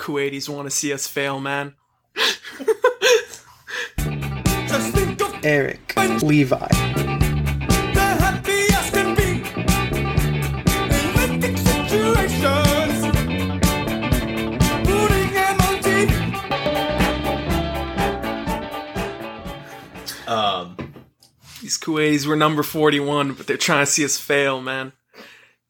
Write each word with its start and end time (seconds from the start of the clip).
Kuwaitis 0.00 0.48
want 0.48 0.64
to 0.66 0.70
see 0.70 0.92
us 0.94 1.06
fail, 1.06 1.38
man. 1.40 1.74
Just 4.66 4.94
think 4.94 5.20
of 5.20 5.34
Eric 5.44 5.94
Levi. 6.22 6.56
the 6.66 8.00
happiest 8.24 8.92
can 8.94 9.14
be 9.14 9.42
in 10.88 11.04
hectic 11.16 11.58
situations. 11.58 12.98
Putting 14.88 15.30
them 15.34 15.56
on 15.60 15.74
TV. 15.84 16.10
Um, 20.26 20.76
These 21.60 21.78
Kuwaitis 21.78 22.26
were 22.26 22.36
number 22.36 22.62
41, 22.62 23.34
but 23.34 23.46
they're 23.46 23.58
trying 23.58 23.84
to 23.84 23.92
see 23.92 24.04
us 24.06 24.16
fail, 24.18 24.62
man. 24.62 24.92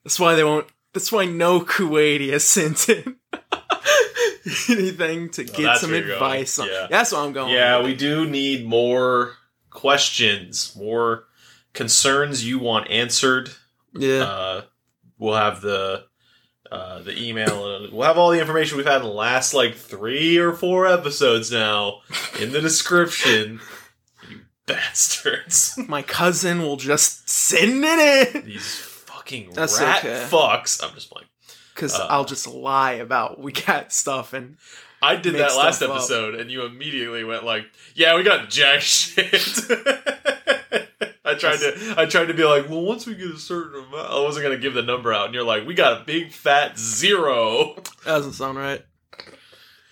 That's 0.05 0.21
why 0.21 0.37
they 0.37 0.45
won't. 0.45 0.69
That's 0.95 1.11
why 1.11 1.25
no 1.25 1.61
Kuwaiti 1.61 2.31
has 2.31 2.45
sent 2.45 2.89
in 2.89 3.17
anything 4.69 5.31
to 5.31 5.45
get 5.45 5.67
Oh, 5.67 5.77
some 5.79 5.91
where 5.91 6.01
going. 6.01 6.12
advice 6.12 6.59
on. 6.59 6.69
Yeah. 6.69 6.87
That's 6.91 7.12
what 7.12 7.21
I'm 7.21 7.33
going. 7.33 7.53
yeah, 7.53 7.77
with. 7.79 7.87
we 7.87 7.95
do 7.95 8.25
need 8.29 8.67
more 8.67 9.35
questions, 9.71 10.75
more 10.77 11.25
concerns 11.73 12.45
you 12.45 12.59
want 12.59 12.91
answered. 12.91 13.51
Yeah. 13.95 14.23
Uh, 14.23 14.62
we'll 15.19 15.34
have 15.34 15.61
the 15.61 16.05
uh, 16.71 17.01
the 17.03 17.21
email. 17.21 17.89
We'll 17.93 18.07
have 18.07 18.17
all 18.19 18.31
the 18.31 18.41
information 18.41 18.77
we've 18.77 18.87
had 18.87 18.98
in 18.98 19.03
the 19.03 19.09
last 19.12 19.55
like 19.55 19.75
three 19.75 20.39
or 20.39 20.53
four 20.53 20.87
episodes 20.87 21.51
now 21.51 22.01
in 22.41 22.53
the 22.53 22.61
description. 22.61 23.61
You 24.29 24.41
bastards! 24.67 25.77
My 25.89 26.03
cousin 26.03 26.61
will 26.62 26.77
just 26.77 27.29
send 27.29 27.83
it 27.84 28.34
in 28.37 28.45
These 28.45 28.77
fucking 28.79 29.51
That's 29.53 29.81
rat 29.81 30.05
okay. 30.05 30.25
fucks. 30.31 30.81
I'm 30.84 30.95
just 30.95 31.11
playing. 31.11 31.27
Because 31.80 31.98
Uh. 31.98 32.07
I'll 32.11 32.25
just 32.27 32.47
lie 32.47 32.93
about 32.93 33.41
we 33.41 33.52
got 33.52 33.93
stuff 33.93 34.33
and 34.34 34.57
I 35.02 35.16
did 35.16 35.34
that 35.37 35.57
last 35.57 35.77
stuff 35.79 35.91
up. 35.91 35.97
episode, 35.97 36.34
and 36.34 36.51
you 36.51 36.62
immediately 36.66 37.25
went 37.25 37.43
like, 37.43 37.65
"Yeah, 37.95 38.17
we 38.17 38.23
got 38.23 38.50
jack 38.50 38.83
shit." 38.83 39.33
I 41.25 41.34
tried 41.34 41.58
to, 41.58 41.95
I 41.97 42.05
tried 42.06 42.27
to 42.27 42.34
be 42.34 42.45
like, 42.45 42.69
"Well, 42.69 42.83
once 42.83 43.06
we 43.06 43.14
get 43.14 43.31
a 43.31 43.39
certain 43.39 43.83
amount, 43.84 44.11
I 44.11 44.20
wasn't 44.20 44.45
gonna 44.45 44.58
give 44.58 44.75
the 44.75 44.83
number 44.83 45.11
out," 45.12 45.27
and 45.27 45.34
you're 45.34 45.45
like, 45.45 45.67
"We 45.67 45.73
got 45.75 46.03
a 46.03 46.05
big 46.05 46.33
fat 46.33 46.78
zero. 46.78 47.77
that 47.77 48.05
doesn't 48.05 48.33
sound 48.34 48.58
right. 48.58 48.84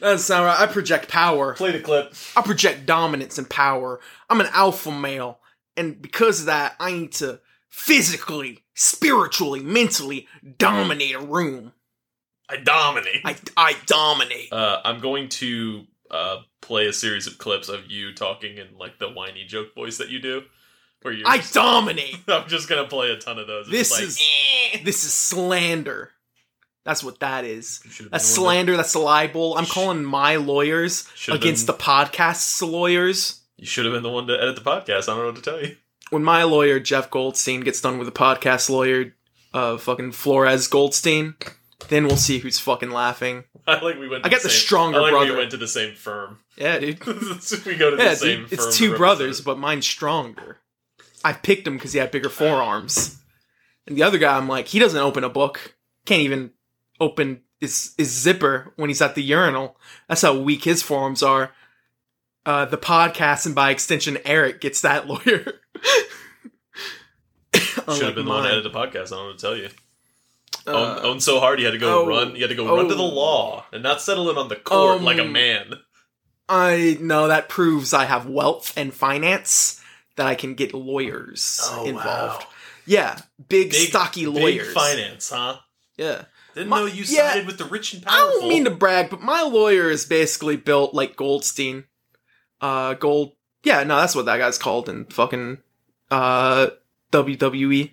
That 0.00 0.10
doesn't 0.10 0.26
sound 0.26 0.44
right. 0.46 0.60
I 0.60 0.66
project 0.66 1.08
power. 1.08 1.54
Play 1.54 1.72
the 1.72 1.80
clip. 1.80 2.12
I 2.36 2.42
project 2.42 2.84
dominance 2.84 3.38
and 3.38 3.48
power. 3.48 4.00
I'm 4.28 4.40
an 4.42 4.48
alpha 4.52 4.90
male, 4.92 5.40
and 5.76 6.02
because 6.02 6.40
of 6.40 6.46
that, 6.46 6.74
I 6.78 6.92
need 6.92 7.12
to 7.12 7.40
physically, 7.70 8.64
spiritually, 8.74 9.60
mentally 9.60 10.26
dominate 10.58 11.14
a 11.14 11.20
room. 11.20 11.72
I 12.48 12.56
dominate. 12.56 13.20
I 13.24 13.36
I 13.56 13.74
dominate. 13.86 14.52
uh, 14.52 14.80
I'm 14.84 15.00
going 15.00 15.28
to 15.30 15.84
uh, 16.10 16.38
play 16.60 16.86
a 16.86 16.92
series 16.92 17.26
of 17.26 17.38
clips 17.38 17.68
of 17.68 17.86
you 17.90 18.14
talking 18.14 18.56
in 18.58 18.68
like 18.78 18.98
the 18.98 19.08
whiny 19.10 19.44
joke 19.44 19.74
voice 19.74 19.98
that 19.98 20.08
you 20.08 20.18
do, 20.20 20.42
where 21.02 21.12
you. 21.12 21.24
I 21.26 21.38
dominate. 21.52 22.16
I'm 22.28 22.48
just 22.48 22.68
gonna 22.68 22.86
play 22.88 23.10
a 23.10 23.18
ton 23.18 23.38
of 23.38 23.46
those. 23.46 23.68
This 23.68 23.90
like, 23.92 24.02
is 24.02 24.18
"Eh." 24.72 24.78
this 24.84 25.04
is 25.04 25.12
slander. 25.12 26.10
That's 26.84 27.04
what 27.04 27.20
that 27.20 27.44
is. 27.44 27.80
You 27.84 27.90
should've 27.90 28.12
That's 28.12 28.34
been 28.34 28.42
the 28.42 28.46
one 28.46 28.54
that- 28.54 28.54
slander. 28.56 28.76
That's 28.78 28.94
a 28.94 28.98
libel. 28.98 29.58
I'm 29.58 29.66
calling 29.66 30.04
my 30.04 30.36
lawyers 30.36 31.06
Should've 31.14 31.42
against 31.42 31.66
been- 31.66 31.76
the 31.76 31.82
podcast's 31.82 32.62
lawyers. 32.62 33.42
You 33.58 33.66
should 33.66 33.84
have 33.84 33.92
been 33.92 34.02
the 34.04 34.08
one 34.08 34.26
to 34.28 34.40
edit 34.40 34.54
the 34.56 34.62
podcast. 34.62 35.02
I 35.02 35.14
don't 35.14 35.18
know 35.18 35.26
what 35.26 35.36
to 35.36 35.42
tell 35.42 35.60
you. 35.62 35.76
When 36.10 36.24
my 36.24 36.44
lawyer 36.44 36.80
Jeff 36.80 37.10
Goldstein 37.10 37.60
gets 37.60 37.82
done 37.82 37.98
with 37.98 38.06
the 38.06 38.12
podcast 38.12 38.70
lawyer, 38.70 39.14
uh, 39.52 39.76
fucking 39.76 40.12
Flores 40.12 40.66
Goldstein, 40.68 41.34
then 41.88 42.06
we'll 42.06 42.16
see 42.16 42.38
who's 42.38 42.58
fucking 42.58 42.90
laughing. 42.90 43.44
I 43.66 43.78
like 43.80 43.98
we 43.98 44.08
went. 44.08 44.24
To 44.24 44.28
I 44.28 44.30
got 44.32 44.42
the 44.42 44.48
same, 44.50 44.60
stronger 44.60 44.98
I 44.98 45.02
like 45.02 45.10
brother. 45.12 45.32
We 45.32 45.38
went 45.38 45.50
to 45.52 45.56
the 45.56 45.68
same 45.68 45.94
firm. 45.94 46.40
Yeah, 46.56 46.78
dude. 46.78 47.04
we 47.06 47.76
go 47.76 47.90
to 47.90 47.96
the 47.96 48.02
Yeah, 48.02 48.14
same 48.14 48.40
dude. 48.40 48.48
firm. 48.50 48.68
It's 48.68 48.76
two 48.76 48.96
brothers, 48.96 49.40
but 49.40 49.58
mine's 49.58 49.86
stronger. 49.86 50.58
I 51.24 51.32
picked 51.32 51.66
him 51.66 51.74
because 51.74 51.92
he 51.92 51.98
had 51.98 52.10
bigger 52.10 52.28
forearms, 52.28 53.18
and 53.86 53.96
the 53.96 54.02
other 54.02 54.18
guy, 54.18 54.36
I'm 54.36 54.48
like, 54.48 54.68
he 54.68 54.78
doesn't 54.78 54.98
open 55.00 55.24
a 55.24 55.28
book. 55.28 55.76
Can't 56.04 56.22
even 56.22 56.50
open 57.00 57.42
his 57.60 57.94
his 57.96 58.10
zipper 58.10 58.72
when 58.76 58.88
he's 58.90 59.02
at 59.02 59.14
the 59.14 59.22
urinal. 59.22 59.76
That's 60.08 60.22
how 60.22 60.38
weak 60.38 60.64
his 60.64 60.82
forearms 60.82 61.22
are. 61.22 61.52
Uh, 62.46 62.64
the 62.64 62.78
podcast, 62.78 63.44
and 63.46 63.54
by 63.54 63.70
extension, 63.70 64.16
Eric 64.24 64.60
gets 64.60 64.80
that 64.80 65.06
lawyer. 65.08 65.60
should 67.54 68.02
have 68.02 68.14
been 68.14 68.24
the 68.24 68.30
one 68.30 68.44
to 68.44 68.50
edit 68.50 68.64
the 68.64 68.70
podcast. 68.70 69.12
I 69.12 69.16
don't 69.16 69.26
what 69.26 69.38
to 69.38 69.42
tell 69.46 69.56
you. 69.56 69.68
Uh, 70.68 70.96
own, 70.98 71.06
own 71.06 71.20
so 71.20 71.40
hard, 71.40 71.58
you 71.58 71.66
had 71.66 71.72
to 71.72 71.78
go 71.78 72.02
oh, 72.02 72.06
run. 72.06 72.36
You 72.36 72.42
had 72.42 72.50
to 72.50 72.54
go 72.54 72.76
run 72.76 72.88
to 72.88 72.94
the 72.94 73.02
oh. 73.02 73.06
law 73.06 73.64
and 73.72 73.82
not 73.82 74.00
settle 74.00 74.28
it 74.28 74.38
on 74.38 74.48
the 74.48 74.56
court 74.56 74.98
Um, 74.98 75.04
like 75.04 75.18
a 75.18 75.24
man. 75.24 75.74
I 76.48 76.96
know 77.00 77.28
that 77.28 77.48
proves 77.48 77.92
I 77.92 78.06
have 78.06 78.26
wealth 78.26 78.72
and 78.76 78.92
finance 78.92 79.82
that 80.16 80.26
I 80.26 80.34
can 80.34 80.54
get 80.54 80.72
lawyers 80.74 81.70
involved. 81.84 82.46
Yeah, 82.86 83.18
big, 83.48 83.74
stocky 83.74 84.26
lawyers. 84.26 84.68
Big 84.68 84.74
finance, 84.74 85.30
huh? 85.30 85.58
Yeah. 85.96 86.24
Didn't 86.54 86.70
My- 86.70 86.80
know 86.80 86.86
you 86.86 87.04
yeah, 87.06 87.32
sided 87.32 87.46
with 87.46 87.58
the 87.58 87.66
rich 87.66 87.92
and 87.92 88.02
powerful. 88.02 88.28
I 88.28 88.40
don't 88.40 88.48
mean 88.48 88.64
to 88.64 88.70
brag, 88.70 89.10
but 89.10 89.20
my 89.20 89.42
lawyer 89.42 89.90
is 89.90 90.06
basically 90.06 90.56
built 90.56 90.94
like 90.94 91.16
Goldstein. 91.16 91.84
Uh, 92.60 92.94
Gold. 92.94 93.34
Yeah, 93.62 93.84
no, 93.84 93.96
that's 93.96 94.14
what 94.14 94.24
that 94.24 94.38
guy's 94.38 94.58
called 94.58 94.88
in 94.88 95.04
fucking 95.06 95.58
uh 96.10 96.68
WWE. 97.12 97.92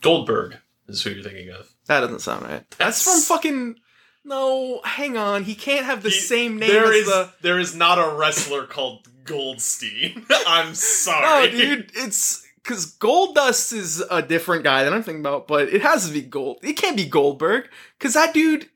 Goldberg 0.00 0.58
is 0.88 1.02
who 1.02 1.10
you're 1.10 1.22
thinking 1.24 1.50
of. 1.50 1.68
That 1.86 2.00
doesn't 2.00 2.20
sound 2.20 2.42
right. 2.42 2.68
That's 2.78 3.02
from 3.02 3.20
fucking. 3.20 3.76
No, 4.24 4.80
hang 4.84 5.16
on. 5.16 5.44
He 5.44 5.54
can't 5.54 5.84
have 5.86 6.02
the 6.02 6.10
He- 6.10 6.18
same 6.20 6.58
name 6.58 6.68
There 6.70 6.86
as 6.92 6.96
is 7.00 7.06
the. 7.06 7.30
there 7.42 7.58
is 7.60 7.74
not 7.76 7.98
a 7.98 8.16
wrestler 8.16 8.66
called 8.66 9.06
Goldstein. 9.24 10.26
I'm 10.46 10.68
No, 10.68 10.72
sorry, 10.74 11.50
dude, 11.52 11.92
it's 11.94 12.44
because 12.62 12.96
Goldust 12.98 13.72
is 13.72 14.02
a 14.10 14.22
different 14.22 14.64
guy 14.64 14.82
that 14.82 14.92
I'm 14.92 15.02
thinking 15.04 15.20
about, 15.20 15.46
but 15.46 15.68
it 15.68 15.82
has 15.82 16.06
to 16.08 16.12
be 16.12 16.22
Gold. 16.22 16.58
It 16.62 16.72
can't 16.74 16.96
be 16.96 17.04
Goldberg 17.06 17.68
because 17.98 18.14
that 18.14 18.34
dude, 18.34 18.68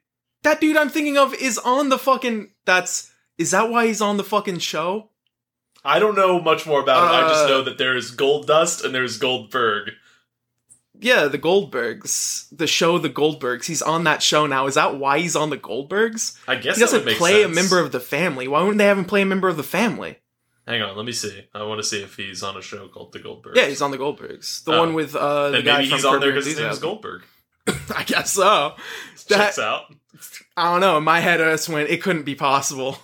that 0.44 0.60
dude 0.60 0.76
I'm 0.76 0.88
thinking 0.88 1.18
of 1.18 1.34
is 1.34 1.58
on 1.58 1.88
the 1.88 1.98
fucking. 1.98 2.52
That's 2.64 3.10
is 3.36 3.50
that 3.50 3.70
why 3.70 3.86
he's 3.88 4.00
on 4.00 4.16
the 4.18 4.24
fucking 4.24 4.58
show? 4.58 5.10
I 5.84 5.98
don't 5.98 6.14
know 6.14 6.40
much 6.40 6.66
more 6.66 6.80
about 6.82 7.12
it. 7.12 7.24
I 7.24 7.28
just 7.28 7.44
Uh, 7.46 7.48
know 7.48 7.62
that 7.64 7.78
there 7.78 7.96
is 7.96 8.14
Goldust 8.14 8.84
and 8.84 8.94
there's 8.94 9.16
Goldberg. 9.18 9.92
Yeah, 11.00 11.26
the 11.28 11.38
Goldbergs, 11.38 12.46
the 12.56 12.66
show, 12.66 12.98
the 12.98 13.08
Goldbergs. 13.10 13.64
He's 13.66 13.82
on 13.82 14.04
that 14.04 14.22
show 14.22 14.46
now. 14.46 14.66
Is 14.66 14.74
that 14.74 14.96
why 14.98 15.18
he's 15.18 15.34
on 15.36 15.50
the 15.50 15.56
Goldbergs? 15.58 16.38
I 16.46 16.56
guess 16.56 16.76
he 16.76 16.80
doesn't 16.80 17.06
play 17.16 17.42
sense. 17.42 17.52
a 17.52 17.54
member 17.54 17.80
of 17.80 17.92
the 17.92 18.00
family. 18.00 18.46
Why 18.48 18.60
wouldn't 18.60 18.78
they 18.78 18.84
have 18.86 18.98
him 18.98 19.04
play 19.04 19.22
a 19.22 19.26
member 19.26 19.48
of 19.48 19.56
the 19.56 19.62
family? 19.62 20.18
Hang 20.68 20.82
on, 20.82 20.96
let 20.96 21.06
me 21.06 21.12
see. 21.12 21.46
I 21.54 21.62
want 21.64 21.78
to 21.80 21.84
see 21.84 22.02
if 22.02 22.16
he's 22.16 22.42
on 22.42 22.56
a 22.56 22.62
show 22.62 22.86
called 22.88 23.12
The 23.12 23.18
Goldbergs. 23.18 23.56
Yeah, 23.56 23.66
he's 23.66 23.82
on 23.82 23.90
the 23.90 23.98
Goldbergs. 23.98 24.62
The 24.64 24.72
Oh. 24.74 24.78
one 24.80 24.94
with 24.94 25.16
uh, 25.16 25.50
the 25.50 25.62
guy 25.62 25.82
from 25.86 25.96
he's 25.96 26.04
on 26.04 26.20
there 26.20 26.30
because 26.30 26.46
his 26.46 26.58
name 26.58 26.70
is 26.70 26.78
Goldberg. 26.78 27.22
I 27.96 28.04
guess 28.04 28.32
so. 28.32 28.74
That- 29.28 29.38
Checks 29.38 29.58
out. 29.58 29.84
I 30.56 30.70
don't 30.72 30.80
know. 30.80 30.98
In 30.98 31.04
my 31.04 31.20
head, 31.20 31.40
I 31.40 31.52
just 31.52 31.68
went, 31.68 31.88
it 31.88 32.02
couldn't 32.02 32.24
be 32.24 32.34
possible. 32.34 32.98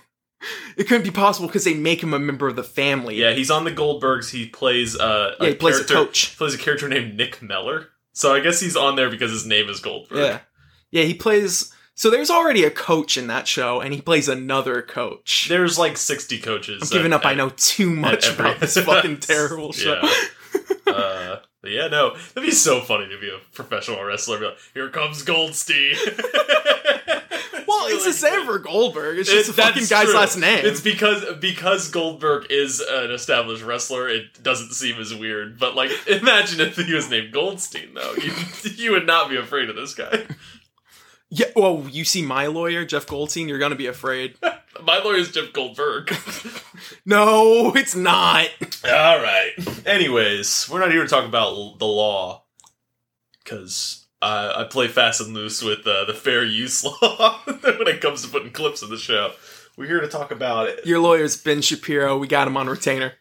It 0.77 0.89
couldn't 0.89 1.05
be 1.05 1.11
possible 1.11 1.49
because 1.49 1.65
they 1.65 1.73
make 1.73 2.03
him 2.03 2.13
a 2.13 2.19
member 2.19 2.47
of 2.49 2.55
the 2.57 2.63
family. 2.63 3.17
Yeah, 3.17 3.33
he's 3.33 3.51
on 3.51 3.65
the 3.65 3.73
Goldbergs. 3.73 4.31
He 4.31 4.47
plays 4.47 4.95
uh, 4.95 5.35
Yeah, 5.41 5.49
he 5.49 5.55
plays 5.55 5.77
a 5.77 5.85
character, 5.85 5.95
coach. 5.95 6.37
Plays 6.37 6.53
a 6.55 6.59
character 6.59 6.87
named 6.87 7.17
Nick 7.17 7.41
Mellor. 7.41 7.89
So 8.13 8.35
I 8.35 8.41
guess 8.41 8.61
he's 8.61 8.77
on 8.77 8.95
there 8.97 9.09
because 9.09 9.31
his 9.31 9.47
name 9.47 9.69
is 9.71 9.81
Goldberg. 9.81 10.19
Yeah. 10.19 10.39
Yeah, 10.91 11.05
he 11.05 11.15
plays. 11.15 11.73
So 11.95 12.11
there's 12.11 12.29
already 12.31 12.65
a 12.65 12.71
coach 12.71 13.17
in 13.17 13.27
that 13.29 13.49
show, 13.49 13.81
and 13.81 13.95
he 13.95 14.03
plays 14.03 14.29
another 14.29 14.83
coach. 14.83 15.47
There's 15.49 15.79
like 15.79 15.97
60 15.97 16.41
coaches. 16.41 16.83
I'm 16.83 16.89
giving 16.91 17.13
at- 17.15 17.21
up. 17.21 17.27
I 17.27 17.33
know 17.33 17.51
too 17.57 17.89
much 17.89 18.29
about 18.29 18.61
this 18.61 18.77
fucking 18.77 19.19
terrible 19.21 19.73
show. 19.73 20.01
Yeah. 20.03 20.93
uh, 20.93 21.37
but 21.67 21.73
yeah, 21.73 21.89
no, 21.89 22.15
that'd 22.35 22.43
be 22.49 22.53
so 22.53 22.81
funny 22.81 23.09
to 23.09 23.19
be 23.19 23.29
a 23.29 23.39
professional 23.53 24.03
wrestler. 24.05 24.39
Be 24.39 24.45
like, 24.47 24.59
Here 24.73 24.89
comes 24.89 25.23
Goldstein. 25.25 25.97
well, 27.67 27.87
it's 27.89 28.05
the 28.05 28.13
same 28.13 28.45
for 28.47 28.59
Goldberg. 28.59 29.19
It's 29.19 29.29
just 29.31 29.49
It- 29.51 29.57
the 29.57 29.63
fucking 29.63 29.87
guy's 29.87 30.05
true. 30.07 30.15
last 30.15 30.37
name. 30.37 30.65
It's 30.65 30.81
because 30.81 31.25
because 31.41 31.91
Goldberg 31.91 32.47
is 32.51 32.81
an 32.81 33.11
established 33.11 33.63
wrestler. 33.65 34.09
It 34.09 34.43
doesn't 34.43 34.73
seem 34.73 35.01
as 35.01 35.15
weird. 35.15 35.59
But 35.59 35.75
like, 35.75 35.91
imagine 36.09 36.61
if 36.61 36.77
he 36.77 36.95
was 36.95 37.11
named 37.11 37.33
Goldstein, 37.33 37.95
though. 37.95 38.15
You 38.15 38.33
you 38.77 38.91
would 38.93 39.07
not 39.07 39.29
be 39.29 39.37
afraid 39.37 39.69
of 39.69 39.77
this 39.77 39.95
guy. 39.95 40.25
yeah. 41.31 41.47
Well, 41.57 41.85
you 41.91 42.05
see 42.05 42.23
my 42.23 42.47
lawyer, 42.47 42.85
Jeff 42.85 43.07
Goldstein. 43.07 43.49
You're 43.49 43.59
gonna 43.59 43.75
be 43.75 43.87
afraid. 43.89 44.37
My 44.85 44.99
lawyer's 44.99 45.33
Jeff 45.33 45.53
Goldberg. 45.53 46.15
no, 47.07 47.73
it's 47.75 47.95
not. 47.97 48.49
All 48.85 49.21
right. 49.23 49.53
Anyways, 49.87 50.69
we're 50.71 50.81
not 50.81 50.91
here 50.93 51.03
to 51.03 51.09
talk 51.09 51.25
about 51.25 51.49
l- 51.53 51.77
the 51.77 51.87
law 51.87 52.45
because 53.43 54.07
uh, 54.23 54.53
I 54.57 54.65
play 54.65 54.89
fast 54.89 55.21
and 55.21 55.35
loose 55.35 55.63
with 55.63 55.87
uh, 55.87 56.05
the 56.05 56.15
fair 56.15 56.45
use 56.45 56.85
law 57.03 57.41
when 57.47 57.89
it 57.89 58.01
comes 58.01 58.23
to 58.23 58.29
putting 58.29 58.53
clips 58.53 58.83
in 58.83 58.91
the 58.91 58.97
show. 58.99 59.33
We're 59.77 59.87
here 59.89 60.01
to 60.01 60.09
talk 60.09 60.31
about 60.31 60.69
it. 60.69 60.87
Your 60.87 61.01
lawyer's 61.01 61.37
Ben 61.37 61.61
Shapiro. 61.63 62.17
We 62.17 62.27
got 62.27 62.49
him 62.49 62.57
on 62.57 62.67
retainer. 62.69 63.13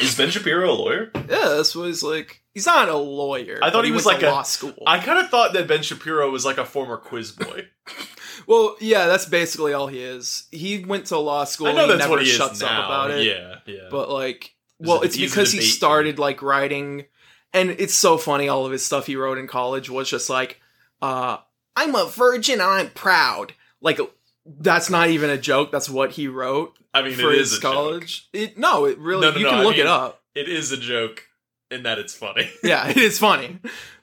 Is 0.00 0.16
Ben 0.16 0.30
Shapiro 0.30 0.70
a 0.70 0.74
lawyer? 0.74 1.10
Yeah, 1.14 1.48
this 1.50 1.74
was 1.74 2.02
like. 2.02 2.42
He's 2.54 2.66
not 2.66 2.88
a 2.88 2.96
lawyer. 2.96 3.58
I 3.62 3.66
thought 3.70 3.78
but 3.80 3.84
he 3.84 3.92
was 3.92 4.06
like 4.06 4.22
a- 4.22 4.26
law 4.30 4.42
school. 4.42 4.72
I 4.86 4.98
kind 4.98 5.18
of 5.18 5.28
thought 5.30 5.52
that 5.52 5.68
Ben 5.68 5.82
Shapiro 5.82 6.30
was 6.30 6.44
like 6.46 6.56
a 6.58 6.64
former 6.64 6.96
quiz 6.96 7.32
boy. 7.32 7.68
Well, 8.46 8.76
yeah, 8.80 9.06
that's 9.06 9.26
basically 9.26 9.72
all 9.72 9.86
he 9.88 10.00
is. 10.00 10.46
He 10.52 10.84
went 10.84 11.06
to 11.06 11.18
law 11.18 11.44
school. 11.44 11.66
I 11.66 11.72
know 11.72 11.82
and 11.82 11.92
he 11.92 11.98
that's 11.98 12.00
never 12.00 12.10
what 12.12 12.22
he 12.22 12.28
shuts 12.28 12.56
is 12.56 12.62
up 12.62 12.70
now. 12.70 12.84
about 12.86 13.10
it. 13.12 13.24
Yeah, 13.26 13.56
yeah. 13.66 13.88
But 13.90 14.10
like, 14.10 14.54
well, 14.78 15.02
it- 15.02 15.06
it's 15.06 15.16
because 15.16 15.52
he 15.52 15.60
started 15.60 16.18
like 16.18 16.42
writing, 16.42 17.06
and 17.52 17.70
it's 17.70 17.94
so 17.94 18.18
funny. 18.18 18.48
All 18.48 18.64
of 18.66 18.72
his 18.72 18.84
stuff 18.84 19.06
he 19.06 19.16
wrote 19.16 19.38
in 19.38 19.46
college 19.46 19.90
was 19.90 20.08
just 20.08 20.30
like, 20.30 20.60
uh, 21.02 21.38
"I'm 21.74 21.94
a 21.94 22.06
virgin 22.06 22.54
and 22.60 22.62
I'm 22.70 22.90
proud." 22.90 23.54
Like, 23.80 23.98
that's 24.46 24.88
not 24.90 25.08
even 25.10 25.28
a 25.30 25.38
joke. 25.38 25.72
That's 25.72 25.88
what 25.90 26.12
he 26.12 26.28
wrote 26.28 26.78
I 26.94 27.02
mean, 27.02 27.14
for 27.14 27.32
it 27.32 27.38
his 27.38 27.52
is 27.52 27.58
a 27.58 27.60
joke. 27.62 27.72
college. 27.74 28.28
It, 28.32 28.56
no, 28.58 28.84
it 28.84 28.98
really. 28.98 29.22
No, 29.22 29.30
no, 29.32 29.36
you 29.38 29.44
no, 29.44 29.50
can 29.50 29.58
I 29.58 29.62
look 29.64 29.74
it 29.76 29.78
mean- 29.84 29.86
up. 29.88 30.22
It 30.34 30.48
is 30.48 30.70
a 30.70 30.76
joke 30.76 31.22
in 31.70 31.82
that 31.84 31.98
it's 31.98 32.14
funny. 32.14 32.48
yeah, 32.62 32.88
it 32.90 32.96
is 32.96 33.18
funny. 33.18 33.58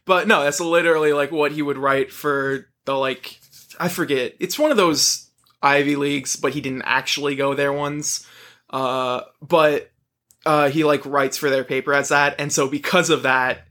But 0.06 0.28
no, 0.28 0.44
that's 0.44 0.60
literally 0.60 1.13
like 1.13 1.31
what 1.31 1.51
he 1.54 1.62
would 1.62 1.78
write 1.78 2.12
for 2.12 2.68
the 2.86 2.94
like 2.95 3.40
I 3.79 3.89
forget. 3.89 4.35
It's 4.39 4.59
one 4.59 4.71
of 4.71 4.77
those 4.77 5.29
Ivy 5.61 5.95
Leagues, 5.95 6.35
but 6.35 6.53
he 6.53 6.61
didn't 6.61 6.83
actually 6.83 7.35
go 7.35 7.53
there 7.53 7.73
ones. 7.73 8.27
Uh 8.69 9.21
but 9.41 9.91
uh 10.45 10.69
he 10.69 10.83
like 10.83 11.05
writes 11.05 11.37
for 11.37 11.49
their 11.49 11.63
paper 11.63 11.93
as 11.93 12.09
that, 12.09 12.35
and 12.39 12.51
so 12.51 12.67
because 12.67 13.09
of 13.09 13.23
that, 13.23 13.65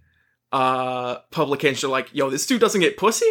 uh 0.51 1.17
publications 1.31 1.85
are 1.85 1.89
like, 1.89 2.15
yo, 2.15 2.31
this 2.31 2.47
dude 2.47 2.61
doesn't 2.61 2.81
get 2.81 2.97
pussy? 2.97 3.31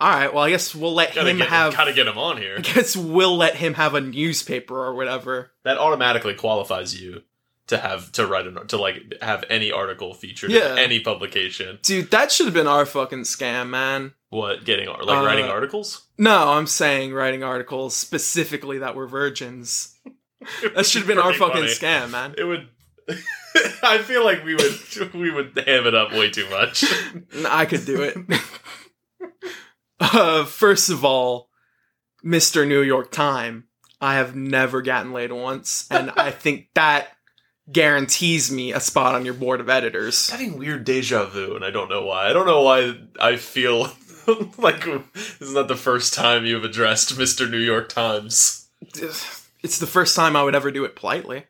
Alright, 0.00 0.34
well 0.34 0.44
I 0.44 0.50
guess 0.50 0.74
we'll 0.74 0.94
let 0.94 1.14
gotta 1.14 1.30
him 1.30 1.38
get, 1.38 1.48
have 1.48 1.74
gotta 1.74 1.92
get 1.92 2.06
him 2.06 2.18
on 2.18 2.36
here. 2.36 2.56
I 2.58 2.60
guess 2.60 2.96
we'll 2.96 3.36
let 3.36 3.56
him 3.56 3.74
have 3.74 3.94
a 3.94 4.00
newspaper 4.00 4.76
or 4.76 4.94
whatever. 4.94 5.52
That 5.64 5.78
automatically 5.78 6.34
qualifies 6.34 7.00
you 7.00 7.22
to 7.72 7.78
have 7.78 8.12
to 8.12 8.26
write 8.26 8.46
an 8.46 8.66
to 8.68 8.76
like 8.76 9.02
have 9.20 9.44
any 9.50 9.70
article 9.72 10.14
featured 10.14 10.50
Yeah. 10.52 10.72
in 10.72 10.78
any 10.78 11.00
publication. 11.00 11.78
Dude, 11.82 12.10
that 12.12 12.30
should 12.32 12.46
have 12.46 12.54
been 12.54 12.66
our 12.66 12.86
fucking 12.86 13.22
scam, 13.22 13.68
man. 13.68 14.14
What 14.30 14.64
getting 14.64 14.88
like 14.88 15.00
Uh, 15.08 15.24
writing 15.24 15.44
articles? 15.46 16.06
No, 16.16 16.52
I'm 16.52 16.66
saying 16.66 17.12
writing 17.12 17.42
articles 17.44 17.94
specifically 17.94 18.78
that 18.78 18.94
were 18.94 19.06
virgins. 19.06 19.98
That 20.74 20.86
should 20.86 21.02
have 21.02 21.06
been 21.06 21.20
our 21.20 21.32
fucking 21.34 21.68
funny. 21.68 21.68
scam, 21.68 22.10
man. 22.10 22.34
It 22.36 22.42
would. 22.42 22.66
I 23.84 23.98
feel 23.98 24.24
like 24.24 24.44
we 24.44 24.56
would 24.56 25.14
we 25.14 25.30
would 25.30 25.56
ham 25.56 25.86
it 25.86 25.94
up 25.94 26.10
way 26.12 26.30
too 26.30 26.48
much. 26.50 26.84
I 27.46 27.64
could 27.64 27.84
do 27.84 28.02
it. 28.02 28.16
uh, 30.00 30.44
first 30.44 30.90
of 30.90 31.04
all, 31.04 31.48
Mr. 32.24 32.66
New 32.66 32.80
York 32.82 33.10
Time, 33.12 33.68
I 34.00 34.14
have 34.14 34.34
never 34.34 34.82
gotten 34.82 35.12
laid 35.12 35.32
once, 35.32 35.86
and 35.90 36.10
I 36.16 36.30
think 36.30 36.68
that 36.74 37.08
guarantees 37.70 38.50
me 38.50 38.72
a 38.72 38.80
spot 38.80 39.14
on 39.14 39.24
your 39.24 39.34
board 39.34 39.60
of 39.60 39.68
editors. 39.68 40.30
having 40.30 40.58
weird 40.58 40.84
deja 40.84 41.26
vu, 41.26 41.54
and 41.54 41.64
I 41.64 41.70
don't 41.70 41.88
know 41.88 42.04
why. 42.04 42.28
I 42.28 42.32
don't 42.32 42.46
know 42.46 42.62
why 42.62 42.96
I 43.20 43.36
feel 43.36 43.92
like 44.58 44.84
this 45.14 45.40
is 45.40 45.54
not 45.54 45.68
the 45.68 45.76
first 45.76 46.14
time 46.14 46.44
you've 46.44 46.64
addressed 46.64 47.16
Mr. 47.16 47.48
New 47.48 47.58
York 47.58 47.88
Times. 47.88 48.68
It's 49.64 49.78
the 49.78 49.86
first 49.86 50.16
time 50.16 50.34
I 50.34 50.42
would 50.42 50.56
ever 50.56 50.72
do 50.72 50.84
it 50.84 50.96
politely. 50.96 51.44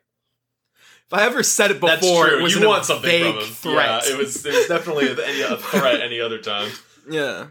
If 1.07 1.13
I 1.13 1.23
ever 1.23 1.41
said 1.41 1.71
it 1.71 1.79
before, 1.79 2.29
it 2.29 2.43
was 2.43 2.53
you 2.53 2.67
want 2.67 2.85
something 2.85 3.09
vague 3.09 3.33
from 3.33 3.43
him. 3.43 3.53
threat. 3.53 4.03
Yeah, 4.05 4.13
it 4.13 4.17
was. 4.19 4.45
It 4.45 4.53
was 4.53 4.67
definitely 4.67 5.07
a, 5.07 5.25
any, 5.27 5.41
a 5.41 5.57
threat 5.57 5.99
any 5.99 6.19
other 6.19 6.37
time. 6.37 6.69
Yeah. 7.09 7.47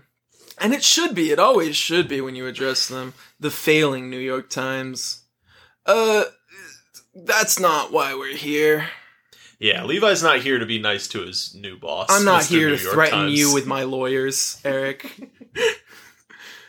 And 0.59 0.73
it 0.73 0.85
should 0.85 1.17
be. 1.17 1.33
It 1.33 1.41
always 1.41 1.75
should 1.75 2.07
be 2.07 2.21
when 2.21 2.37
you 2.37 2.47
address 2.47 2.87
them. 2.87 3.13
The 3.41 3.51
failing 3.51 4.09
New 4.09 4.21
York 4.21 4.49
Times. 4.49 5.25
Uh, 5.85 6.27
that's 7.15 7.59
not 7.59 7.93
why 7.93 8.15
we're 8.15 8.37
here. 8.37 8.89
Yeah, 9.59 9.85
Levi's 9.85 10.23
not 10.23 10.41
here 10.41 10.59
to 10.59 10.67
be 10.67 10.79
nice 10.81 11.07
to 11.09 11.21
his 11.23 11.55
new 11.55 11.79
boss. 11.79 12.09
I'm 12.11 12.25
not 12.25 12.43
Mr. 12.43 12.49
here 12.49 12.71
New 12.71 12.77
to 12.79 12.83
York 12.83 12.95
threaten 12.95 13.19
Times. 13.21 13.39
you 13.39 13.55
with 13.55 13.67
my 13.67 13.85
lawyers, 13.85 14.61
Eric. 14.65 15.03
Take 15.55 15.77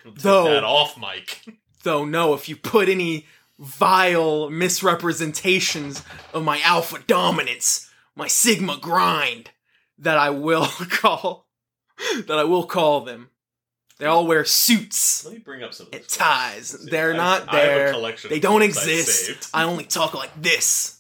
though- 0.17 0.43
that 0.45 0.63
off, 0.63 0.97
Mike. 0.97 1.41
Though, 1.83 2.05
no, 2.05 2.33
if 2.33 2.47
you 2.47 2.55
put 2.55 2.87
any 2.87 3.25
vile 3.59 4.49
misrepresentations 4.49 6.01
of 6.33 6.43
my 6.43 6.61
alpha 6.61 6.99
dominance, 7.07 7.91
my 8.15 8.27
sigma 8.27 8.77
grind, 8.77 9.49
that 9.97 10.17
I 10.17 10.29
will 10.29 10.65
call, 10.89 11.47
that 12.27 12.37
I 12.39 12.43
will 12.45 12.65
call 12.65 13.01
them. 13.01 13.29
They 13.99 14.05
all 14.05 14.25
wear 14.27 14.43
suits 14.43 15.23
Let 15.25 15.33
me 15.33 15.39
bring 15.39 15.63
up 15.63 15.73
some. 15.73 15.87
Of 15.87 15.93
and 15.93 16.03
this. 16.03 16.15
ties. 16.17 16.71
They're 16.89 17.13
I- 17.13 17.17
not 17.17 17.53
I 17.53 17.59
have 17.59 17.71
a 17.71 17.75
there. 17.75 17.91
collection 17.93 18.29
They 18.29 18.37
of 18.37 18.41
don't 18.41 18.59
clips 18.61 18.77
I 18.87 18.89
exist. 18.91 19.25
saved. 19.25 19.47
I 19.53 19.63
only 19.63 19.83
talk 19.85 20.13
like 20.13 20.31
this. 20.41 20.99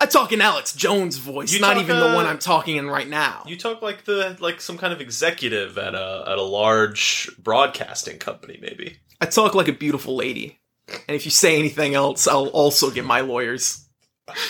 I 0.00 0.06
talk 0.06 0.30
in 0.32 0.40
Alex 0.40 0.74
Jones' 0.74 1.16
voice, 1.16 1.52
You 1.52 1.60
not 1.60 1.74
talk, 1.74 1.82
even 1.82 1.98
the 1.98 2.10
uh, 2.10 2.14
one 2.14 2.24
I'm 2.26 2.38
talking 2.38 2.76
in 2.76 2.88
right 2.88 3.08
now. 3.08 3.42
You 3.46 3.56
talk 3.56 3.82
like 3.82 4.04
the 4.04 4.36
like 4.38 4.60
some 4.60 4.78
kind 4.78 4.92
of 4.92 5.00
executive 5.00 5.76
at 5.76 5.94
a 5.96 6.24
at 6.28 6.38
a 6.38 6.42
large 6.42 7.28
broadcasting 7.38 8.18
company, 8.18 8.58
maybe. 8.62 8.98
I 9.20 9.26
talk 9.26 9.56
like 9.56 9.66
a 9.66 9.72
beautiful 9.72 10.14
lady. 10.14 10.60
And 10.86 11.16
if 11.16 11.24
you 11.24 11.32
say 11.32 11.58
anything 11.58 11.94
else, 11.94 12.28
I'll 12.28 12.46
also 12.48 12.90
get 12.90 13.04
my 13.04 13.20
lawyers. 13.22 13.86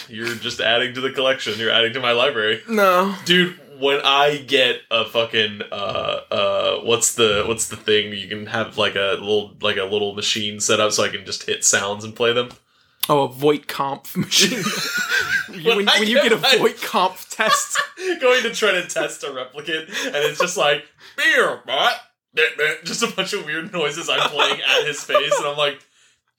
You're 0.08 0.34
just 0.34 0.60
adding 0.60 0.92
to 0.94 1.00
the 1.00 1.12
collection. 1.12 1.58
You're 1.58 1.70
adding 1.70 1.92
to 1.94 2.00
my 2.00 2.12
library, 2.12 2.60
No. 2.68 3.14
dude. 3.24 3.58
When 3.78 4.00
I 4.02 4.38
get 4.38 4.80
a 4.90 5.04
fucking 5.04 5.62
uh 5.70 6.20
uh 6.30 6.76
what's 6.80 7.14
the 7.14 7.44
what's 7.46 7.68
the 7.68 7.76
thing 7.76 8.12
you 8.12 8.28
can 8.28 8.46
have 8.46 8.76
like 8.78 8.94
a 8.96 9.16
little 9.20 9.54
like 9.60 9.76
a 9.76 9.84
little 9.84 10.14
machine 10.14 10.60
set 10.60 10.80
up 10.80 10.92
so 10.92 11.04
I 11.04 11.08
can 11.08 11.24
just 11.24 11.44
hit 11.44 11.64
sounds 11.64 12.04
and 12.04 12.14
play 12.14 12.32
them. 12.32 12.50
Oh, 13.10 13.22
a 13.22 13.28
Voight-Kampff 13.28 14.16
machine. 14.18 14.62
when, 15.64 15.76
When 15.78 15.86
when 15.86 16.08
you 16.08 16.16
get 16.16 16.24
get 16.24 16.32
a 16.32 16.36
my- 16.36 16.56
Voight-Kampff 16.58 17.34
test, 17.34 17.80
Going 18.20 18.42
to 18.42 18.50
try 18.54 18.72
to 18.72 18.86
test 18.86 19.22
a 19.24 19.28
replicant 19.28 19.88
and 20.06 20.16
it's 20.16 20.38
just 20.38 20.56
like 20.58 20.84
beer, 21.16 21.60
but 21.64 22.00
just 22.84 23.02
a 23.02 23.06
bunch 23.14 23.32
of 23.32 23.46
weird 23.46 23.72
noises 23.72 24.08
I'm 24.10 24.28
playing 24.28 24.60
at 24.60 24.86
his 24.86 25.02
face 25.02 25.32
and 25.38 25.46
I'm 25.46 25.56
like. 25.56 25.80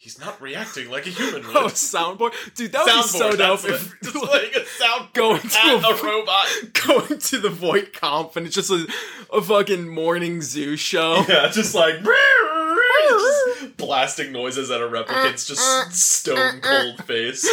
He's 0.01 0.17
not 0.17 0.41
reacting 0.41 0.89
like 0.89 1.05
a 1.07 1.09
human 1.09 1.43
oh, 1.43 1.47
would. 1.47 1.57
oh, 1.57 1.65
soundboard. 1.67 2.31
Dude, 2.55 2.71
that 2.71 2.85
would 2.85 3.01
be 3.03 3.07
so 3.09 3.35
dope 3.35 3.65
if 3.65 3.93
it. 3.95 4.03
Just 4.03 4.15
playing 4.15 4.51
a 4.55 4.65
sound 4.65 5.09
Going 5.11 5.41
at 5.41 5.51
to 5.51 5.59
a- 5.59 5.93
a 5.93 6.01
robot. 6.03 6.45
going 6.87 7.19
to 7.19 7.37
the 7.37 7.49
Voight-Kampff 7.49 8.37
and 8.37 8.45
it's 8.45 8.55
just 8.55 8.71
a, 8.71 8.87
a 9.33 9.41
fucking 9.41 9.89
morning 9.89 10.41
zoo 10.41 10.77
show. 10.77 11.25
Yeah, 11.27 11.49
just 11.49 11.75
like 11.75 11.95
just 13.09 13.75
blasting 13.77 14.31
noises 14.31 14.71
at 14.71 14.79
a 14.79 14.87
replicant's 14.87 15.45
just 15.45 15.91
stone 15.91 16.61
cold 16.61 17.03
face. 17.03 17.45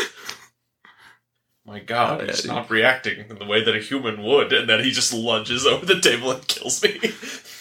My 1.64 1.80
God, 1.80 2.22
Oh, 2.22 2.26
he's 2.26 2.46
not 2.46 2.70
reacting 2.70 3.28
in 3.28 3.38
the 3.40 3.44
way 3.44 3.64
that 3.64 3.74
a 3.74 3.80
human 3.80 4.22
would, 4.22 4.52
and 4.52 4.68
then 4.68 4.84
he 4.84 4.92
just 4.92 5.12
lunges 5.12 5.66
over 5.66 5.84
the 5.84 6.00
table 6.00 6.30
and 6.30 6.46
kills 6.46 6.80
me. 6.80 7.00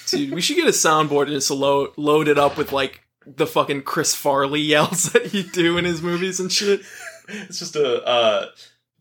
Dude, 0.05 0.31
we 0.31 0.41
should 0.41 0.57
get 0.57 0.67
a 0.67 0.71
soundboard 0.71 1.23
and 1.23 1.31
just 1.31 1.49
load 1.49 1.89
load 1.97 2.27
it 2.27 2.37
up 2.37 2.55
with 2.55 2.71
like 2.71 3.01
the 3.27 3.47
fucking 3.47 3.83
Chris 3.83 4.13
Farley 4.15 4.61
yells 4.61 5.03
that 5.13 5.27
he 5.27 5.43
do 5.43 5.77
in 5.77 5.85
his 5.85 6.01
movies 6.01 6.39
and 6.39 6.51
shit. 6.51 6.81
it's 7.27 7.59
just 7.59 7.75
a. 7.75 8.03
Uh, 8.05 8.47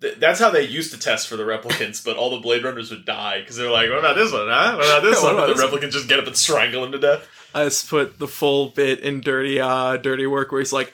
th- 0.01 0.17
that's 0.19 0.41
how 0.41 0.51
they 0.51 0.63
used 0.63 0.93
to 0.93 0.99
test 0.99 1.29
for 1.29 1.37
the 1.37 1.43
replicants, 1.45 2.05
but 2.05 2.17
all 2.17 2.31
the 2.31 2.41
Blade 2.41 2.65
Runners 2.65 2.91
would 2.91 3.05
die 3.05 3.41
because 3.41 3.57
they're 3.57 3.71
like, 3.71 3.91
"What 3.91 3.99
about 3.99 4.17
this 4.17 4.33
one? 4.33 4.49
Huh? 4.49 4.77
What 4.77 4.87
about 4.87 5.03
this 5.03 5.17
What 5.23 5.35
one?" 5.35 5.45
about 5.45 5.57
the 5.57 5.63
replicants 5.63 5.93
just 5.93 6.09
get 6.09 6.19
up 6.19 6.27
and 6.27 6.37
strangle 6.37 6.85
him 6.85 6.93
to 6.93 6.99
death. 6.99 7.29
I 7.55 7.65
just 7.65 7.89
put 7.89 8.19
the 8.19 8.27
full 8.29 8.71
bit 8.71 9.01
in 9.01 9.21
dirty 9.21 9.61
uh 9.61 9.97
dirty 9.99 10.27
work 10.27 10.51
where 10.53 10.61
he's 10.61 10.73
like 10.73 10.93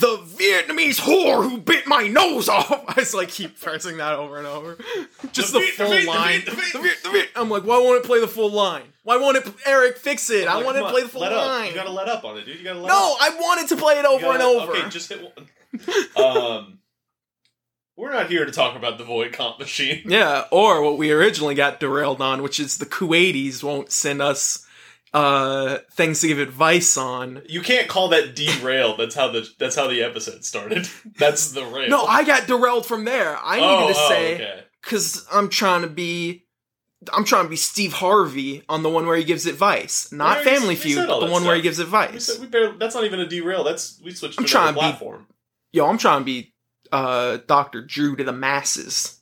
the 0.00 0.16
Vietnamese 0.16 0.98
whore 1.00 1.48
who 1.48 1.58
bit 1.58 1.86
my 1.86 2.08
nose 2.08 2.48
off. 2.48 2.84
I 2.88 2.94
just 2.94 3.14
like 3.14 3.28
keep 3.28 3.60
pressing 3.60 3.98
that 3.98 4.14
over 4.18 4.38
and 4.38 4.46
over. 4.46 4.76
Just 5.32 5.52
The 5.52 5.60
the, 5.60 5.64
Viet- 5.64 5.74
full 5.74 5.88
the 5.90 6.04
line. 6.06 6.40
Viet- 6.40 6.72
the 6.72 6.78
Viet- 6.80 7.02
The 7.02 7.26
I'm 7.36 7.48
like, 7.48 7.62
why 7.64 7.78
won't 7.78 8.02
it 8.02 8.06
play 8.06 8.20
the 8.20 8.28
full 8.28 8.50
line? 8.50 8.82
Why 9.04 9.18
won't 9.18 9.36
it 9.36 9.46
Eric 9.66 9.98
fix 9.98 10.30
it? 10.30 10.48
I 10.48 10.54
Like, 10.56 10.64
want 10.64 10.78
to 10.78 10.88
play 10.88 11.02
the 11.02 11.08
full 11.08 11.20
line. 11.20 11.68
You 11.68 11.74
gotta 11.74 11.90
let 11.90 12.08
up 12.08 12.24
on 12.24 12.38
it, 12.38 12.44
dude. 12.46 12.58
You 12.58 12.64
gotta 12.64 12.80
let 12.80 12.90
up. 12.90 12.96
no, 12.98 13.12
up. 13.14 13.18
I 13.20 13.36
wanted 13.40 13.68
to 13.68 13.76
play 13.76 13.98
it 13.98 14.04
over 14.06 14.26
and 14.26 14.38
gotta- 14.38 14.44
over. 14.44 14.72
Okay, 14.72 14.88
just 14.88 15.08
hit 15.10 15.22
one. 15.22 15.46
um, 16.16 16.78
we're 17.96 18.12
not 18.12 18.28
here 18.28 18.44
to 18.44 18.50
talk 18.50 18.76
about 18.76 18.98
the 18.98 19.04
Voight-Kampff 19.04 19.58
machine. 19.60 20.02
Yeah, 20.06 20.44
or 20.50 20.82
what 20.82 20.98
we 20.98 21.12
originally 21.12 21.54
got 21.54 21.78
derailed 21.78 22.20
on, 22.20 22.42
which 22.42 22.58
is 22.58 22.78
the 22.78 22.86
Kuwaitis 22.86 23.62
won't 23.62 23.92
send 23.92 24.20
us 24.20 24.63
uh 25.14 25.78
things 25.92 26.20
to 26.20 26.26
give 26.26 26.40
advice 26.40 26.96
on. 26.96 27.42
You 27.46 27.62
can't 27.62 27.88
call 27.88 28.08
that 28.08 28.34
derailed. 28.34 28.98
That's 28.98 29.14
how 29.14 29.28
the 29.28 29.48
that's 29.58 29.76
how 29.76 29.86
the 29.86 30.02
episode 30.02 30.44
started. 30.44 30.88
That's 31.18 31.52
the 31.52 31.64
rail. 31.64 31.88
No, 31.88 32.04
I 32.04 32.24
got 32.24 32.48
derailed 32.48 32.84
from 32.84 33.04
there. 33.04 33.36
I 33.36 33.60
oh, 33.60 33.80
needed 33.80 33.94
to 33.94 34.00
oh, 34.00 34.08
say 34.08 34.34
okay. 34.34 34.60
because 34.82 35.26
I'm 35.32 35.48
trying 35.48 35.82
to 35.82 35.88
be. 35.88 36.42
I'm 37.12 37.24
trying 37.24 37.44
to 37.44 37.50
be 37.50 37.56
Steve 37.56 37.92
Harvey 37.92 38.62
on 38.66 38.82
the 38.82 38.88
one 38.88 39.06
where 39.06 39.16
he 39.16 39.24
gives 39.24 39.44
advice, 39.44 40.10
not 40.10 40.38
We 40.38 40.44
Family 40.44 40.68
we 40.70 40.76
Feud, 40.76 41.08
all 41.08 41.20
the 41.20 41.30
one 41.30 41.44
where 41.44 41.54
he 41.54 41.60
stuff. 41.60 41.62
gives 41.62 41.78
advice. 41.78 42.24
said 42.24 42.40
we 42.40 42.46
barely, 42.46 42.78
that's 42.78 42.94
not 42.94 43.04
even 43.04 43.20
a 43.20 43.26
derail. 43.26 43.62
That's 43.62 44.00
we 44.02 44.12
switched 44.12 44.38
to 44.38 44.40
I'm 44.40 44.44
another 44.44 44.52
trying 44.52 44.68
to 44.68 44.74
be- 44.74 44.80
platform. 44.80 45.26
Yo, 45.72 45.86
I'm 45.86 45.98
trying 45.98 46.20
to 46.20 46.24
be 46.24 46.54
uh 46.90 47.38
Doctor 47.46 47.84
Drew 47.84 48.16
to 48.16 48.24
the 48.24 48.32
masses. 48.32 49.20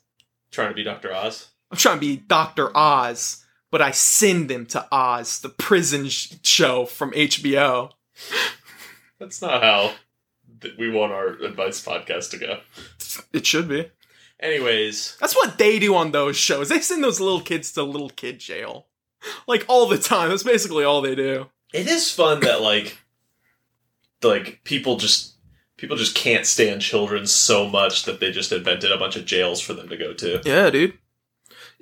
Trying 0.51 0.69
to 0.69 0.75
be 0.75 0.83
Doctor 0.83 1.13
Oz. 1.13 1.49
I'm 1.71 1.77
trying 1.77 1.97
to 1.97 1.99
be 1.99 2.15
Doctor 2.17 2.75
Oz, 2.75 3.42
but 3.73 3.81
I 3.81 3.89
send 3.89 4.51
them 4.51 4.67
to 4.67 4.85
Oz, 4.91 5.39
the 5.39 5.49
prison 5.49 6.07
sh- 6.07 6.33
show 6.43 6.85
from 6.85 7.09
HBO. 7.13 7.89
That's 9.19 9.41
not 9.41 9.63
how 9.63 9.93
th- 10.61 10.75
we 10.77 10.91
want 10.91 11.11
our 11.11 11.29
advice 11.29 11.83
podcast 11.83 12.29
to 12.29 12.37
go. 12.37 12.59
It 13.33 13.47
should 13.47 13.67
be. 13.67 13.89
Anyways, 14.39 15.17
That's 15.19 15.35
what 15.35 15.57
they 15.57 15.79
do 15.79 15.95
on 15.95 16.11
those 16.11 16.37
shows. 16.37 16.69
They 16.69 16.81
send 16.81 17.03
those 17.03 17.19
little 17.19 17.41
kids 17.41 17.71
to 17.71 17.81
little 17.81 18.11
kid 18.11 18.39
jail. 18.39 18.85
Like 19.47 19.65
all 19.67 19.87
the 19.87 19.97
time. 19.97 20.29
That's 20.29 20.43
basically 20.43 20.83
all 20.83 21.01
they 21.01 21.15
do. 21.15 21.47
it 21.73 21.87
is 21.87 22.11
fun 22.11 22.41
that 22.41 22.61
like 22.61 22.99
like 24.21 24.61
people 24.65 24.97
just 24.97 25.33
people 25.77 25.97
just 25.97 26.13
can't 26.13 26.45
stand 26.45 26.81
children 26.81 27.25
so 27.25 27.67
much 27.67 28.03
that 28.03 28.19
they 28.19 28.31
just 28.31 28.51
invented 28.51 28.91
a 28.91 28.97
bunch 28.99 29.15
of 29.15 29.25
jails 29.25 29.61
for 29.61 29.73
them 29.73 29.89
to 29.89 29.97
go 29.97 30.13
to. 30.13 30.41
Yeah, 30.45 30.69
dude. 30.69 30.93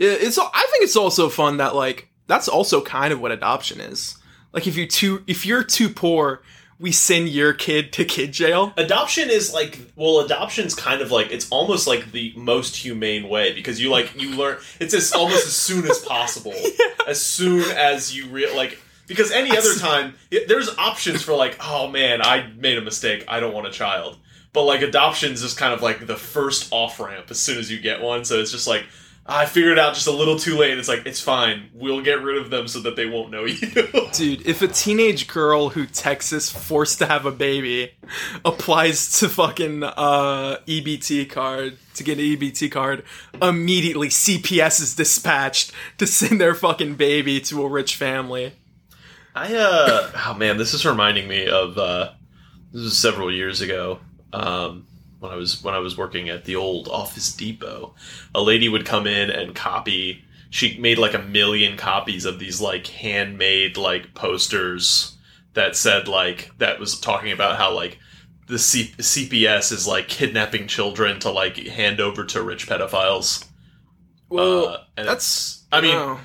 Yeah, 0.02 0.14
it's. 0.20 0.40
I 0.40 0.68
think 0.72 0.84
it's 0.84 0.96
also 0.96 1.30
fun 1.30 1.58
that 1.58 1.76
like 1.76 2.08
that's 2.26 2.48
also 2.48 2.82
kind 2.82 3.14
of 3.14 3.22
what 3.22 3.32
adoption 3.32 3.80
is. 3.80 4.18
Like 4.52 4.66
if 4.66 4.76
you 4.76 4.88
too 4.88 5.24
if 5.28 5.46
you're 5.46 5.64
too 5.64 5.90
poor, 5.90 6.42
we 6.80 6.92
send 6.92 7.30
your 7.30 7.54
kid 7.54 7.94
to 7.94 8.04
kid 8.06 8.32
jail. 8.32 8.74
Adoption 8.78 9.30
is 9.30 9.54
like 9.54 9.80
well, 9.96 10.22
adoption's 10.22 10.74
kind 10.74 11.04
of 11.04 11.12
like 11.12 11.30
it's 11.30 11.48
almost 11.52 11.86
like 11.86 12.12
the 12.14 12.34
most 12.36 12.78
humane 12.78 13.30
way 13.30 13.54
because 13.54 13.80
you 13.80 13.92
like 13.92 14.20
you 14.20 14.36
learn 14.36 14.58
it's 14.80 14.96
as 14.96 15.14
almost 15.14 15.46
as 15.46 15.56
soon 15.56 15.86
as 15.86 16.00
possible, 16.00 16.56
as 17.08 17.22
soon 17.22 17.62
as 17.70 18.18
you 18.18 18.28
re- 18.30 18.56
like 18.56 18.82
because 19.06 19.32
any 19.32 19.56
other 19.56 19.76
time 19.76 20.16
it, 20.32 20.48
there's 20.48 20.76
options 20.80 21.22
for 21.22 21.34
like 21.36 21.58
oh 21.64 21.90
man 21.90 22.24
I 22.24 22.48
made 22.58 22.80
a 22.80 22.82
mistake 22.82 23.24
I 23.28 23.40
don't 23.40 23.54
want 23.54 23.68
a 23.68 23.72
child, 23.72 24.18
but 24.52 24.64
like 24.64 24.82
adoption's 24.82 25.44
just 25.44 25.60
kind 25.60 25.76
of 25.76 25.84
like 25.84 26.08
the 26.08 26.18
first 26.18 26.70
off 26.72 27.00
ramp 27.00 27.28
as 27.30 27.40
soon 27.40 27.60
as 27.60 27.70
you 27.70 27.80
get 27.80 28.02
one, 28.02 28.26
so 28.26 28.40
it's 28.40 28.52
just 28.52 28.66
like. 28.66 28.86
I 29.26 29.46
figured 29.46 29.74
it 29.74 29.80
out 29.80 29.94
just 29.94 30.08
a 30.08 30.12
little 30.12 30.38
too 30.38 30.58
late. 30.58 30.78
It's 30.78 30.88
like 30.88 31.06
it's 31.06 31.22
fine. 31.22 31.70
We'll 31.74 32.02
get 32.02 32.22
rid 32.22 32.38
of 32.38 32.50
them 32.50 32.68
so 32.68 32.80
that 32.82 32.96
they 32.96 33.06
won't 33.06 33.30
know 33.32 33.46
you. 33.46 33.68
Dude, 34.14 34.46
if 34.48 34.62
a 34.62 34.68
teenage 34.68 35.28
girl 35.28 35.70
who 35.70 35.86
Texas 35.86 36.50
forced 36.50 36.98
to 37.00 37.06
have 37.06 37.26
a 37.26 37.32
baby 37.32 37.92
applies 38.44 39.20
to 39.20 39.30
fucking 39.30 39.84
uh, 39.84 40.58
EBT 40.68 41.30
card 41.30 41.78
to 41.94 42.04
get 42.04 42.18
an 42.18 42.26
EBT 42.26 42.72
card, 42.72 43.04
immediately 43.42 44.10
CPS 44.10 44.82
is 44.82 44.96
dispatched 44.96 45.72
to 46.00 46.08
send 46.08 46.42
their 46.42 46.56
fucking 46.56 46.96
baby 46.96 47.40
to 47.42 47.64
a 47.64 47.70
rich 47.70 47.96
family. 47.96 48.54
I 49.36 49.56
uh 49.56 50.12
oh 50.26 50.34
man, 50.34 50.58
this 50.58 50.74
is 50.74 50.86
reminding 50.86 51.28
me 51.28 51.48
of 51.48 51.78
uh 51.78 52.12
this 52.74 52.84
was 52.84 52.98
several 52.98 53.32
years 53.32 53.62
ago. 53.62 54.00
Um 54.34 54.88
when 55.22 55.32
I 55.32 55.36
was 55.36 55.64
when 55.64 55.74
I 55.74 55.80
was 55.80 55.98
working 55.98 56.30
at 56.30 56.46
the 56.46 56.56
old 56.56 56.88
Office 56.90 57.32
Depot. 57.34 57.94
A 58.36 58.42
lady 58.42 58.68
would 58.68 58.86
come 58.86 59.08
in 59.08 59.30
and 59.30 59.56
copy 59.56 60.26
she 60.50 60.78
made 60.80 60.98
like 60.98 61.14
a 61.14 61.20
million 61.22 61.78
copies 61.78 62.26
of 62.26 62.38
these 62.40 62.60
like 62.60 62.86
handmade 62.88 63.78
like 63.78 64.14
posters 64.14 65.18
that 65.54 65.76
said 65.78 66.08
like 66.08 66.52
that 66.58 66.80
was 66.80 67.00
talking 67.00 67.32
about 67.32 67.58
how 67.58 67.74
like 67.74 67.98
the 68.48 68.60
C- 68.60 68.94
CPS 68.98 69.72
is 69.72 69.88
like 69.88 70.10
kidnapping 70.10 70.68
children 70.68 71.20
to 71.22 71.30
like 71.32 71.56
hand 71.56 72.02
over 72.02 72.26
to 72.26 72.42
rich 72.42 72.68
pedophiles. 72.68 73.46
Well, 74.28 74.68
Uh, 74.68 74.78
and 74.98 75.08
that's. 75.08 75.64
I 75.72 75.82
mean. 75.82 76.18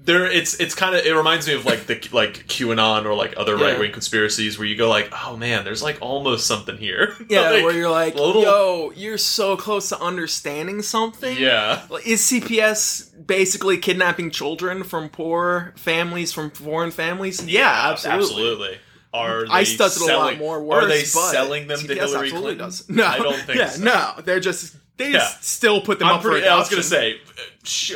There 0.00 0.24
it's 0.26 0.58
it's 0.60 0.74
kind 0.74 0.94
of 0.96 1.04
it 1.04 1.12
reminds 1.14 1.46
me 1.46 1.52
of 1.54 1.66
like 1.66 1.86
the 1.86 1.94
like 2.12 2.46
QAnon 2.46 3.04
or 3.04 3.14
like 3.14 3.34
other 3.36 3.56
Yeah. 3.58 3.64
right 3.66 3.78
wing 3.78 3.92
conspiracies 3.92 4.58
where 4.58 4.66
you 4.66 4.76
go 4.76 4.88
like 4.88 5.12
oh 5.12 5.36
man 5.36 5.62
there's 5.64 5.82
like 5.82 5.98
almost 6.00 6.46
something 6.46 6.78
here 6.78 7.14
yeah, 7.28 7.50
Like, 7.50 7.64
where 7.64 7.74
you're 7.74 7.90
like, 7.90 8.14
little- 8.14 8.42
yo, 8.42 8.92
you're 8.96 9.18
so 9.18 9.56
close 9.58 9.90
to 9.90 10.00
understanding 10.00 10.80
something. 10.80 11.36
yeah 11.36 11.82
Is 12.06 12.22
CPS 12.22 13.26
basically 13.26 13.76
kidnapping 13.76 14.30
children 14.30 14.84
from 14.84 15.10
poor 15.10 15.74
families, 15.76 16.32
from 16.32 16.50
foreign 16.50 16.90
families? 16.90 17.44
Yeah, 17.44 17.90
absolutely. 17.90 18.22
absolutely 18.24 18.78
are 19.12 19.46
they 19.46 19.52
ICE 19.52 19.76
does 19.76 19.96
it 19.96 20.02
a 20.02 20.04
lot 20.04 20.08
selling, 20.26 20.38
more 20.38 20.62
worse. 20.62 20.84
are 20.84 20.88
they 20.88 21.02
selling 21.04 21.66
them 21.66 21.78
to 21.80 21.86
Hillary 21.94 22.28
absolutely 22.28 22.56
Clinton 22.56 22.58
does. 22.58 22.88
No, 22.90 23.06
I 23.06 23.18
don't 23.18 23.38
think 23.40 23.58
yeah, 23.58 23.68
so. 23.68 23.84
no. 23.84 24.14
They're 24.24 24.40
just 24.40 24.76
they 24.98 25.12
Yeah. 25.12 25.26
still 25.40 25.80
put 25.80 25.98
them 25.98 26.08
I'm 26.08 26.16
up 26.16 26.22
for 26.22 26.30
pretty, 26.30 26.44
adoption. 26.46 26.76
I 26.76 26.78
was 26.78 26.90
gonna 26.90 27.04
say 27.04 27.20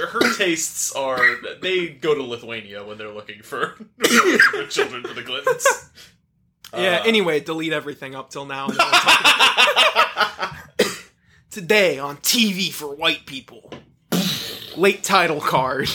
her 0.06 0.36
tastes 0.36 0.92
are 0.92 1.20
they 1.60 1.88
go 1.88 2.14
to 2.14 2.22
Lithuania 2.22 2.84
when 2.84 2.96
they're 2.98 3.12
looking 3.12 3.42
for, 3.42 3.76
for 4.04 4.66
children 4.68 5.02
for 5.02 5.14
the 5.14 5.22
Clintons 5.22 5.66
Yeah. 6.74 7.00
Uh, 7.02 7.06
anyway, 7.06 7.40
delete 7.40 7.72
everything 7.74 8.14
up 8.14 8.30
till 8.30 8.46
now. 8.46 8.66
and 8.68 8.76
then 8.78 8.86
we'll 8.90 9.00
talk 9.00 9.20
about- 10.78 10.88
Today 11.50 11.98
on 11.98 12.16
TV 12.18 12.72
for 12.72 12.94
white 12.94 13.26
people. 13.26 13.70
Late 14.74 15.02
title 15.04 15.38
card. 15.40 15.90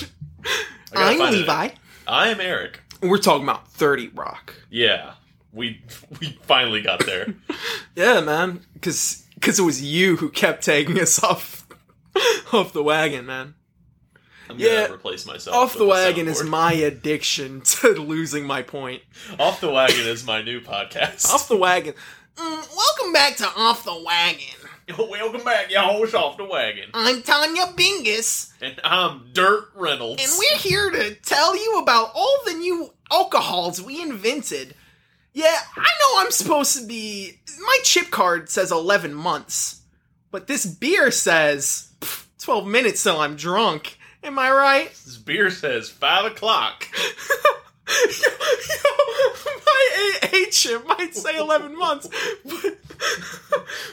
I'm. 0.93 1.17
Levi. 1.19 1.69
I 2.07 2.27
am 2.29 2.39
Eric 2.39 2.79
We're 3.01 3.17
talking 3.17 3.43
about 3.43 3.67
30 3.69 4.09
Rock. 4.09 4.53
yeah 4.69 5.13
we 5.53 5.81
we 6.19 6.37
finally 6.43 6.81
got 6.81 7.05
there 7.05 7.33
Yeah, 7.95 8.21
man. 8.21 8.61
Because 8.73 9.23
cause 9.41 9.59
it 9.59 9.63
was 9.63 9.81
you 9.81 10.17
who 10.17 10.29
kept 10.29 10.63
taking 10.63 10.99
us 10.99 11.23
off 11.23 11.65
off 12.51 12.73
the 12.73 12.83
wagon, 12.83 13.25
man. 13.25 13.53
I'm 14.49 14.57
gonna 14.57 14.69
Yeah, 14.69 14.91
replace 14.91 15.25
myself 15.25 15.55
Off 15.55 15.77
the 15.77 15.85
wagon 15.85 16.27
is 16.27 16.43
my 16.43 16.71
addiction 16.73 17.61
to 17.61 17.89
losing 17.89 18.45
my 18.45 18.61
point. 18.61 19.01
Off 19.39 19.59
the 19.61 19.69
Wagon 19.69 20.07
is 20.07 20.25
my 20.25 20.41
new 20.41 20.61
podcast. 20.61 21.29
Off 21.29 21.47
the 21.49 21.57
wagon. 21.57 21.93
Mm, 22.35 22.75
welcome 22.75 23.13
back 23.13 23.35
to 23.37 23.47
Off 23.57 23.83
the 23.83 24.01
Wagon. 24.01 24.66
Welcome 24.95 25.43
back, 25.43 25.69
y'all. 25.69 26.01
It's 26.03 26.13
Off 26.13 26.37
the 26.37 26.45
Wagon. 26.45 26.89
I'm 26.93 27.21
Tanya 27.21 27.63
Bingus, 27.75 28.53
And 28.61 28.79
I'm 28.85 29.31
Dirt 29.33 29.69
Reynolds. 29.75 30.23
and 30.23 30.31
we're 30.39 30.57
here 30.59 30.89
to 30.89 31.13
tell 31.15 31.57
you 31.57 31.79
about 31.79 32.11
all 32.15 32.37
the 32.45 32.53
new 32.53 32.93
alcohols 33.11 33.81
we 33.81 34.01
invented. 34.01 34.75
Yeah, 35.33 35.55
I 35.75 35.81
know 35.99 36.21
I'm 36.21 36.31
supposed 36.31 36.79
to 36.79 36.85
be. 36.87 37.33
My 37.59 37.77
chip 37.83 38.11
card 38.11 38.49
says 38.49 38.71
11 38.71 39.13
months, 39.13 39.81
but 40.31 40.47
this 40.47 40.65
beer 40.65 41.11
says 41.11 41.89
12 42.39 42.65
minutes 42.65 43.03
till 43.03 43.19
I'm 43.19 43.35
drunk. 43.35 43.97
Am 44.23 44.39
I 44.39 44.49
right? 44.51 44.89
This 44.89 45.17
beer 45.17 45.49
says 45.49 45.89
5 45.89 46.31
o'clock. 46.31 46.87
yo, 47.87 48.29
yo, 48.69 49.51
my 49.65 50.45
chip 50.51 50.85
might 50.87 51.15
say 51.15 51.37
11 51.37 51.77
months, 51.77 52.09
but, 52.45 52.77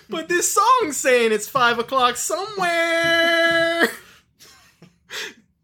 but 0.08 0.28
this 0.28 0.52
song's 0.52 0.96
saying 0.96 1.32
it's 1.32 1.48
5 1.48 1.78
o'clock 1.80 2.16
somewhere. 2.16 3.88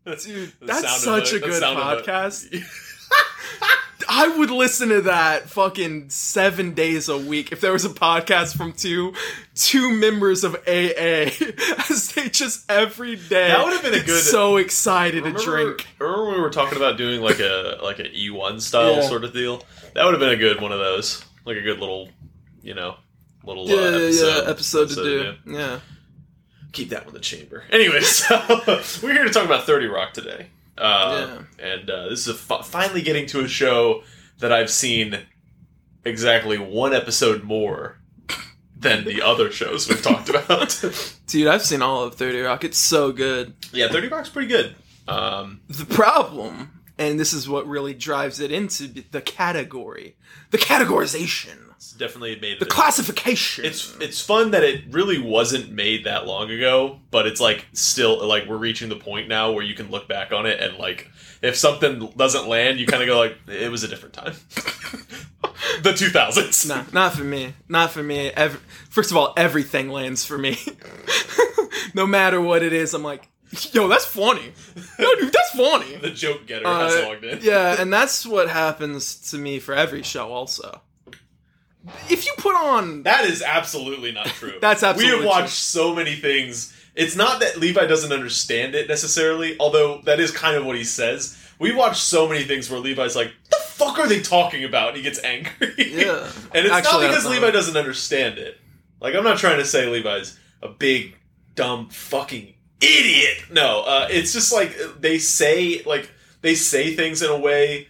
The 0.05 0.53
that's 0.63 1.03
such 1.03 1.31
the- 1.31 1.37
a 1.37 1.41
good 1.41 1.63
podcast. 1.63 2.65
I 4.13 4.27
would 4.39 4.51
listen 4.51 4.89
to 4.89 5.03
that 5.03 5.49
fucking 5.51 6.11
seven 6.11 6.75
days 6.75 7.09
a 7.09 7.17
week 7.17 7.53
if 7.53 7.61
there 7.61 7.73
was 7.73 7.85
a 7.85 7.91
podcast 7.91 8.57
from 8.57 8.73
two 8.73 9.15
two 9.55 9.93
members 9.93 10.43
of 10.43 10.55
AA 10.67 11.31
as 11.89 12.13
they 12.15 12.29
just 12.29 12.69
every 12.69 13.15
day 13.15 13.49
That 13.49 13.65
would've 13.65 13.83
been 13.83 13.95
a 13.95 14.03
good- 14.05 14.21
so 14.25 14.57
excited 14.57 15.23
to 15.23 15.31
drink. 15.33 15.87
remember 16.01 16.25
when 16.27 16.35
we 16.35 16.41
were 16.41 16.51
talking 16.51 16.77
about 16.77 16.99
doing 16.99 17.21
like 17.21 17.39
a 17.39 17.79
like 17.83 18.01
a 18.01 18.09
E1 18.09 18.61
style 18.61 18.97
Yeah. 18.97 19.09
sort 19.09 19.23
of 19.23 19.33
deal? 19.33 19.63
That 19.95 20.05
would 20.05 20.15
have 20.15 20.21
been 20.21 20.31
a 20.31 20.37
good 20.37 20.61
one 20.61 20.73
of 20.73 20.81
those. 20.81 21.25
Like 21.45 21.57
a 21.59 21.63
good 21.63 21.79
little, 21.79 22.09
you 22.63 22.75
know, 22.75 22.97
little 23.45 23.69
Yeah, 23.69 23.77
uh, 23.77 23.81
yeah, 23.81 23.97
episode, 23.97 24.43
yeah, 24.45 24.51
episode 24.51 24.89
to 24.89 24.95
do. 24.97 25.35
Yeah. 25.47 25.81
Keep 26.73 26.89
that 26.91 27.01
one 27.07 27.09
in 27.09 27.15
the 27.15 27.21
chamber. 27.21 27.63
Anyway, 27.71 28.01
so 28.01 28.37
we're 29.03 29.13
here 29.13 29.25
to 29.25 29.31
talk 29.31 29.45
about 29.45 29.67
30 29.67 29.87
Rock 29.87 30.13
today. 30.15 30.49
Uh, 30.81 31.43
And 31.59 31.91
uh, 31.91 32.09
this 32.09 32.27
is 32.27 32.39
fi- 32.41 32.63
finally 32.63 33.03
getting 33.03 33.27
to 33.27 33.41
a 33.41 33.49
show 33.49 34.03
that 34.39 34.53
I've 34.53 34.71
seen 34.71 35.19
exactly 36.05 36.57
one 36.59 36.95
episode 36.95 37.43
more 37.45 37.99
than 38.77 39.05
the 39.05 39.21
other 39.21 39.51
shows 39.53 39.89
we've 39.89 40.03
talked 40.03 40.29
about. 40.31 40.83
Dude, 41.27 41.47
I've 41.49 41.63
seen 41.63 41.83
all 41.83 42.05
of 42.05 42.15
30 42.15 42.41
Rock. 42.41 42.65
It's 42.65 42.79
so 42.79 43.13
good. 43.13 43.53
yeah, 43.73 43.89
30 43.89 44.09
Rock's 44.09 44.31
pretty 44.31 44.49
good. 44.49 44.75
Um, 45.07 45.61
The 45.69 45.85
problem, 45.85 46.81
and 46.99 47.21
this 47.21 47.33
is 47.35 47.47
what 47.49 47.67
really 47.69 47.93
drives 47.95 48.41
it 48.41 48.51
into 48.51 48.87
the 49.11 49.21
category, 49.21 50.17
the 50.51 50.57
categorization, 50.59 51.60
it's 51.81 51.93
definitely 51.93 52.39
made 52.39 52.59
the 52.61 52.67
it- 52.67 52.71
classification. 52.71 53.65
it's 53.65 53.97
it's 54.03 54.21
fun 54.21 54.51
that 54.51 54.63
it 54.63 54.85
really 54.91 55.19
wasn't 55.19 55.73
made 55.73 56.05
that 56.05 56.27
long 56.27 56.51
ago, 56.51 57.01
but 57.11 57.27
it's 57.27 57.41
like 57.41 57.67
still 57.73 58.23
like 58.27 58.47
we're 58.47 58.59
reaching 58.59 58.91
the 58.91 58.97
point 58.97 59.29
now 59.29 59.51
where 59.53 59.65
you 59.65 59.75
can 59.75 59.91
look 59.91 60.07
back 60.07 60.31
on 60.31 60.45
it 60.45 60.61
and 60.61 60.77
like 60.77 61.09
if 61.41 61.57
something 61.57 62.13
doesn't 62.19 62.47
land, 62.49 62.79
you 62.79 62.87
kind 62.87 63.03
of 63.03 63.07
go 63.07 63.17
like 63.19 63.35
it 63.49 63.71
was 63.71 63.83
a 63.83 63.89
different 63.89 64.13
time. 64.13 64.35
the 65.83 65.93
2000s. 65.93 66.69
Nah, 66.69 66.85
not 66.93 67.15
for 67.15 67.25
me. 67.25 67.55
Not 67.67 67.91
for 67.93 68.03
me. 68.03 68.29
Ev- 68.31 68.63
First 68.91 69.11
of 69.11 69.17
all, 69.17 69.33
everything 69.39 69.89
lands 69.89 70.23
for 70.27 70.37
me. 70.37 70.59
no 71.95 72.07
matter 72.07 72.43
what 72.43 72.63
it 72.63 72.75
is, 72.75 72.93
I'm 72.93 73.03
like, 73.03 73.27
yo, 73.73 73.89
that's 73.89 74.05
funny. 74.05 74.53
Yo, 74.99 75.15
dude, 75.15 75.33
that's 75.33 75.51
funny. 75.57 75.97
The 75.97 76.11
joke 76.11 76.47
getter 76.47 76.67
has 76.67 76.95
Uh, 76.95 77.09
logged 77.09 77.25
in. 77.25 77.39
yeah, 77.43 77.77
and 77.81 77.91
that's 77.91 78.27
what 78.27 78.51
happens 78.51 79.31
to 79.31 79.39
me 79.39 79.59
for 79.61 79.75
every 79.75 80.03
show. 80.03 80.31
Also, 80.33 80.83
if 82.09 82.27
you 82.27 82.33
put 82.39 82.55
on 82.55 83.03
That 83.05 83.25
is 83.25 83.43
absolutely 83.43 84.13
not 84.13 84.27
true. 84.27 84.55
That's 84.61 84.83
absolutely 84.83 85.21
We 85.21 85.21
have 85.21 85.29
watched 85.29 85.55
so 85.55 85.95
many 85.95 86.17
things. 86.17 86.77
It's 86.95 87.17
not 87.17 87.41
that 87.41 87.59
Levi 87.59 87.87
doesn't 87.87 88.13
understand 88.13 88.75
it 88.75 88.89
necessarily, 88.89 89.57
although 89.59 90.01
that 90.05 90.21
is 90.21 90.31
kind 90.31 90.57
of 90.57 90.67
what 90.67 90.77
he 90.77 90.85
says. 90.85 91.37
We 91.59 91.75
watched 91.75 92.03
so 92.03 92.29
many 92.29 92.45
things 92.45 92.71
where 92.71 92.81
Levi's 92.81 93.15
like, 93.15 93.33
"The 93.51 93.57
fuck 93.57 93.99
are 93.99 94.09
they 94.09 94.21
talking 94.21 94.65
about?" 94.65 94.89
And 94.89 94.97
he 94.97 95.03
gets 95.03 95.23
angry. 95.23 95.75
Yeah. 95.77 96.31
and 96.55 96.67
it's 96.67 96.75
Actually, 96.75 97.07
not 97.07 97.11
because 97.11 97.27
Levi 97.27 97.51
doesn't 97.51 97.77
understand 97.77 98.39
it. 98.39 98.59
Like 99.01 99.15
I'm 99.15 99.25
not 99.25 99.39
trying 99.39 99.59
to 99.59 99.65
say 99.65 99.87
Levi's 99.87 100.39
a 100.63 100.69
big 100.69 101.17
dumb 101.55 101.89
fucking 101.91 102.55
idiot. 102.81 103.45
No, 103.51 103.83
uh, 103.83 104.09
it's 104.11 104.33
just 104.33 104.53
like 104.53 104.77
they 104.99 105.19
say 105.19 105.83
like 105.85 106.11
they 106.43 106.55
say 106.55 106.95
things 106.95 107.23
in 107.23 107.31
a 107.31 107.39
way 107.39 107.89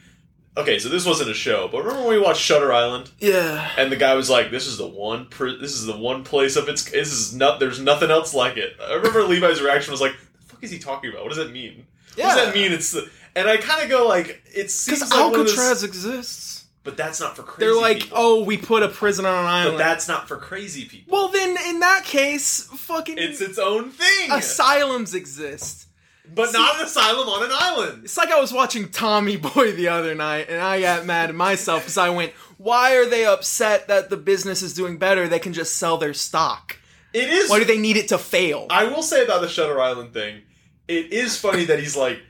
okay, 0.57 0.79
so 0.79 0.89
this 0.89 1.07
wasn't 1.07 1.31
a 1.31 1.35
show, 1.35 1.69
but 1.71 1.79
remember 1.85 2.01
when 2.09 2.19
we 2.19 2.19
watched 2.21 2.43
Shutter 2.43 2.73
Island? 2.73 3.11
Yeah. 3.19 3.71
And 3.77 3.91
the 3.91 3.97
guy 3.97 4.15
was 4.15 4.29
like, 4.31 4.51
"This 4.51 4.67
is 4.67 4.77
the 4.79 4.87
one. 4.87 5.27
Pr- 5.27 5.51
this 5.61 5.73
is 5.75 5.87
the 5.87 5.97
one 5.97 6.25
place 6.25 6.57
of 6.57 6.69
its. 6.69 6.85
This 6.85 7.13
is 7.13 7.35
not. 7.35 7.61
There's 7.61 7.81
nothing 7.81 8.11
else 8.11 8.35
like 8.35 8.57
it." 8.57 8.77
I 8.83 8.95
remember 8.95 9.23
Levi's 9.25 9.61
reaction 9.61 9.91
was 9.93 10.01
like, 10.01 10.13
"The 10.41 10.45
fuck 10.47 10.63
is 10.63 10.71
he 10.71 10.79
talking 10.79 11.11
about? 11.11 11.23
What 11.23 11.29
does 11.35 11.39
that 11.39 11.53
mean? 11.53 11.87
What 12.17 12.25
does 12.35 12.45
that 12.47 12.55
mean? 12.55 12.73
It's 12.73 12.93
the." 12.93 13.09
And 13.37 13.49
I 13.49 13.57
kind 13.59 13.83
of 13.83 13.89
go 13.89 14.07
like, 14.09 14.43
"It 14.55 14.71
seems 14.71 14.99
Because 14.99 15.11
like 15.13 15.27
of 15.27 15.33
those- 15.33 15.51
Alcatraz 15.51 15.85
exists. 15.85 16.65
but 16.83 16.97
that's 16.97 17.21
not 17.21 17.37
for 17.37 17.43
crazy. 17.45 17.67
People. 17.69 17.81
They're 17.81 17.89
like, 17.95 18.03
people. 18.03 18.19
oh, 18.21 18.43
we 18.45 18.57
put 18.57 18.83
a 18.83 18.89
prison 18.89 19.25
on 19.27 19.39
an 19.39 19.45
island." 19.45 19.77
but 19.77 19.85
that's 19.85 20.09
not 20.09 20.27
for 20.27 20.37
crazy 20.37 20.85
people. 20.87 21.13
well, 21.13 21.29
then 21.29 21.57
in 21.69 21.79
that 21.81 22.05
case, 22.05 22.65
fucking 22.75 23.19
It's 23.19 23.41
its 23.41 23.59
own 23.59 23.91
thing, 23.91 24.33
asylums 24.33 25.15
exist. 25.15 25.87
But 26.35 26.53
not 26.53 26.77
an 26.77 26.87
asylum 26.87 27.29
on 27.29 27.45
an 27.45 27.51
island. 27.53 28.05
It's 28.05 28.17
like 28.17 28.31
I 28.31 28.41
was 28.41 28.53
watching 28.53 28.89
Tommy 28.89 29.37
Boy 29.55 29.73
the 29.73 29.89
other 29.89 30.15
night, 30.15 30.47
and 30.49 30.61
I 30.61 30.81
got 30.81 31.07
mad 31.07 31.31
at 31.31 31.35
myself 31.35 31.83
because 31.83 31.99
I 31.99 32.11
went, 32.11 32.33
"Why 32.59 32.97
are 32.97 33.07
they 33.07 33.25
upset 33.25 33.89
that 33.89 34.11
the 34.11 34.17
business 34.17 34.63
is 34.63 34.75
doing 34.75 34.99
better? 34.99 35.29
They 35.29 35.39
can 35.39 35.53
just 35.53 35.77
sell 35.77 35.97
their 35.97 36.15
stock. 36.15 36.79
It 37.13 37.29
is. 37.29 37.51
Why 37.51 37.59
do 37.59 37.65
they 37.65 37.79
need 37.79 37.97
it 37.97 38.09
to 38.09 38.19
fail?" 38.19 38.67
I 38.71 38.85
will 38.85 39.03
say 39.03 39.25
about 39.25 39.41
the 39.41 39.49
Shutter 39.49 39.81
Island 39.81 40.13
thing, 40.13 40.43
it 40.89 41.13
is 41.13 41.37
funny 41.37 41.65
that 41.65 41.79
he's 41.79 41.97
like, 41.97 42.21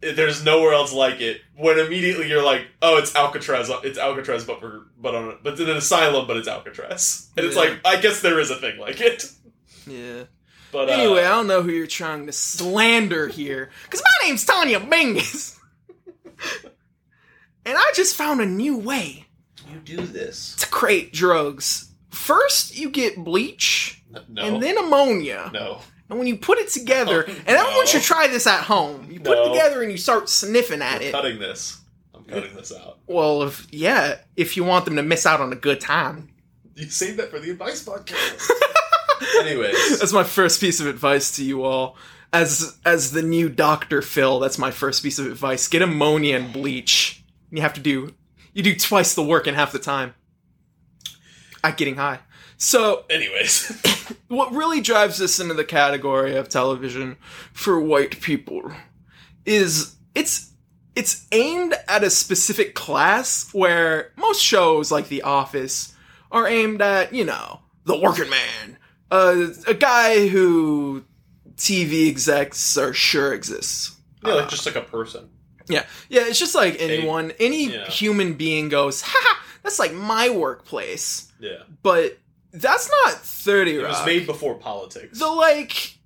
"There's 0.00 0.44
nowhere 0.44 0.72
else 0.74 0.92
like 0.92 1.20
it." 1.20 1.40
When 1.56 1.78
immediately 1.78 2.28
you're 2.28 2.42
like, 2.44 2.62
"Oh, 2.80 2.98
it's 2.98 3.14
Alcatraz. 3.14 3.70
It's 3.84 3.98
Alcatraz, 3.98 4.44
but 4.44 4.60
for 4.60 4.86
but 4.98 5.14
on 5.14 5.38
but 5.42 5.58
in 5.58 5.70
an 5.70 5.76
asylum, 5.76 6.26
but 6.26 6.36
it's 6.36 6.48
Alcatraz." 6.48 7.30
And 7.36 7.46
it's 7.46 7.56
like, 7.56 7.80
I 7.84 8.00
guess 8.00 8.20
there 8.20 8.38
is 8.40 8.50
a 8.50 8.56
thing 8.56 8.78
like 8.78 9.00
it. 9.00 9.30
yeah. 9.86 10.24
But 10.72 10.88
uh, 10.88 10.92
Anyway, 10.92 11.20
I 11.24 11.28
don't 11.28 11.46
know 11.46 11.62
who 11.62 11.70
you're 11.70 11.86
trying 11.86 12.26
to 12.26 12.32
slander 12.32 13.28
here, 13.28 13.70
because 13.84 14.02
my 14.02 14.26
name's 14.26 14.44
Tanya 14.44 14.80
Bingus, 14.80 15.56
and 17.64 17.76
I 17.76 17.92
just 17.94 18.16
found 18.16 18.40
a 18.40 18.46
new 18.46 18.76
way 18.78 19.26
you 19.70 19.78
do 19.80 19.98
this. 20.06 20.56
to 20.56 20.68
create 20.68 21.12
drugs. 21.12 21.92
First, 22.10 22.76
you 22.78 22.90
get 22.90 23.22
bleach, 23.22 24.02
No, 24.28 24.42
and 24.42 24.62
then 24.62 24.76
ammonia. 24.78 25.50
no. 25.52 25.80
And 26.10 26.18
when 26.18 26.28
you 26.28 26.36
put 26.36 26.58
it 26.58 26.68
together, 26.68 27.24
Oh, 27.26 27.30
and 27.46 27.48
everyone 27.48 27.74
no. 27.80 27.84
should 27.86 28.02
try 28.02 28.26
this 28.26 28.46
at 28.46 28.64
home. 28.64 29.08
You 29.10 29.18
put 29.20 29.38
it 29.38 29.48
together 29.48 29.82
and 29.82 29.90
you 29.90 29.96
start 29.96 30.28
sniffing 30.28 30.82
at 30.82 30.96
I'm 30.96 31.02
it. 31.02 31.12
cutting 31.12 31.38
this. 31.38 31.80
I'm 32.14 32.24
cutting 32.24 32.54
this 32.54 32.70
out. 32.72 32.98
Well, 33.06 33.44
if 33.44 33.66
yeah, 33.70 34.18
if 34.36 34.56
you 34.56 34.64
want 34.64 34.84
them 34.84 34.96
to 34.96 35.02
miss 35.02 35.24
out 35.24 35.40
on 35.40 35.52
a 35.52 35.56
good 35.56 35.80
time. 35.80 36.28
You 36.74 36.90
saved 36.90 37.18
that 37.18 37.30
for 37.30 37.40
the 37.40 37.50
advice 37.50 37.82
podcast. 37.86 38.50
Anyways, 39.40 39.98
That's 39.98 40.12
my 40.12 40.24
first 40.24 40.60
piece 40.60 40.80
of 40.80 40.86
advice 40.86 41.36
to 41.36 41.44
you 41.44 41.64
all. 41.64 41.96
As 42.32 42.78
as 42.84 43.12
the 43.12 43.22
new 43.22 43.50
Dr. 43.50 44.00
Phil, 44.00 44.40
that's 44.40 44.56
my 44.56 44.70
first 44.70 45.02
piece 45.02 45.18
of 45.18 45.26
advice. 45.26 45.68
Get 45.68 45.82
ammonia 45.82 46.36
and 46.36 46.50
bleach. 46.50 47.22
You 47.50 47.60
have 47.60 47.74
to 47.74 47.80
do 47.80 48.14
you 48.54 48.62
do 48.62 48.74
twice 48.74 49.14
the 49.14 49.22
work 49.22 49.46
in 49.46 49.54
half 49.54 49.72
the 49.72 49.78
time. 49.78 50.14
At 51.62 51.76
getting 51.76 51.96
high. 51.96 52.20
So 52.56 53.04
anyways, 53.10 53.82
what 54.28 54.52
really 54.52 54.80
drives 54.80 55.18
this 55.18 55.40
into 55.40 55.54
the 55.54 55.64
category 55.64 56.36
of 56.36 56.48
television 56.48 57.16
for 57.52 57.80
white 57.80 58.20
people 58.20 58.72
is 59.44 59.96
it's 60.14 60.52
it's 60.94 61.26
aimed 61.32 61.74
at 61.88 62.04
a 62.04 62.10
specific 62.10 62.74
class 62.74 63.52
where 63.52 64.12
most 64.16 64.42
shows 64.42 64.92
like 64.92 65.08
The 65.08 65.22
Office 65.22 65.94
are 66.30 66.46
aimed 66.46 66.82
at, 66.82 67.14
you 67.14 67.24
know, 67.24 67.60
the 67.84 67.98
working 67.98 68.30
man. 68.30 68.78
Uh, 69.12 69.48
a 69.66 69.74
guy 69.74 70.26
who 70.28 71.04
TV 71.56 72.08
execs 72.08 72.76
are 72.78 72.92
sure 72.94 73.32
exists. 73.34 73.94
yeah, 74.24 74.34
like 74.34 74.48
just 74.48 74.64
like 74.66 74.74
a 74.76 74.80
person. 74.80 75.28
Yeah. 75.68 75.84
Yeah, 76.08 76.22
it's 76.26 76.38
just 76.38 76.54
like 76.54 76.76
anyone, 76.80 77.32
any 77.38 77.66
yeah. 77.66 77.86
human 77.88 78.34
being 78.34 78.68
goes, 78.68 79.02
ha, 79.04 79.42
that's 79.62 79.78
like 79.78 79.92
my 79.92 80.30
workplace. 80.30 81.30
Yeah, 81.38 81.58
But 81.82 82.18
that's 82.52 82.90
not 83.04 83.14
30 83.14 83.78
Rock. 83.78 83.84
it 83.84 83.88
was 83.88 84.06
made 84.06 84.26
before 84.26 84.54
politics. 84.54 85.18
the 85.18 85.26
like 85.28 85.98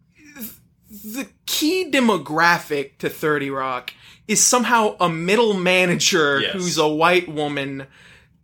the 1.05 1.29
key 1.47 1.90
demographic 1.90 2.99
to 2.99 3.09
30 3.09 3.51
Rock 3.51 3.92
is 4.29 4.42
somehow 4.42 4.97
a 5.01 5.09
middle 5.09 5.55
manager 5.55 6.40
Yes. 6.40 6.53
who's 6.53 6.79
a 6.79 6.88
white 6.88 7.29
woman 7.29 7.87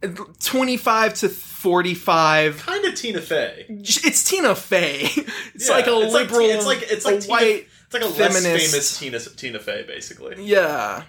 25 0.03 1.15
to 1.15 1.29
45 1.29 2.59
kind 2.59 2.85
of 2.85 2.95
Tina 2.95 3.21
Fey. 3.21 3.67
it's 3.69 4.25
Tina 4.29 4.55
Fey. 4.55 5.03
It's 5.55 5.69
Yeah, 5.69 5.75
like 5.77 5.87
a 5.87 6.01
it's 6.01 6.13
like 6.15 6.31
liberal 6.31 6.47
Ti- 6.49 6.53
it's 6.55 6.67
like 6.67 6.83
it's 6.83 7.05
like 7.05 7.15
a 7.17 7.21
Tina, 7.21 7.31
white 7.31 7.67
It's 7.87 7.95
like 7.95 8.03
a 8.03 8.07
less 8.07 8.43
famous 8.45 8.99
Tina 8.99 9.19
Tina 9.21 9.59
Fey, 9.61 9.85
basically. 9.87 10.37
yeah. 10.45 11.05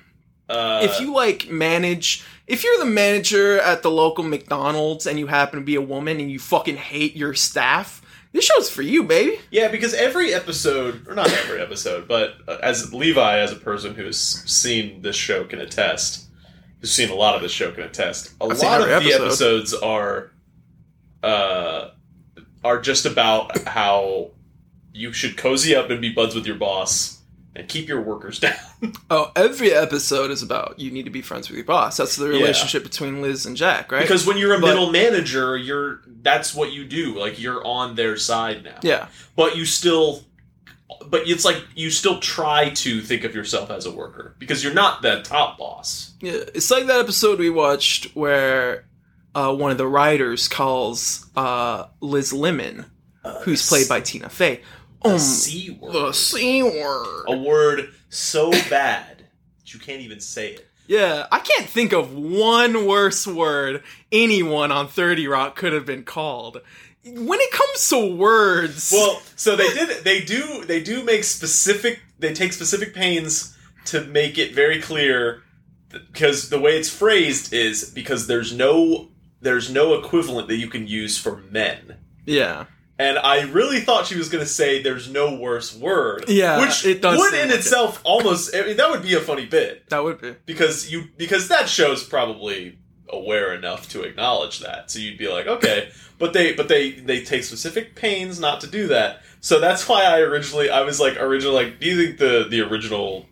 Uh, 0.49 0.82
if 0.84 0.99
you 0.99 1.13
like 1.13 1.49
manage 1.49 2.23
if 2.47 2.63
you're 2.63 2.77
the 2.77 2.86
manager 2.86 3.60
at 3.62 3.82
the 3.82 3.89
local 3.89 4.23
McDonald's 4.25 5.08
and 5.08 5.17
you 5.17 5.27
happen 5.27 5.60
to 5.60 5.65
be 5.65 5.75
a 5.75 5.82
woman 5.82 6.19
and 6.19 6.29
you 6.29 6.38
fucking 6.38 6.75
hate 6.75 7.15
your 7.15 7.34
staff, 7.34 8.01
this 8.34 8.43
show's 8.45 8.69
for 8.69 8.82
you, 8.82 9.03
baby. 9.03 9.39
yeah, 9.51 9.69
because 9.69 9.93
every 9.93 10.34
episode, 10.34 11.08
or 11.08 11.15
not 11.15 11.32
every 11.32 11.62
episode, 11.62 12.08
but 12.10 12.34
uh, 12.47 12.58
as 12.62 12.93
Levi, 12.93 13.39
as 13.39 13.53
a 13.53 13.56
person 13.56 13.95
who 13.95 14.03
has 14.06 14.17
seen 14.19 15.01
this 15.01 15.15
show, 15.15 15.45
can 15.45 15.60
attest, 15.62 16.25
who's 16.84 16.91
seen 16.91 17.10
a 17.10 17.15
lot 17.15 17.34
of 17.36 17.41
the 17.41 17.48
show, 17.48 17.72
can 17.72 17.84
attest. 17.84 18.34
A 18.41 18.43
I've 18.43 18.60
lot 18.60 18.82
of 18.82 18.89
every 18.89 19.08
the 19.12 19.15
episodes 19.15 19.74
are, 19.74 20.32
uh, 21.24 21.91
are 22.62 22.82
just 22.82 23.06
about 23.06 23.58
how 23.60 24.32
you 24.91 25.13
should 25.13 25.38
cozy 25.38 25.74
up 25.76 25.89
and 25.89 26.02
be 26.02 26.12
buds 26.12 26.36
with 26.36 26.46
your 26.46 26.58
boss 26.58 27.19
and 27.56 27.69
keep 27.69 27.88
your 27.88 28.02
workers 28.02 28.38
down. 28.41 28.56
Oh, 29.10 29.32
every 29.36 29.72
episode 29.74 30.30
is 30.30 30.43
about 30.43 30.78
you 30.78 30.91
need 30.91 31.04
to 31.06 31.10
be 31.10 31.22
friends 31.22 31.48
with 31.50 31.56
your 31.56 31.65
boss. 31.65 31.96
That's 31.96 32.17
the 32.17 32.28
relationship 32.28 32.84
between 32.84 33.22
Liz 33.22 33.46
and 33.46 33.56
Jack, 33.56 33.91
right? 33.91 34.02
Because 34.02 34.28
when 34.28 34.38
you're 34.38 34.56
a 34.56 34.60
But- 34.60 34.67
middle 34.67 34.91
manager, 34.91 35.56
you're 35.56 36.02
that's 36.22 36.54
what 36.54 36.74
you 36.74 36.84
do. 36.84 37.17
Like 37.17 37.39
you're 37.39 37.65
on 37.65 37.96
their 37.96 38.17
side 38.17 38.63
now. 38.65 38.78
yeah, 38.82 39.08
But 39.38 39.56
you 39.56 39.63
still 39.65 40.24
but 41.10 41.28
it's 41.28 41.46
like 41.46 41.63
you 41.76 41.89
still 41.89 42.20
try 42.20 42.70
to 42.70 43.02
think 43.02 43.24
of 43.24 43.34
yourself 43.36 43.70
as 43.70 43.86
a 43.86 43.92
worker 43.92 44.36
because 44.39 44.63
you're 44.63 44.74
not 44.74 45.02
the 45.02 45.22
top 45.24 45.58
boss. 45.58 46.13
yeah, 46.22 46.34
it's 46.54 46.70
like 46.72 46.88
that 46.88 47.00
episode 47.00 47.39
we 47.39 47.50
watched 47.50 48.16
where 48.16 48.86
uh, 49.36 49.54
one 49.56 49.72
of 49.72 49.78
the 49.78 49.88
writers 49.88 50.48
calls 50.48 51.28
uh, 51.36 51.86
Liz 52.02 52.32
Lemon, 52.34 52.86
who's 53.44 53.68
played 53.68 53.88
by 53.89 54.00
Tina 54.02 54.30
Fey, 54.30 54.62
The 55.04 55.10
um, 55.13 55.20
C 55.20 55.72
word. 55.72 55.94
the 55.94 56.12
c 56.13 56.62
word. 56.63 57.24
a 57.28 57.38
word 57.38 57.89
so 58.10 58.52
bad 58.70 59.20
that 59.60 59.74
you 59.74 59.80
can't 59.80 60.02
even 60.02 60.20
say 60.20 60.52
it. 60.54 60.68
Yeah, 60.86 61.28
I 61.32 61.39
can't 61.39 61.68
think 61.70 61.94
of 61.94 62.13
one 62.13 62.86
worse 62.86 63.26
word 63.26 63.84
anyone 64.12 64.70
on 64.72 64.88
30 64.89 65.28
Rock 65.28 65.56
could 65.56 65.72
have 65.74 65.86
been 65.86 66.04
called. 66.04 66.62
When 67.06 67.39
it 67.39 67.52
comes 67.52 67.89
to 67.89 68.16
words, 68.16 68.92
Well, 68.94 69.22
so 69.36 69.56
they 69.56 69.68
did 69.74 70.04
they 70.04 70.22
do 70.22 70.63
they 70.66 70.82
do 70.82 71.04
make 71.04 71.24
specific 71.24 72.00
they 72.20 72.34
take 72.34 72.54
specific 72.54 72.94
pains 72.94 73.58
to 73.86 74.02
make 74.06 74.38
it 74.38 74.54
very 74.56 74.82
clear 74.82 75.44
because 75.89 76.50
the 76.50 76.60
way 76.60 76.78
it's 76.78 76.89
phrased 76.89 77.54
is 77.54 77.89
because 77.92 78.28
there's 78.28 78.54
no 78.56 79.10
there's 79.42 79.70
no 79.72 79.94
equivalent 79.96 80.48
that 80.48 80.56
you 80.56 80.68
can 80.68 80.88
use 80.88 81.18
for 81.18 81.38
men. 81.52 81.98
yeah. 82.26 82.66
And 83.00 83.18
I 83.18 83.42
really 83.42 83.80
thought 83.82 84.06
she 84.06 84.16
was 84.16 84.30
going 84.30 84.44
to 84.44 84.50
say 84.50 84.82
there's 84.82 85.10
no 85.10 85.34
worse 85.36 85.76
word. 85.76 86.26
Yeah, 86.30 86.60
which 86.62 86.86
it 86.86 87.02
does 87.02 87.18
would 87.18 87.34
in 87.34 87.48
like 87.48 87.50
it. 87.50 87.60
itself 87.60 88.00
almost 88.04 88.56
I 88.56 88.62
mean, 88.62 88.78
that 88.78 88.89
would 88.92 89.02
be 89.02 89.16
a 89.16 89.20
funny 89.20 89.48
bit 89.48 89.89
That 89.89 90.04
would 90.04 90.22
be. 90.22 90.36
because 90.46 90.89
you 90.92 91.06
because 91.18 91.48
that 91.50 91.68
show's 91.68 92.04
probably 92.04 92.78
aware 93.13 93.54
enough 93.54 93.88
to 93.89 94.02
acknowledge 94.04 94.60
that. 94.60 94.91
So 94.91 94.99
you'd 94.99 95.17
be 95.17 95.28
like, 95.28 95.47
okay, 95.47 95.89
but 96.19 96.34
they 96.34 96.54
but 96.54 96.67
they 96.67 96.91
they 96.91 97.23
take 97.23 97.43
specific 97.43 97.95
pains 97.95 98.39
not 98.39 98.62
to 98.62 98.67
do 98.67 98.88
that. 98.88 99.21
So 99.41 99.60
that's 99.60 99.88
why 99.88 100.04
I 100.04 100.19
originally 100.19 100.69
I 100.69 100.82
was 100.82 100.99
like 100.99 101.17
originally 101.17 101.63
like, 101.65 101.80
do 101.80 101.88
you 101.88 102.06
think 102.06 102.19
the 102.19 102.47
the 102.49 102.62
original 102.62 103.26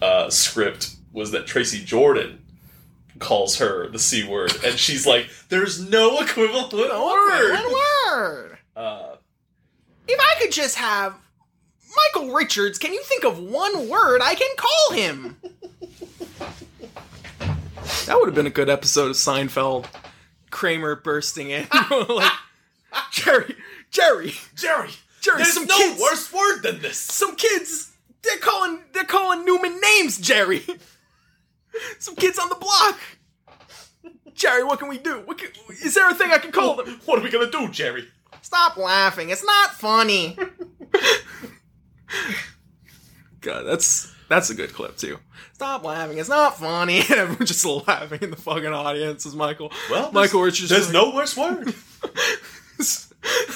uh, 0.00 0.30
script 0.30 0.96
was 1.12 1.30
that 1.32 1.46
Tracy 1.46 1.84
Jordan 1.84 2.38
calls 3.18 3.58
her 3.58 3.88
the 3.88 3.98
c 3.98 4.26
word 4.26 4.52
and 4.64 4.78
she's 4.78 5.06
like, 5.06 5.28
there's 5.48 5.80
no 5.88 6.20
equivalent 6.20 6.72
word. 6.72 7.52
One 7.52 7.72
word. 7.72 8.58
Uh, 8.74 9.16
If 10.08 10.18
I 10.18 10.40
could 10.40 10.50
just 10.52 10.76
have 10.76 11.14
Michael 12.14 12.32
Richards, 12.32 12.78
can 12.78 12.92
you 12.92 13.02
think 13.04 13.24
of 13.24 13.38
one 13.38 13.88
word 13.88 14.20
I 14.22 14.34
can 14.34 14.50
call 14.56 14.96
him? 14.96 15.36
that 18.06 18.16
would 18.18 18.26
have 18.26 18.34
been 18.34 18.46
a 18.46 18.50
good 18.50 18.68
episode 18.70 19.10
of 19.10 19.16
Seinfeld. 19.16 19.86
Kramer 20.50 20.96
bursting 20.96 21.50
in, 21.50 21.66
like 22.08 22.32
Jerry, 23.10 23.56
Jerry, 23.90 24.34
Jerry, 24.54 24.90
Jerry. 25.20 25.38
there's 25.38 25.54
some 25.54 25.66
no 25.66 25.76
kids, 25.78 26.00
worse 26.00 26.32
word 26.32 26.60
than 26.62 26.80
this. 26.80 26.98
some 26.98 27.36
kids. 27.36 27.92
They're 28.22 28.36
calling, 28.38 28.80
they're 28.92 29.04
calling 29.04 29.44
Newman 29.44 29.80
names, 29.80 30.18
Jerry. 30.18 30.62
some 31.98 32.14
kids 32.16 32.38
on 32.38 32.48
the 32.50 32.54
block. 32.54 32.98
Jerry, 34.34 34.62
what 34.62 34.78
can 34.78 34.88
we 34.88 34.98
do? 34.98 35.22
What 35.24 35.38
can, 35.38 35.48
is 35.82 35.94
there 35.94 36.08
a 36.08 36.14
thing 36.14 36.30
I 36.32 36.38
can 36.38 36.52
call 36.52 36.76
them? 36.76 37.00
What 37.06 37.18
are 37.18 37.22
we 37.22 37.30
gonna 37.30 37.50
do, 37.50 37.68
Jerry? 37.68 38.08
Stop 38.42 38.76
laughing. 38.76 39.30
It's 39.30 39.44
not 39.44 39.70
funny. 39.72 40.36
God, 43.40 43.62
that's 43.62 44.11
That's 44.32 44.48
a 44.48 44.54
good 44.54 44.72
clip 44.72 44.96
too. 44.96 45.18
Stop 45.52 45.84
laughing. 45.84 46.16
It's 46.16 46.30
not 46.30 46.58
funny. 46.58 47.00
And 47.10 47.10
everyone's 47.10 47.50
just 47.50 47.66
laughing 47.66 48.20
in 48.22 48.30
the 48.30 48.36
fucking 48.36 48.72
audience 48.72 49.26
as 49.26 49.36
Michael. 49.36 49.70
Well, 49.90 50.10
Michael 50.10 50.40
Richards. 50.40 50.70
there's 50.70 50.86
like- 50.86 50.94
no 50.94 51.14
worse 51.14 51.36
word. 51.36 51.74
It's 52.78 53.08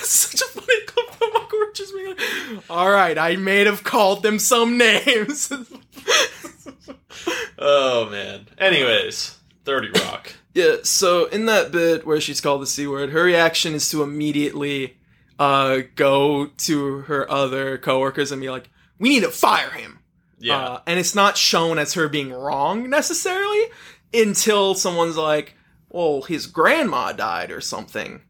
such 0.08 0.40
a 0.42 0.60
funny 0.60 0.80
clip 0.86 1.10
of 1.14 1.20
Michael 1.34 1.58
Richards 1.58 1.92
being 1.92 2.06
like, 2.08 2.20
All 2.70 2.90
right, 2.90 3.18
I 3.18 3.36
may 3.36 3.64
have 3.64 3.82
called 3.82 4.22
them 4.22 4.38
some 4.38 4.78
names. 4.78 5.50
oh 7.58 8.08
man. 8.10 8.46
Anyways, 8.58 9.36
Thirty 9.64 9.88
Rock. 10.04 10.34
yeah. 10.54 10.76
So 10.84 11.26
in 11.26 11.46
that 11.46 11.72
bit 11.72 12.06
where 12.06 12.20
she's 12.20 12.40
called 12.40 12.62
the 12.62 12.66
c 12.66 12.86
word, 12.86 13.10
her 13.10 13.22
reaction 13.24 13.74
is 13.74 13.90
to 13.90 14.02
immediately 14.02 14.96
uh, 15.38 15.78
go 15.96 16.46
to 16.58 16.98
her 17.02 17.28
other 17.30 17.78
coworkers 17.78 18.30
and 18.30 18.40
be 18.40 18.50
like, 18.50 18.70
"We 18.98 19.08
need 19.08 19.22
to 19.24 19.30
fire 19.30 19.70
him." 19.70 19.95
Yeah. 20.38 20.58
Uh, 20.58 20.80
and 20.86 20.98
it's 20.98 21.14
not 21.14 21.36
shown 21.36 21.78
as 21.78 21.94
her 21.94 22.08
being 22.08 22.32
wrong 22.32 22.90
necessarily 22.90 23.62
until 24.12 24.74
someone's 24.74 25.16
like, 25.16 25.54
well, 25.88 26.22
his 26.22 26.46
grandma 26.46 27.12
died 27.12 27.50
or 27.50 27.60
something. 27.60 28.22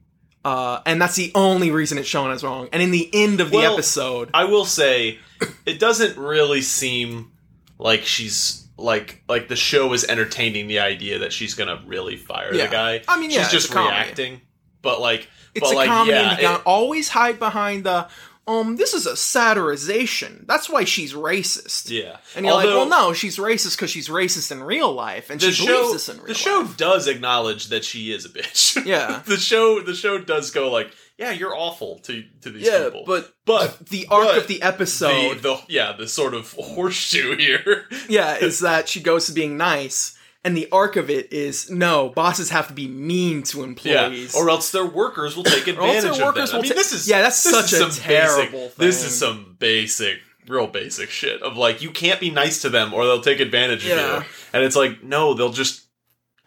Uh, 0.44 0.80
and 0.86 1.02
that's 1.02 1.16
the 1.16 1.32
only 1.34 1.70
reason 1.72 1.98
it's 1.98 2.08
shown 2.08 2.30
as 2.30 2.44
wrong. 2.44 2.68
And 2.72 2.80
in 2.82 2.92
the 2.92 3.10
end 3.12 3.40
of 3.40 3.50
the 3.50 3.56
Well, 3.56 3.72
episode, 3.74 4.30
I 4.32 4.44
will 4.44 4.64
say, 4.64 5.18
it 5.66 5.80
doesn't 5.80 6.16
really 6.16 6.62
seem 6.62 7.32
like 7.78 8.02
she's 8.04 8.62
like 8.78 9.22
like 9.28 9.48
the 9.48 9.56
show 9.56 9.92
is 9.94 10.04
entertaining 10.04 10.68
the 10.68 10.78
idea 10.80 11.18
that 11.20 11.32
she's 11.32 11.54
gonna 11.54 11.82
really 11.86 12.16
fire 12.16 12.54
Yeah. 12.54 12.66
the 12.66 12.72
guy. 12.72 13.02
I 13.08 13.18
mean, 13.18 13.30
yeah, 13.30 13.42
she's 13.42 13.50
just 13.64 13.74
reacting. 13.74 14.40
But 14.82 15.00
like, 15.00 15.28
it's 15.54 15.66
but 15.66 15.72
a 15.72 15.76
like, 15.76 15.88
comedy 15.88 16.16
yeah, 16.16 16.30
and 16.34 16.40
you 16.42 16.48
it- 16.50 16.62
always 16.64 17.08
hide 17.08 17.38
behind 17.40 17.84
the, 17.84 18.06
um, 18.48 18.76
this 18.76 18.94
is 18.94 19.06
a 19.06 19.12
satirization. 19.14 20.46
That's 20.46 20.68
why 20.68 20.84
she's 20.84 21.14
racist. 21.14 21.90
yeah. 21.90 22.18
And 22.34 22.46
you're 22.46 22.54
Although, 22.54 22.66
like, 22.80 22.90
well, 22.90 23.08
no, 23.08 23.12
she's 23.12 23.36
racist 23.38 23.76
because 23.76 23.90
she's 23.90 24.08
racist 24.08 24.52
in 24.52 24.62
real 24.62 24.92
life, 24.92 25.30
and 25.30 25.40
she 25.42 25.52
show 25.52 25.66
believes 25.66 25.92
this 25.92 26.08
in 26.08 26.16
real 26.16 26.26
life. 26.26 26.28
the 26.28 26.34
show 26.34 26.60
life. 26.60 26.76
does 26.76 27.08
acknowledge 27.08 27.68
that 27.68 27.84
she 27.84 28.12
is 28.12 28.24
a 28.24 28.28
bitch. 28.28 28.76
Yeah. 28.86 29.22
the 29.26 29.36
show 29.36 29.80
the 29.80 29.94
show 29.94 30.18
does 30.18 30.50
go 30.50 30.70
like, 30.70 30.92
yeah, 31.18 31.32
you're 31.32 31.56
awful 31.56 31.98
to 32.00 32.24
to 32.42 32.50
these 32.50 32.66
Yeah, 32.66 32.84
people. 32.84 33.04
but 33.06 33.32
but 33.44 33.86
the 33.88 34.06
arc 34.10 34.26
but 34.28 34.38
of 34.38 34.46
the 34.46 34.62
episode 34.62 35.38
the, 35.38 35.40
the 35.42 35.60
yeah 35.68 35.92
the 35.98 36.06
sort 36.06 36.34
of 36.34 36.52
horseshoe 36.58 37.36
here. 37.36 37.86
yeah, 38.08 38.36
is 38.36 38.60
that 38.60 38.88
she 38.88 39.00
goes 39.00 39.26
to 39.26 39.32
being 39.32 39.56
nice, 39.56 40.15
and 40.46 40.56
the 40.56 40.68
arc 40.70 40.96
of 40.96 41.10
it 41.10 41.32
is 41.32 41.68
no, 41.70 42.08
bosses 42.10 42.50
have 42.50 42.68
to 42.68 42.72
be 42.74 42.86
mean 42.88 43.42
to 43.42 43.58
Yeah, 43.58 43.64
employees. 43.64 44.34
or 44.34 44.48
else 44.48 44.70
their 44.70 44.86
workers 44.86 45.36
will 45.36 45.44
take 45.44 45.66
Or 45.68 45.72
else 45.82 46.04
advantage 46.04 46.20
of 46.20 46.34
them. 46.34 46.48
I 46.52 46.60
mean, 46.62 46.70
ta- 46.70 46.74
this 46.76 46.92
is 46.92 47.08
Yeah, 47.08 47.22
that's 47.22 47.36
such 47.38 47.72
a 47.72 47.76
some 47.76 47.90
terrible 47.90 48.60
Basic, 48.60 48.76
this 48.76 49.04
is 49.04 49.18
some 49.18 49.56
basic, 49.58 50.18
real 50.48 50.68
basic 50.68 51.10
shit 51.10 51.42
of 51.42 51.56
like 51.56 51.82
you 51.82 51.90
can't 51.90 52.20
be 52.20 52.30
nice 52.30 52.62
to 52.62 52.68
them 52.70 52.94
or 52.94 53.04
they'll 53.04 53.20
take 53.20 53.40
advantage 53.40 53.84
Yeah. 53.84 54.18
of 54.18 54.22
you. 54.22 54.28
And 54.54 54.64
it's 54.64 54.76
like 54.76 55.02
no, 55.02 55.34
they'll 55.34 55.52
just. 55.52 55.82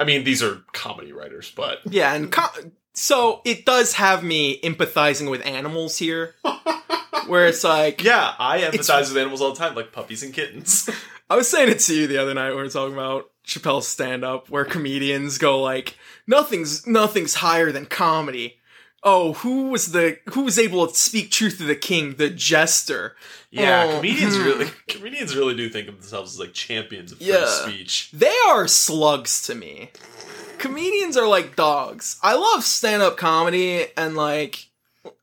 I 0.02 0.06
mean, 0.06 0.24
these 0.24 0.42
are 0.42 0.64
comedy 0.72 1.12
writers, 1.12 1.52
but 1.54 1.80
yeah, 1.86 2.14
and 2.16 2.32
co- 2.32 2.72
so 2.94 3.42
it 3.44 3.66
does 3.66 3.94
have 3.96 4.24
me 4.24 4.62
empathizing 4.62 5.30
with 5.30 5.46
animals 5.46 5.98
here, 5.98 6.36
where 7.28 7.48
it's 7.48 7.64
like 7.66 8.02
yeah, 8.04 8.34
I 8.40 8.60
empathize 8.62 9.10
with 9.10 9.18
animals 9.18 9.42
all 9.42 9.52
the 9.54 9.60
time, 9.60 9.76
like 9.76 9.92
puppies 9.92 10.24
and 10.24 10.34
kittens. 10.34 10.90
I 11.30 11.36
was 11.36 11.48
saying 11.50 11.70
it 11.70 11.80
to 11.80 11.94
you 11.94 12.08
the 12.08 12.18
other 12.18 12.34
night. 12.34 12.50
When 12.50 12.58
we 12.58 12.64
were 12.64 12.70
talking 12.70 12.94
about 12.94 13.30
Chappelle's 13.50 13.88
stand 13.88 14.24
up, 14.24 14.50
where 14.50 14.66
comedians 14.66 15.38
go 15.38 15.60
like, 15.62 15.98
"Nothing's 16.28 16.86
nothing's 16.88 17.36
higher 17.36 17.72
than 17.72 17.86
comedy." 17.86 18.56
Oh, 19.02 19.34
who 19.34 19.70
was 19.70 19.94
the 19.94 20.18
who 20.34 20.42
was 20.44 20.60
able 20.60 20.86
to 20.88 20.94
speak 20.96 21.32
truth 21.32 21.58
to 21.58 21.64
the 21.64 21.76
king? 21.76 22.16
The 22.16 22.30
jester. 22.30 23.16
yeah, 23.50 23.86
Oh, 23.88 23.96
comedians 23.98 24.36
hmm. 24.38 24.44
really, 24.44 24.68
comedians 24.88 25.36
really 25.36 25.56
do 25.56 25.70
think 25.70 25.88
of 25.88 25.96
themselves 25.96 26.34
as 26.34 26.40
like 26.40 26.54
champions 26.54 27.12
of 27.12 27.18
free 27.18 27.46
speech. 27.48 28.10
They 28.14 28.36
are 28.48 28.68
slugs 28.68 29.42
to 29.44 29.56
me. 29.56 29.92
Comedians 30.58 31.16
are 31.16 31.28
like 31.28 31.56
dogs. 31.56 32.18
I 32.22 32.36
love 32.36 32.64
stand 32.64 33.02
up 33.02 33.16
comedy 33.18 33.86
and 33.96 34.16
like 34.16 34.69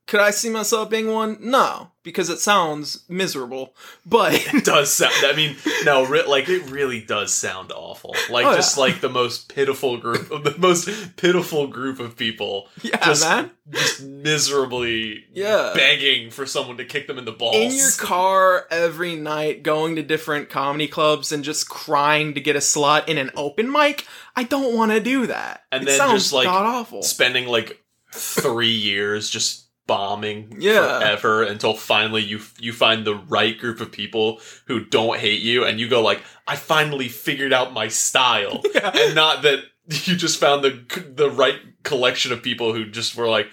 could 0.07 0.19
I 0.21 0.31
see 0.31 0.49
myself 0.49 0.89
being 0.89 1.11
one? 1.11 1.37
No, 1.41 1.91
because 2.01 2.29
it 2.29 2.39
sounds 2.39 3.03
miserable. 3.09 3.75
But 4.05 4.33
It 4.53 4.63
does 4.65 4.91
sound. 4.91 5.13
I 5.23 5.33
mean, 5.35 5.57
no, 5.83 6.05
re- 6.05 6.25
like 6.25 6.47
it 6.49 6.69
really 6.71 7.01
does 7.01 7.33
sound 7.33 7.71
awful. 7.73 8.15
Like 8.29 8.45
Oh, 8.45 8.55
just 8.55 8.77
yeah. 8.77 8.81
like 8.83 9.01
the 9.01 9.09
most 9.09 9.53
pitiful 9.53 9.97
group 9.97 10.31
of 10.31 10.43
the 10.45 10.55
most 10.57 11.17
pitiful 11.17 11.67
group 11.67 11.99
of 11.99 12.15
people. 12.15 12.69
yeah, 12.81 13.03
just, 13.05 13.23
man. 13.23 13.51
just 13.69 14.01
miserably 14.01 15.25
Yeah. 15.33 15.73
begging 15.75 16.31
for 16.31 16.45
someone 16.45 16.77
to 16.77 16.85
kick 16.85 17.07
them 17.07 17.17
in 17.17 17.25
the 17.25 17.31
balls. 17.31 17.55
In 17.55 17.71
your 17.71 17.91
car 17.97 18.65
every 18.71 19.15
night, 19.15 19.61
going 19.63 19.95
to 19.97 20.03
different 20.03 20.49
comedy 20.49 20.87
clubs 20.87 21.31
and 21.31 21.43
just 21.43 21.67
crying 21.69 22.33
to 22.35 22.41
get 22.41 22.55
a 22.55 22.61
slot 22.61 23.09
in 23.09 23.17
an 23.17 23.31
open 23.35 23.69
mic. 23.71 24.05
I 24.35 24.43
don't 24.43 24.73
want 24.75 24.91
to 24.93 24.99
do 24.99 25.27
that. 25.27 25.63
And 25.71 25.83
it 25.83 25.85
then 25.87 26.09
just, 26.11 26.31
like, 26.31 26.45
god 26.45 26.65
awful. 26.65 27.01
spending 27.03 27.47
like 27.47 27.83
three 28.13 28.71
years 28.71 29.29
just 29.29 29.66
bombing 29.87 30.57
Yeah. 30.59 30.99
forever 30.99 31.43
until 31.43 31.73
finally 31.73 32.21
you 32.21 32.41
you 32.59 32.73
find 32.73 33.05
the 33.05 33.15
right 33.15 33.57
group 33.57 33.79
of 33.81 33.91
people 33.91 34.39
who 34.65 34.83
don't 34.83 35.17
hate 35.19 35.41
you 35.41 35.63
and 35.63 35.79
you 35.79 35.87
go 35.89 36.01
like 36.01 36.21
I 36.45 36.55
finally 36.57 37.07
figured 37.09 37.53
out 37.53 37.73
my 37.73 37.87
style 37.87 38.61
Yeah. 38.75 38.91
and 38.93 39.15
not 39.15 39.41
that 39.43 39.59
you 39.89 40.15
just 40.15 40.39
found 40.39 40.63
the 40.63 41.11
the 41.15 41.31
right 41.31 41.55
collection 41.83 42.31
of 42.33 42.43
people 42.43 42.73
who 42.73 42.85
just 42.85 43.15
were 43.15 43.29
like 43.29 43.47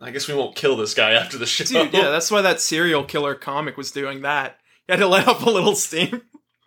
I 0.00 0.10
guess 0.12 0.28
we 0.28 0.34
won't 0.34 0.54
kill 0.54 0.76
this 0.76 0.94
guy 0.94 1.14
after 1.14 1.38
the 1.38 1.46
show. 1.46 1.64
Dude, 1.64 1.92
yeah, 1.92 2.10
that's 2.10 2.30
why 2.30 2.40
that 2.42 2.60
serial 2.60 3.02
killer 3.02 3.34
comic 3.34 3.76
was 3.76 3.90
doing 3.90 4.22
that. 4.22 4.56
You 4.86 4.92
had 4.92 5.00
to 5.00 5.08
let 5.08 5.26
off 5.26 5.44
a 5.44 5.50
little 5.50 5.74
steam. 5.74 6.22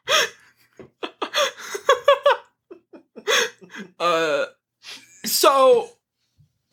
uh, 3.99 4.45
so 5.23 5.89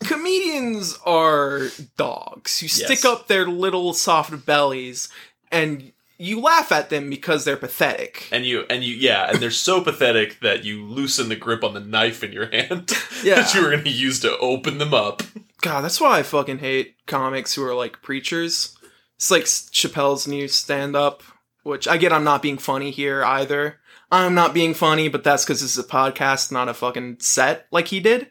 comedians 0.09 0.99
are 1.05 1.69
dogs 1.97 2.59
who 2.61 2.69
stick 2.69 2.89
Yes. 3.03 3.05
up 3.05 3.29
their 3.29 3.47
little 3.47 3.93
soft 3.93 4.45
bellies, 4.47 5.09
and 5.53 5.93
you 6.19 6.41
laugh 6.41 6.73
at 6.73 6.91
them 6.91 7.09
because 7.11 7.45
they're 7.45 7.57
pathetic. 7.57 8.27
and 8.33 8.45
you 8.45 8.65
and 8.69 8.83
you 8.83 8.95
yeah, 8.95 9.31
and 9.31 9.39
they're 9.41 9.51
so 9.51 9.81
pathetic 9.81 10.41
that 10.41 10.65
you 10.65 10.85
loosen 10.85 11.29
the 11.29 11.37
grip 11.37 11.63
on 11.63 11.75
the 11.75 11.81
knife 11.81 12.25
in 12.25 12.33
your 12.33 12.51
hand 12.51 12.93
Yeah. 13.23 13.37
that 13.37 13.55
you 13.55 13.63
were 13.63 13.71
going 13.71 13.85
to 13.85 13.91
use 13.91 14.19
to 14.21 14.37
open 14.39 14.79
them 14.79 14.93
up. 14.95 15.23
God, 15.61 15.83
that's 15.83 16.01
why 16.01 16.19
I 16.19 16.23
fucking 16.23 16.59
hate 16.59 16.97
comics 17.07 17.55
who 17.55 17.65
are 17.65 17.75
like 17.75 18.03
preachers. 18.03 18.77
It's 19.17 19.31
like 19.31 19.45
Chappelle's 19.45 20.27
new 20.29 20.47
stand 20.49 20.95
up, 20.97 21.23
which 21.65 21.87
I 21.89 21.97
get 21.99 22.13
I'm 22.13 22.25
not 22.25 22.43
being 22.43 22.59
funny 22.59 22.91
here 22.91 23.25
either. 23.25 23.79
I'm 24.11 24.35
not 24.35 24.55
being 24.55 24.73
funny, 24.75 25.09
but 25.09 25.23
that's 25.23 25.45
because 25.45 25.61
this 25.61 25.73
is 25.77 25.85
a 25.85 25.89
podcast, 25.89 26.51
not 26.51 26.69
a 26.69 26.75
fucking 26.75 27.19
set 27.21 27.67
like 27.71 27.89
he 27.89 28.01
did. 28.01 28.31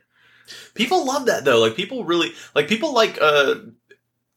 People 0.73 1.05
love 1.05 1.25
that 1.27 1.45
though. 1.45 1.60
Like 1.60 1.75
people 1.75 2.03
really 2.05 2.31
like 2.55 2.67
people 2.67 2.93
like 2.93 3.17
uh 3.21 3.55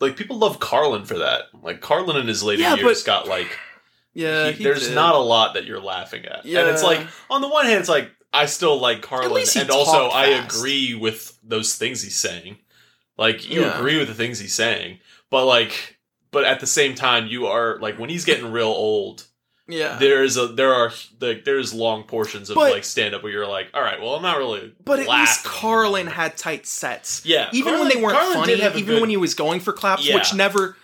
like 0.00 0.16
people 0.16 0.38
love 0.38 0.60
Carlin 0.60 1.04
for 1.04 1.18
that. 1.18 1.44
Like 1.62 1.80
Carlin 1.80 2.16
in 2.16 2.26
his 2.28 2.42
later 2.42 2.62
Yeah, 2.62 2.74
years 2.76 3.02
but- 3.02 3.06
got 3.06 3.28
like 3.28 3.58
Yeah, 4.14 4.46
he- 4.50 4.58
he 4.58 4.64
there's 4.64 4.88
did. 4.88 4.94
not 4.94 5.14
a 5.14 5.18
lot 5.18 5.54
that 5.54 5.64
you're 5.66 5.80
laughing 5.80 6.24
at. 6.24 6.44
yeah. 6.46 6.60
And 6.60 6.70
it's 6.70 6.82
like 6.82 7.06
on 7.28 7.40
the 7.40 7.48
one 7.48 7.66
hand 7.66 7.80
it's 7.80 7.88
like 7.88 8.10
I 8.32 8.46
still 8.46 8.78
like 8.80 9.02
Carlin 9.02 9.44
and 9.56 9.70
also 9.70 9.92
talked 10.08 10.14
I 10.14 10.26
agree 10.26 10.94
with 10.94 11.36
those 11.42 11.74
things 11.74 12.02
he's 12.02 12.16
saying. 12.18 12.56
Like 13.18 13.48
you 13.48 13.60
Yeah. 13.62 13.78
agree 13.78 13.98
with 13.98 14.08
the 14.08 14.14
things 14.14 14.38
he's 14.38 14.54
saying, 14.54 14.98
but 15.30 15.46
like 15.46 15.98
but 16.30 16.44
at 16.44 16.60
the 16.60 16.66
same 16.66 16.94
time 16.94 17.26
you 17.26 17.46
are 17.48 17.78
like 17.80 17.98
when 17.98 18.08
he's 18.08 18.24
getting 18.24 18.50
real 18.52 18.68
old 18.68 19.26
yeah. 19.72 19.96
there's 19.98 20.36
a 20.36 20.46
there 20.48 20.72
are 20.74 20.92
like 21.20 21.44
there's 21.44 21.72
long 21.74 22.04
portions 22.04 22.50
of 22.50 22.54
But- 22.56 22.72
like 22.72 22.84
stand 22.84 23.14
up 23.14 23.22
where 23.22 23.32
you're 23.32 23.46
like 23.46 23.68
all 23.74 23.82
right 23.82 24.00
well 24.00 24.14
I'm 24.14 24.22
not 24.22 24.38
really 24.38 24.74
but 24.84 25.00
at 25.00 25.08
least. 25.08 25.44
Carlin 25.44 26.06
had 26.06 26.36
tight 26.36 26.66
sets. 26.66 27.24
yeah 27.24 27.48
Even 27.52 27.74
when 27.78 27.88
they 27.88 28.00
weren't 28.00 28.16
Carlin 28.16 28.34
funny, 28.34 28.52
did 28.54 28.60
have 28.60 28.74
a 28.74 28.78
even 28.78 28.94
good- 28.94 29.00
when 29.00 29.10
he 29.10 29.16
was 29.16 29.34
going 29.34 29.60
for 29.60 29.72
claps, 29.72 30.06
Yeah. 30.06 30.14
which 30.16 30.34
never. 30.34 30.76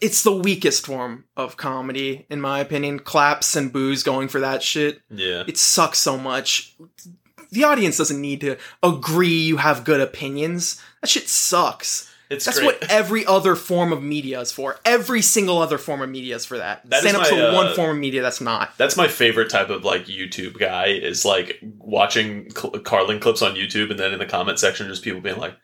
It's 0.00 0.22
the 0.22 0.32
weakest 0.32 0.86
form 0.86 1.24
of 1.36 1.56
comedy, 1.56 2.24
in 2.30 2.40
my 2.40 2.60
opinion. 2.60 3.00
Claps 3.00 3.56
and 3.56 3.72
boos 3.72 4.02
going 4.04 4.28
for 4.28 4.40
that 4.40 4.62
shit. 4.62 5.00
yeah 5.10 5.42
it 5.46 5.58
sucks 5.58 5.98
so 5.98 6.16
much. 6.16 6.74
The 7.50 7.64
audience 7.64 7.96
doesn't 7.98 8.20
need 8.20 8.40
to 8.42 8.56
agree 8.82 9.42
you 9.42 9.58
have 9.58 9.84
good 9.84 10.00
opinions. 10.00 10.80
That 11.02 11.08
shit 11.10 11.28
sucks. 11.28 12.10
It's 12.28 12.44
That's 12.44 12.58
great. 12.58 12.80
what 12.80 12.90
every 12.90 13.24
other 13.24 13.54
form 13.54 13.92
of 13.92 14.02
media 14.02 14.40
is 14.40 14.50
for. 14.50 14.80
Every 14.84 15.22
single 15.22 15.58
other 15.58 15.78
form 15.78 16.02
of 16.02 16.08
media 16.10 16.34
is 16.34 16.44
for 16.44 16.58
that. 16.58 16.88
That 16.90 17.02
Stand 17.02 17.16
up's 17.16 17.30
my, 17.30 17.36
the 17.36 17.50
uh, 17.52 17.54
one 17.54 17.74
form 17.76 17.90
of 17.90 17.96
media 17.98 18.20
that's 18.22 18.40
not. 18.40 18.76
That's 18.76 18.96
my 18.96 19.06
favorite 19.06 19.48
type 19.48 19.70
of 19.70 19.84
like 19.84 20.06
YouTube 20.06 20.58
guy 20.58 20.86
is 20.86 21.24
like 21.24 21.60
watching 21.78 22.50
Cl- 22.50 22.72
Carlin 22.80 23.20
clips 23.20 23.42
on 23.42 23.54
YouTube 23.54 23.90
and 23.90 23.98
then 24.00 24.12
in 24.12 24.18
the 24.18 24.26
comment 24.26 24.58
section 24.58 24.88
just 24.88 25.04
people 25.04 25.20
being 25.20 25.38
like, 25.38 25.54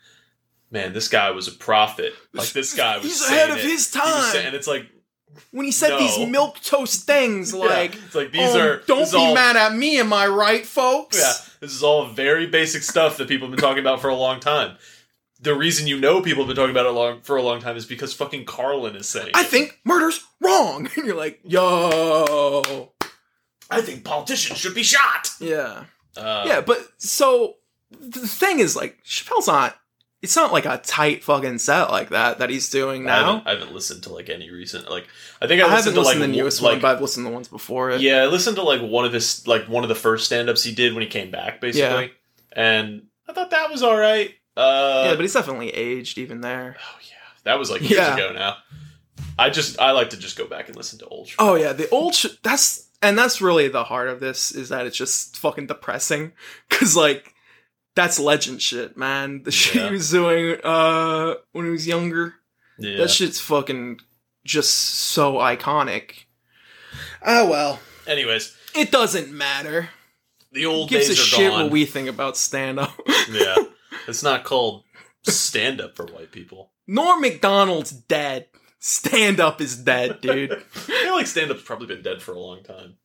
"Man, 0.70 0.92
this 0.92 1.08
guy 1.08 1.32
was 1.32 1.48
a 1.48 1.52
prophet. 1.52 2.12
Like 2.32 2.50
this 2.50 2.74
guy 2.76 2.96
was 2.98 3.06
He's 3.06 3.28
ahead 3.28 3.50
of 3.50 3.56
it. 3.58 3.64
his 3.64 3.90
time." 3.90 4.32
saying- 4.32 4.46
and 4.46 4.54
it's 4.54 4.68
like 4.68 4.86
When 5.50 5.64
he 5.66 5.72
said 5.72 5.88
No. 5.90 5.98
these 5.98 6.16
milquetoast 6.18 7.02
things, 7.04 7.52
like, 7.54 7.94
yeah, 7.96 8.00
it's 8.06 8.14
like 8.14 8.30
these 8.30 8.54
"Oh, 8.54 8.60
are 8.60 8.76
don't 8.86 9.10
be 9.10 9.16
all- 9.16 9.34
mad 9.34 9.56
at 9.56 9.74
me, 9.74 9.98
am 9.98 10.12
I 10.12 10.28
right, 10.28 10.64
folks? 10.64 11.18
Yeah, 11.18 11.32
this 11.60 11.72
is 11.74 11.82
all 11.82 12.06
very 12.06 12.46
basic 12.46 12.82
stuff 12.84 13.16
that 13.16 13.26
people 13.26 13.48
have 13.48 13.56
been 13.56 13.62
talking 13.64 13.80
about 13.80 14.00
for 14.00 14.08
a 14.10 14.14
long 14.14 14.38
time. 14.38 14.76
The 15.42 15.54
reason 15.54 15.86
you 15.86 15.98
know 15.98 16.22
people 16.22 16.44
have 16.44 16.48
been 16.48 16.56
talking 16.56 16.70
about 16.70 16.86
it 16.86 16.92
long 16.92 17.20
for 17.20 17.36
a 17.36 17.42
long 17.42 17.60
time 17.60 17.76
is 17.76 17.84
because 17.84 18.14
fucking 18.14 18.44
Carlin 18.44 18.96
is 18.96 19.08
saying. 19.08 19.32
I 19.34 19.42
it. 19.42 19.48
think 19.48 19.80
murder's 19.84 20.24
wrong. 20.40 20.88
And 20.96 21.06
you're 21.06 21.16
like, 21.16 21.40
yo. 21.44 22.92
I 23.70 23.80
think 23.80 24.04
politicians 24.04 24.58
should 24.58 24.74
be 24.74 24.82
shot. 24.82 25.30
Yeah. 25.40 25.84
Uh, 26.16 26.44
yeah, 26.46 26.60
but 26.60 26.78
so 26.98 27.56
the 27.90 28.26
thing 28.26 28.60
is, 28.60 28.76
like, 28.76 29.02
Chappelle's 29.04 29.46
not. 29.48 29.76
It's 30.20 30.36
not 30.36 30.52
like 30.52 30.66
a 30.66 30.78
tight 30.78 31.24
fucking 31.24 31.58
set 31.58 31.90
like 31.90 32.10
that 32.10 32.38
that 32.38 32.48
he's 32.48 32.70
doing 32.70 33.02
I 33.02 33.06
now. 33.06 33.26
haven't, 33.26 33.46
I 33.48 33.50
haven't 33.54 33.74
listened 33.74 34.04
to 34.04 34.12
like 34.12 34.30
any 34.30 34.52
recent 34.52 34.88
like 34.88 35.08
I 35.40 35.48
think 35.48 35.60
I, 35.60 35.66
I, 35.66 35.70
haven't 35.70 35.94
listened 35.94 35.94
to 35.96 36.02
like 36.02 36.18
the 36.20 36.28
newest 36.28 36.62
like 36.62 36.74
one, 36.74 36.80
but 36.80 36.94
I've 36.94 37.00
listened 37.00 37.26
to 37.26 37.30
the 37.30 37.34
ones 37.34 37.48
before 37.48 37.90
it. 37.90 38.02
yeah 38.02 38.22
I 38.22 38.26
listened 38.26 38.54
to 38.54 38.62
like 38.62 38.80
one 38.80 39.04
of 39.04 39.12
his 39.12 39.44
like 39.48 39.64
one 39.64 39.82
of 39.82 39.88
the 39.88 39.96
first 39.96 40.26
stand 40.26 40.48
ups 40.48 40.62
he 40.62 40.72
did 40.72 40.94
when 40.94 41.02
he 41.02 41.08
came 41.08 41.32
back 41.32 41.60
basically 41.60 42.12
and 42.52 43.02
I 43.28 43.32
thought 43.32 43.50
that 43.50 43.70
was 43.70 43.82
all 43.82 43.96
right. 43.96 44.34
Uh, 44.56 45.04
yeah, 45.06 45.14
but 45.14 45.20
he's 45.22 45.32
definitely 45.32 45.70
aged 45.70 46.18
even 46.18 46.40
there. 46.40 46.76
oh 46.80 46.98
yeah, 47.02 47.14
that 47.44 47.58
was 47.58 47.70
like 47.70 47.80
years 47.80 47.92
Yeah. 47.92 48.14
ago 48.14 48.32
now. 48.32 48.56
I 49.38 49.48
just 49.50 49.80
I 49.80 49.92
like 49.92 50.10
to 50.10 50.16
just 50.18 50.36
go 50.36 50.46
back 50.46 50.68
and 50.68 50.76
listen 50.76 50.98
to 51.00 51.06
old. 51.06 51.30
Oh 51.38 51.54
yeah, 51.54 51.72
the 51.72 51.88
old 51.90 52.14
sh- 52.14 52.26
that's 52.42 52.88
and 53.00 53.18
that's 53.18 53.40
really 53.40 53.68
the 53.68 53.84
heart 53.84 54.08
of 54.08 54.20
this 54.20 54.52
is 54.52 54.68
that 54.68 54.86
it's 54.86 54.96
just 54.96 55.36
fucking 55.38 55.66
depressing 55.66 56.32
because 56.68 56.94
like 56.96 57.34
that's 57.94 58.18
legend 58.18 58.60
shit, 58.60 58.96
man. 58.96 59.42
The 59.42 59.50
shit 59.50 59.76
Yeah. 59.76 59.86
he 59.88 59.92
was 59.94 60.10
doing 60.10 60.56
uh 60.62 61.34
when 61.52 61.64
he 61.64 61.70
was 61.70 61.86
younger, 61.86 62.34
yeah. 62.78 62.98
that 62.98 63.10
shit's 63.10 63.40
fucking 63.40 64.00
just 64.44 64.74
so 64.74 65.34
iconic. 65.34 66.24
Ah 67.24 67.46
well, 67.48 67.80
Anyways, 68.06 68.54
it 68.74 68.90
doesn't 68.90 69.32
matter. 69.32 69.88
the 70.52 70.66
old 70.66 70.90
Gives 70.90 71.06
a 71.06 71.08
days 71.10 71.20
are 71.20 71.22
shit 71.22 71.50
gone. 71.50 71.62
what 71.64 71.72
we 71.72 71.86
think 71.86 72.08
about 72.08 72.36
stand 72.36 72.78
up. 72.80 72.92
yeah, 73.30 73.54
it's 74.08 74.22
not 74.22 74.44
called 74.44 74.84
stand 75.24 75.80
up 75.80 75.96
for 75.96 76.06
white 76.06 76.32
people. 76.32 76.70
Norm 76.86 77.20
Macdonald's 77.20 77.90
dead. 77.90 78.46
Stand 78.80 79.38
up 79.38 79.60
is 79.60 79.76
dead, 79.76 80.20
dude. 80.20 80.52
I 80.52 80.56
feel 80.56 81.12
like 81.14 81.26
stand 81.28 81.50
up's 81.52 81.62
probably 81.62 81.86
been 81.86 82.02
dead 82.02 82.20
for 82.20 82.32
a 82.32 82.40
long 82.40 82.62
time. 82.64 82.96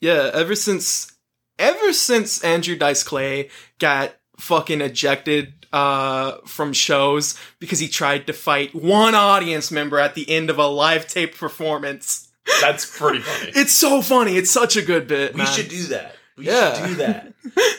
Yeah, 0.00 0.30
ever 0.34 0.56
since 0.56 1.12
ever 1.58 1.92
since 1.92 2.42
Andrew 2.42 2.74
Dice 2.76 3.04
Clay 3.04 3.48
got 3.78 4.14
fucking 4.38 4.80
ejected 4.80 5.66
uh 5.72 6.38
from 6.44 6.72
shows 6.72 7.38
because 7.60 7.78
he 7.78 7.86
tried 7.88 8.26
to 8.26 8.32
fight 8.32 8.74
one 8.74 9.14
audience 9.14 9.70
member 9.70 9.98
at 10.00 10.14
the 10.16 10.28
end 10.28 10.50
of 10.50 10.58
a 10.58 10.66
live 10.66 11.06
tape 11.06 11.36
performance. 11.38 12.28
That's 12.60 12.98
pretty 12.98 13.20
funny. 13.20 13.52
It's 13.54 13.72
so 13.72 14.02
funny. 14.02 14.36
It's 14.36 14.50
such 14.50 14.76
a 14.76 14.82
good 14.82 15.06
bit. 15.06 15.34
We 15.34 15.38
man. 15.38 15.46
should 15.46 15.68
do 15.68 15.84
that. 15.84 16.16
We 16.36 16.46
Yeah. 16.46 16.74
should 16.74 16.88
do 16.88 16.94
that. 16.96 17.32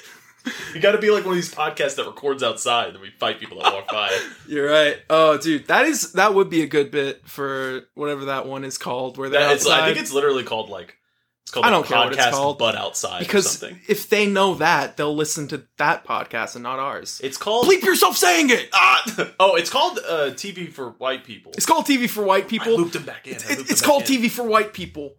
you 0.73 0.81
got 0.81 0.91
to 0.93 0.97
be 0.97 1.09
like 1.09 1.23
one 1.25 1.31
of 1.31 1.37
these 1.37 1.53
podcasts 1.53 1.95
that 1.95 2.05
records 2.05 2.43
outside, 2.43 2.89
and 2.89 2.99
we 2.99 3.09
fight 3.11 3.39
people 3.39 3.61
that 3.61 3.73
walk 3.73 3.87
by. 3.89 4.09
You're 4.47 4.69
right. 4.69 4.97
Oh, 5.09 5.37
dude, 5.37 5.67
that 5.67 5.85
is 5.85 6.13
that 6.13 6.33
would 6.33 6.49
be 6.49 6.61
a 6.61 6.67
good 6.67 6.91
bit 6.91 7.27
for 7.27 7.81
whatever 7.95 8.25
that 8.25 8.45
one 8.45 8.63
is 8.63 8.77
called 8.77 9.17
where 9.17 9.29
they're 9.29 9.41
That, 9.41 9.55
it's, 9.55 9.67
I 9.67 9.85
think 9.85 9.97
it's 9.99 10.11
literally 10.11 10.43
called 10.43 10.69
like 10.69 10.97
it's 11.43 11.51
called 11.51 11.65
I 11.65 11.69
don't 11.69 11.85
care 11.85 11.97
what 11.97 12.13
it's 12.13 12.29
called. 12.29 12.57
but 12.57 12.75
outside 12.75 13.17
or 13.21 13.25
because 13.25 13.59
something. 13.59 13.79
if 13.87 14.09
they 14.09 14.25
know 14.27 14.55
that, 14.55 14.95
they'll 14.97 15.15
listen 15.15 15.47
to 15.49 15.65
that 15.77 16.05
podcast 16.05 16.55
and 16.55 16.63
not 16.63 16.79
ours. 16.79 17.19
It's 17.23 17.37
called 17.37 17.67
Bleep 17.67 17.83
yourself 17.83 18.15
saying 18.17 18.49
it. 18.49 18.69
Ah! 18.73 19.03
oh, 19.39 19.55
it's 19.55 19.69
called 19.69 19.99
uh, 19.99 20.31
TV 20.31 20.71
for 20.71 20.91
white 20.91 21.23
people. 21.25 21.51
It's 21.55 21.65
called 21.65 21.85
TV 21.85 22.09
for 22.09 22.23
white 22.23 22.45
I 22.45 22.47
people. 22.47 22.77
looped 22.77 22.93
them 22.93 23.03
back 23.03 23.27
in. 23.27 23.33
I 23.33 23.37
It's, 23.37 23.45
it's 23.71 23.81
them 23.81 23.87
called 23.89 24.09
in. 24.09 24.21
TV 24.21 24.31
for 24.31 24.43
white 24.43 24.73
people, 24.73 25.15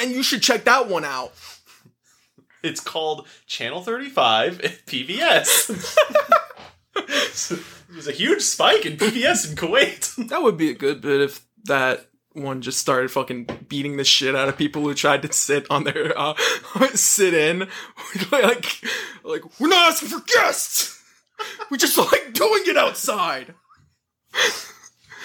and 0.00 0.10
you 0.10 0.22
should 0.24 0.42
check 0.42 0.64
that 0.64 0.88
one 0.88 1.04
out. 1.04 1.32
It's 2.62 2.80
called 2.80 3.26
Channel 3.46 3.82
Thirty 3.82 4.08
Five 4.08 4.58
PBS. 4.86 5.96
There's 7.90 8.08
a 8.08 8.12
huge 8.12 8.42
spike 8.42 8.84
in 8.84 8.96
PBS 8.96 9.50
in 9.50 9.56
Kuwait. 9.56 10.28
That 10.28 10.42
would 10.42 10.56
be 10.56 10.70
a 10.70 10.74
good 10.74 11.00
bit 11.00 11.20
if 11.20 11.46
that 11.64 12.06
one 12.32 12.60
just 12.60 12.78
started 12.78 13.10
fucking 13.10 13.48
beating 13.68 13.96
the 13.96 14.04
shit 14.04 14.36
out 14.36 14.48
of 14.48 14.56
people 14.56 14.82
who 14.82 14.94
tried 14.94 15.22
to 15.22 15.32
sit 15.32 15.66
on 15.70 15.84
their 15.84 16.16
uh, 16.18 16.34
sit 16.94 17.34
in. 17.34 17.68
like, 18.30 18.82
like 19.24 19.42
we're 19.60 19.68
not 19.68 19.88
asking 19.92 20.08
for 20.08 20.20
guests. 20.20 21.02
We 21.70 21.78
just 21.78 21.96
like 21.96 22.32
doing 22.32 22.62
it 22.66 22.76
outside. 22.76 23.54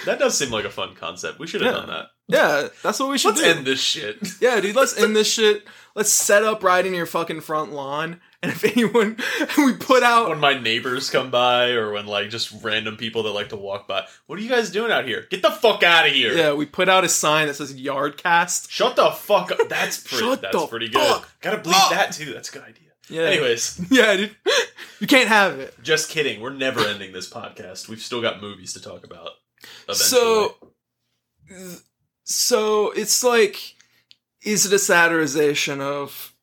That 0.05 0.19
does 0.19 0.37
seem 0.37 0.51
like 0.51 0.65
a 0.65 0.69
fun 0.69 0.95
concept. 0.95 1.39
We 1.39 1.47
should 1.47 1.61
have 1.61 1.73
Yeah. 1.73 1.79
done 1.79 1.89
that. 1.89 2.05
Yeah, 2.29 2.67
that's 2.81 2.99
what 2.99 3.09
we 3.09 3.17
should 3.17 3.35
Let's 3.35 3.41
do. 3.41 3.47
end 3.47 3.65
this 3.67 3.81
shit. 3.81 4.17
Yeah, 4.39 4.59
dude, 4.61 4.75
let's 4.75 4.97
end 4.97 5.15
this 5.15 5.31
shit. 5.31 5.65
Let's 5.93 6.09
set 6.11 6.43
up 6.43 6.63
right 6.63 6.85
in 6.85 6.93
your 6.93 7.05
fucking 7.05 7.41
front 7.41 7.73
lawn, 7.73 8.21
and 8.41 8.51
if 8.51 8.63
anyone, 8.63 9.17
we 9.57 9.73
put 9.73 10.03
out 10.03 10.29
when 10.29 10.39
my 10.39 10.57
neighbors 10.57 11.09
come 11.09 11.29
by 11.31 11.71
or 11.71 11.91
when 11.91 12.07
like 12.07 12.29
just 12.29 12.63
random 12.63 12.95
people 12.97 13.23
that 13.23 13.31
like 13.31 13.49
to 13.49 13.55
walk 13.57 13.87
by 13.87 14.05
what 14.25 14.39
are 14.39 14.41
you 14.41 14.49
guys 14.49 14.69
doing 14.71 14.91
out 14.91 15.05
here 15.05 15.27
get 15.29 15.41
the 15.41 15.51
fuck 15.51 15.83
out 15.83 16.07
of 16.07 16.13
here 16.13 16.33
Yeah, 16.33 16.53
we 16.53 16.65
put 16.65 16.89
out 16.89 17.03
a 17.03 17.09
sign 17.09 17.47
that 17.47 17.53
says 17.55 17.75
yard 17.75 18.17
cast. 18.17 18.71
shut 18.71 18.95
the 18.95 19.11
fuck 19.11 19.51
up 19.51 19.69
that's 19.69 19.97
pretty 20.07 20.17
Shut 20.25 20.41
that's 20.41 20.65
pretty 20.67 20.89
good 20.89 21.21
gotta 21.41 21.57
bleep 21.57 21.73
up. 21.79 21.91
that 21.91 22.11
too 22.13 22.33
that's 22.33 22.49
a 22.49 22.53
good 22.53 22.63
idea 22.63 22.89
Yeah. 23.09 23.21
anyways 23.23 23.79
Yeah, 23.91 24.15
dude. 24.17 24.35
You 24.99 25.07
can't 25.07 25.27
have 25.29 25.59
it. 25.59 25.75
just 25.83 26.09
kidding 26.09 26.41
we're 26.41 26.49
never 26.53 26.79
ending 26.87 27.11
this 27.13 27.29
podcast 27.29 27.87
we've 27.87 28.01
still 28.01 28.21
got 28.21 28.41
movies 28.41 28.73
to 28.73 28.81
talk 28.81 29.05
about 29.05 29.29
eventually. 29.87 30.09
So 30.09 30.55
so 32.23 32.91
it's 32.91 33.23
like 33.23 33.75
is 34.43 34.65
it 34.65 34.73
a 34.73 34.75
satirization 34.77 35.79
of 35.81 36.33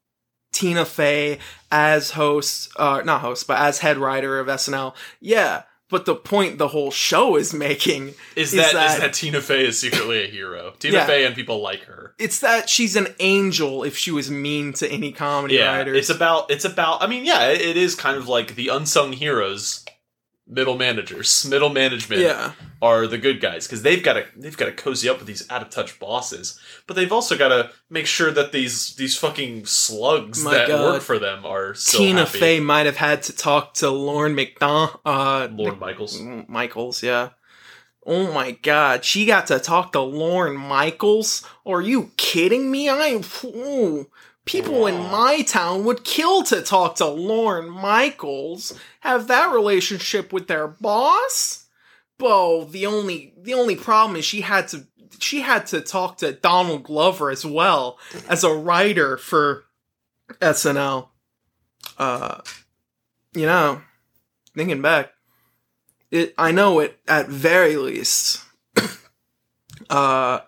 Tina 0.52 0.84
Fey 0.84 1.38
as 1.70 2.12
host 2.12 2.70
uh 2.76 3.02
not 3.04 3.20
host, 3.20 3.46
but 3.46 3.58
as 3.58 3.78
head 3.80 3.98
writer 3.98 4.38
of 4.38 4.46
SNL? 4.48 4.94
Yeah. 5.20 5.62
But 5.88 6.06
the 6.06 6.14
point 6.14 6.58
the 6.58 6.68
whole 6.68 6.92
show 6.92 7.34
is 7.34 7.52
making 7.52 8.14
is 8.36 8.52
is 8.54 8.60
that, 8.60 8.72
that- 8.74 8.90
is 8.94 9.00
that 9.00 9.12
tina 9.12 9.40
fey 9.40 9.66
is 9.66 9.80
secretly 9.80 10.22
a 10.22 10.28
hero 10.28 10.72
tina 10.78 10.98
Yeah. 10.98 11.06
fey 11.06 11.24
and 11.26 11.34
people 11.34 11.60
like 11.62 11.82
her 11.86 12.14
it's 12.16 12.38
that 12.40 12.68
she's 12.70 12.94
an 12.94 13.08
angel 13.18 13.82
if 13.82 13.96
she 13.96 14.12
was 14.12 14.30
mean 14.30 14.72
to 14.74 14.88
any 14.88 15.10
comedy 15.10 15.56
yeah 15.56 15.76
writers. 15.78 15.96
it's 15.98 16.08
about 16.10 16.48
it's 16.52 16.64
about 16.64 17.02
i 17.02 17.08
mean 17.08 17.24
yeah 17.24 17.48
it, 17.48 17.60
it 17.60 17.76
is 17.76 17.96
kind 17.96 18.16
of 18.16 18.28
like 18.28 18.54
the 18.54 18.68
unsung 18.68 19.12
heroes 19.12 19.84
middle 20.50 20.76
managers 20.76 21.46
middle 21.48 21.70
management 21.70 22.20
yeah. 22.20 22.52
are 22.82 23.06
the 23.06 23.16
good 23.16 23.40
guys 23.40 23.66
because 23.66 23.82
they've 23.82 24.02
got 24.02 24.14
to 24.14 24.26
they've 24.36 24.56
got 24.56 24.66
to 24.66 24.72
cozy 24.72 25.08
up 25.08 25.18
with 25.18 25.26
these 25.26 25.48
out 25.50 25.62
of 25.62 25.70
touch 25.70 25.98
bosses, 25.98 26.58
but 26.86 26.96
they've 26.96 27.12
also 27.12 27.38
got 27.38 27.48
to 27.48 27.70
make 27.88 28.06
sure 28.06 28.30
that 28.32 28.52
these 28.52 28.96
these 28.96 29.16
fucking 29.16 29.64
slugs 29.66 30.44
My 30.44 30.54
that 30.54 30.68
God. 30.68 30.94
work 30.94 31.02
for 31.02 31.18
them 31.18 31.46
are 31.46 31.74
still 31.74 32.00
Tina 32.00 32.24
happy. 32.24 32.38
Fey 32.38 32.60
might 32.60 32.86
have 32.86 32.96
had 32.96 33.22
to 33.24 33.32
talk 33.32 33.74
to 33.74 33.90
Lauren 33.90 34.34
McDonald. 34.34 34.98
Uh, 35.04 35.48
Lorne 35.52 35.78
Michaels. 35.78 36.20
Mm, 36.20 36.48
Michaels, 36.48 37.02
yeah. 37.02 37.30
Oh 38.04 38.32
my 38.32 38.52
god, 38.52 39.04
she 39.04 39.26
got 39.26 39.46
to 39.48 39.58
talk 39.58 39.92
to 39.92 40.00
Lorne 40.00 40.56
Michaels? 40.56 41.46
Are 41.66 41.82
you 41.82 42.10
kidding 42.16 42.70
me? 42.70 42.88
I 42.88 43.22
ooh, 43.44 44.08
people 44.50 44.88
in 44.88 44.98
my 45.12 45.42
town 45.42 45.84
would 45.84 46.02
kill 46.02 46.42
to 46.42 46.60
talk 46.60 46.96
to 46.96 47.06
Lorne 47.06 47.70
Michaels. 47.70 48.76
Have 48.98 49.28
that 49.28 49.54
relationship 49.54 50.32
with 50.32 50.48
their 50.48 50.66
boss? 50.66 51.66
Bo, 52.18 52.64
the 52.64 52.84
only 52.84 53.32
the 53.40 53.54
only 53.54 53.76
problem 53.76 54.16
is 54.16 54.24
she 54.24 54.40
had 54.40 54.66
to 54.68 54.88
she 55.20 55.42
had 55.42 55.66
to 55.68 55.80
talk 55.80 56.16
to 56.16 56.32
Donald 56.32 56.82
Glover 56.82 57.30
as 57.30 57.46
well 57.46 57.96
as 58.28 58.42
a 58.42 58.52
writer 58.52 59.16
for 59.16 59.66
SNL. 60.40 61.08
Uh 61.96 62.40
you 63.32 63.46
know, 63.46 63.82
thinking 64.56 64.82
back, 64.82 65.12
it 66.10 66.34
I 66.36 66.50
know 66.50 66.80
it 66.80 66.98
at 67.06 67.28
very 67.28 67.76
least 67.76 68.42
uh 69.90 70.40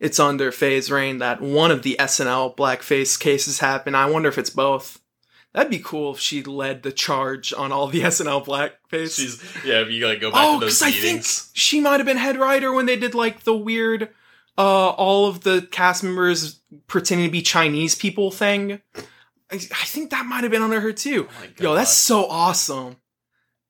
it's 0.00 0.20
under 0.20 0.52
Fey's 0.52 0.90
reign 0.90 1.18
that 1.18 1.40
one 1.40 1.70
of 1.70 1.82
the 1.82 1.96
SNL 1.98 2.56
blackface 2.56 3.18
cases 3.18 3.58
happened. 3.58 3.96
I 3.96 4.06
wonder 4.06 4.28
if 4.28 4.38
it's 4.38 4.50
both. 4.50 5.00
That'd 5.54 5.70
be 5.70 5.80
cool 5.80 6.14
if 6.14 6.20
she 6.20 6.42
led 6.42 6.82
the 6.82 6.92
charge 6.92 7.52
on 7.52 7.72
all 7.72 7.88
the 7.88 8.00
SNL 8.02 8.44
blackface. 8.44 9.16
She's 9.16 9.42
yeah. 9.64 9.80
If 9.80 9.90
you 9.90 10.06
like 10.06 10.20
go 10.20 10.30
back 10.30 10.40
oh, 10.44 10.60
to 10.60 10.66
those 10.66 10.78
because 10.78 10.94
I 10.94 10.98
think 10.98 11.24
she 11.52 11.80
might 11.80 11.98
have 11.98 12.06
been 12.06 12.16
head 12.16 12.36
writer 12.36 12.72
when 12.72 12.86
they 12.86 12.96
did 12.96 13.14
like 13.14 13.42
the 13.42 13.56
weird, 13.56 14.10
uh, 14.56 14.90
all 14.90 15.26
of 15.26 15.40
the 15.40 15.66
cast 15.70 16.04
members 16.04 16.60
pretending 16.86 17.26
to 17.26 17.32
be 17.32 17.42
Chinese 17.42 17.94
people 17.94 18.30
thing. 18.30 18.80
I, 19.50 19.54
I 19.54 19.84
think 19.84 20.10
that 20.10 20.26
might 20.26 20.42
have 20.42 20.52
been 20.52 20.62
under 20.62 20.80
her 20.80 20.92
too. 20.92 21.28
Oh 21.28 21.62
Yo, 21.62 21.74
that's 21.74 21.92
so 21.92 22.26
awesome. 22.26 22.96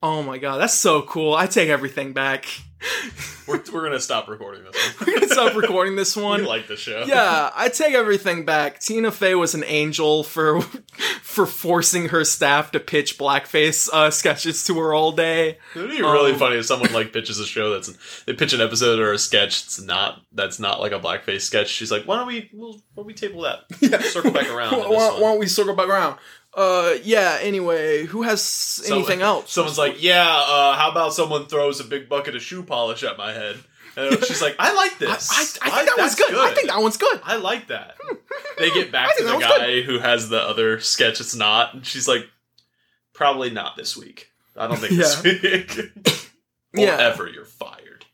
Oh 0.03 0.23
my 0.23 0.39
god, 0.39 0.59
that's 0.59 0.75
so 0.75 1.03
cool. 1.03 1.35
I 1.35 1.47
take 1.47 1.69
everything 1.69 2.13
back. 2.13 2.47
we're 3.49 3.61
we're 3.73 3.83
gonna 3.83 3.99
stop 3.99 4.29
recording 4.29 4.63
this. 4.63 4.95
One. 5.01 5.09
We're 5.09 5.15
gonna 5.19 5.33
stop 5.33 5.57
recording 5.57 5.97
this 5.97 6.15
We 6.17 6.23
one. 6.23 6.45
like 6.45 6.69
the 6.69 6.77
show. 6.77 7.03
Yeah, 7.07 7.51
I 7.55 7.69
take 7.71 7.95
everything 7.95 8.45
back. 8.45 8.79
Tina 8.79 9.11
Fey 9.11 9.35
was 9.35 9.55
an 9.57 9.65
angel 9.65 10.23
for 10.23 10.61
for 11.23 11.45
forcing 11.47 12.11
her 12.11 12.23
staff 12.25 12.71
to 12.73 12.79
pitch 12.81 13.19
blackface 13.19 13.89
uh, 13.93 14.13
sketches 14.13 14.63
to 14.67 14.79
her 14.79 14.95
all 14.95 15.11
day. 15.11 15.59
It'd 15.75 15.91
be 15.91 16.01
really 16.01 16.33
Um, 16.33 16.39
funny 16.39 16.57
if 16.59 16.67
someone 16.67 16.93
like 16.93 17.13
pitches 17.13 17.41
a 17.41 17.47
show 17.47 17.71
that's 17.71 18.23
they 18.25 18.35
pitch 18.35 18.53
an 18.53 18.61
episode 18.61 19.01
or 19.01 19.13
a 19.13 19.19
sketch 19.19 19.65
that's 19.65 19.81
not 19.81 20.21
that's 20.33 20.61
not 20.61 20.79
like 20.79 20.93
a 20.93 21.01
blackface 21.01 21.41
sketch. 21.41 21.69
She's 21.71 21.91
like, 21.91 22.05
why 22.05 22.17
don't 22.19 22.29
we 22.29 22.49
we'll, 22.55 22.75
why 22.75 22.81
don't 22.99 23.07
we 23.07 23.15
table 23.15 23.43
that? 23.43 23.65
Yeah. 23.81 23.99
Circle 24.03 24.31
back 24.31 24.49
around. 24.49 24.71
Why, 24.79 24.87
why- 24.89 25.11
why 25.15 25.21
don't 25.21 25.41
we 25.41 25.47
circle 25.49 25.75
back 25.75 25.89
around? 25.89 26.17
Uh, 26.59 26.99
yeah. 27.05 27.39
Anyway, 27.41 28.05
who 28.05 28.23
has 28.23 28.43
Someone- 28.43 28.99
anything 29.05 29.23
else? 29.23 29.53
Someone's 29.53 29.79
like, 29.79 30.03
yeah, 30.03 30.27
uh, 30.29 30.75
how 30.77 30.91
about 30.91 31.15
someone 31.15 31.47
throws 31.47 31.79
a 31.81 31.85
big 31.85 32.09
bucket 32.09 32.35
of 32.35 32.43
shoe 32.43 32.63
polish 32.63 33.03
at 33.05 33.17
my 33.17 33.33
head? 33.33 33.57
And 33.97 34.23
she's 34.25 34.43
like, 34.43 34.57
I 34.59 34.75
like 34.75 34.93
I, 34.95 34.99
this. 34.99 35.59
I, 35.63 35.69
I 35.69 35.71
think 35.71 35.89
that 35.89 35.95
one's 35.99 36.15
that's 36.17 36.31
good. 36.31 36.39
I 36.39 36.55
think 36.55 36.69
that 36.69 36.81
one's 36.81 36.97
good. 36.97 37.21
I 37.25 37.37
like 37.37 37.69
that. 37.69 37.97
They 38.59 38.71
get 38.73 38.89
I 38.89 38.91
back 38.91 39.09
to 39.11 39.15
think 39.23 39.27
the 39.29 39.39
that 39.39 39.51
was 39.51 39.59
guy 39.61 39.83
who 39.83 40.01
has 40.01 40.29
the 40.31 40.41
other 40.43 40.81
sketch. 40.81 41.21
It's 41.21 41.37
not, 41.37 41.75
and 41.75 41.87
she's 41.87 42.09
like, 42.09 42.29
probably 43.13 43.51
not 43.51 43.77
this 43.77 43.97
week. 43.97 44.33
I 44.57 44.67
don't 44.67 44.79
think 44.79 44.95
this 44.97 45.23
week. 45.23 45.79
or 45.79 46.81
Yeah. 46.81 46.97
ever. 46.99 47.29
You're 47.29 47.45
fired. 47.45 48.05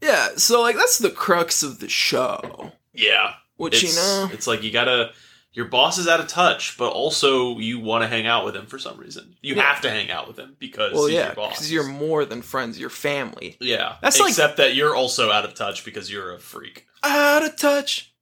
Yeah, 0.00 0.28
so 0.36 0.60
like 0.62 0.76
that's 0.76 0.98
the 0.98 1.10
crux 1.10 1.62
of 1.64 1.80
the 1.80 1.88
show. 1.88 2.70
Yeah. 2.92 3.34
Which 3.56 3.82
it's, 3.82 3.96
you 3.96 4.00
know, 4.00 4.30
it's 4.32 4.46
like 4.46 4.62
you 4.62 4.70
gotta. 4.70 5.10
Your 5.56 5.64
boss 5.64 5.96
is 5.96 6.06
out 6.06 6.20
of 6.20 6.28
touch, 6.28 6.76
but 6.76 6.90
also 6.92 7.58
you 7.58 7.80
want 7.80 8.02
to 8.04 8.08
hang 8.08 8.26
out 8.26 8.44
with 8.44 8.54
him 8.54 8.66
for 8.66 8.78
some 8.78 8.98
reason. 8.98 9.34
You 9.42 9.54
Yeah. 9.56 9.62
have 9.62 9.80
to 9.80 9.90
hang 9.90 10.10
out 10.10 10.28
with 10.28 10.38
him 10.38 10.54
because 10.58 10.92
well, 10.92 11.06
he's 11.06 11.14
yeah, 11.16 11.26
your 11.26 11.34
boss. 11.34 11.52
because 11.54 11.72
you're 11.72 11.88
more 11.88 12.24
than 12.26 12.42
friends. 12.42 12.78
You're 12.78 12.90
family. 12.90 13.56
yeah, 13.58 13.96
That's 14.02 14.20
like- 14.20 14.28
except 14.30 14.58
that 14.58 14.74
you're 14.74 14.94
also 14.94 15.30
out 15.32 15.44
of 15.46 15.54
touch 15.54 15.84
because 15.84 16.10
you're 16.10 16.32
a 16.34 16.38
freak. 16.38 16.86
Out 17.02 17.42
of 17.42 17.56
touch, 17.56 18.12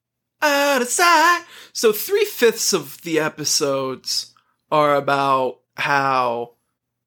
out 0.40 0.80
of 0.80 0.88
sight. 0.88 1.42
So 1.72 1.92
three 1.92 2.24
fifths 2.24 2.72
of 2.72 3.02
the 3.02 3.18
episodes 3.18 4.32
are 4.70 4.94
about 4.94 5.58
how 5.76 6.52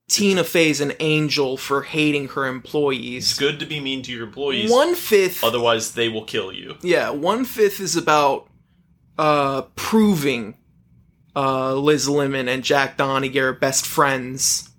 Tina 0.10 0.44
Fey's 0.44 0.82
an 0.82 0.94
angel 1.00 1.56
for 1.58 1.84
hating 1.84 2.30
her 2.30 2.46
employees. 2.48 3.30
It's 3.32 3.40
good 3.40 3.60
to 3.60 3.66
be 3.66 3.80
mean 3.80 4.02
to 4.04 4.12
your 4.12 4.26
employees. 4.26 4.70
One 4.72 4.94
fifth, 4.96 5.44
Otherwise, 5.44 5.94
they 5.94 6.10
will 6.10 6.24
kill 6.26 6.52
you. 6.52 6.76
yeah, 6.82 7.10
one 7.12 7.46
fifth 7.46 7.80
is 7.80 7.96
about 7.96 8.50
uh 9.18 9.64
proving 9.76 10.56
uh 11.36 11.74
Liz 11.74 12.08
Lemon 12.08 12.48
and 12.48 12.64
Jack 12.64 12.98
Donaghy 12.98 13.38
are 13.38 13.54
best 13.54 13.86
friends 13.86 14.70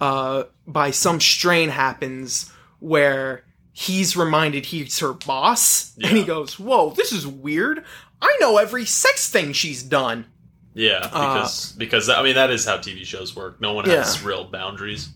uh 0.00 0.44
by 0.66 0.90
some 0.90 1.20
strain 1.20 1.68
happens 1.70 2.50
where 2.80 3.44
he's 3.72 4.16
reminded 4.16 4.66
he's 4.66 4.98
her 5.00 5.12
boss 5.12 5.96
and 6.02 6.16
he 6.16 6.24
goes, 6.24 6.58
Whoa, 6.58 6.90
this 6.90 7.12
is 7.12 7.26
weird. 7.26 7.84
I 8.20 8.36
know 8.40 8.56
every 8.58 8.84
sex 8.86 9.30
thing 9.30 9.52
she's 9.52 9.82
done. 9.82 10.26
Yeah, 10.74 11.08
Uh, 11.12 11.34
because 11.34 11.72
because 11.72 12.08
I 12.10 12.22
mean 12.22 12.34
that 12.34 12.50
is 12.50 12.64
how 12.66 12.76
TV 12.78 13.04
shows 13.04 13.34
work. 13.36 13.60
No 13.60 13.72
one 13.74 13.86
has 13.86 14.22
real 14.22 14.44
boundaries. 14.44 15.08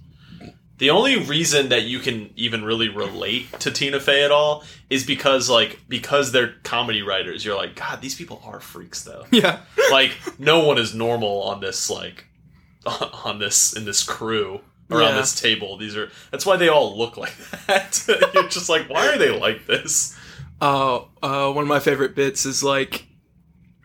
The 0.80 0.90
only 0.90 1.16
reason 1.16 1.68
that 1.68 1.84
you 1.84 2.00
can 2.00 2.30
even 2.36 2.64
really 2.64 2.88
relate 2.88 3.52
to 3.60 3.70
Tina 3.70 4.00
Fey 4.00 4.24
at 4.24 4.32
all 4.32 4.64
is 4.88 5.06
because 5.06 5.48
like 5.48 5.78
because 5.88 6.32
they're 6.32 6.54
comedy 6.64 7.02
writers. 7.02 7.44
You're 7.44 7.56
like, 7.56 7.76
God, 7.76 8.00
these 8.00 8.14
people 8.16 8.42
are 8.44 8.58
freaks 8.60 9.04
though. 9.04 9.24
Yeah. 9.32 9.60
like 9.92 10.12
no 10.38 10.64
one 10.64 10.78
is 10.78 10.94
normal 10.94 11.42
on 11.44 11.60
this 11.60 11.88
like 11.90 12.24
on 13.24 13.38
this 13.38 13.76
in 13.76 13.84
this 13.84 14.02
crew 14.02 14.60
around 14.90 15.10
Yeah. 15.14 15.20
this 15.20 15.38
table. 15.40 15.76
These 15.76 15.96
are 15.96 16.10
that's 16.30 16.44
why 16.46 16.56
they 16.56 16.68
all 16.68 16.96
look 16.98 17.16
like 17.16 17.36
that. 17.66 18.30
You're 18.34 18.48
just 18.48 18.68
like, 18.68 18.88
why 18.88 19.06
are 19.08 19.18
they 19.18 19.38
like 19.38 19.66
this? 19.66 20.16
Uh, 20.62 21.00
uh, 21.22 21.52
one 21.52 21.62
of 21.62 21.68
my 21.68 21.78
favorite 21.80 22.14
bits 22.14 22.44
is 22.44 22.62
like, 22.62 23.06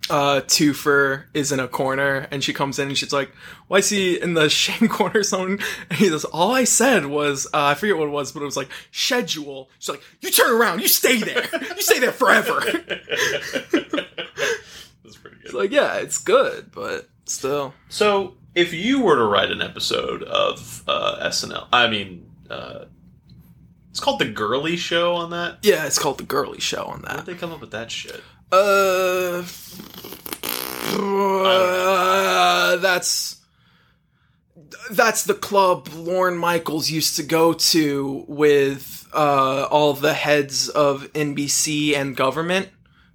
uh, 0.09 0.41
Toofer 0.45 1.23
is 1.33 1.51
in 1.51 1.59
a 1.59 1.67
corner 1.67 2.27
and 2.31 2.43
she 2.43 2.53
comes 2.53 2.77
in 2.79 2.87
and 2.89 2.97
she's 2.97 3.11
like, 3.13 3.31
"Why 3.67 3.77
is 3.79 3.89
he 3.89 4.19
in 4.21 4.33
the 4.35 4.49
shame 4.61 4.87
corner?" 4.87 5.19
or 5.19 5.23
something. 5.23 5.59
And 5.89 5.97
he 5.99 6.09
says, 6.09 6.25
"All 6.25 6.51
I 6.53 6.63
said 6.63 7.05
was, 7.07 7.47
uh, 7.47 7.63
I 7.65 7.73
forget 7.73 7.97
what 7.97 8.07
it 8.07 8.11
was, 8.11 8.31
but 8.31 8.41
it 8.41 8.45
was 8.45 8.57
like 8.57 8.69
schedule." 8.91 9.69
She's 9.79 9.89
like, 9.89 10.03
"You 10.21 10.29
turn 10.31 10.51
around, 10.51 10.81
you 10.81 10.87
stay 10.87 11.17
there, 11.17 11.45
you 11.75 11.81
stay 11.81 11.99
there 11.99 12.11
forever." 12.11 12.61
That's 15.03 15.17
pretty 15.17 15.37
good. 15.37 15.45
It's 15.45 15.53
like, 15.53 15.71
yeah, 15.71 15.95
it's 15.97 16.17
good, 16.17 16.71
but 16.71 17.09
still, 17.25 17.73
So, 17.89 18.35
if 18.55 18.73
you 18.73 19.01
were 19.01 19.15
to 19.15 19.23
write 19.25 19.51
an 19.51 19.61
episode 19.61 20.23
of 20.23 20.83
uh, 20.87 21.27
SNL, 21.29 21.67
I 21.73 21.87
mean, 21.87 22.29
uh, 22.49 22.85
it's 23.91 23.99
called 23.99 24.19
the 24.19 24.25
Girlie 24.29 24.77
Show 24.77 25.15
on 25.15 25.29
that. 25.31 25.59
yeah, 25.61 25.85
it's 25.85 25.99
called 25.99 26.17
the 26.17 26.23
Girlie 26.23 26.59
Show 26.59 26.85
on 26.85 27.01
that. 27.03 27.09
How 27.11 27.15
that. 27.17 27.25
did 27.25 27.35
they 27.35 27.39
come 27.39 27.51
up 27.51 27.61
with 27.61 27.71
that 27.71 27.91
shit? 27.91 28.21
Uh, 28.55 29.43
uh, 30.97 32.77
that's 32.77 33.41
that's 34.91 35.23
the 35.23 35.33
club 35.33 35.89
Lorne 35.93 36.37
Michaels 36.37 36.89
used 36.89 37.17
to 37.17 37.23
go 37.23 37.51
to 37.51 38.23
with 38.27 39.07
uh, 39.13 39.67
all 39.69 39.93
the 39.93 40.13
heads 40.13 40.69
of 40.69 41.11
NBC 41.13 41.95
and 41.97 42.15
government 42.15 42.69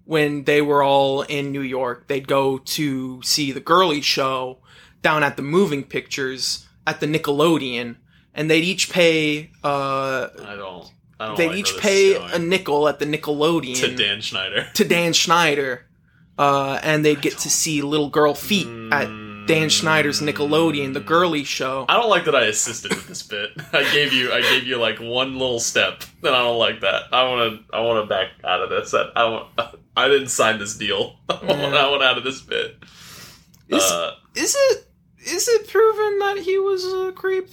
when 0.05 0.45
they 0.45 0.61
were 0.61 0.83
all 0.83 1.23
in 1.23 1.53
New 1.53 1.63
York. 1.63 2.07
They'd 2.09 2.29
go 2.29 2.59
to 2.59 3.23
see 3.23 3.51
the 3.51 3.61
Girlie 3.61 4.03
Show 4.03 4.59
down 5.01 5.23
at 5.23 5.37
the 5.37 5.43
Moving 5.43 5.85
Pictures 5.85 6.67
at 6.87 7.01
the 7.01 7.07
Nickelodeon, 7.07 7.97
and 8.35 8.51
they'd 8.51 8.65
each 8.65 8.91
pay. 8.91 9.53
Uh, 9.65 10.29
I 10.45 10.57
don't. 10.57 10.93
They'd 11.37 11.55
each 11.55 11.77
pay 11.79 12.15
a 12.17 12.39
nickel 12.39 12.89
at 12.89 12.99
the 12.99 13.05
Nickelodeon 13.07 13.77
to 13.81 13.95
Dan 13.97 14.21
Schneider. 14.21 14.67
to 14.75 14.85
Dan 14.85 15.13
Schneider, 15.13 15.87
uh, 16.39 16.81
and 16.83 17.05
they'd 17.05 17.21
get 17.21 17.39
to 17.39 17.51
see 17.51 17.83
little 17.83 18.09
girl 18.09 18.35
feet 18.35 18.67
at 18.93 19.07
Dan 19.47 19.69
Schneider's 19.69 20.21
Nickelodeon, 20.21 20.95
the 20.95 21.01
girly 21.01 21.45
show. 21.45 21.85
I 21.89 21.95
don't 21.97 22.09
like 22.09 22.25
that 22.27 22.35
I 22.37 22.45
assisted 22.47 22.91
with 22.95 23.09
this 23.09 23.23
bit. 23.23 23.51
I 23.73 23.83
gave 23.93 24.13
you. 24.13 24.33
I 24.33 24.41
gave 24.43 24.65
you 24.65 24.77
like 24.79 24.99
one 25.01 25.33
little 25.39 25.61
step, 25.61 26.03
and 26.23 26.35
I 26.35 26.39
don't 26.43 26.59
like 26.59 26.81
that. 26.83 27.05
I 27.13 27.25
want 27.25 27.67
to. 27.69 27.77
I 27.77 27.81
want 27.81 28.03
to 28.05 28.09
back 28.09 28.29
out 28.45 28.63
of 28.63 28.71
this. 28.71 28.95
I, 28.95 29.03
I 29.17 29.25
want. 29.29 29.49
I 29.97 30.09
didn't 30.09 30.29
sign 30.29 30.59
this 30.59 30.77
deal. 30.77 31.17
I 31.29 31.35
want, 31.35 31.49
Yeah. 31.49 31.67
I 31.85 31.91
want 31.91 32.03
out 32.03 32.17
of 32.19 32.25
this 32.25 32.41
bit. 32.41 32.77
Is, 33.69 33.83
Uh, 33.83 34.13
is 34.37 34.57
it 34.59 34.87
is 35.27 35.49
it 35.49 35.69
proven 35.69 36.19
that 36.21 36.39
he 36.39 36.59
was 36.59 36.85
a 36.85 37.13
creep, 37.13 37.49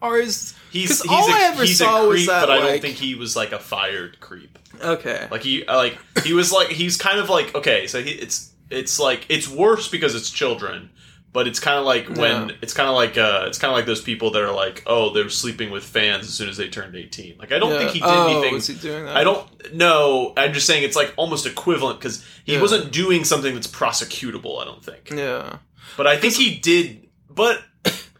or 0.00 0.18
is 0.18 0.54
he's 0.70 1.02
he's 1.02 1.10
all 1.10 1.28
a, 1.28 1.32
I 1.32 1.42
ever 1.52 1.62
he's 1.64 1.78
saw 1.78 2.04
a 2.04 2.08
was 2.08 2.26
that, 2.26 2.42
but 2.46 2.50
I 2.50 2.60
don't 2.60 2.80
think 2.80 2.96
he 2.96 3.14
was 3.14 3.34
like 3.36 3.52
a 3.52 3.58
fired 3.58 4.20
creep. 4.20 4.58
okay? 4.82 5.26
Like 5.30 5.42
he 5.42 5.64
uh, 5.66 5.76
like 5.76 5.98
he 6.24 6.32
was 6.32 6.52
like 6.52 6.68
he's 6.68 6.96
kind 6.96 7.18
of 7.18 7.28
like 7.30 7.54
okay, 7.54 7.86
so 7.86 8.02
he, 8.02 8.10
it's 8.10 8.52
it's 8.70 8.98
like 8.98 9.26
it's 9.28 9.48
worse 9.48 9.88
because 9.88 10.14
it's 10.14 10.28
children, 10.30 10.90
but 11.32 11.46
it's 11.46 11.60
kind 11.60 11.78
of 11.78 11.84
like 11.84 12.08
when 12.08 12.48
Yeah. 12.50 12.54
it's 12.62 12.74
kind 12.74 12.88
of 12.88 12.94
like 12.94 13.16
uh 13.16 13.44
it's 13.46 13.58
kind 13.58 13.70
of 13.70 13.76
like 13.76 13.86
those 13.86 14.02
people 14.02 14.30
that 14.32 14.42
are 14.42 14.52
like 14.52 14.82
oh 14.86 15.12
they're 15.14 15.28
sleeping 15.30 15.70
with 15.70 15.84
fans 15.84 16.26
as 16.26 16.34
soon 16.34 16.48
as 16.48 16.56
they 16.56 16.68
turned 16.68 16.94
eighteen. 16.96 17.36
Like 17.38 17.52
I 17.52 17.58
don't 17.58 17.70
Yeah. 17.72 17.78
think 17.78 17.90
he 17.92 18.00
did 18.00 18.08
oh, 18.08 18.28
anything. 18.32 18.54
Was 18.54 18.66
he 18.66 18.74
doing 18.74 19.04
that? 19.06 19.16
I 19.16 19.24
don't 19.24 19.46
know. 19.74 20.32
I'm 20.36 20.52
just 20.52 20.66
saying 20.66 20.82
it's 20.82 20.96
like 20.96 21.14
almost 21.16 21.46
equivalent 21.46 22.00
because 22.00 22.24
he 22.44 22.54
Yeah. 22.54 22.60
wasn't 22.60 22.92
doing 22.92 23.24
something 23.24 23.54
that's 23.54 23.66
prosecutable. 23.68 24.60
I 24.60 24.64
don't 24.66 24.84
think, 24.84 25.10
Yeah. 25.10 25.58
but 25.96 26.06
I 26.06 26.16
think 26.18 26.34
he 26.34 26.56
did. 26.58 27.08
But 27.30 27.62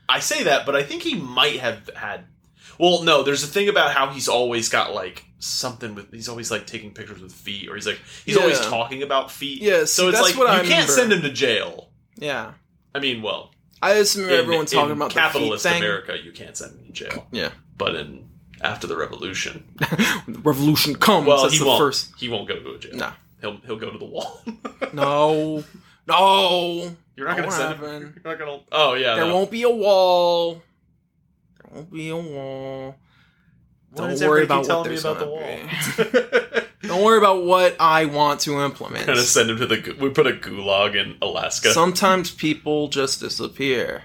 I 0.09 0.21
say 0.21 0.45
that, 0.45 0.67
but 0.67 0.77
I 0.77 0.83
think 0.83 1.03
he 1.03 1.15
might 1.17 1.61
have 1.61 1.89
had. 1.97 2.25
Well, 2.79 3.03
no, 3.03 3.23
there's 3.23 3.43
a 3.43 3.47
thing 3.47 3.69
about 3.69 3.93
how 3.93 4.09
he's 4.11 4.29
always 4.29 4.69
got 4.69 4.95
like 4.95 5.25
something 5.39 5.95
with. 5.95 6.13
He's 6.13 6.29
always 6.29 6.51
like 6.51 6.67
taking 6.67 6.93
pictures 6.93 7.21
with 7.21 7.33
feet, 7.33 7.69
or 7.69 7.75
he's 7.75 7.87
like 7.87 8.01
he's 8.25 8.37
always 8.37 8.61
talking 8.61 9.03
about 9.03 9.31
feet. 9.31 9.63
Yeah, 9.63 9.85
so 9.85 10.09
it's 10.09 10.21
like 10.21 10.37
what 10.37 10.47
you 10.49 10.53
I 10.53 10.57
can't 10.59 10.69
remember. 10.89 10.93
send 10.93 11.13
him 11.13 11.23
to 11.23 11.31
jail. 11.31 11.89
Yeah. 12.17 12.53
I 12.95 12.99
mean, 13.01 13.23
well, 13.23 13.53
I 13.83 13.95
just 13.95 14.17
remember 14.17 14.35
in, 14.35 14.41
everyone 14.41 14.67
talking 14.67 14.91
in 14.91 14.97
about 14.97 15.11
capitalist. 15.11 15.67
America, 15.67 16.17
you 16.23 16.33
can't 16.33 16.57
send 16.57 16.79
him 16.79 16.87
to 16.87 16.93
jail. 16.93 17.27
Yeah. 17.31 17.51
But 17.79 17.95
in 17.97 18.29
after 18.63 18.87
the 18.87 18.97
revolution, 18.97 19.65
When 20.25 20.35
the 20.35 20.41
revolution 20.43 20.95
comes. 20.97 21.27
well, 21.27 21.49
he 21.49 21.59
the 21.59 21.67
won't. 21.67 21.79
first. 21.79 22.13
He 22.19 22.29
won't 22.29 22.47
go 22.49 22.59
to 22.59 22.71
a 22.75 22.79
jail. 22.79 22.97
No. 22.97 23.13
he'll 23.41 23.57
he'll 23.67 23.77
go 23.77 23.91
to 23.91 23.99
the 23.99 24.05
wall. 24.05 24.43
No. 24.93 25.65
No. 26.07 26.97
You're 27.17 27.29
not 27.29 27.37
gonna 27.37 27.51
send 27.51 27.81
him. 27.81 28.21
You're 28.23 28.37
not 28.37 28.39
gonna. 28.39 28.61
Oh 28.73 28.95
yeah. 28.95 29.17
There 29.17 29.27
no. 29.27 29.35
won't 29.35 29.51
be 29.51 29.63
a 29.63 29.71
wall. 29.71 30.63
There 31.63 31.71
won't 31.75 31.91
be 31.91 32.09
a 32.11 32.17
wall. 32.17 32.95
Don't 33.95 34.21
worry 34.21 34.45
about 34.45 34.69
what 34.69 34.85
there's 34.85 35.05
me 35.05 35.11
about 35.11 35.21
the 35.21 35.27
wall. 35.27 36.63
Don't 36.83 37.03
worry 37.03 37.19
about 37.19 37.45
what 37.45 37.77
I 37.81 38.05
want 38.05 38.41
to 38.41 38.61
implement. 38.61 39.07
Gonna 39.07 39.21
send 39.21 39.51
him 39.51 39.59
to 39.59 39.67
the. 39.67 39.97
We 39.99 40.11
put 40.11 40.27
a 40.27 40.33
gulag 40.33 40.95
in 40.95 41.17
Alaska, 41.23 41.73
Sometimes 41.73 42.31
people 42.31 42.89
just 42.89 43.21
disappear. 43.21 44.05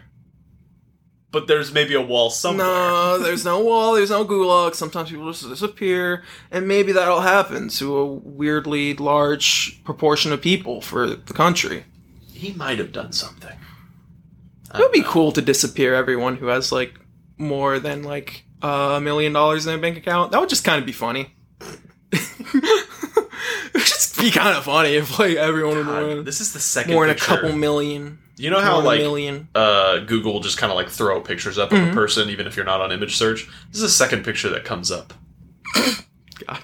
but 1.32 1.48
there's 1.48 1.74
maybe 1.74 1.94
a 1.94 2.02
wall 2.02 2.30
somewhere. 2.30 2.66
No, 2.66 3.20
there's 3.20 3.44
no 3.46 3.60
wall, 3.60 3.94
there's 3.94 4.10
no 4.10 4.26
gulag. 4.26 4.74
Sometimes 4.76 5.10
people 5.10 5.30
just 5.32 5.48
disappear, 5.48 6.24
and 6.50 6.68
maybe 6.68 6.94
that'll 6.94 7.22
happen 7.22 7.68
to 7.70 7.98
a 7.98 8.06
weirdly 8.06 8.94
large 8.96 9.84
proportion 9.84 10.32
of 10.32 10.42
people 10.42 10.82
for 10.82 11.08
the 11.08 11.34
country. 11.34 11.84
He 12.42 12.54
might 12.54 12.80
have 12.80 12.92
done 12.92 13.12
something. 13.12 13.56
It 14.74 14.80
would 14.80 14.92
be 14.92 15.02
know. 15.02 15.08
cool 15.10 15.32
to 15.34 15.42
disappear 15.42 15.94
everyone 15.94 16.38
who 16.38 16.48
has 16.48 16.72
like 16.72 17.00
more 17.38 17.78
than 17.80 18.02
like 18.04 18.46
a 18.64 19.00
million 19.02 19.32
dollars 19.34 19.66
in 19.68 19.72
their 19.72 19.80
bank 19.82 19.98
account. 19.98 20.32
That 20.32 20.40
would 20.40 20.50
just 20.50 20.64
kind 20.64 20.80
of 20.80 20.86
be 20.86 20.92
funny. 20.92 21.34
it 22.12 23.74
would 23.74 23.84
just 23.84 24.20
be 24.20 24.32
kind 24.32 24.58
of 24.58 24.64
funny 24.64 24.96
if 24.96 25.20
like 25.20 25.36
everyone 25.38 25.78
would 25.78 25.86
God, 25.86 26.04
win 26.04 26.24
this 26.24 26.42
is 26.42 26.54
the 26.54 26.60
second. 26.60 26.94
more 26.94 27.06
than 27.06 27.12
a 27.12 27.20
picture. 27.20 27.36
couple 27.36 27.54
million. 27.54 28.20
You 28.38 28.50
know 28.50 28.60
how 28.60 28.82
like 28.82 29.00
million. 29.02 29.50
uh, 29.54 30.00
Google 30.00 30.40
just 30.40 30.58
kind 30.58 30.72
of 30.72 30.76
like 30.76 30.90
throw 30.90 31.22
pictures 31.22 31.58
up 31.60 31.70
Mm-hmm. 31.70 31.84
of 31.90 31.92
a 31.92 31.94
person, 31.94 32.30
even 32.32 32.48
if 32.48 32.56
you're 32.56 32.66
not 32.66 32.82
on 32.82 32.92
image 32.92 33.16
search. 33.18 33.48
This 33.68 33.76
is 33.78 33.82
the 33.84 33.90
second 33.90 34.24
picture 34.26 34.50
that 34.50 34.64
comes 34.66 34.90
up. 34.92 35.14
God. 35.76 36.60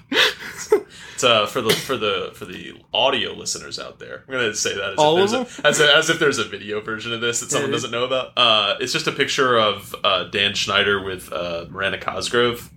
It's, 1.18 1.24
uh, 1.24 1.46
for 1.46 1.60
the 1.60 1.70
for 1.70 1.96
the 1.96 2.30
for 2.32 2.44
the 2.44 2.74
audio 2.94 3.32
listeners 3.32 3.80
out 3.80 3.98
there. 3.98 4.22
I'm 4.28 4.32
gonna 4.32 4.54
say 4.54 4.76
that 4.76 4.92
as 4.92 4.98
All 4.98 5.18
if 5.18 5.24
of 5.24 5.30
there's 5.30 5.58
a, 5.58 5.66
as, 5.66 5.80
a, 5.80 5.96
as 5.96 6.10
if 6.10 6.20
there's 6.20 6.38
a 6.38 6.44
video 6.44 6.80
version 6.80 7.12
of 7.12 7.20
this 7.20 7.40
that 7.40 7.50
someone 7.50 7.72
doesn't 7.72 7.90
know 7.90 8.04
about. 8.04 8.34
Uh, 8.36 8.76
it's 8.78 8.92
just 8.92 9.08
a 9.08 9.12
picture 9.12 9.58
of 9.58 9.96
uh, 10.04 10.24
Dan 10.30 10.54
Schneider 10.54 11.02
with 11.02 11.32
uh, 11.32 11.66
Miranda 11.70 11.98
Cosgrove, 11.98 12.70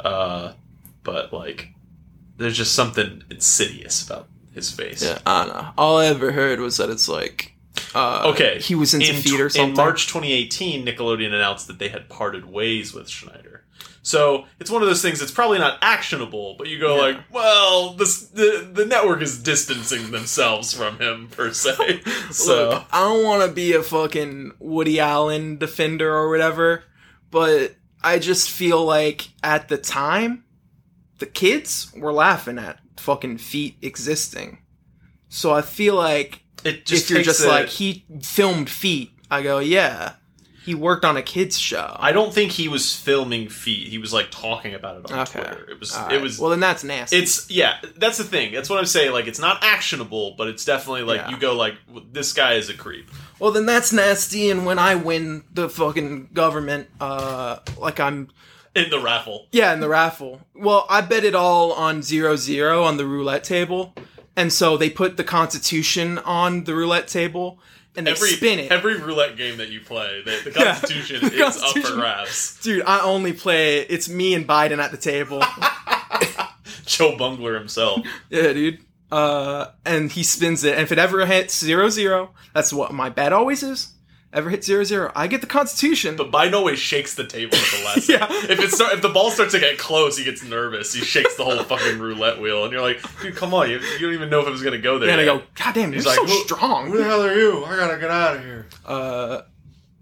uh, 0.00 0.54
but 1.02 1.34
like, 1.34 1.74
there's 2.38 2.56
just 2.56 2.74
something 2.74 3.24
insidious 3.28 4.06
about 4.06 4.26
his 4.54 4.70
face. 4.70 5.04
Yeah, 5.04 5.18
I 5.26 5.44
don't 5.44 5.54
know. 5.54 5.68
All 5.76 5.98
I 5.98 6.06
ever 6.06 6.32
heard 6.32 6.60
was 6.60 6.78
that 6.78 6.88
it's 6.88 7.10
like, 7.10 7.52
uh, 7.94 8.22
Okay, 8.32 8.58
he 8.58 8.74
was 8.74 8.94
into 8.94 9.10
in, 9.10 9.16
feet 9.16 9.38
or 9.38 9.50
something. 9.50 9.72
In 9.72 9.76
March 9.76 10.06
2018, 10.06 10.86
Nickelodeon 10.86 11.34
announced 11.34 11.66
that 11.66 11.78
they 11.78 11.90
had 11.90 12.08
parted 12.08 12.46
ways 12.46 12.94
with 12.94 13.10
Schneider. 13.10 13.51
So 14.04 14.46
it's 14.58 14.70
one 14.70 14.82
of 14.82 14.88
those 14.88 15.00
things 15.00 15.20
that's 15.20 15.30
probably 15.30 15.58
not 15.58 15.78
actionable, 15.80 16.56
but 16.58 16.66
you 16.68 16.78
go 16.80 16.96
Yeah. 16.96 17.02
like, 17.02 17.18
well, 17.32 17.90
this, 17.94 18.20
the 18.26 18.68
the 18.72 18.84
network 18.84 19.22
is 19.22 19.40
distancing 19.42 20.10
themselves 20.10 20.72
from 20.74 20.98
him 20.98 21.28
per 21.28 21.52
se. 21.52 22.00
So 22.32 22.70
Look, 22.70 22.84
I 22.92 23.00
don't 23.00 23.22
want 23.24 23.48
to 23.48 23.54
be 23.54 23.74
a 23.74 23.82
fucking 23.82 24.52
Woody 24.58 24.98
Allen 24.98 25.56
defender 25.58 26.12
or 26.12 26.30
whatever, 26.30 26.82
but 27.30 27.76
I 28.02 28.18
just 28.18 28.50
feel 28.50 28.84
like 28.84 29.28
at 29.44 29.68
the 29.68 29.78
time, 29.78 30.44
the 31.18 31.26
kids 31.26 31.92
were 31.96 32.12
laughing 32.12 32.58
at 32.58 32.80
fucking 32.96 33.38
feet 33.38 33.76
existing. 33.82 34.58
So 35.28 35.52
I 35.52 35.62
feel 35.62 35.94
like 35.94 36.42
it 36.64 36.84
just 36.86 37.04
if 37.04 37.10
you're 37.10 37.22
just 37.22 37.44
a- 37.44 37.48
like 37.48 37.68
he 37.68 38.04
filmed 38.20 38.68
feet, 38.68 39.12
I 39.30 39.42
go, 39.42 39.60
yeah, 39.60 40.14
he 40.64 40.74
worked 40.74 41.04
on 41.04 41.16
a 41.16 41.22
kids 41.22 41.58
show. 41.58 41.96
I 41.98 42.12
don't 42.12 42.32
think 42.32 42.52
he 42.52 42.68
was 42.68 42.94
filming 42.94 43.48
feet. 43.48 43.88
He 43.88 43.98
was 43.98 44.12
like 44.12 44.30
talking 44.30 44.74
about 44.74 44.98
it 45.04 45.10
on 45.12 45.20
okay, 45.20 45.40
Twitter. 45.42 45.70
It 45.70 45.80
was 45.80 45.94
All 45.94 46.06
it 46.08 46.12
right. 46.12 46.20
was 46.22 46.38
well 46.38 46.50
then 46.50 46.60
that's 46.60 46.84
nasty. 46.84 47.16
It's 47.16 47.50
yeah, 47.50 47.76
that's 47.96 48.18
the 48.18 48.24
thing. 48.24 48.52
That's 48.52 48.70
what 48.70 48.78
I'm 48.78 48.86
saying. 48.86 49.12
Like, 49.12 49.26
it's 49.26 49.38
not 49.40 49.62
actionable, 49.62 50.34
but 50.38 50.48
it's 50.48 50.64
definitely 50.64 51.02
like 51.02 51.18
Yeah. 51.22 51.30
you 51.30 51.36
go 51.38 51.54
like, 51.56 51.74
this 52.12 52.32
guy 52.32 52.54
is 52.54 52.68
a 52.68 52.74
creep. 52.74 53.10
Well, 53.38 53.50
then 53.50 53.66
that's 53.66 53.92
nasty. 53.92 54.50
And 54.50 54.64
when 54.64 54.78
I 54.78 54.94
win 54.94 55.42
the 55.52 55.68
fucking 55.68 56.28
government, 56.32 56.88
uh, 57.00 57.58
like 57.78 57.98
I'm, 57.98 58.28
In 58.74 58.88
the 58.90 59.00
raffle, 59.00 59.46
yeah, 59.52 59.72
in 59.74 59.80
the 59.80 59.88
raffle. 59.88 60.40
Well, 60.54 60.86
I 60.88 61.00
bet 61.00 61.24
it 61.24 61.34
all 61.34 61.72
on 61.72 62.02
zero 62.02 62.36
zero 62.36 62.84
on 62.84 62.96
the 62.98 63.06
roulette 63.06 63.42
table, 63.44 63.94
and 64.36 64.52
so 64.52 64.76
they 64.76 64.88
put 64.90 65.16
the 65.16 65.24
Constitution 65.24 66.18
on 66.18 66.64
the 66.64 66.74
roulette 66.74 67.08
table, 67.08 67.58
and 67.96 68.06
they 68.06 68.10
every 68.12 68.28
spin 68.30 68.58
it. 68.58 68.72
every 68.72 68.96
roulette 68.98 69.36
game 69.36 69.58
that 69.58 69.68
you 69.68 69.80
play, 69.80 70.22
the, 70.24 70.50
the 70.50 70.52
Yeah. 70.58 70.72
Constitution 70.78 71.28
The 71.28 71.46
is 71.46 71.62
up 71.62 71.76
for 71.78 71.94
grabs. 71.94 72.58
Dude, 72.62 72.84
I 72.86 73.00
only 73.00 73.32
play. 73.32 73.80
It's 73.80 74.08
me 74.08 74.34
and 74.34 74.46
Biden 74.46 74.78
at 74.78 74.90
the 74.90 74.96
table. 74.96 75.42
Joe 76.86 77.16
Bungler 77.16 77.54
himself. 77.58 78.00
yeah, 78.30 78.52
dude. 78.52 78.78
Uh, 79.10 79.66
and 79.84 80.10
he 80.10 80.22
spins 80.22 80.64
it, 80.64 80.72
and 80.74 80.82
if 80.82 80.90
it 80.92 80.98
ever 80.98 81.26
hits 81.26 81.58
zero 81.58 81.90
zero, 81.90 82.30
that's 82.54 82.72
what 82.72 82.92
my 82.92 83.10
bet 83.10 83.32
always 83.32 83.62
is. 83.62 83.88
Ever 84.34 84.48
hit 84.48 84.64
zero 84.64 84.82
zero, 84.82 85.12
I 85.14 85.26
get 85.26 85.42
the 85.42 85.46
Constitution. 85.46 86.16
But 86.16 86.30
Biden 86.30 86.54
always 86.54 86.78
shakes 86.78 87.14
the 87.14 87.26
table 87.26 87.54
at 87.54 87.64
the 87.70 87.84
last. 87.84 88.08
Yeah. 88.08 88.26
second. 88.28 88.50
If 88.50 88.60
it 88.60 88.70
start, 88.70 88.94
if 88.94 89.02
the 89.02 89.10
ball 89.10 89.30
starts 89.30 89.52
to 89.52 89.60
get 89.60 89.76
close, 89.78 90.16
he 90.16 90.24
gets 90.24 90.42
nervous. 90.42 90.94
He 90.94 91.02
shakes 91.02 91.36
the 91.36 91.44
whole 91.44 91.62
fucking 91.62 91.98
roulette 91.98 92.40
wheel, 92.40 92.64
and 92.64 92.72
you're 92.72 92.80
like, 92.80 93.02
dude, 93.20 93.36
come 93.36 93.52
on, 93.52 93.68
you, 93.70 93.78
you 93.78 93.98
don't 93.98 94.14
even 94.14 94.30
know 94.30 94.40
if 94.40 94.46
it 94.46 94.50
was 94.50 94.62
gonna 94.62 94.78
go 94.78 94.98
there. 94.98 95.10
and 95.10 95.20
I 95.20 95.24
go, 95.26 95.42
God 95.54 95.74
damn, 95.74 95.90
you're 95.90 95.96
He's 95.96 96.06
like, 96.06 96.16
so 96.16 96.24
"Who- 96.24 96.44
strong. 96.44 96.86
Who 96.90 96.96
the 96.98 97.04
hell 97.04 97.22
are 97.22 97.34
you? 97.34 97.62
I 97.64 97.76
gotta 97.76 97.98
get 97.98 98.10
out 98.10 98.36
of 98.36 98.42
here. 98.42 98.66
Uh, 98.86 99.42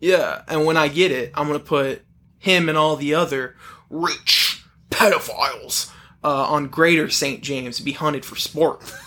yeah, 0.00 0.42
and 0.46 0.64
when 0.64 0.76
I 0.76 0.86
get 0.88 1.10
it, 1.10 1.32
I'm 1.34 1.48
gonna 1.48 1.58
put 1.58 2.02
him 2.38 2.68
and 2.68 2.78
all 2.78 2.94
the 2.96 3.14
other 3.14 3.56
rich 3.90 4.62
pedophiles 4.90 5.90
uh, 6.22 6.44
on 6.46 6.68
Greater 6.68 7.10
St. 7.10 7.42
James 7.42 7.78
to 7.78 7.82
be 7.82 7.92
hunted 7.92 8.24
for 8.24 8.36
sport. 8.36 8.80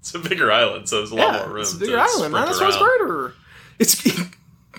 It's 0.00 0.14
a 0.14 0.20
bigger 0.20 0.52
island, 0.52 0.88
so 0.88 0.98
there's 0.98 1.10
a 1.10 1.16
lot 1.16 1.34
yeah, 1.34 1.38
more 1.46 1.54
room. 1.54 1.62
it's 1.62 1.72
a 1.74 1.78
bigger 1.78 1.98
island, 1.98 2.32
man. 2.32 2.46
That's 2.46 2.60
why 2.60 2.68
it's 2.68 2.76
greater. 2.76 3.34
It's 3.80 4.00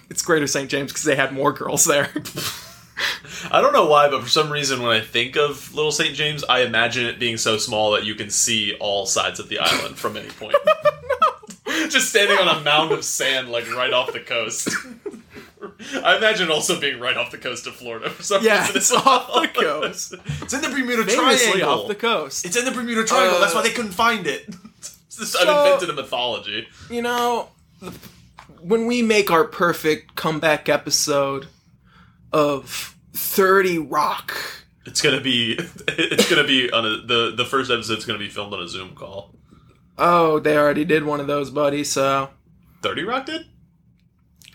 it's 0.09 0.21
Greater 0.21 0.47
St. 0.47 0.69
James 0.69 0.91
because 0.91 1.03
they 1.03 1.15
had 1.15 1.33
more 1.33 1.51
girls 1.53 1.85
there. 1.85 2.09
I 3.51 3.61
don't 3.61 3.73
know 3.73 3.85
why, 3.85 4.09
but 4.09 4.23
for 4.23 4.29
some 4.29 4.51
reason, 4.51 4.81
when 4.81 4.91
I 4.91 5.01
think 5.01 5.35
of 5.37 5.73
Little 5.75 5.91
St. 5.91 6.15
James, 6.15 6.43
I 6.45 6.61
imagine 6.61 7.05
it 7.05 7.19
being 7.19 7.37
so 7.37 7.57
small 7.57 7.91
that 7.91 8.05
you 8.05 8.15
can 8.15 8.29
see 8.31 8.75
all 8.79 9.05
sides 9.05 9.39
of 9.39 9.49
the 9.49 9.59
island 9.59 9.97
from 9.97 10.17
any 10.17 10.29
point. 10.29 10.55
Just 11.89 12.09
standing 12.09 12.37
on 12.39 12.47
a 12.57 12.61
mound 12.61 12.91
of 12.91 13.03
sand, 13.05 13.49
like 13.49 13.71
right 13.75 13.93
off 13.93 14.11
the 14.13 14.19
coast. 14.19 14.69
I 16.03 16.17
imagine 16.17 16.49
also 16.49 16.79
being 16.79 16.99
right 16.99 17.15
off 17.15 17.29
the 17.31 17.37
coast 17.37 17.67
of 17.67 17.75
Florida 17.75 18.09
for 18.09 18.23
some 18.23 18.43
Yeah, 18.43 18.61
reason. 18.61 18.77
it's 18.77 18.91
off 18.91 19.27
the 19.41 19.47
coast. 19.61 20.15
it's 20.41 20.53
in 20.53 20.61
the 20.61 20.69
Bermuda 20.69 21.05
Famously 21.05 21.51
Triangle. 21.59 21.69
off 21.83 21.87
the 21.87 21.95
coast. 21.95 22.45
It's 22.45 22.57
in 22.57 22.65
the 22.65 22.71
Bermuda 22.71 23.03
Triangle. 23.05 23.39
That's 23.39 23.53
Uh, 23.53 23.57
why 23.57 23.63
they 23.63 23.71
couldn't 23.73 23.91
find 23.91 24.25
it. 24.25 24.47
It's 24.79 25.15
this 25.17 25.31
So- 25.33 25.39
uninvented 25.47 25.95
mythology. 25.95 26.67
you 26.89 27.01
know, 27.03 27.49
the, 27.81 27.93
when 28.61 28.85
we 28.87 29.01
make 29.01 29.29
our 29.31 29.43
perfect 29.45 30.15
comeback 30.15 30.69
episode 30.69 31.47
of 32.31 32.95
30 33.13 33.79
Rock. 33.79 34.33
It's 34.85 35.01
gonna 35.01 35.21
be. 35.21 35.59
It's 35.99 36.29
gonna 36.29 36.45
be 36.47 36.71
on 36.71 36.85
a, 36.85 36.89
the 37.05 37.33
the 37.35 37.45
first 37.45 37.71
episode's 37.71 38.05
gonna 38.05 38.19
be 38.19 38.29
filmed 38.29 38.53
on 38.53 38.61
a 38.61 38.67
Zoom 38.67 38.93
call. 38.95 39.33
Oh, 39.97 40.39
they 40.39 40.55
already 40.57 40.85
did 40.85 41.03
one 41.03 41.19
of 41.19 41.27
those, 41.27 41.49
buddy, 41.49 41.83
so. 41.83 42.29
Thirty 42.83 43.03
Rock 43.03 43.25
did. 43.25 43.45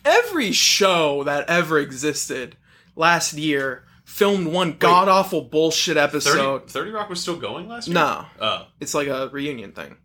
every 0.05 0.53
show 0.53 1.25
that 1.25 1.49
ever 1.51 1.79
existed 1.79 2.57
last 2.97 3.35
year 3.35 3.85
filmed 4.05 4.47
one 4.47 4.73
god 4.79 5.09
awful 5.09 5.43
bullshit 5.43 5.97
30, 5.97 6.01
episode. 6.01 6.71
30 6.71 6.91
Rock 6.91 7.09
was 7.09 7.21
still 7.21 7.37
going 7.39 7.69
last 7.69 7.89
year. 7.89 7.95
No, 7.95 8.27
Oh. 8.41 8.67
it's 8.81 8.95
like 8.95 9.09
a 9.09 9.29
reunion 9.33 9.73
thing. 9.73 9.97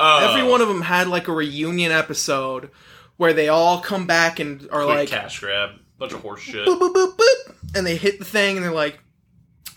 Oh. 0.00 0.28
Every 0.30 0.48
one 0.48 0.60
of 0.60 0.68
them 0.68 0.82
had 0.82 1.08
like 1.08 1.28
a 1.28 1.32
reunion 1.32 1.90
episode 1.92 2.70
where 3.16 3.32
they 3.32 3.48
all 3.48 3.80
come 3.80 4.06
back 4.06 4.40
and 4.40 4.62
are 4.70 4.84
Quick 4.84 4.96
like, 4.96 5.08
cash 5.08 5.40
grab, 5.40 5.70
bunch 5.98 6.12
of 6.12 6.20
horse 6.20 6.40
shit. 6.40 6.66
boop, 6.66 6.78
boop, 6.78 6.92
boop, 6.94 7.16
boop, 7.16 7.76
and 7.76 7.86
they 7.86 7.96
hit 7.96 8.18
the 8.18 8.24
thing 8.24 8.56
and 8.56 8.64
they're 8.64 8.72
like, 8.72 8.98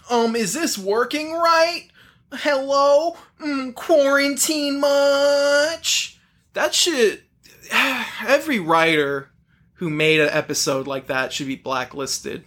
um, 0.09 0.35
is 0.35 0.53
this 0.53 0.77
working 0.77 1.33
right? 1.33 1.87
Hello? 2.31 3.15
Mm, 3.41 3.75
quarantine 3.75 4.79
much? 4.79 6.19
That 6.53 6.73
shit. 6.73 7.23
Every 8.27 8.59
writer 8.59 9.31
who 9.73 9.89
made 9.89 10.19
an 10.19 10.29
episode 10.31 10.87
like 10.87 11.07
that 11.07 11.31
should 11.31 11.47
be 11.47 11.55
blacklisted. 11.55 12.43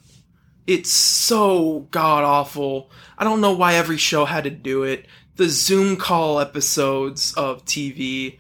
It's 0.67 0.91
so 0.91 1.89
god 1.91 2.25
awful. 2.25 2.91
I 3.17 3.25
don't 3.25 3.41
know 3.41 3.53
why 3.53 3.75
every 3.75 3.97
show 3.97 4.25
had 4.25 4.45
to 4.45 4.51
do 4.51 4.83
it. 4.83 5.07
The 5.37 5.49
Zoom 5.49 5.97
call 5.97 6.39
episodes 6.41 7.33
of 7.35 7.65
TV 7.65 8.39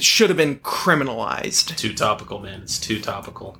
should 0.00 0.30
have 0.30 0.36
been 0.36 0.56
criminalized. 0.56 1.76
Too 1.76 1.94
topical, 1.94 2.38
man. 2.38 2.62
It's 2.62 2.78
too 2.78 3.00
topical. 3.00 3.58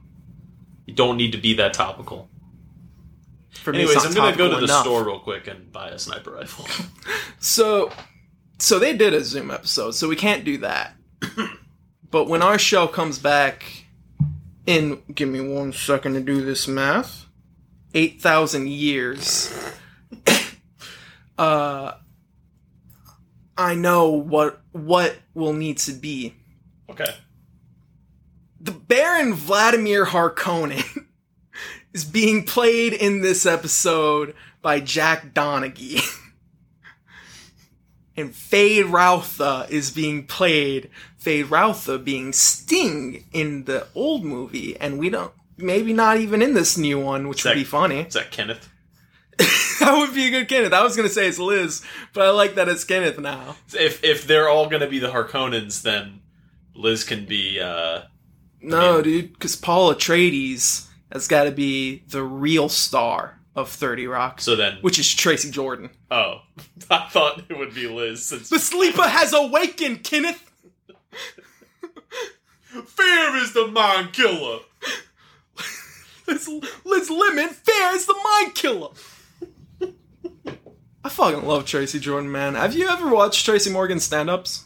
You 0.86 0.94
don't 0.94 1.16
need 1.16 1.32
to 1.32 1.38
be 1.38 1.54
that 1.54 1.74
topical. 1.74 2.28
For 3.50 3.72
Anyways, 3.72 4.04
I'm 4.04 4.12
gonna 4.12 4.36
go 4.36 4.50
to 4.50 4.56
the 4.56 4.64
enough. 4.64 4.82
store 4.82 5.04
real 5.04 5.18
quick 5.20 5.46
and 5.46 5.72
buy 5.72 5.88
a 5.88 5.98
sniper 5.98 6.32
rifle. 6.32 6.66
So, 7.40 7.92
so 8.58 8.78
they 8.78 8.96
did 8.96 9.12
a 9.12 9.22
Zoom 9.22 9.50
episode, 9.50 9.90
so 9.94 10.08
we 10.08 10.16
can't 10.16 10.44
do 10.44 10.58
that. 10.58 10.94
but 12.10 12.26
when 12.26 12.40
our 12.40 12.58
show 12.58 12.86
comes 12.86 13.18
back 13.18 13.84
in, 14.66 15.02
give 15.14 15.28
me 15.28 15.42
one 15.42 15.74
second 15.74 16.14
to 16.14 16.20
do 16.20 16.42
this 16.42 16.66
math, 16.66 17.26
eight 17.92 18.22
thousand 18.22 18.68
years, 18.70 19.52
uh, 21.38 21.92
I 23.56 23.74
know 23.74 24.10
what 24.10 24.60
what 24.72 25.16
will 25.34 25.52
need 25.52 25.78
to 25.78 25.92
be. 25.92 26.34
okay. 26.90 27.16
The 28.60 28.72
Baron 28.72 29.34
Vladimir 29.34 30.06
Harkonnen 30.06 31.06
is 31.92 32.04
being 32.04 32.44
played 32.44 32.94
in 32.94 33.20
this 33.20 33.44
episode 33.44 34.34
by 34.62 34.80
Jack 34.80 35.34
Donaghy. 35.34 36.00
and 38.16 38.32
Feyd-Rautha 38.32 39.68
is 39.68 39.90
being 39.90 40.26
played, 40.26 40.88
Feyd-Rautha 41.22 42.02
being 42.02 42.32
Sting 42.32 43.26
in 43.32 43.64
the 43.64 43.86
old 43.94 44.24
movie, 44.24 44.76
and 44.78 44.98
we 44.98 45.10
don't, 45.10 45.32
maybe 45.58 45.92
not 45.92 46.16
even 46.16 46.40
in 46.40 46.54
this 46.54 46.78
new 46.78 46.98
one, 46.98 47.28
which 47.28 47.44
would 47.44 47.54
be 47.54 47.64
funny. 47.64 48.00
Is 48.00 48.14
that 48.14 48.30
Kenneth? 48.30 48.70
that 49.84 49.98
would 49.98 50.14
be 50.14 50.26
a 50.28 50.30
good 50.30 50.48
Kenneth. 50.48 50.72
I 50.72 50.82
was 50.82 50.96
gonna 50.96 51.08
say 51.08 51.26
it's 51.28 51.38
Liz, 51.38 51.82
but 52.12 52.26
I 52.26 52.30
like 52.30 52.54
that 52.56 52.68
it's 52.68 52.84
Kenneth 52.84 53.18
now. 53.18 53.56
If 53.74 54.02
if 54.04 54.26
they're 54.26 54.48
all 54.48 54.68
gonna 54.68 54.86
be 54.88 54.98
the 54.98 55.08
Harkonnens, 55.10 55.82
then 55.82 56.20
Liz 56.74 57.04
can 57.04 57.24
be. 57.26 57.60
uh 57.60 58.02
No, 58.60 59.02
dude, 59.02 59.32
because 59.34 59.56
Paul 59.56 59.94
Atreides 59.94 60.86
has 61.12 61.28
got 61.28 61.44
to 61.44 61.50
be 61.52 62.02
the 62.08 62.22
real 62.22 62.68
star 62.68 63.38
of 63.54 63.68
30 63.70 64.08
Rock, 64.08 64.40
So 64.40 64.56
then, 64.56 64.78
which 64.80 64.98
is 64.98 65.14
Tracy 65.14 65.48
Jordan. 65.50 65.90
oh, 66.10 66.40
I 66.90 67.06
thought 67.08 67.42
it 67.48 67.56
would 67.56 67.72
be 67.74 67.86
Liz 67.86 68.24
since 68.26 68.48
The 68.48 68.58
sleeper 68.58 69.06
has 69.06 69.32
awakened, 69.32 70.02
Kenneth! 70.02 70.50
fear 72.86 73.36
is 73.36 73.52
the 73.52 73.68
mind 73.68 74.12
killer. 74.12 74.58
Liz, 76.26 76.48
Liz 76.84 77.10
Lemon, 77.10 77.50
fair 77.50 77.94
is 77.94 78.06
the 78.06 78.16
mind 78.24 78.54
killer! 78.56 78.88
I 81.04 81.10
fucking 81.10 81.44
love 81.44 81.66
Tracy 81.66 82.00
Jordan, 82.00 82.32
man. 82.32 82.54
Have 82.54 82.74
you 82.74 82.88
ever 82.88 83.10
watched 83.10 83.44
Tracy 83.44 83.70
Morgan 83.70 84.00
stand 84.00 84.30
ups? 84.30 84.64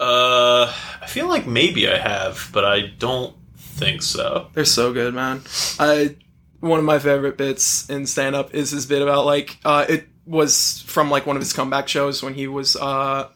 Uh, 0.00 0.74
I 1.00 1.06
feel 1.06 1.28
like 1.28 1.46
maybe 1.46 1.88
I 1.88 1.96
have, 1.96 2.50
but 2.52 2.64
I 2.64 2.88
don't 2.98 3.34
think 3.56 4.02
so. 4.02 4.48
They're 4.52 4.64
so 4.64 4.92
good, 4.92 5.14
man. 5.14 5.42
I 5.78 6.16
one 6.58 6.78
of 6.80 6.84
my 6.84 6.98
favorite 6.98 7.36
bits 7.36 7.88
in 7.88 8.06
stand 8.06 8.34
up 8.34 8.52
is 8.54 8.70
his 8.70 8.86
bit 8.86 9.02
about 9.02 9.26
like 9.26 9.58
uh 9.66 9.84
it 9.86 10.08
was 10.26 10.82
from 10.86 11.10
like 11.10 11.26
one 11.26 11.36
of 11.36 11.42
his 11.42 11.52
comeback 11.52 11.86
shows 11.86 12.22
when 12.22 12.34
he 12.34 12.48
was 12.48 12.76
uh, 12.76 13.28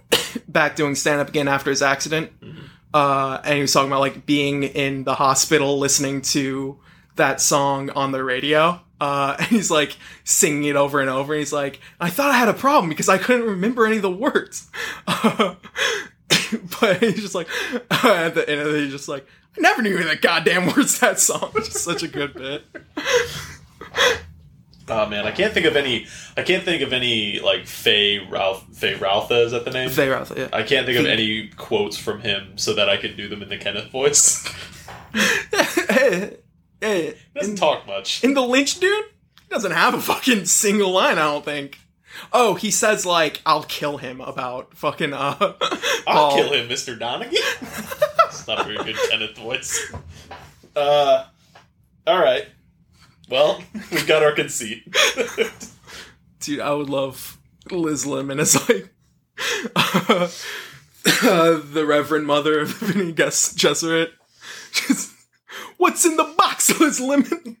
back 0.48 0.76
doing 0.76 0.94
stand 0.94 1.20
up 1.20 1.28
again 1.28 1.48
after 1.48 1.70
his 1.70 1.82
accident. 1.82 2.30
Uh, 2.94 3.40
and 3.44 3.54
he 3.56 3.60
was 3.60 3.72
talking 3.72 3.90
about 3.90 4.00
like 4.00 4.24
being 4.24 4.62
in 4.62 5.04
the 5.04 5.14
hospital 5.14 5.78
listening 5.78 6.22
to 6.22 6.78
that 7.16 7.40
song 7.40 7.90
on 7.90 8.12
the 8.12 8.22
radio. 8.22 8.80
Uh, 9.00 9.36
and 9.38 9.48
he's 9.48 9.70
like 9.70 9.96
singing 10.24 10.64
it 10.64 10.76
over 10.76 11.00
and 11.00 11.10
over. 11.10 11.32
And 11.34 11.40
he's 11.40 11.52
like, 11.52 11.80
I 12.00 12.10
thought 12.10 12.30
I 12.30 12.38
had 12.38 12.48
a 12.48 12.54
problem 12.54 12.88
because 12.88 13.08
I 13.08 13.18
couldn't 13.18 13.46
remember 13.46 13.86
any 13.86 13.96
of 13.96 14.02
the 14.02 14.10
words. 14.10 14.70
but 15.06 15.58
he's 17.00 17.20
just 17.20 17.34
like, 17.34 17.48
at 17.90 18.34
the 18.34 18.44
end 18.48 18.60
of 18.60 18.74
it, 18.74 18.84
he's 18.84 18.92
just 18.92 19.08
like, 19.08 19.26
I 19.56 19.60
never 19.60 19.82
knew 19.82 19.96
the 19.96 20.16
goddamn 20.16 20.66
words 20.66 21.00
that 21.00 21.18
song, 21.18 21.50
which 21.52 21.68
is 21.68 21.80
such 21.80 22.02
a 22.02 22.08
good 22.08 22.34
bit. 22.34 22.64
Oh 24.88 25.06
man, 25.06 25.26
I 25.26 25.32
can't 25.32 25.52
think 25.52 25.66
of 25.66 25.74
any. 25.74 26.06
I 26.36 26.42
can't 26.42 26.62
think 26.62 26.82
of 26.82 26.92
any 26.92 27.40
like 27.40 27.66
Faye 27.66 28.18
Ralph. 28.18 28.64
Faye 28.72 28.94
Ralpha 28.94 29.44
is 29.44 29.52
that 29.52 29.64
the 29.64 29.72
name? 29.72 29.90
Faye 29.90 30.08
Ralph, 30.08 30.32
yeah. 30.36 30.48
I 30.52 30.62
can't 30.62 30.86
think 30.86 30.98
of 30.98 31.06
any 31.06 31.48
quotes 31.56 31.96
from 31.96 32.20
him 32.20 32.56
so 32.56 32.74
that 32.74 32.88
I 32.88 32.96
could 32.96 33.16
do 33.16 33.28
them 33.28 33.42
in 33.42 33.48
the 33.48 33.58
Kenneth 33.58 33.90
voice. 33.90 34.46
hey, 35.12 36.36
hey, 36.80 37.16
doesn't 37.34 37.52
in, 37.52 37.56
talk 37.56 37.86
much. 37.86 38.22
in 38.24 38.34
the 38.34 38.42
Lynch 38.42 38.78
dude, 38.80 39.04
he 39.42 39.48
doesn't 39.50 39.72
have 39.72 39.94
a 39.94 40.00
fucking 40.00 40.44
single 40.46 40.92
line, 40.92 41.18
I 41.18 41.24
don't 41.24 41.44
think. 41.44 41.78
Oh, 42.32 42.54
he 42.54 42.70
says 42.70 43.04
like, 43.04 43.42
"I'll 43.44 43.64
kill 43.64 43.98
him" 43.98 44.20
about 44.20 44.74
fucking 44.74 45.12
uh. 45.12 45.36
I'll 46.06 46.34
kill 46.34 46.52
him, 46.52 46.68
Mr. 46.68 46.98
Donaghy. 46.98 47.34
it's 48.26 48.46
not 48.46 48.60
a 48.60 48.64
very 48.64 48.76
good 48.78 48.96
Kenneth 49.10 49.36
voice. 49.36 49.92
Uh, 50.74 51.26
all 52.06 52.18
right. 52.18 52.46
Well, 53.28 53.62
we 53.92 54.02
got 54.04 54.22
our 54.22 54.32
conceit. 54.32 54.84
Dude, 56.40 56.60
I 56.60 56.72
would 56.72 56.88
love 56.88 57.38
Liz 57.70 58.06
Lemon 58.06 58.38
as 58.40 58.54
like 58.68 58.88
uh, 59.74 60.28
the 61.14 61.84
Reverend 61.86 62.26
Mother 62.26 62.60
of 62.60 62.78
the 62.80 62.92
Bene 62.92 63.12
Gesserit. 63.12 64.10
Just, 64.72 65.15
what's 65.78 66.04
in 66.04 66.16
the 66.16 66.34
box, 66.36 66.78
Liz 66.80 67.00
Lemon? 67.00 67.56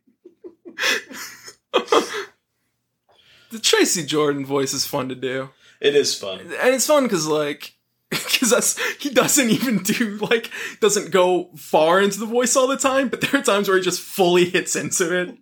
the 3.50 3.58
Tracy 3.60 4.04
Jordan 4.04 4.44
voice 4.44 4.72
is 4.72 4.86
fun 4.86 5.08
to 5.08 5.14
do. 5.14 5.50
it 5.80 5.94
is 5.94 6.14
fun. 6.14 6.40
and 6.40 6.74
it's 6.74 6.86
fun 6.86 7.04
because 7.04 7.26
like 7.26 7.74
because 8.10 8.78
he 9.00 9.10
doesn't 9.10 9.50
even 9.50 9.82
do 9.82 10.16
like 10.18 10.50
doesn't 10.80 11.10
go 11.10 11.50
far 11.56 12.00
into 12.00 12.18
the 12.20 12.26
voice 12.26 12.56
all 12.56 12.66
the 12.66 12.76
time 12.76 13.08
but 13.08 13.20
there 13.20 13.40
are 13.40 13.44
times 13.44 13.68
where 13.68 13.76
he 13.76 13.82
just 13.82 14.00
fully 14.00 14.44
hits 14.48 14.76
into 14.76 15.12
it 15.12 15.36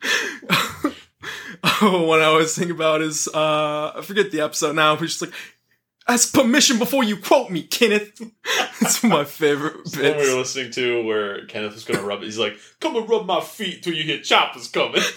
oh 1.83 2.05
what 2.07 2.22
i 2.22 2.31
was 2.33 2.57
thinking 2.57 2.75
about 2.75 3.03
is 3.03 3.29
uh 3.35 3.93
i 3.97 4.01
forget 4.03 4.31
the 4.31 4.41
episode 4.41 4.75
now 4.75 4.95
but 4.97 5.05
just 5.05 5.20
like 5.20 5.33
ask 6.07 6.34
permission 6.34 6.78
before 6.78 7.02
you 7.05 7.16
quote 7.16 7.50
me 7.50 7.62
kenneth 7.62 8.20
it's 8.80 9.02
my 9.02 9.24
favorite 9.24 9.76
One 9.96 10.02
we 10.02 10.32
were 10.32 10.38
listening 10.38 10.70
to 10.72 11.05
where 11.05 11.46
Kenneth 11.46 11.74
was 11.74 11.84
going 11.84 11.98
to 11.98 12.05
rub 12.05 12.22
it. 12.22 12.26
He's 12.26 12.38
like, 12.38 12.57
"Come 12.80 12.96
and 12.96 13.09
rub 13.09 13.26
my 13.26 13.40
feet 13.40 13.82
till 13.82 13.94
you 13.94 14.02
hear 14.02 14.20
choppers 14.20 14.68
coming." 14.68 15.02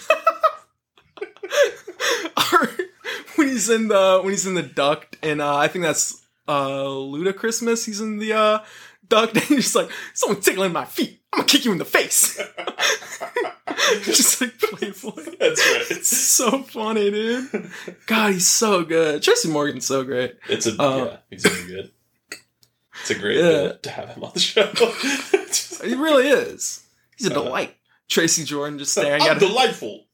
When 3.36 3.48
he's 3.48 3.70
in 3.70 3.86
the 3.88 4.20
when 4.22 4.32
he's 4.32 4.46
in 4.46 4.54
the 4.54 4.62
duct 4.62 5.16
and 5.22 5.40
uh 5.40 5.56
i 5.56 5.68
think 5.68 5.84
that's 5.84 6.26
uh 6.48 6.66
Ludachristmas 6.66 7.86
he's 7.86 8.00
in 8.00 8.18
the 8.18 8.32
uh 8.32 8.58
duct 9.08 9.34
and 9.34 9.44
he's 9.44 9.64
just 9.64 9.76
like 9.76 9.90
someone 10.12 10.40
tickling 10.40 10.72
my 10.72 10.84
feet 10.84 11.20
i'm 11.32 11.38
gonna 11.38 11.48
kick 11.48 11.64
you 11.64 11.70
in 11.70 11.78
the 11.78 11.84
face 11.84 12.40
just 14.02 14.40
like 14.40 14.58
playfully 14.58 15.36
That's 15.40 15.60
right. 15.60 15.86
it's 15.90 16.08
so 16.08 16.62
funny 16.62 17.10
dude 17.10 17.70
god 18.06 18.32
he's 18.34 18.46
so 18.46 18.84
good 18.84 19.22
tracy 19.22 19.48
morgan's 19.48 19.86
so 19.86 20.04
great 20.04 20.36
It's 20.48 20.66
a 20.66 20.80
Uh, 20.82 20.96
yeah. 21.04 21.16
He's 21.30 21.44
really 21.44 21.66
good. 21.68 21.90
It's 23.00 23.10
a 23.10 23.14
great 23.14 23.36
Yeah. 23.38 23.68
bit 23.68 23.82
to 23.84 23.90
have 23.90 24.08
him 24.10 24.24
on 24.24 24.32
the 24.34 24.40
show. 24.40 24.66
he 25.86 25.94
really 25.94 26.28
is 26.28 26.84
he's 27.16 27.28
a 27.28 27.30
Uh, 27.30 27.42
delight 27.44 27.76
tracy 28.08 28.44
jordan 28.44 28.78
just 28.78 28.92
staring 28.92 29.22
I'm 29.22 29.30
at 29.36 29.42
him 29.42 29.48
delightful. 29.48 30.06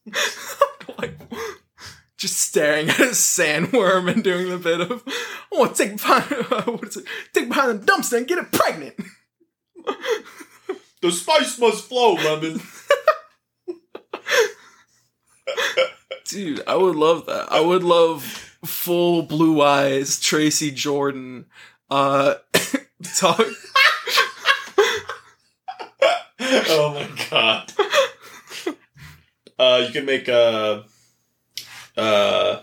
just 2.17 2.39
staring 2.39 2.89
at 2.89 2.99
a 2.99 3.03
sandworm 3.11 4.11
and 4.11 4.23
doing 4.23 4.49
the 4.49 4.57
bit 4.57 4.79
of, 4.81 5.03
I 5.07 5.57
want 5.57 5.75
to 5.75 5.83
take 5.85 5.97
behind, 5.97 6.23
what 6.67 6.87
is 6.87 6.97
it? 6.97 7.05
Take 7.33 7.49
behind 7.49 7.79
the 7.81 7.85
dumpster 7.91 8.17
and 8.17 8.27
get 8.27 8.37
it 8.37 8.51
pregnant. 8.51 8.95
The 11.01 11.11
spice 11.11 11.59
must 11.59 11.85
flow, 11.87 12.13
lemon. 12.13 12.61
Dude, 16.27 16.63
I 16.67 16.75
would 16.75 16.95
love 16.95 17.25
that. 17.27 17.51
I 17.51 17.59
would 17.59 17.83
love 17.83 18.23
full 18.65 19.21
blue 19.23 19.61
eyes 19.61 20.19
Tracy 20.19 20.71
Jordan. 20.71 21.45
Uh, 21.89 22.35
talk. 23.15 23.39
oh 26.39 26.93
my 26.93 27.27
god. 27.29 27.71
Uh, 29.57 29.83
you 29.85 29.93
can 29.93 30.05
make 30.05 30.27
uh, 30.27 30.81
uh. 31.95 32.61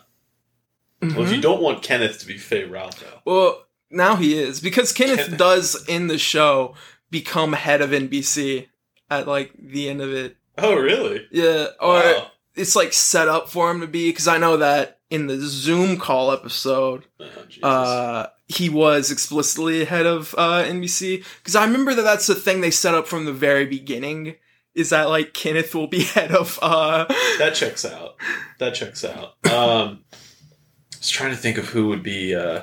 Well, 1.00 1.22
if 1.22 1.32
you 1.32 1.40
don't 1.40 1.62
want 1.62 1.82
Kenneth 1.82 2.20
to 2.20 2.26
be 2.26 2.38
Faye 2.38 2.64
Ralph, 2.64 3.02
Well, 3.24 3.64
now 3.90 4.16
he 4.16 4.38
is 4.38 4.60
because 4.60 4.92
Kenneth 4.92 5.18
Kenneth. 5.18 5.38
does 5.38 5.84
in 5.88 6.06
the 6.06 6.18
show 6.18 6.74
become 7.10 7.54
head 7.54 7.80
of 7.80 7.90
NBC 7.90 8.68
at 9.10 9.26
like 9.26 9.52
the 9.58 9.88
end 9.88 10.00
of 10.00 10.12
it. 10.12 10.36
Oh 10.58 10.74
really? 10.76 11.26
Yeah, 11.30 11.68
or 11.80 11.94
Wow. 11.94 12.26
it's 12.54 12.76
like 12.76 12.92
set 12.92 13.28
up 13.28 13.48
for 13.48 13.70
him 13.70 13.80
to 13.80 13.86
be 13.86 14.10
because 14.10 14.28
I 14.28 14.38
know 14.38 14.56
that 14.58 14.98
in 15.10 15.26
the 15.26 15.38
Zoom 15.40 15.96
call 15.98 16.30
episode, 16.32 17.04
Oh, 17.20 17.68
uh, 17.68 18.26
he 18.48 18.68
was 18.68 19.10
explicitly 19.10 19.84
head 19.84 20.06
of 20.06 20.34
uh, 20.38 20.62
NBC 20.64 21.24
because 21.38 21.54
I 21.56 21.64
remember 21.64 21.94
that 21.94 22.02
that's 22.02 22.26
the 22.26 22.34
thing 22.34 22.60
they 22.60 22.70
set 22.70 22.94
up 22.94 23.06
from 23.06 23.24
the 23.24 23.32
very 23.32 23.64
beginning. 23.66 24.36
Is 24.74 24.88
that 24.90 25.08
like 25.10 25.34
Kenneth 25.34 25.74
will 25.74 25.86
be 25.86 26.02
head 26.16 26.32
of? 26.32 26.58
uh 26.62 27.04
that 27.38 27.54
checks 27.54 27.84
out. 27.84 28.16
That 28.58 28.74
checks 28.74 29.04
out. 29.04 29.34
Um, 29.52 30.04
I 30.12 30.96
was 30.98 31.10
trying 31.10 31.30
to 31.32 31.36
think 31.36 31.58
of 31.58 31.66
who 31.68 31.88
would 31.88 32.02
be 32.02 32.34
uh, 32.34 32.62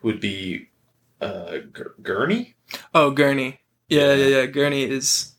who 0.00 0.08
would 0.08 0.20
be 0.20 0.68
uh, 1.20 1.58
Gur- 1.72 1.94
Gurney. 2.02 2.54
Oh, 2.94 3.10
Gurney. 3.10 3.60
Yeah, 3.88 4.14
yeah, 4.14 4.26
yeah. 4.38 4.46
Gurney 4.46 4.84
is 4.84 5.29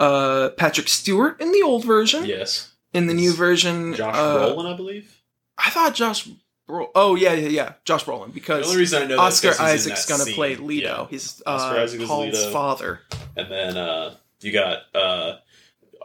uh 0.00 0.48
Patrick 0.56 0.88
Stewart 0.88 1.40
in 1.40 1.52
the 1.52 1.62
old 1.62 1.84
version. 1.84 2.24
Yes, 2.24 2.72
In 2.92 3.06
the 3.06 3.14
new 3.14 3.32
version, 3.32 3.94
Josh 3.94 4.16
uh, 4.16 4.38
Brolin, 4.54 4.72
I 4.72 4.76
believe. 4.76 5.22
I 5.58 5.70
thought 5.70 5.94
Josh. 5.94 6.28
Bro- 6.66 6.90
oh 6.94 7.14
yeah, 7.16 7.32
yeah, 7.34 7.48
yeah. 7.48 7.72
Josh 7.84 8.04
Brolin 8.04 8.32
because 8.32 8.62
The 8.62 8.68
only 8.68 8.78
reason 8.80 9.02
I 9.02 9.06
know 9.06 9.18
Oscar 9.20 9.52
Isaac's 9.60 10.06
gonna 10.06 10.24
scene. 10.24 10.34
play 10.34 10.56
Leto. 10.56 10.88
Yeah. 11.02 11.06
He's 11.10 11.42
Oscar 11.46 11.76
uh, 11.78 11.82
Isaac 11.82 12.00
is 12.00 12.08
Paul's 12.08 12.34
Leto. 12.34 12.50
father. 12.52 13.00
And 13.36 13.50
then 13.50 13.76
uh, 13.76 14.14
you 14.40 14.52
got 14.52 14.78
uh, 14.94 15.36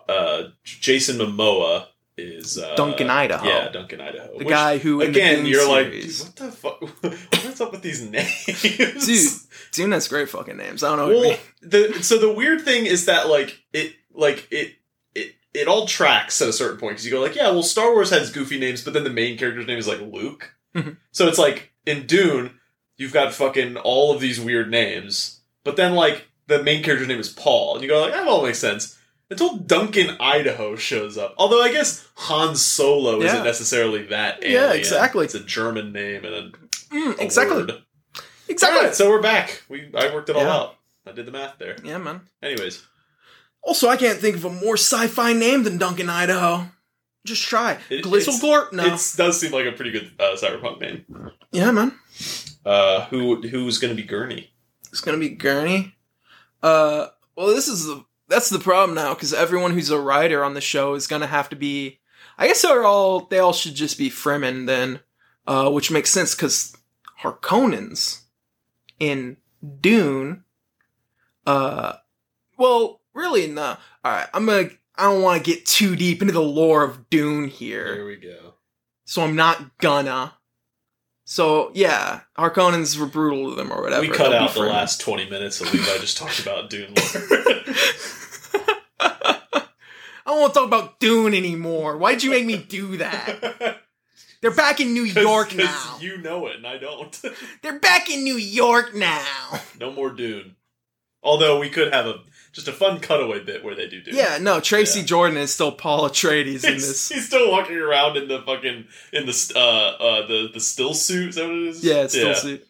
uh, 0.10 0.44
Jason 0.64 1.18
Momoa 1.18 1.88
is 2.18 2.58
uh, 2.58 2.74
Duncan 2.76 3.10
Idaho. 3.10 3.46
Yeah, 3.48 3.70
Duncan 3.70 4.02
Idaho. 4.02 4.32
The 4.32 4.38
Which, 4.40 4.48
guy 4.48 4.78
who 4.80 5.02
again 5.02 5.46
you're 5.46 5.68
like, 5.70 5.88
series- 5.88 6.24
dude, 6.24 6.28
what 6.28 6.36
the 6.36 6.52
fuck? 6.58 6.82
What's 7.46 7.62
up 7.62 7.72
with 7.72 7.82
these 7.82 8.02
names, 8.10 9.06
Dude, 9.06 9.45
Dune 9.76 9.92
has 9.92 10.08
great 10.08 10.30
fucking 10.30 10.58
names. 10.58 10.84
I 10.84 10.96
don't 10.96 10.98
know 11.10 11.20
Well, 11.20 11.38
the 11.62 12.02
so 12.04 12.18
the 12.18 12.32
weird 12.34 12.62
thing 12.62 12.86
is 12.86 13.06
that 13.06 13.28
like 13.30 13.64
it 13.74 13.94
like 14.14 14.48
it 14.52 14.76
it 15.14 15.34
it 15.54 15.68
all 15.68 15.86
tracks 15.88 16.42
at 16.42 16.50
a 16.50 16.54
certain 16.54 16.80
point 16.80 16.94
because 16.94 17.06
you 17.06 17.12
go 17.12 17.22
like 17.22 17.36
yeah 17.36 17.50
well 17.50 17.64
Star 17.64 17.92
Wars 17.94 18.10
has 18.10 18.32
goofy 18.32 18.60
names 18.60 18.84
but 18.84 18.94
then 18.94 19.04
the 19.04 19.10
main 19.10 19.38
character's 19.38 19.68
name 19.68 19.78
is 19.78 19.88
like 19.88 20.02
Luke 20.02 20.54
Mhm. 20.76 20.98
so 21.12 21.28
it's 21.28 21.38
like 21.40 21.72
in 21.86 22.06
Dune 22.08 22.60
you've 22.98 23.14
got 23.14 23.34
fucking 23.34 23.78
all 23.78 24.14
of 24.14 24.20
these 24.22 24.40
weird 24.42 24.70
names 24.72 25.42
but 25.64 25.76
then 25.78 25.94
like 25.96 26.28
the 26.48 26.62
main 26.64 26.84
character's 26.84 27.08
name 27.08 27.20
is 27.20 27.30
Paul 27.30 27.76
and 27.76 27.84
you 27.84 27.90
go 27.90 28.02
like 28.02 28.14
that 28.14 28.28
all 28.28 28.44
makes 28.44 28.60
sense 28.60 28.98
until 29.30 29.58
Duncan 29.58 30.16
Idaho 30.20 30.76
shows 30.76 31.18
up 31.18 31.34
although 31.38 31.62
I 31.62 31.72
guess 31.72 32.08
Han 32.16 32.56
Solo 32.56 33.20
Yeah. 33.20 33.28
isn't 33.28 33.44
necessarily 33.44 34.04
that 34.08 34.44
Yeah, 34.48 34.72
exactly. 34.74 35.26
it's 35.26 35.34
a 35.36 35.40
German 35.40 35.92
name 35.94 36.24
and 36.26 36.34
a, 36.36 36.52
Mm, 36.94 37.18
a 37.18 37.24
exactly. 37.24 37.58
word. 37.58 37.82
Exactly. 38.48 38.78
All 38.80 38.86
right, 38.86 38.96
so 38.96 39.10
we're 39.10 39.22
back. 39.22 39.64
We 39.70 39.90
I 39.96 40.14
worked 40.14 40.30
it 40.30 40.36
all 40.36 40.44
Yeah. 40.44 40.54
out. 40.54 40.76
I 41.08 41.12
did 41.12 41.26
the 41.26 41.32
math 41.32 41.58
there. 41.60 41.76
Yeah, 41.84 41.98
man. 42.00 42.22
Anyways, 42.42 42.84
Also, 43.62 43.88
I 43.90 43.98
can't 43.98 44.20
think 44.20 44.36
of 44.36 44.46
a 44.46 44.50
more 44.50 44.76
sci-fi 44.78 45.34
name 45.34 45.64
than 45.64 45.78
Duncan 45.78 46.10
Idaho. 46.10 46.70
Just 47.26 47.44
try. 47.44 47.80
It- 47.90 48.04
Glizzleglorp? 48.06 48.72
No. 48.74 48.86
it 48.86 49.14
does 49.18 49.40
seem 49.40 49.52
like 49.52 49.66
a 49.66 49.72
pretty 49.72 49.90
good 49.92 50.12
uh, 50.20 50.36
cyberpunk 50.36 50.80
name. 50.82 51.32
Yeah, 51.52 51.72
man. 51.72 51.98
Uh, 52.64 53.06
who 53.06 53.42
who's 53.48 53.78
going 53.80 53.96
to 53.96 54.00
be 54.02 54.08
Gurney? 54.08 54.52
It's 54.92 55.02
gonna 55.02 55.18
be 55.18 55.30
Gurney. 55.30 55.96
Uh, 56.64 57.08
well, 57.36 57.48
this 57.48 57.68
is 57.68 57.86
the 57.86 58.06
that's 58.30 58.50
the 58.50 58.60
problem 58.60 58.96
now 58.96 59.14
because 59.14 59.34
everyone 59.34 59.72
who's 59.72 59.90
a 59.90 60.00
writer 60.00 60.44
on 60.44 60.54
the 60.54 60.62
show 60.62 60.94
is 60.96 61.06
gonna 61.08 61.28
have 61.28 61.50
to 61.50 61.56
be. 61.56 62.00
I 62.38 62.48
guess 62.48 62.62
they're 62.62 62.84
all 62.86 63.22
they 63.26 63.40
all 63.40 63.52
should 63.54 63.76
just 63.76 63.98
be 63.98 64.10
Fremen 64.10 64.66
then, 64.68 65.02
uh, 65.48 65.70
which 65.70 65.92
makes 65.92 66.12
sense 66.12 66.34
because 66.34 66.76
Harkonnens 67.22 68.22
in 69.00 69.38
Dune. 69.82 70.44
Uh, 71.46 71.94
well, 72.58 73.02
really, 73.14 73.48
no. 73.48 73.78
All 74.04 74.12
right, 74.12 74.28
I'm 74.34 74.46
gonna. 74.46 74.70
I 74.96 75.04
don't 75.12 75.22
want 75.22 75.44
to 75.44 75.52
get 75.52 75.66
too 75.66 75.96
deep 75.96 76.22
into 76.22 76.34
the 76.34 76.42
lore 76.42 76.84
of 76.84 77.10
Dune 77.10 77.48
here. 77.50 77.96
Here 77.96 78.06
we 78.08 78.16
go. 78.16 78.54
so 79.04 79.24
I'm 79.24 79.36
not 79.36 79.78
gonna. 79.80 80.34
So 81.26 81.72
yeah, 81.74 82.22
Harkonnens 82.38 82.98
were 83.00 83.08
brutal 83.08 83.50
to 83.50 83.56
them 83.56 83.72
or 83.74 83.82
whatever. 83.82 84.02
we 84.02 84.10
cut 84.10 84.30
They'll 84.30 84.44
out 84.44 84.54
the 84.54 84.60
last 84.62 85.02
20 85.02 85.30
minutes 85.30 85.60
of 85.60 85.74
Levi 85.74 85.98
just 85.98 86.18
talked 86.18 86.40
about 86.40 86.70
Dune 86.70 86.94
lore. 86.94 87.24
I 89.00 90.32
don't 90.32 90.42
want 90.42 90.54
to 90.54 90.60
talk 90.60 90.68
about 90.68 91.00
Dune 91.00 91.34
anymore. 91.34 91.98
Why'd 91.98 92.24
you 92.24 92.30
make 92.32 92.46
me 92.46 92.58
do 92.58 92.98
that? 92.98 93.82
They're 94.46 94.54
back 94.56 94.80
in 94.80 94.94
New 94.94 95.06
York 95.06 95.50
'Cause 95.50 95.58
now. 95.58 95.98
You 96.00 96.20
know 96.20 96.46
it, 96.46 96.58
and 96.58 96.68
I 96.68 96.78
don't. 96.78 97.20
They're 97.64 97.80
back 97.80 98.12
in 98.12 98.24
New 98.24 98.36
York 98.36 98.94
now. 98.94 99.26
no 99.80 99.92
more 99.92 100.12
Dune. 100.12 100.56
Although 101.24 101.58
we 101.60 101.72
could 101.72 101.92
have 101.92 102.06
a 102.06 102.20
just 102.54 102.68
a 102.68 102.72
fun 102.72 103.00
cutaway 103.00 103.40
bit 103.44 103.64
where 103.64 103.74
they 103.74 103.88
do 103.88 104.02
Dune. 104.04 104.16
Yeah, 104.16 104.38
no, 104.40 104.60
Tracy 104.60 105.00
Yeah. 105.00 105.06
Jordan 105.08 105.38
is 105.40 105.52
still 105.52 105.72
Paul 105.72 106.08
Atreides 106.08 106.64
in 106.64 106.74
He's, 106.74 106.88
this. 106.88 107.10
he's 107.10 107.26
still 107.26 107.50
walking 107.50 107.76
around 107.76 108.18
in 108.18 108.28
the 108.28 108.40
fucking 108.44 108.86
in 109.12 109.26
the 109.26 109.52
uh 109.56 109.60
uh 110.04 110.28
the 110.28 110.50
the 110.54 110.60
still 110.60 110.94
suit. 110.94 111.30
Is 111.30 111.36
that 111.38 111.48
what 111.48 111.56
it 111.56 111.68
is? 111.70 111.84
Yeah, 111.84 112.06
still 112.06 112.36
suit. 112.36 112.68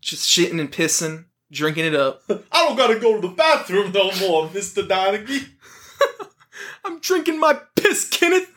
Just 0.00 0.26
shitting 0.26 0.58
and 0.58 0.72
pissing, 0.72 1.26
drinking 1.52 1.84
it 1.84 1.94
up. 1.94 2.22
I 2.30 2.66
don't 2.66 2.76
gotta 2.78 2.98
go 2.98 3.20
to 3.20 3.28
the 3.28 3.34
bathroom 3.34 3.92
no 3.92 4.10
more, 4.20 4.50
Mister 4.54 4.82
Donaghy. 4.84 5.46
I'm 6.82 6.98
drinking 7.00 7.38
my 7.38 7.60
piss, 7.76 8.08
Kenneth. 8.08 8.48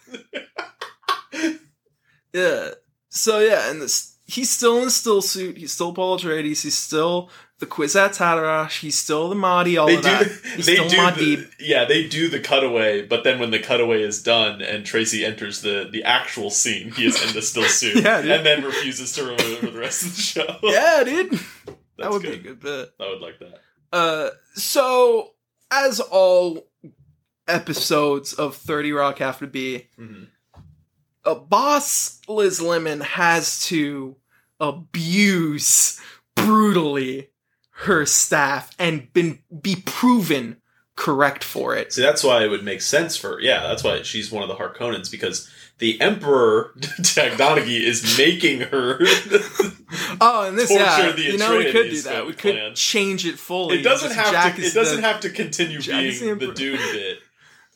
Yeah. 2.33 2.71
So 3.09 3.39
yeah, 3.39 3.69
and 3.69 3.81
this 3.81 4.17
he's 4.25 4.49
still 4.49 4.77
in 4.79 4.85
the 4.85 4.89
still 4.91 5.21
suit. 5.21 5.57
He's 5.57 5.73
still 5.73 5.93
Paul 5.93 6.17
Atreides. 6.17 6.63
He's 6.63 6.77
still 6.77 7.29
the 7.59 7.65
Kwisatz 7.67 8.17
Haderach. 8.17 8.79
He's 8.79 8.97
still 8.97 9.29
the 9.29 9.35
Mahdi. 9.35 9.77
All 9.77 9.85
They 9.87 9.95
of 9.97 10.01
do. 10.01 10.09
that. 10.09 10.27
He's 10.55 10.65
They 10.65 10.75
still 10.75 10.89
do. 10.89 10.97
Mahdi. 10.97 11.35
The, 11.35 11.49
yeah, 11.59 11.85
they 11.85 12.07
do 12.07 12.27
the 12.29 12.39
cutaway, 12.39 13.05
but 13.05 13.23
then 13.23 13.39
when 13.39 13.51
the 13.51 13.59
cutaway 13.59 14.01
is 14.01 14.23
done 14.23 14.61
and 14.61 14.85
Tracy 14.85 15.23
enters 15.23 15.61
the 15.61 15.87
the 15.91 16.03
actual 16.03 16.49
scene, 16.49 16.91
he 16.91 17.05
is 17.05 17.21
in 17.25 17.33
the 17.33 17.41
still 17.41 17.63
suit, 17.69 18.03
Yeah, 18.03 18.21
dude. 18.21 18.31
and 18.31 18.45
then 18.45 18.63
refuses 18.63 19.11
to 19.13 19.23
remove 19.23 19.39
it 19.41 19.59
for 19.59 19.67
the 19.67 19.79
rest 19.79 20.03
of 20.03 20.15
the 20.15 20.21
show. 20.21 20.57
yeah, 20.63 21.03
dude. 21.03 21.31
that 21.65 21.75
That's 21.97 22.13
would 22.13 22.21
good. 22.23 22.31
be 22.43 22.49
a 22.49 22.53
good 22.53 22.59
bit. 22.61 22.93
I 22.99 23.09
would 23.09 23.21
like 23.21 23.39
that. 23.39 23.59
Uh, 23.91 24.29
so 24.55 25.33
as 25.69 25.99
all 25.99 26.67
episodes 27.47 28.33
of 28.33 28.55
Thirty 28.55 28.91
Rock 28.91 29.19
have 29.19 29.39
to 29.39 29.47
be, 29.47 29.87
Mhm. 29.99 30.27
A 31.25 31.35
boss 31.35 32.19
Liz 32.27 32.61
Lemon 32.61 33.01
has 33.01 33.65
to 33.67 34.15
abuse 34.59 35.99
brutally 36.35 37.29
her 37.77 38.05
staff 38.05 38.71
and 38.79 39.11
been 39.13 39.39
be 39.61 39.75
proven 39.85 40.57
correct 40.95 41.43
for 41.43 41.75
it. 41.75 41.91
See, 41.93 42.01
that's 42.01 42.23
why 42.23 42.43
it 42.43 42.49
would 42.49 42.63
make 42.63 42.81
sense 42.81 43.17
for 43.17 43.39
yeah. 43.41 43.63
That's 43.67 43.83
why 43.83 44.01
she's 44.03 44.31
one 44.31 44.43
of 44.43 44.49
the 44.49 44.55
Harkonnens 44.55 45.09
because 45.09 45.49
the 45.79 45.99
Emperor 45.99 46.73
Jack 47.01 47.33
Donaghy 47.33 47.81
is 47.81 48.17
making 48.17 48.61
her. 48.61 48.99
Oh, 50.19 50.47
and 50.47 50.57
this 50.57 50.71
yeah, 50.71 51.11
the 51.11 51.21
you 51.21 51.37
know 51.37 51.55
we 51.55 51.71
could 51.71 51.89
do 51.91 52.01
that. 52.01 52.23
Uh, 52.23 52.25
we 52.25 52.33
plan. 52.33 52.55
could 52.55 52.75
change 52.75 53.27
it 53.27 53.37
fully. 53.37 53.79
it 53.79 53.83
doesn't 53.83 54.11
have 54.11 54.55
to. 54.55 54.61
It 54.61 54.73
doesn't 54.73 55.01
the- 55.01 55.07
have 55.07 55.19
to 55.21 55.29
continue 55.29 55.79
Jack 55.79 56.03
is 56.03 56.19
the 56.19 56.33
being 56.33 56.49
the, 56.49 56.55
dude 56.55 56.79
bit. 56.79 57.19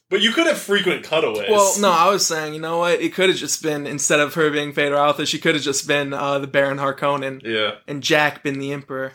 But 0.09 0.21
you 0.21 0.31
could 0.31 0.47
have 0.47 0.57
frequent 0.57 1.03
cutaways. 1.03 1.49
Well, 1.49 1.73
no, 1.81 1.91
I 1.91 2.09
was 2.09 2.25
saying, 2.25 2.53
you 2.53 2.61
know 2.61 2.77
what? 2.79 3.01
It 3.01 3.13
could 3.13 3.27
have 3.29 3.37
just 3.37 3.61
been 3.61 3.85
instead 3.85 4.19
of 4.21 4.33
her 4.35 4.49
being 4.49 4.71
Phaedra 4.71 4.97
Alpha, 4.97 5.25
she 5.25 5.37
could 5.37 5.55
have 5.55 5.63
just 5.63 5.85
been 5.87 6.13
uh, 6.13 6.39
the 6.39 6.47
Baron 6.47 6.77
Harkonnen 6.77 7.41
Yeah, 7.43 7.75
and 7.87 8.01
Jack 8.01 8.41
been 8.43 8.59
the 8.59 8.71
Emperor. 8.71 9.13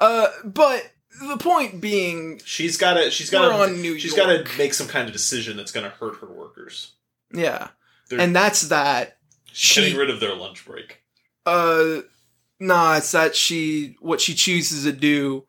Uh, 0.00 0.26
but 0.44 0.90
the 1.28 1.36
point 1.36 1.80
being, 1.80 2.40
she's 2.44 2.76
got 2.76 2.94
to. 2.94 3.10
She's 3.12 3.30
got 3.30 3.66
to. 3.68 3.98
She's 3.98 4.14
got 4.14 4.26
to 4.26 4.58
make 4.58 4.74
some 4.74 4.88
kind 4.88 5.06
of 5.06 5.12
decision 5.12 5.56
that's 5.56 5.70
going 5.70 5.84
to 5.88 5.96
hurt 5.96 6.16
her 6.20 6.26
workers. 6.26 6.92
yeah, 7.32 7.68
They're 8.10 8.20
and 8.20 8.34
that's 8.34 8.62
that. 8.62 9.18
she's 9.52 9.76
getting 9.84 9.92
She, 9.94 9.98
rid 10.00 10.10
of 10.10 10.18
their 10.18 10.34
lunch 10.34 10.66
break. 10.66 11.00
uh, 11.46 11.98
nah, 12.58 12.96
it's 12.96 13.12
that 13.12 13.36
she 13.36 13.96
what 14.00 14.20
she 14.20 14.34
chooses 14.34 14.82
to 14.82 14.90
do 14.92 15.46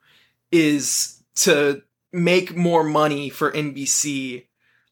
is 0.52 1.24
to 1.38 1.82
make 2.14 2.56
more 2.56 2.84
money 2.84 3.30
for 3.32 3.52
NBC. 3.52 4.46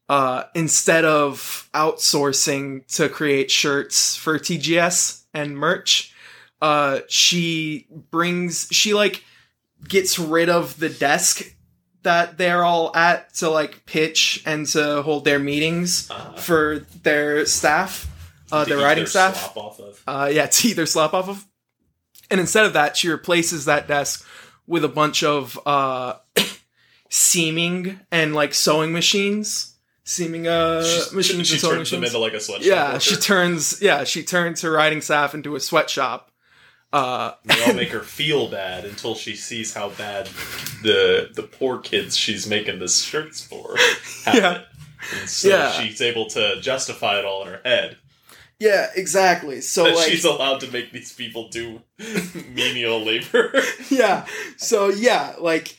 Uh, 0.08 0.44
instead 0.54 1.04
of 1.04 1.68
outsourcing 1.72 2.86
to 2.94 3.08
create 3.08 3.50
shirts 3.50 4.14
for 4.16 4.38
TGS 4.38 5.22
and 5.32 5.56
merch, 5.56 6.14
uh, 6.60 7.00
she 7.08 7.86
brings 8.10 8.68
she 8.70 8.92
like 8.94 9.24
gets 9.88 10.18
rid 10.18 10.48
of 10.50 10.78
the 10.78 10.88
desk 10.90 11.56
that 12.02 12.36
they're 12.36 12.64
all 12.64 12.94
at 12.94 13.32
to 13.34 13.48
like 13.48 13.86
pitch 13.86 14.42
and 14.44 14.66
to 14.66 15.00
hold 15.02 15.24
their 15.24 15.38
meetings 15.38 16.10
Uh, 16.10 16.34
for 16.36 16.80
their 17.02 17.46
staff, 17.46 18.06
uh, 18.52 18.64
their 18.66 18.76
writing 18.78 19.06
staff 19.06 19.56
of. 19.56 20.02
uh, 20.06 20.30
yeah, 20.30 20.46
to 20.46 20.68
either 20.68 20.84
slop 20.84 21.14
off 21.14 21.28
of. 21.30 21.46
And 22.30 22.40
instead 22.40 22.66
of 22.66 22.74
that, 22.74 22.96
she 22.96 23.08
replaces 23.08 23.64
that 23.64 23.88
desk 23.88 24.26
with 24.66 24.84
a 24.84 24.88
bunch 24.88 25.22
of 25.22 25.58
uh, 25.66 26.14
seaming 27.10 28.00
and 28.10 28.34
like 28.34 28.54
sewing 28.54 28.92
machines, 28.92 29.73
seaming 30.04 30.46
uh, 30.46 30.82
She's- 30.84 31.12
machines 31.12 31.48
she 31.48 31.58
sewing 31.58 31.76
turns 31.76 31.90
them 31.90 32.04
into 32.04 32.18
like 32.18 32.34
a 32.34 32.40
sweatshop. 32.40 32.66
yeah, 32.66 32.86
worker. 32.88 33.00
she 33.00 33.16
turns 33.16 33.80
yeah 33.82 34.04
she 34.04 34.22
turns 34.22 34.60
her 34.62 34.70
writing 34.70 35.00
staff 35.00 35.34
into 35.34 35.56
a 35.56 35.60
sweatshop. 35.60 36.30
Uh, 36.92 37.32
They 37.44 37.60
all 37.64 37.74
make 37.82 37.88
her 37.88 38.00
feel 38.02 38.48
bad 38.48 38.84
until 38.84 39.16
she 39.16 39.34
sees 39.34 39.74
how 39.74 39.88
bad 39.90 40.26
the 40.82 41.30
the 41.34 41.42
poor 41.42 41.78
kids 41.78 42.16
she's 42.16 42.46
making 42.46 42.78
the 42.78 42.88
shirts 42.88 43.42
for 43.44 43.76
have 44.26 44.34
Yeah. 44.34 44.52
it. 44.58 44.66
And 45.20 45.28
so 45.28 45.48
Yeah. 45.48 45.70
she's 45.72 46.00
able 46.00 46.26
to 46.30 46.60
justify 46.60 47.18
it 47.18 47.24
all 47.24 47.42
in 47.42 47.48
her 47.48 47.60
head. 47.64 47.96
yeah, 48.60 48.90
exactly. 48.94 49.60
So 49.60 49.84
like 49.84 50.08
she's 50.08 50.24
allowed 50.24 50.60
to 50.60 50.70
make 50.70 50.92
these 50.92 51.12
people 51.12 51.48
do 51.48 51.80
menial 52.54 53.04
labor. 53.04 53.52
yeah 53.90 54.26
so 54.56 54.88
yeah 54.88 55.34
like 55.40 55.76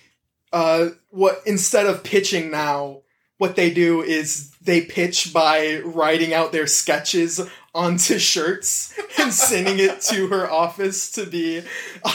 uh 0.51 0.87
what 1.09 1.41
instead 1.45 1.85
of 1.85 2.03
pitching 2.03 2.51
now 2.51 3.01
what 3.37 3.55
they 3.55 3.69
do 3.69 4.01
is 4.01 4.51
they 4.61 4.81
pitch 4.81 5.33
by 5.33 5.81
writing 5.83 6.33
out 6.33 6.51
their 6.51 6.67
sketches 6.67 7.41
onto 7.73 8.17
shirts 8.17 8.97
and 9.19 9.33
sending 9.33 9.79
it 9.79 10.01
to 10.01 10.27
her 10.27 10.49
office 10.49 11.11
to 11.11 11.25
be 11.25 11.61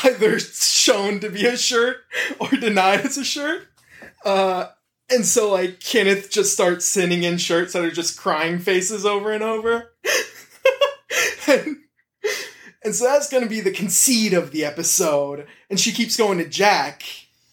either 0.05 0.39
shown 0.39 1.21
to 1.21 1.29
be 1.29 1.47
a 1.47 1.57
shirt 1.57 1.99
or 2.39 2.49
denied 2.49 3.01
as 3.01 3.19
a 3.19 3.25
shirt. 3.25 3.69
Uh 4.25 4.67
and 5.13 5.27
so 5.27 5.51
like 5.51 5.81
kenneth 5.81 6.31
just 6.31 6.53
starts 6.53 6.87
sending 6.87 7.23
in 7.25 7.37
shirts 7.37 7.73
that 7.73 7.85
are 7.85 7.91
just 7.91 8.19
crying 8.19 8.59
faces 8.59 9.05
over 9.05 9.33
and 9.33 9.43
over. 9.43 9.93
And 11.49 11.79
and 12.83 12.95
so 12.95 13.05
that's 13.05 13.29
going 13.29 13.43
to 13.43 13.49
be 13.49 13.61
the 13.61 13.73
conceit 13.73 14.33
of 14.33 14.53
the 14.53 14.65
episode. 14.65 15.47
And 15.69 15.79
she 15.79 15.93
keeps 15.93 16.17
going 16.17 16.39
to 16.39 16.49
Jack, 16.49 17.03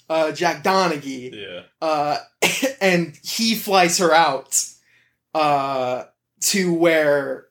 uh, 0.09 0.31
Jack 0.31 0.63
Donaghy, 0.63 1.33
yeah. 1.33 1.61
uh, 1.81 2.17
and 2.81 3.17
he 3.23 3.55
flies 3.55 3.97
her 3.97 4.13
out 4.13 4.63
uh, 5.33 6.03
to 6.41 6.73
where 6.73 7.47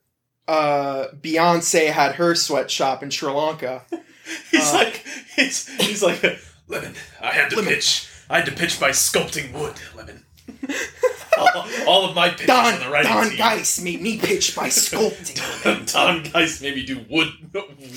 uh, 0.49 1.07
Beyonce 1.21 1.91
had 1.91 2.17
her 2.17 2.35
sweatshop 2.35 3.03
in 3.03 3.11
Sri 3.11 3.31
Lanka. 3.31 3.83
He's 4.51 4.73
Uh, 4.73 4.79
like 4.79 5.05
he's 5.37 5.69
he's 5.81 6.03
like 6.03 6.21
Lemon, 6.67 6.95
I 7.21 7.31
had 7.33 7.49
to 7.51 7.57
Lemon. 7.57 7.75
pitch. 7.75 8.09
I 8.29 8.39
had 8.39 8.47
to 8.47 8.53
pitch 8.53 8.81
by 8.81 8.91
sculpting 8.91 9.53
wood, 9.53 9.75
Lemon. 9.95 10.25
all, 11.39 11.67
all 11.87 12.09
of 12.09 12.17
my 12.17 12.31
pitches 12.31 12.47
Don, 12.47 12.75
on 12.75 12.81
the 12.81 12.89
writing 12.91 13.13
Don 13.13 13.29
team. 13.29 13.39
Geiss 13.39 13.81
made 13.83 14.01
me 14.03 14.19
pitch 14.19 14.57
by 14.57 14.69
sculpting. 14.69 15.93
Don 15.93 16.25
Geiss 16.25 16.61
made 16.61 16.75
me 16.75 16.85
do 16.85 17.05
wood 17.09 17.29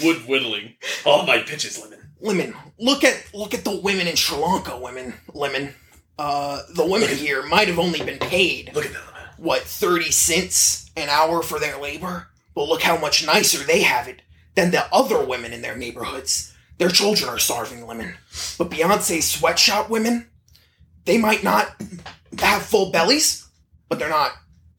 wood 0.04 0.18
whittling. 0.28 0.76
All 1.04 1.26
my 1.26 1.40
pitches, 1.40 1.82
Lemon. 1.82 1.99
Lemon, 2.22 2.54
look 2.78 3.04
at 3.04 3.24
look 3.34 3.54
at 3.54 3.64
the 3.64 3.80
women 3.80 4.08
in 4.08 4.16
Sri 4.16 4.38
Lanka. 4.38 4.78
Women, 4.78 5.14
Lemon. 5.34 5.74
Uh, 6.18 6.62
the 6.76 6.86
women 6.86 7.08
here 7.10 7.44
might 7.46 7.70
have 7.70 7.80
only 7.80 8.02
been 8.04 8.20
paid 8.20 8.72
Look 8.76 8.86
at 8.86 8.92
that, 8.92 9.06
Lemon. 9.14 9.30
what, 9.38 9.62
30 9.62 10.12
cents 10.12 10.92
an 10.98 11.08
hour 11.08 11.42
for 11.42 11.60
their 11.60 11.80
labor? 11.80 12.28
But 12.54 12.68
look 12.68 12.82
how 12.82 12.98
much 12.98 13.26
nicer 13.26 13.64
they 13.66 13.84
have 13.84 14.10
it 14.10 14.22
than 14.56 14.72
the 14.72 14.86
other 14.94 15.24
women 15.24 15.54
in 15.54 15.62
their 15.62 15.78
neighborhoods. 15.78 16.54
Their 16.78 16.90
children 16.90 17.30
are 17.30 17.40
starving 17.40 17.88
women. 17.88 18.16
But 18.58 18.70
Beyonce's 18.70 19.30
sweatshop 19.30 19.90
women, 19.90 20.30
they 21.06 21.18
might 21.18 21.42
not 21.44 21.82
have 22.38 22.64
full 22.64 22.92
bellies, 22.92 23.48
but 23.88 23.98
they're 23.98 24.10
not. 24.10 24.34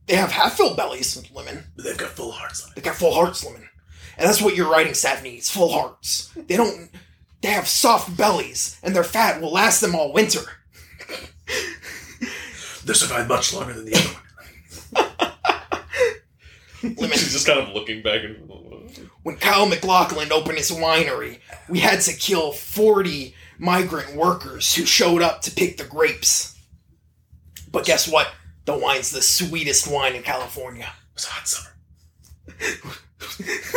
They 0.06 0.16
have 0.16 0.32
half 0.32 0.58
filled 0.58 0.76
bellies, 0.76 1.22
women. 1.34 1.64
But 1.76 1.84
they've 1.86 1.96
got 1.96 2.10
full 2.10 2.32
hearts, 2.32 2.62
Lemon. 2.64 2.74
They 2.76 2.82
got 2.82 2.96
full 2.96 3.14
hearts, 3.14 3.44
lemon. 3.46 3.66
And 4.18 4.28
that's 4.28 4.42
what 4.42 4.56
your 4.56 4.70
writing 4.70 4.92
staff 4.92 5.22
needs 5.22 5.48
full 5.48 5.72
hearts. 5.72 6.30
They 6.36 6.56
don't. 6.58 6.90
They 7.42 7.48
have 7.48 7.66
soft 7.68 8.16
bellies, 8.16 8.78
and 8.82 8.94
their 8.94 9.04
fat 9.04 9.40
will 9.40 9.52
last 9.52 9.80
them 9.80 9.94
all 9.94 10.12
winter. 10.12 10.40
They 12.84 12.92
survived 12.94 13.28
much 13.28 13.52
longer 13.54 13.74
than 13.74 13.84
the 13.86 13.94
other 13.96 14.08
one. 16.82 16.94
Lemon. 16.96 17.18
She's 17.18 17.32
just 17.32 17.46
kind 17.46 17.60
of 17.60 17.68
looking 17.74 18.02
back 18.02 18.22
and. 18.24 18.36
when 19.22 19.36
Kyle 19.36 19.66
MacLachlan 19.66 20.32
opened 20.32 20.58
his 20.58 20.70
winery, 20.70 21.38
we 21.68 21.78
had 21.78 22.00
to 22.02 22.12
kill 22.14 22.52
40 22.52 23.34
migrant 23.58 24.14
workers 24.16 24.74
who 24.74 24.84
showed 24.86 25.20
up 25.22 25.42
to 25.42 25.50
pick 25.50 25.76
the 25.76 25.84
grapes. 25.84 26.58
But 27.70 27.84
guess 27.84 28.08
what? 28.08 28.28
The 28.64 28.76
wine's 28.78 29.10
the 29.10 29.22
sweetest 29.22 29.86
wine 29.90 30.14
in 30.14 30.22
California. 30.22 30.84
It 30.86 31.14
was 31.14 31.24
a 31.26 31.28
hot 31.28 31.48
summer. 31.48 31.70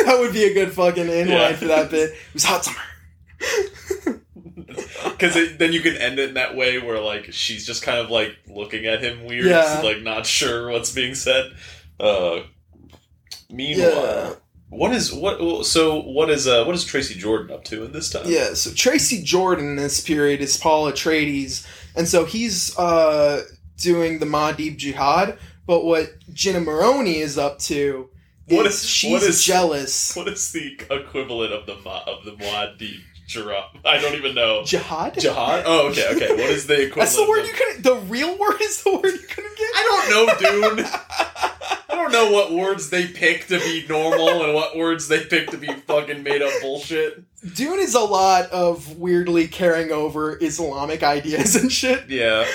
That 0.06 0.18
would 0.20 0.34
be 0.34 0.46
a 0.46 0.54
good 0.54 0.72
fucking 0.74 1.06
inline 1.06 1.28
Yeah. 1.28 1.54
for 1.54 1.66
that 1.66 1.92
bit. 1.92 2.12
It 2.12 2.34
was 2.34 2.44
hot 2.46 2.64
summer. 2.66 2.78
Because 5.04 5.58
then 5.58 5.72
you 5.74 5.82
can 5.82 5.96
end 5.96 6.20
it 6.20 6.30
in 6.30 6.34
that 6.36 6.56
way 6.56 6.80
where 6.80 7.00
like 7.00 7.32
she's 7.32 7.66
just 7.66 7.82
kind 7.84 7.98
of 8.00 8.10
like 8.10 8.36
looking 8.48 8.86
at 8.86 9.02
him 9.02 9.26
weird, 9.26 9.46
Yeah. 9.46 9.82
like 9.84 10.02
not 10.02 10.26
sure 10.26 10.70
what's 10.70 10.92
being 10.92 11.16
said. 11.16 11.54
Uh, 12.00 12.42
meanwhile, 13.50 14.06
Yeah. 14.06 14.34
what 14.70 14.92
is 14.94 15.14
what? 15.14 15.66
So 15.66 16.02
what 16.02 16.30
is 16.30 16.48
uh 16.48 16.64
what 16.66 16.76
is 16.76 16.84
Tracy 16.84 17.16
Jordan 17.16 17.52
up 17.56 17.64
to 17.66 17.84
in 17.86 17.92
this 17.94 18.10
time? 18.10 18.24
Yeah, 18.26 18.54
so 18.54 18.72
Tracy 18.74 19.22
Jordan 19.24 19.66
in 19.70 19.76
this 19.78 20.02
period 20.02 20.42
is 20.42 20.58
Paul 20.58 20.92
Atreides, 20.92 21.66
and 21.96 22.08
so 22.08 22.26
he's 22.26 22.78
uh, 22.78 23.44
doing 23.78 24.20
the 24.20 24.26
Muad'Dib 24.26 24.78
Jihad. 24.78 25.38
But 25.66 25.86
what 25.86 26.10
Jenna 26.34 26.60
Maroney 26.60 27.20
is 27.20 27.38
up 27.38 27.60
to 27.60 28.10
is, 28.48 28.58
What 28.58 28.66
is- 28.66 28.86
she's 28.86 29.12
what 29.12 29.24
is- 29.24 29.44
jealous. 29.46 30.16
What 30.16 30.28
is 30.28 30.52
the 30.52 30.74
equivalent 30.90 31.54
of 31.54 31.66
the 31.66 31.76
of 31.90 32.26
the 32.26 32.32
Muad'Dib 32.32 33.00
Jihad? 33.28 33.64
I 33.86 34.00
don't 34.00 34.16
even 34.16 34.36
know. 34.36 34.64
Jihad? 34.64 35.20
Jihad? 35.20 35.64
Oh, 35.66 35.90
okay, 35.90 36.08
okay. 36.16 36.30
What 36.32 36.50
is 36.52 36.68
the 36.68 36.74
equivalent? 36.76 36.96
That's 36.96 37.16
the 37.16 37.28
word 37.28 37.40
of- 37.42 37.48
you 37.48 37.54
couldn't. 37.54 37.84
The 37.84 37.96
real 38.08 38.38
word 38.38 38.62
is 38.62 38.84
the 38.84 38.92
word 38.94 39.06
you 39.14 39.20
couldn't 39.28 39.58
get. 39.58 39.70
I 39.76 39.84
don't 40.08 40.10
know, 40.42 40.72
dude. 40.78 40.86
I 40.86 41.96
don't 41.96 42.12
know 42.12 42.32
what 42.32 42.52
words 42.52 42.90
they 42.90 43.08
pick 43.08 43.48
to 43.48 43.60
be 43.60 43.86
normal 43.88 44.44
and 44.44 44.54
what 44.54 44.76
words 44.76 45.08
they 45.08 45.24
pick 45.26 45.50
to 45.52 45.58
be 45.58 45.68
fucking 45.74 46.24
made 46.24 46.42
up 46.42 46.52
bullshit. 46.62 47.24
Dune 47.56 47.80
is 47.80 47.94
a 47.96 48.00
lot 48.02 48.50
of 48.52 48.98
weirdly 48.98 49.48
carrying 49.48 49.92
over 49.92 50.38
Islamic 50.44 51.04
ideas 51.04 51.56
and 51.56 51.72
shit. 51.72 52.10
Yeah. 52.10 52.46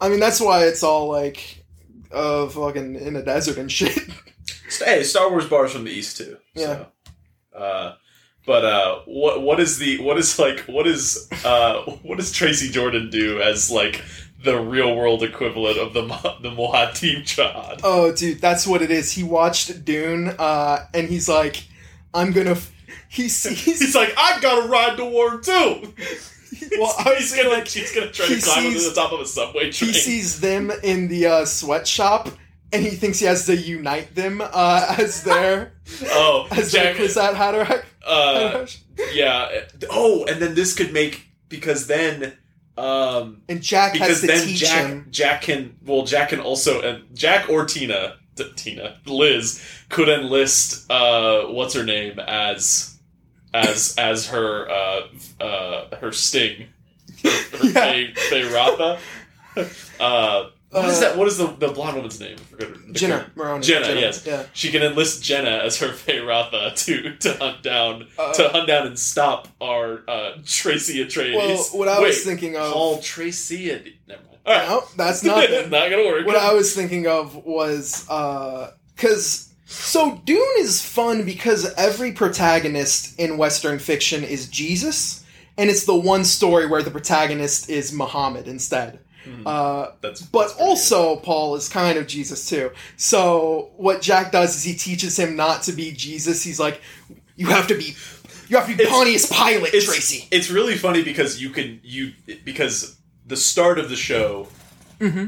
I 0.00 0.08
mean, 0.08 0.20
that's 0.20 0.40
why 0.40 0.64
it's 0.64 0.82
all 0.82 1.08
like, 1.08 1.64
uh, 2.12 2.48
fucking 2.48 2.96
in 2.96 3.16
a 3.16 3.22
desert 3.22 3.58
and 3.58 3.70
shit. 3.70 3.98
Hey, 4.84 5.02
Star 5.04 5.30
Wars 5.30 5.48
bars 5.48 5.72
from 5.72 5.84
the 5.84 5.90
East 5.90 6.16
too. 6.16 6.38
So. 6.56 6.86
Uh, 7.54 7.94
but 8.46 8.64
uh, 8.64 9.00
what 9.06 9.42
what 9.42 9.60
is 9.60 9.78
the 9.78 9.98
what 10.00 10.16
is 10.18 10.38
like 10.38 10.60
what 10.60 10.86
is 10.86 11.28
uh 11.44 11.82
what 12.02 12.18
does 12.18 12.32
Tracy 12.32 12.70
Jordan 12.70 13.10
do 13.10 13.40
as 13.42 13.70
like 13.70 14.02
the 14.42 14.58
real 14.60 14.94
world 14.94 15.22
equivalent 15.22 15.78
of 15.78 15.92
the 15.92 16.02
the 16.40 16.50
Muad'Dib 16.50 17.24
Jihad? 17.24 17.80
Oh, 17.82 18.12
dude, 18.12 18.40
that's 18.40 18.66
what 18.66 18.80
it 18.82 18.90
is. 18.90 19.12
He 19.12 19.22
watched 19.24 19.84
Dune, 19.84 20.28
uh, 20.38 20.86
and 20.94 21.08
he's 21.08 21.28
like, 21.28 21.66
I'm 22.14 22.32
gonna. 22.32 22.52
F-. 22.52 22.72
He 23.08 23.28
sees. 23.28 23.64
He's 23.80 23.94
like, 23.94 24.12
I've 24.16 24.40
got 24.42 24.62
to 24.62 24.68
ride 24.68 24.96
to 24.98 25.04
war 25.04 25.40
too. 25.40 25.92
well, 26.78 26.94
I 26.98 27.10
was 27.10 27.18
he's 27.18 27.30
gonna 27.32 27.44
gonna 27.44 27.58
like, 27.58 27.68
he's 27.68 27.94
gonna 27.94 28.10
try 28.12 28.26
he 28.26 28.36
to 28.36 28.42
climb 28.42 28.62
sees- 28.72 28.82
to 28.84 28.88
the 28.90 28.94
top 28.94 29.12
of 29.12 29.20
a 29.20 29.26
subway 29.26 29.70
train. 29.72 29.90
he 29.92 29.98
sees 29.98 30.40
them 30.40 30.70
in 30.82 31.08
the 31.08 31.26
uh, 31.26 31.44
sweatshop, 31.44 32.28
and 32.72 32.82
he 32.82 32.90
thinks 32.90 33.18
he 33.18 33.26
has 33.26 33.46
to 33.46 33.56
unite 33.56 34.14
them 34.14 34.40
uh, 34.42 34.94
as 34.98 35.22
their 35.24 35.72
oh, 36.06 36.48
as 36.50 36.72
their 36.72 36.94
Jack, 36.94 37.02
Kwisatz 37.02 37.34
Haderach. 37.34 37.84
uh, 38.06 38.66
yeah. 39.12 39.64
Oh, 39.90 40.24
and 40.26 40.40
then 40.40 40.54
this 40.54 40.74
could 40.74 40.92
make 40.92 41.26
because 41.48 41.86
then 41.86 42.32
um 42.78 43.42
and 43.48 43.62
Jack 43.62 43.96
has 43.96 44.20
because 44.20 44.20
to 44.20 44.26
then 44.26 44.48
Jack 44.48 44.86
him. 44.90 45.06
Jack 45.10 45.42
can 45.42 45.76
well 45.84 46.04
Jack 46.04 46.28
can 46.30 46.40
also 46.40 46.80
and 46.82 47.04
Jack 47.16 47.48
or 47.48 47.64
Tina 47.64 48.16
T- 48.36 48.52
Tina 48.54 48.98
Liz 49.06 49.62
could 49.88 50.08
enlist 50.10 50.90
uh 50.90 51.44
what's 51.46 51.72
her 51.72 51.84
name 51.84 52.18
as 52.18 52.98
as 53.54 53.94
as 53.96 54.26
her 54.28 54.68
uh 54.68 55.00
uh 55.42 55.96
her 55.96 56.12
sting 56.12 56.66
her, 57.24 57.30
her 57.58 58.06
Yeah. 58.36 58.52
Ratha. 58.52 58.98
uh 60.00 60.50
what 60.76 60.88
is 60.90 60.96
Uh, 60.98 61.00
that 61.00 61.16
what 61.16 61.28
is 61.28 61.36
the 61.38 61.46
the 61.46 61.68
blonde 61.68 61.96
woman's 61.96 62.20
name 62.20 62.36
I 62.40 62.44
forgot 62.50 62.68
her- 62.68 62.76
the 62.86 62.92
Jenna. 62.92 63.30
Maroney. 63.34 63.62
Jenna, 63.64 63.88
yes. 64.00 64.24
Yeah. 64.26 64.44
she 64.52 64.70
can 64.70 64.82
enlist 64.82 65.22
Jenna 65.22 65.50
as 65.64 65.78
her 65.78 65.88
Feyd-Rautha 65.88 66.74
to 66.86 67.16
to 67.16 67.32
hunt 67.38 67.62
down 67.62 68.06
Uh, 68.18 68.32
to 68.34 68.48
hunt 68.48 68.66
down 68.68 68.86
and 68.86 68.98
stop 68.98 69.48
our 69.60 70.02
uh 70.08 70.32
Tracy 70.46 71.04
Atreides 71.04 71.34
well, 71.36 71.56
what 71.72 71.88
I 71.88 72.00
Wait, 72.00 72.08
was 72.08 72.24
thinking 72.24 72.56
of. 72.56 72.72
Paul 72.72 73.00
Tracy. 73.00 73.96
Never 74.08 74.22
mind. 74.22 74.38
All 74.46 74.54
right. 74.54 74.68
No, 74.68 74.84
that's 74.96 75.22
nothing. 75.24 75.70
not 75.70 75.90
gonna 75.90 76.04
work. 76.04 76.26
what 76.26 76.36
I 76.36 76.52
was 76.52 76.74
thinking 76.74 77.06
of 77.06 77.34
was 77.44 78.02
because 78.94 79.48
so 79.68 80.20
Dune 80.24 80.54
is 80.58 80.80
fun 80.80 81.24
because 81.24 81.72
every 81.74 82.12
protagonist 82.12 83.18
in 83.18 83.36
Western 83.36 83.78
fiction 83.80 84.22
is 84.22 84.48
Jesus, 84.48 85.24
and 85.58 85.68
it's 85.68 85.84
the 85.84 85.96
one 85.96 86.24
story 86.24 86.66
where 86.66 86.82
the 86.82 86.90
protagonist 86.92 87.68
is 87.68 87.92
Muhammad 87.92 88.46
instead. 88.46 89.00
Uh, 89.44 89.92
That's 90.00 90.22
but 90.22 90.48
that's 90.48 90.60
also 90.60 91.16
Paul 91.16 91.56
is 91.56 91.68
kind 91.68 91.98
of 91.98 92.06
Jesus 92.06 92.48
too. 92.48 92.70
So 92.96 93.70
what 93.76 94.00
Jack 94.02 94.32
does 94.32 94.56
is 94.56 94.62
he 94.62 94.74
teaches 94.74 95.18
him 95.18 95.36
not 95.36 95.62
to 95.64 95.72
be 95.72 95.92
Jesus. 95.92 96.42
He's 96.42 96.58
like, 96.60 96.80
you 97.36 97.46
have 97.48 97.66
to 97.68 97.74
be, 97.76 97.94
you 98.48 98.56
have 98.56 98.66
to 98.68 98.76
be 98.76 98.82
It's- 98.82 98.88
Pontius 98.94 99.26
Pilate, 99.32 99.74
it's, 99.74 99.86
Tracy. 99.86 100.28
It's 100.30 100.50
really 100.50 100.76
funny 100.76 101.02
because 101.02 101.40
you 101.40 101.50
can 101.50 101.80
you 101.82 102.12
because 102.44 102.96
the 103.26 103.36
start 103.36 103.78
of 103.78 103.88
the 103.88 103.96
show, 103.96 104.48
Mm-hmm. 105.00 105.26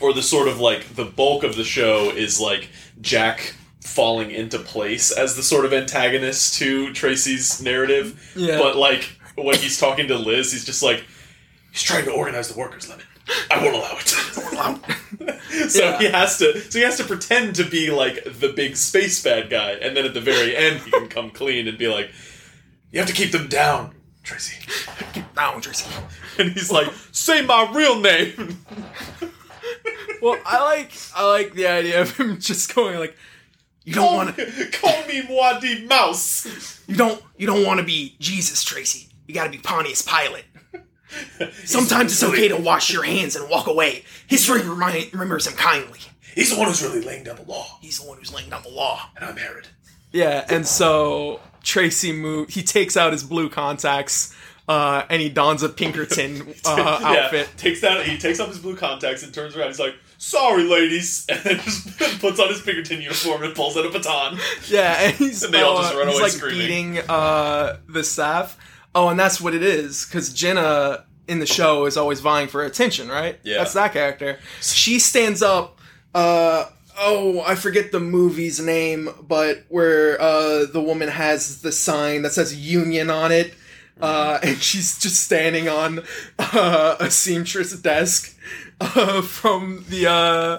or 0.00 0.12
the 0.12 0.22
sort 0.22 0.48
of 0.48 0.58
like 0.60 0.94
the 0.96 1.04
bulk 1.04 1.44
of 1.44 1.54
the 1.56 1.64
show 1.64 2.10
is 2.10 2.40
like 2.40 2.68
Jack 3.00 3.54
falling 3.80 4.30
into 4.30 4.58
place 4.58 5.12
as 5.12 5.36
the 5.36 5.42
sort 5.42 5.64
of 5.66 5.72
antagonist 5.72 6.54
to 6.58 6.92
Tracy's 6.94 7.60
narrative. 7.62 8.32
Yeah. 8.34 8.58
But 8.58 8.76
like 8.76 9.04
when 9.36 9.56
he's 9.56 9.78
talking 9.78 10.08
to 10.08 10.16
Liz, 10.18 10.50
he's 10.52 10.64
just 10.64 10.82
like 10.82 11.04
he's 11.70 11.82
trying 11.82 12.04
to 12.06 12.10
organize 12.12 12.48
the 12.52 12.58
workers, 12.58 12.88
Lemon. 12.88 13.04
I 13.50 13.62
won't 13.62 13.74
allow 13.76 13.96
it. 13.98 14.08
so 15.70 15.78
Yeah. 15.90 15.98
he 15.98 16.04
has 16.06 16.38
to. 16.38 16.60
So 16.70 16.78
he 16.78 16.84
has 16.84 16.96
to 16.98 17.04
pretend 17.04 17.56
to 17.56 17.64
be 17.64 17.90
like 17.90 18.24
the 18.24 18.52
big 18.54 18.76
space 18.76 19.22
bad 19.22 19.48
guy, 19.50 19.72
and 19.72 19.96
then 19.96 20.04
at 20.04 20.14
the 20.14 20.20
very 20.20 20.56
end, 20.56 20.80
he 20.80 20.90
can 20.90 21.08
come 21.08 21.30
clean 21.30 21.66
and 21.68 21.78
be 21.78 21.88
like, 21.88 22.10
"You 22.90 22.98
have 23.00 23.08
to 23.08 23.14
keep 23.14 23.32
them 23.32 23.48
down, 23.48 23.94
Tracy." 24.22 24.56
Keep 25.14 25.34
down, 25.34 25.60
Tracy. 25.62 25.90
And 26.38 26.52
he's 26.52 26.70
like, 26.70 26.88
"Say 27.12 27.40
my 27.42 27.70
real 27.72 27.98
name." 28.00 28.58
Well, 30.20 30.38
I 30.46 30.62
like 30.62 30.92
I 31.14 31.26
like 31.28 31.54
the 31.54 31.66
idea 31.66 32.00
of 32.02 32.16
him 32.16 32.38
just 32.40 32.74
going 32.74 32.98
like, 32.98 33.16
you 33.84 33.92
don't 33.94 34.14
want 34.14 34.36
to. 34.36 34.70
call 34.72 35.04
me 35.06 35.20
Muad'Dib 35.22 35.86
Mouse. 35.88 36.80
You 36.86 36.96
don't 36.96 37.22
you 37.36 37.46
don't 37.46 37.64
want 37.64 37.80
to 37.80 37.84
be 37.86 38.16
Jesus, 38.20 38.62
Tracy. 38.64 39.08
You 39.26 39.34
got 39.34 39.44
to 39.44 39.50
be 39.50 39.58
Pontius 39.58 40.02
Pilate. 40.02 40.44
Sometimes 41.64 42.12
it's 42.12 42.22
okay 42.22 42.48
to 42.48 42.56
wash 42.56 42.92
your 42.92 43.02
hands 43.04 43.36
and 43.36 43.48
walk 43.48 43.66
away. 43.66 44.04
History 44.26 44.62
remind, 44.62 45.12
remembers 45.12 45.46
him 45.46 45.54
kindly. 45.54 45.98
He's 46.34 46.50
the 46.52 46.58
one 46.58 46.68
who's 46.68 46.82
really 46.82 47.00
laying 47.00 47.24
down 47.24 47.36
the 47.36 47.42
law, 47.44 47.78
He's 47.80 47.98
the 48.00 48.08
one 48.08 48.18
who's 48.18 48.32
laying 48.34 48.50
down 48.50 48.62
the 48.62 48.68
law. 48.70 49.08
and 49.16 49.24
I'm 49.24 49.36
Herod. 49.36 49.68
Yeah, 50.12 50.44
and 50.48 50.66
so 50.66 51.40
Tracy 51.62 52.12
move. 52.12 52.48
He 52.50 52.62
takes 52.62 52.96
out 52.96 53.12
his 53.12 53.22
blue 53.24 53.48
contacts, 53.48 54.34
uh, 54.68 55.02
and 55.10 55.20
he 55.20 55.28
dons 55.28 55.62
a 55.64 55.68
Pinkerton 55.68 56.54
uh, 56.64 57.00
outfit. 57.02 57.48
Yeah, 57.50 57.56
takes 57.60 57.80
down. 57.80 58.04
He 58.04 58.16
takes 58.18 58.38
off 58.40 58.48
his 58.48 58.58
blue 58.58 58.76
contacts 58.76 59.22
and 59.24 59.32
turns 59.34 59.56
around. 59.56 59.68
He's 59.68 59.80
like, 59.80 59.94
"Sorry, 60.18 60.62
ladies," 60.64 61.26
and 61.28 61.40
then 61.40 61.56
just 61.60 61.98
puts 62.20 62.38
on 62.38 62.48
his 62.48 62.60
Pinkerton 62.62 63.00
uniform 63.02 63.42
and 63.42 63.54
pulls 63.56 63.76
out 63.76 63.86
a 63.86 63.90
baton. 63.90 64.38
Yeah, 64.68 65.00
and 65.00 65.14
he's 65.16 65.42
And 65.42 65.52
they 65.54 65.62
all 65.62 65.78
uh, 65.78 65.82
just 65.82 65.94
run 65.94 66.06
he's 66.08 66.16
away 66.16 66.22
like 66.22 66.32
screaming. 66.32 66.58
beating 66.92 66.98
uh, 67.08 67.78
the 67.88 68.04
staff. 68.04 68.56
Oh, 68.94 69.08
and 69.08 69.18
that's 69.18 69.40
what 69.40 69.54
it 69.54 69.62
is 69.62 70.04
because 70.06 70.32
Jenna 70.32 71.04
in 71.26 71.38
the 71.38 71.46
show 71.46 71.86
is 71.86 71.96
always 71.96 72.20
vying 72.20 72.48
for 72.48 72.64
attention, 72.64 73.08
right? 73.08 73.38
Yeah. 73.42 73.58
that's 73.58 73.72
that 73.74 73.92
character. 73.92 74.38
She 74.60 74.98
stands 74.98 75.42
up. 75.42 75.80
Uh, 76.14 76.66
oh, 76.98 77.40
I 77.40 77.54
forget 77.54 77.92
the 77.92 78.00
movie's 78.00 78.60
name, 78.60 79.08
but 79.26 79.64
where 79.68 80.20
uh, 80.20 80.66
the 80.66 80.80
woman 80.80 81.08
has 81.08 81.62
the 81.62 81.72
sign 81.72 82.22
that 82.22 82.32
says 82.32 82.54
"Union" 82.54 83.10
on 83.10 83.32
it. 83.32 83.54
Uh, 84.00 84.38
and 84.42 84.60
she's 84.60 84.98
just 84.98 85.22
standing 85.22 85.68
on 85.68 86.00
uh, 86.38 86.96
a 87.00 87.10
seamstress 87.10 87.72
desk 87.80 88.36
uh, 88.80 89.22
from 89.22 89.84
the 89.88 90.08
uh, 90.08 90.58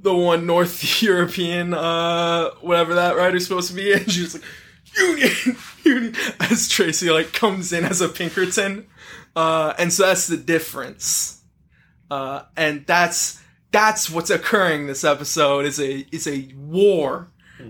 the 0.00 0.14
one 0.14 0.46
North 0.46 1.02
European, 1.02 1.74
uh, 1.74 2.50
whatever 2.60 2.94
that 2.94 3.16
writer's 3.16 3.46
supposed 3.46 3.68
to 3.70 3.74
be, 3.74 3.92
and 3.92 4.10
she's 4.10 4.34
like, 4.34 4.44
Union, 4.96 5.56
Union, 5.84 6.16
as 6.40 6.68
Tracy 6.68 7.10
like 7.10 7.32
comes 7.32 7.72
in 7.72 7.84
as 7.84 8.00
a 8.00 8.08
Pinkerton, 8.08 8.86
uh, 9.36 9.74
and 9.78 9.92
so 9.92 10.06
that's 10.06 10.26
the 10.26 10.36
difference, 10.36 11.42
uh, 12.10 12.42
and 12.56 12.86
that's 12.86 13.40
that's 13.70 14.10
what's 14.10 14.30
occurring 14.30 14.86
this 14.86 15.04
episode 15.04 15.64
is 15.64 15.80
a 15.80 16.06
is 16.12 16.26
a 16.26 16.52
war 16.56 17.28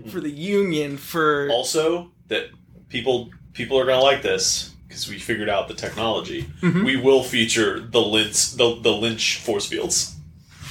for 0.09 0.19
the 0.19 0.31
Union 0.31 0.97
for 0.97 1.49
Also, 1.51 2.11
that 2.27 2.49
people 2.89 3.31
people 3.53 3.79
are 3.79 3.85
gonna 3.85 4.01
like 4.01 4.21
this 4.21 4.73
because 4.87 5.09
we 5.09 5.17
figured 5.17 5.49
out 5.49 5.67
the 5.67 5.73
technology. 5.73 6.43
Mm-hmm. 6.61 6.83
We 6.83 6.97
will 6.97 7.23
feature 7.23 7.79
the 7.79 8.01
Lynch 8.01 8.51
the, 8.51 8.79
the 8.81 8.91
Lynch 8.91 9.39
force 9.39 9.65
fields, 9.65 10.12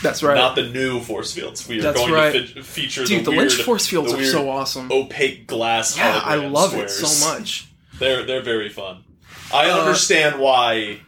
that's 0.02 0.22
right. 0.22 0.34
not 0.34 0.54
the 0.56 0.68
new 0.68 1.00
force 1.00 1.32
fields. 1.32 1.66
We 1.68 1.78
are 1.78 1.82
That's 1.82 1.98
going 1.98 2.12
right. 2.12 2.32
to 2.32 2.46
fe- 2.46 2.60
feature 2.62 3.04
Dude, 3.04 3.20
the, 3.20 3.24
the, 3.24 3.30
weird, 3.30 3.50
Lynch 3.50 3.62
force 3.62 3.86
fields 3.86 4.12
the 4.12 4.18
are 4.20 4.24
so 4.24 4.50
awesome. 4.50 4.90
opaque 4.92 5.46
glass. 5.46 5.96
yeah, 5.96 6.20
I 6.22 6.36
love 6.36 6.74
it 6.74 6.90
so 6.90 7.28
much. 7.30 7.68
They're 7.98 8.24
they're 8.24 8.42
very 8.42 8.68
fun. 8.68 9.04
I 9.52 9.70
Uh, 9.70 9.78
understand 9.80 10.40
why 10.40 11.00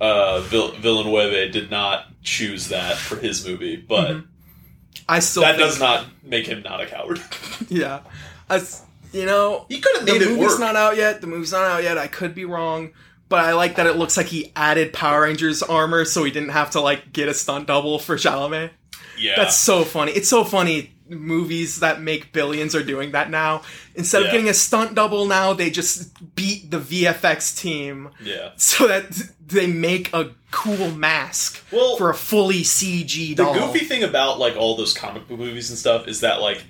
uh, 0.00 0.40
Vill- 0.40 0.72
Villeneuve 0.72 1.52
did 1.52 1.70
not 1.70 2.06
choose 2.22 2.68
that 2.68 2.96
for 2.96 3.16
his 3.16 3.46
movie, 3.46 3.76
but 3.76 4.22
I 5.08 5.18
still 5.20 5.42
that 5.42 5.56
think, 5.56 5.68
does 5.68 5.78
not 5.80 6.06
make 6.22 6.46
him 6.46 6.62
not 6.62 6.80
a 6.80 6.86
coward. 6.86 7.20
yeah. 7.68 8.00
I 8.48 8.62
you 9.12 9.26
know, 9.26 9.66
He 9.68 9.78
could 9.80 9.96
have 9.96 10.06
the 10.06 10.12
made 10.12 10.22
it 10.22 10.28
movie's 10.30 10.58
not 10.58 10.74
out 10.74 10.96
yet. 10.96 11.20
The 11.20 11.26
movie's 11.26 11.52
not 11.52 11.64
out 11.64 11.82
yet. 11.82 11.98
I 11.98 12.06
could 12.06 12.34
be 12.34 12.44
wrong, 12.46 12.92
but 13.32 13.40
I 13.44 13.54
like 13.54 13.76
that 13.76 13.86
it 13.86 13.96
looks 13.96 14.16
like 14.18 14.26
he 14.26 14.52
added 14.54 14.92
Power 14.92 15.22
Rangers 15.22 15.62
armor, 15.62 16.04
so 16.04 16.22
he 16.22 16.30
didn't 16.30 16.50
have 16.50 16.70
to 16.72 16.80
like 16.80 17.12
get 17.14 17.28
a 17.28 17.34
stunt 17.34 17.66
double 17.66 17.98
for 17.98 18.16
Chalamet. 18.16 18.70
yeah, 19.18 19.32
That's 19.36 19.56
so 19.56 19.84
funny. 19.84 20.12
It's 20.12 20.28
so 20.28 20.44
funny. 20.44 20.92
Movies 21.08 21.80
that 21.80 22.00
make 22.00 22.32
billions 22.32 22.74
are 22.74 22.82
doing 22.82 23.12
that 23.12 23.30
now. 23.30 23.62
Instead 23.94 24.20
Yeah. 24.20 24.26
of 24.26 24.32
getting 24.32 24.48
a 24.48 24.54
stunt 24.54 24.94
double, 24.94 25.26
now 25.26 25.52
they 25.54 25.70
just 25.70 26.34
beat 26.36 26.70
the 26.70 26.78
VFX 26.78 27.58
team 27.58 28.10
yeah. 28.22 28.50
so 28.56 28.86
that 28.86 29.10
they 29.46 29.66
make 29.66 30.12
a 30.14 30.30
cool 30.50 30.90
mask 30.90 31.62
Well, 31.72 31.96
for 31.96 32.08
a 32.10 32.14
fully 32.14 32.62
CG 32.62 33.34
doll. 33.34 33.54
the 33.54 33.60
goofy 33.60 33.84
thing 33.86 34.02
about 34.02 34.38
like 34.38 34.56
all 34.56 34.76
those 34.76 34.92
comic 34.94 35.26
book 35.28 35.38
movies 35.38 35.68
and 35.70 35.78
stuff 35.78 36.06
is 36.08 36.20
that 36.20 36.40
like 36.40 36.62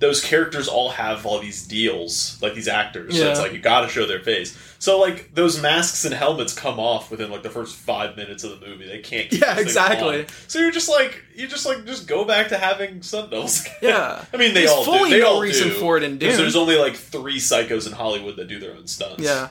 those 0.00 0.24
characters 0.24 0.68
all 0.68 0.90
have 0.90 1.26
all 1.26 1.40
these 1.40 1.66
deals, 1.66 2.38
like 2.40 2.54
these 2.54 2.68
actors. 2.68 3.18
So 3.18 3.28
it's 3.30 3.40
like 3.40 3.52
you 3.52 3.58
got 3.58 3.80
to 3.80 3.88
show 3.88 4.06
their 4.06 4.20
face. 4.20 4.56
So 4.78 5.00
like 5.00 5.34
those 5.34 5.60
masks 5.60 6.04
and 6.04 6.14
helmets 6.14 6.54
come 6.54 6.78
off 6.78 7.10
within 7.10 7.32
like 7.32 7.42
the 7.42 7.50
first 7.50 7.74
five 7.74 8.16
minutes 8.16 8.44
of 8.44 8.60
the 8.60 8.64
movie. 8.66 8.86
They 8.86 9.00
can't. 9.00 9.28
Keep 9.28 9.40
Yeah, 9.42 9.58
exactly. 9.58 10.26
So 10.46 10.60
you're 10.60 10.70
just 10.70 10.88
like 10.88 11.24
you 11.34 11.48
just 11.48 11.66
like 11.66 11.84
just 11.84 12.06
go 12.06 12.24
back 12.24 12.48
to 12.50 12.58
having 12.58 13.00
doubles. 13.00 13.66
Yeah. 13.82 14.24
I 14.32 14.36
mean 14.36 14.54
they 14.54 14.60
There's 14.60 14.70
all 14.70 14.84
fully 14.84 15.10
do. 15.10 15.16
They 15.16 15.20
no 15.22 15.34
all 15.34 15.40
reason 15.40 15.68
do. 15.70 15.74
for 15.74 15.96
it 15.96 16.04
in 16.04 16.18
Dune. 16.18 16.36
There's 16.36 16.54
only 16.54 16.76
like 16.76 16.94
three 16.94 17.38
psychos 17.38 17.86
in 17.88 17.92
Hollywood 17.92 18.36
that 18.36 18.46
do 18.46 18.60
their 18.60 18.74
own 18.74 18.86
stunts. 18.86 19.22
yeah. 19.22 19.48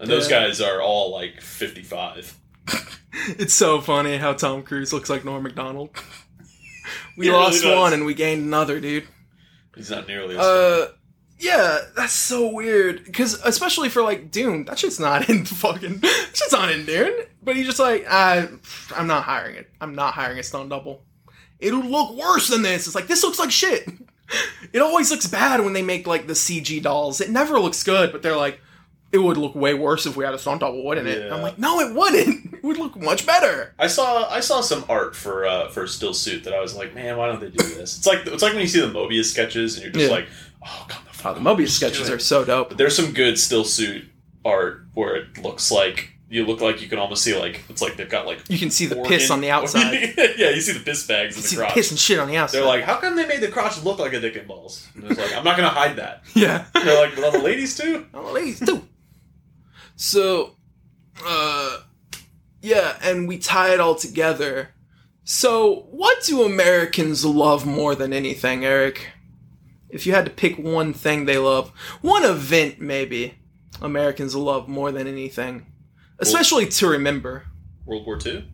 and 0.00 0.10
those 0.10 0.26
guys 0.26 0.60
are 0.60 0.82
all 0.82 1.12
like 1.12 1.40
55. 1.40 2.36
It's 3.38 3.54
so 3.54 3.80
funny 3.80 4.18
how 4.18 4.32
Tom 4.34 4.62
Cruise 4.62 4.92
looks 4.92 5.08
like 5.08 5.24
Norm 5.24 5.42
Macdonald. 5.42 5.90
We 7.16 7.26
He 7.26 7.32
lost 7.32 7.62
does. 7.62 7.76
one 7.76 7.92
and 7.92 8.04
we 8.04 8.14
gained 8.14 8.44
another, 8.44 8.80
dude. 8.80 9.08
He's 9.78 9.90
not 9.90 10.08
nearly 10.08 10.36
as. 10.36 10.44
Uh, 10.44 10.88
yeah, 11.38 11.78
that's 11.96 12.12
so 12.12 12.52
weird. 12.52 13.04
Because 13.04 13.40
especially 13.44 13.88
for 13.88 14.02
like 14.02 14.32
Dune, 14.32 14.64
that 14.64 14.78
shit's 14.78 14.98
not 14.98 15.28
in 15.30 15.44
fucking. 15.44 15.98
that 16.00 16.30
shit's 16.34 16.52
not 16.52 16.70
in 16.70 16.84
Dune. 16.84 17.14
But 17.42 17.56
he's 17.56 17.66
just 17.66 17.78
like, 17.78 18.04
I, 18.10 18.48
I'm 18.94 19.06
not 19.06 19.22
hiring 19.22 19.54
it. 19.54 19.70
I'm 19.80 19.94
not 19.94 20.14
hiring 20.14 20.38
a 20.38 20.42
stunt 20.42 20.68
double. 20.68 21.02
It'll 21.60 21.80
look 21.80 22.14
worse 22.14 22.48
than 22.48 22.62
this. 22.62 22.86
It's 22.86 22.94
like 22.96 23.06
this 23.06 23.22
looks 23.22 23.38
like 23.38 23.50
shit. 23.50 23.88
It 24.74 24.82
always 24.82 25.10
looks 25.10 25.26
bad 25.26 25.62
when 25.62 25.72
they 25.72 25.80
make 25.80 26.06
like 26.06 26.26
the 26.26 26.34
CG 26.34 26.82
dolls. 26.82 27.22
It 27.22 27.30
never 27.30 27.58
looks 27.58 27.82
good, 27.82 28.12
but 28.12 28.22
they're 28.22 28.36
like, 28.36 28.60
it 29.10 29.18
would 29.18 29.36
look 29.36 29.54
way 29.54 29.72
worse 29.74 30.04
if 30.06 30.16
we 30.16 30.24
had 30.24 30.34
a 30.34 30.38
stunt 30.38 30.60
double, 30.60 30.84
wouldn't 30.84 31.06
it? 31.08 31.22
And 31.22 31.34
I'm 31.34 31.42
like, 31.42 31.58
no, 31.58 31.80
it 31.80 31.94
wouldn't. 31.94 32.46
It 32.58 32.64
would 32.64 32.76
look 32.78 32.96
much 32.96 33.24
better. 33.24 33.72
I 33.78 33.86
saw 33.86 34.28
I 34.28 34.40
saw 34.40 34.60
some 34.62 34.84
art 34.88 35.14
for 35.14 35.46
uh, 35.46 35.68
for 35.68 35.84
a 35.84 35.88
still 35.88 36.12
suit 36.12 36.42
that 36.42 36.52
I 36.54 36.60
was 36.60 36.74
like, 36.74 36.92
man, 36.92 37.16
why 37.16 37.28
don't 37.28 37.38
they 37.40 37.50
do 37.50 37.56
this? 37.64 37.96
It's 37.96 38.04
like 38.06 38.26
it's 38.26 38.42
like 38.42 38.52
when 38.52 38.62
you 38.62 38.66
see 38.68 38.80
the 38.80 38.88
Moebius 38.88 39.26
sketches 39.30 39.76
and 39.76 39.84
you're 39.84 39.92
just 39.92 40.06
Yeah. 40.06 40.10
like, 40.10 40.26
oh, 40.66 40.84
come 40.88 41.02
the 41.04 41.28
Oh, 41.28 41.34
the 41.34 41.40
Moebius 41.40 41.68
sketches 41.70 42.10
are 42.10 42.18
so 42.18 42.44
dope. 42.44 42.70
But 42.70 42.78
there's 42.78 42.96
some 42.96 43.12
good 43.12 43.38
still 43.38 43.62
suit 43.64 44.06
art 44.44 44.86
where 44.94 45.14
it 45.16 45.38
looks 45.38 45.70
like 45.70 46.10
you 46.28 46.44
look 46.44 46.60
like 46.60 46.82
you 46.82 46.88
can 46.88 46.98
almost 46.98 47.22
see 47.22 47.38
like 47.38 47.62
it's 47.68 47.80
like 47.80 47.96
they've 47.96 48.08
got 48.10 48.26
like 48.26 48.40
You 48.48 48.58
can 48.58 48.70
see 48.70 48.86
the 48.86 48.96
piss 48.96 49.30
on 49.30 49.40
the 49.40 49.50
outside. 49.50 50.14
yeah, 50.36 50.50
you 50.50 50.60
see 50.60 50.72
the 50.72 50.80
piss 50.84 51.06
bags 51.06 51.36
in 51.36 51.42
see 51.42 51.54
the 51.56 51.62
the 51.62 51.68
piss 51.68 51.90
and 51.90 51.98
shit 51.98 52.18
on 52.18 52.26
the 52.26 52.36
outside. 52.36 52.58
They're 52.58 52.66
like, 52.66 52.82
how 52.82 52.96
come 52.96 53.14
they 53.14 53.26
made 53.28 53.40
the 53.40 53.48
crotch 53.48 53.82
look 53.84 54.00
like 54.00 54.12
a 54.14 54.20
dick 54.20 54.34
and 54.34 54.48
balls? 54.48 54.88
And 54.96 55.04
it's 55.04 55.18
like, 55.18 55.32
I'm 55.34 55.44
not 55.44 55.56
gonna 55.56 55.68
hide 55.70 55.94
that. 55.96 56.24
yeah. 56.34 56.64
They're 56.74 57.00
like, 57.06 57.16
well, 57.16 57.30
the 57.30 57.38
ladies 57.38 57.76
too. 57.76 58.06
Oh, 58.12 58.32
ladies 58.32 58.58
too. 58.58 58.82
So, 59.98 60.54
uh, 61.26 61.80
yeah, 62.62 62.96
and 63.02 63.26
we 63.26 63.36
tie 63.36 63.74
it 63.74 63.80
all 63.80 63.96
together. 63.96 64.70
So, 65.24 65.88
what 65.90 66.22
do 66.22 66.44
Americans 66.44 67.24
love 67.24 67.66
more 67.66 67.96
than 67.96 68.12
anything, 68.12 68.64
Eric? 68.64 69.08
If 69.90 70.06
you 70.06 70.14
had 70.14 70.24
to 70.24 70.30
pick 70.30 70.56
one 70.56 70.92
thing 70.94 71.24
they 71.24 71.36
love, 71.36 71.70
one 72.00 72.24
event 72.24 72.80
maybe 72.80 73.38
Americans 73.82 74.36
love 74.36 74.68
more 74.68 74.92
than 74.92 75.08
anything, 75.08 75.66
especially 76.20 76.66
to 76.68 76.86
remember. 76.86 77.46
World 77.84 78.06
War 78.06 78.18
Two. 78.18 78.44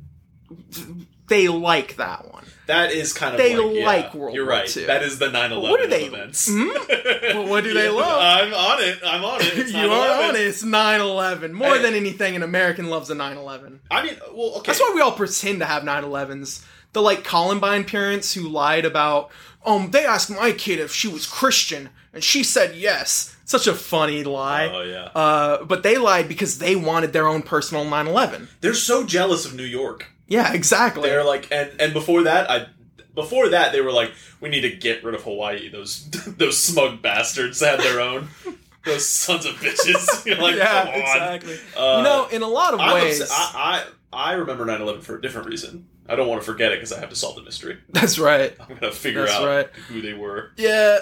They 1.28 1.49
like 1.49 1.97
that 1.97 2.32
one. 2.32 2.34
That 2.67 2.93
is 2.93 3.12
kind 3.12 3.35
of 3.35 3.39
They 3.39 3.57
like, 3.57 4.15
yeah, 4.15 4.17
World 4.19 4.35
You're 4.35 4.45
War 4.47 4.53
right. 4.55 4.77
II. 4.77 4.87
That 4.87 5.03
is 5.03 5.19
the 5.19 5.27
9/11 5.27 5.61
What 5.71 5.81
do 5.83 5.87
they- 5.87 6.05
events. 6.07 6.49
Hmm? 6.51 6.69
Well, 7.35 7.47
what 7.49 7.65
do 7.65 7.75
they 7.75 7.89
love? 7.89 8.21
I'm 8.21 8.55
on 8.55 8.83
it. 8.83 8.99
I'm 9.05 9.25
on 9.25 9.41
it. 9.43 9.69
You 9.75 9.91
are 9.91 10.23
on 10.29 10.35
it. 10.37 10.41
It's 10.41 10.62
9 10.62 11.01
11. 11.01 11.53
More 11.53 11.77
Hey. 11.77 11.83
than 11.83 11.95
anything, 11.95 12.37
an 12.37 12.43
American 12.43 12.89
loves 12.89 13.11
a 13.11 13.15
9 13.15 13.37
11. 13.37 13.81
I 13.91 14.03
mean, 14.05 14.17
well, 14.33 14.55
okay. 14.57 14.67
That's 14.69 14.81
why 14.81 14.93
we 14.95 15.01
all 15.01 15.12
pretend 15.12 15.61
to 15.61 15.67
have 15.67 15.83
9/11s. 15.83 16.65
The 16.93 17.03
like 17.03 17.25
Columbine 17.25 17.85
parents 17.85 18.35
who 18.35 18.49
lied 18.49 18.85
about, 18.85 19.31
um, 19.67 19.91
they 19.91 20.07
asked 20.07 20.31
my 20.31 20.53
kid 20.53 20.79
if 20.79 20.95
she 20.95 21.09
was 21.09 21.27
Christian, 21.27 21.91
and 22.12 22.23
she 22.23 22.43
said 22.45 22.77
yes. 22.77 23.37
Such 23.47 23.67
a 23.67 23.75
funny 23.75 24.25
lie. 24.25 24.71
Oh 24.73 24.83
yeah. 24.83 25.05
Uh, 25.15 25.65
but 25.65 25.83
they 25.83 25.99
lied 25.99 26.29
because 26.29 26.59
they 26.59 26.77
wanted 26.77 27.12
their 27.12 27.27
own 27.27 27.43
personal 27.43 27.85
9/11. 27.85 28.49
They're 28.62 28.73
so 28.75 29.05
jealous 29.05 29.45
of 29.45 29.55
New 29.55 29.65
York. 29.65 30.07
Yeah, 30.27 30.53
exactly. 30.53 31.09
They're 31.09 31.25
like, 31.25 31.49
and 31.53 31.70
and 31.81 31.93
before 31.93 32.22
that, 32.25 32.51
I 32.51 32.66
before 33.14 33.51
that 33.51 33.72
they 33.72 33.81
were 33.81 33.93
like, 33.93 34.12
we 34.41 34.49
need 34.49 34.62
to 34.62 34.70
get 34.70 35.05
rid 35.05 35.14
of 35.14 35.22
Hawaii. 35.22 35.68
Those 35.68 36.09
those 36.11 36.61
smug 36.62 37.03
bastards 37.03 37.61
had 37.61 37.81
their 37.81 38.01
own. 38.01 38.29
Those 38.85 39.09
sons 39.09 39.47
of 39.47 39.55
bitches. 39.55 40.27
You're 40.27 40.37
like, 40.37 40.57
yeah, 40.57 40.83
come 40.85 40.89
on. 40.93 41.01
exactly. 41.01 41.57
Uh, 41.75 41.95
you 41.97 42.03
know, 42.05 42.27
in 42.31 42.43
a 42.43 42.47
lot 42.47 42.75
of 42.75 42.81
I'm 42.81 42.93
ways, 42.93 43.18
upset- 43.22 43.35
I, 43.55 43.83
I 44.12 44.33
I 44.33 44.33
remember 44.35 44.66
9/11 44.66 45.03
for 45.03 45.16
a 45.16 45.22
different 45.22 45.49
reason. 45.49 45.87
I 46.07 46.16
don't 46.16 46.29
want 46.29 46.43
to 46.43 46.45
forget 46.45 46.70
it 46.70 46.77
because 46.77 46.93
I 46.93 47.01
have 47.01 47.09
to 47.09 47.16
solve 47.16 47.37
the 47.37 47.43
mystery. 47.43 47.79
that's 47.89 48.18
right. 48.18 48.55
I'm 48.61 48.75
gonna 48.77 48.93
figure 48.93 49.22
That's 49.25 49.33
out 49.37 49.47
right. 49.47 49.70
who 49.89 50.03
they 50.03 50.12
were. 50.12 50.51
Yeah, 50.59 50.99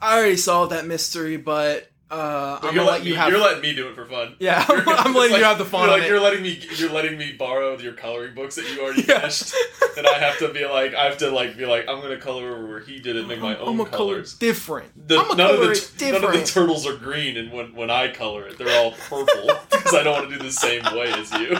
I 0.00 0.16
already 0.16 0.36
solved 0.36 0.70
that 0.70 0.86
mystery, 0.86 1.36
but 1.36 1.90
uh, 2.10 2.58
I'm 2.60 2.64
you're 2.66 2.72
gonna 2.74 2.82
let 2.86 2.90
letting 2.92 3.06
you 3.06 3.12
me, 3.14 3.18
have. 3.18 3.30
You're 3.30 3.40
letting 3.40 3.62
me 3.62 3.74
do 3.74 3.88
it 3.88 3.94
for 3.94 4.04
fun. 4.04 4.36
yeah, 4.38 4.64
You're- 4.68 4.82
I'm, 4.86 5.06
I'm 5.08 5.14
letting 5.14 5.32
like- 5.32 5.38
you 5.40 5.44
have 5.44 5.58
the 5.58 5.64
fun 5.64 5.88
You're, 5.88 5.98
like, 5.98 6.08
you're 6.08 6.20
letting 6.20 6.42
me. 6.42 6.60
You're 6.76 6.90
letting 6.90 7.16
me 7.18 7.32
borrow 7.32 7.78
your 7.78 7.94
coloring 7.94 8.34
books 8.34 8.56
that 8.56 8.68
you 8.70 8.80
already 8.82 9.02
Yeah. 9.08 9.20
finished, 9.20 9.54
and 9.96 10.06
I 10.06 10.18
have 10.18 10.38
to 10.38 10.52
be 10.52 10.64
like, 10.66 10.94
I 10.94 11.04
have 11.06 11.18
to 11.18 11.30
like 11.30 11.56
be 11.56 11.66
like, 11.66 11.88
I'm 11.88 12.00
gonna 12.02 12.18
color 12.18 12.66
where 12.66 12.80
he 12.80 12.98
did 13.00 13.16
it, 13.16 13.26
make 13.26 13.40
my 13.40 13.56
I'm 13.56 13.62
own 13.68 13.76
gonna 13.78 13.90
color 13.90 14.14
colors. 14.14 14.34
different. 14.34 15.08
The, 15.08 15.18
I'm 15.18 15.28
gonna 15.28 15.42
none, 15.42 15.54
of 15.54 15.60
the, 15.60 15.70
it 15.70 16.12
none 16.12 16.24
of 16.24 16.32
the 16.32 16.44
turtles 16.44 16.86
are 16.86 16.96
green, 16.96 17.36
and 17.36 17.50
when, 17.52 17.74
when 17.74 17.90
I 17.90 18.08
color 18.12 18.46
it, 18.48 18.58
they're 18.58 18.76
all 18.82 18.92
purple 18.92 19.50
because 19.70 19.94
I 19.94 20.02
don't 20.02 20.14
want 20.18 20.30
to 20.30 20.36
do 20.38 20.42
the 20.44 20.52
same 20.52 20.82
way 20.94 21.10
as 21.12 21.32
you. 21.32 21.56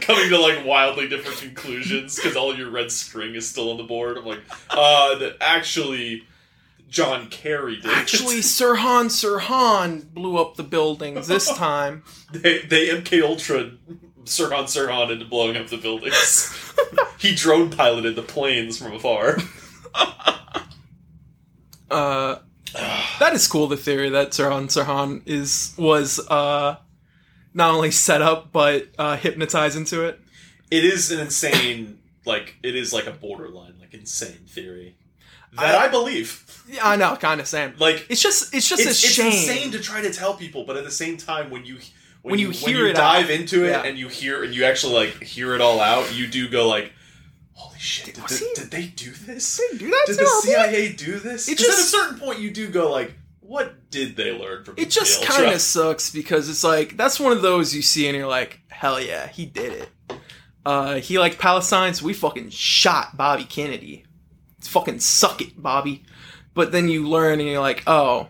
Coming 0.00 0.28
to 0.30 0.38
like 0.40 0.64
wildly 0.64 1.08
different 1.08 1.38
conclusions 1.38 2.16
because 2.16 2.36
all 2.36 2.56
your 2.56 2.70
red 2.70 2.90
string 2.90 3.34
is 3.34 3.48
still 3.48 3.70
on 3.70 3.76
the 3.76 3.82
board. 3.84 4.16
I'm 4.16 4.24
like, 4.24 4.40
uh, 4.70 5.16
that 5.18 5.36
actually 5.40 6.24
John 6.88 7.28
Kerry 7.28 7.76
did. 7.76 7.86
Actually, 7.90 8.36
Sirhan 8.40 9.06
Sirhan 9.06 10.12
blew 10.12 10.36
up 10.38 10.56
the 10.56 10.62
buildings 10.62 11.26
this 11.26 11.48
time. 11.56 12.02
they 12.32 12.60
they 12.60 12.88
MK 12.88 13.22
Ultra 13.22 13.72
Sirhan 14.24 14.64
Sirhan 14.64 15.10
into 15.10 15.24
blowing 15.24 15.56
up 15.56 15.68
the 15.68 15.76
buildings. 15.76 16.52
he 17.18 17.34
drone 17.34 17.70
piloted 17.70 18.16
the 18.16 18.22
planes 18.22 18.78
from 18.78 18.92
afar. 18.94 19.38
Uh, 21.90 22.40
that 23.20 23.32
is 23.32 23.46
cool. 23.46 23.68
The 23.68 23.76
theory 23.76 24.10
that 24.10 24.30
Sirhan 24.30 24.66
Sirhan 24.66 25.22
is 25.24 25.72
was 25.78 26.18
uh, 26.28 26.76
not 27.54 27.74
only 27.74 27.90
set 27.92 28.20
up 28.22 28.52
but 28.52 28.88
uh, 28.98 29.16
hypnotized 29.16 29.76
into 29.76 30.04
it. 30.04 30.20
It 30.70 30.84
is 30.84 31.12
an 31.12 31.20
insane, 31.20 32.00
like 32.24 32.56
it 32.62 32.74
is 32.74 32.92
like 32.92 33.06
a 33.06 33.12
borderline, 33.12 33.74
like 33.80 33.94
insane 33.94 34.46
theory 34.48 34.96
that 35.52 35.76
I, 35.76 35.84
I- 35.84 35.88
believe. 35.88 36.42
Yeah, 36.68 36.88
I 36.88 36.96
know, 36.96 37.16
kind 37.16 37.40
of 37.40 37.46
same. 37.46 37.74
Like 37.78 38.06
It's 38.08 38.20
just 38.22 38.54
it's 38.54 38.68
just 38.68 38.80
it's, 38.82 38.88
a 38.88 38.90
it's 38.90 39.00
shame. 39.14 39.26
insane 39.32 39.70
to 39.72 39.78
try 39.80 40.00
to 40.02 40.12
tell 40.12 40.34
people, 40.34 40.64
but 40.64 40.76
at 40.76 40.84
the 40.84 40.90
same 40.90 41.16
time, 41.16 41.50
when 41.50 41.64
you 41.64 41.78
When 42.22 42.38
you 42.40 42.50
hear 42.50 42.66
when 42.76 42.84
you 42.84 42.90
it 42.90 42.96
dive 42.96 43.26
out, 43.26 43.30
into 43.30 43.64
it 43.64 43.70
yeah. 43.70 43.82
and 43.84 43.96
you 43.98 44.08
hear 44.08 44.42
and 44.42 44.52
you 44.54 44.64
actually 44.64 44.94
like 44.94 45.22
hear 45.22 45.54
it 45.54 45.60
all 45.60 45.80
out, 45.80 46.12
you 46.14 46.26
do 46.26 46.48
go 46.48 46.68
like, 46.68 46.92
"Holy 47.52 47.78
shit! 47.78 48.06
Did, 48.14 48.26
did, 48.26 48.40
did 48.56 48.70
they 48.72 48.86
do 48.88 49.12
this? 49.12 49.56
They 49.70 49.78
do 49.78 49.88
that 49.90 50.04
Did 50.06 50.18
the? 50.18 50.26
CIA 50.42 50.92
do 50.92 51.18
this?" 51.20 51.48
It 51.48 51.58
'Cause 51.58 51.68
at 51.68 51.74
a 51.74 51.82
certain 51.82 52.18
point, 52.18 52.40
you 52.40 52.50
do 52.50 52.68
go 52.68 52.90
like, 52.90 53.14
"What 53.40 53.90
did 53.90 54.16
they 54.16 54.32
learn 54.32 54.64
from?" 54.64 54.74
It 54.76 54.82
It 54.88 54.90
just 54.90 55.22
kind 55.24 55.52
of 55.52 55.60
sucks 55.60 56.10
because 56.10 56.48
it's 56.48 56.64
like 56.64 56.96
that's 56.96 57.20
one 57.20 57.30
of 57.32 57.42
those 57.42 57.72
you 57.74 57.82
see 57.82 58.08
and 58.08 58.16
you're 58.16 58.26
like, 58.26 58.58
hell 58.68 59.00
yeah, 59.00 59.28
he 59.28 59.46
did 59.46 59.72
it. 59.72 59.88
Uh, 60.64 60.96
he 60.96 61.16
liked 61.20 61.38
Palestine, 61.38 61.94
so 61.94 62.04
we 62.04 62.12
fucking 62.12 62.50
shot 62.50 63.16
Bobby 63.16 63.44
Kennedy. 63.44 64.04
It's 64.58 64.66
fucking 64.66 64.98
suck 64.98 65.40
it, 65.40 65.62
Bobby. 65.62 66.02
But 66.56 66.72
then 66.72 66.88
you 66.88 67.06
learn 67.08 67.38
and 67.38 67.48
you're 67.48 67.60
like, 67.60 67.84
oh, 67.86 68.26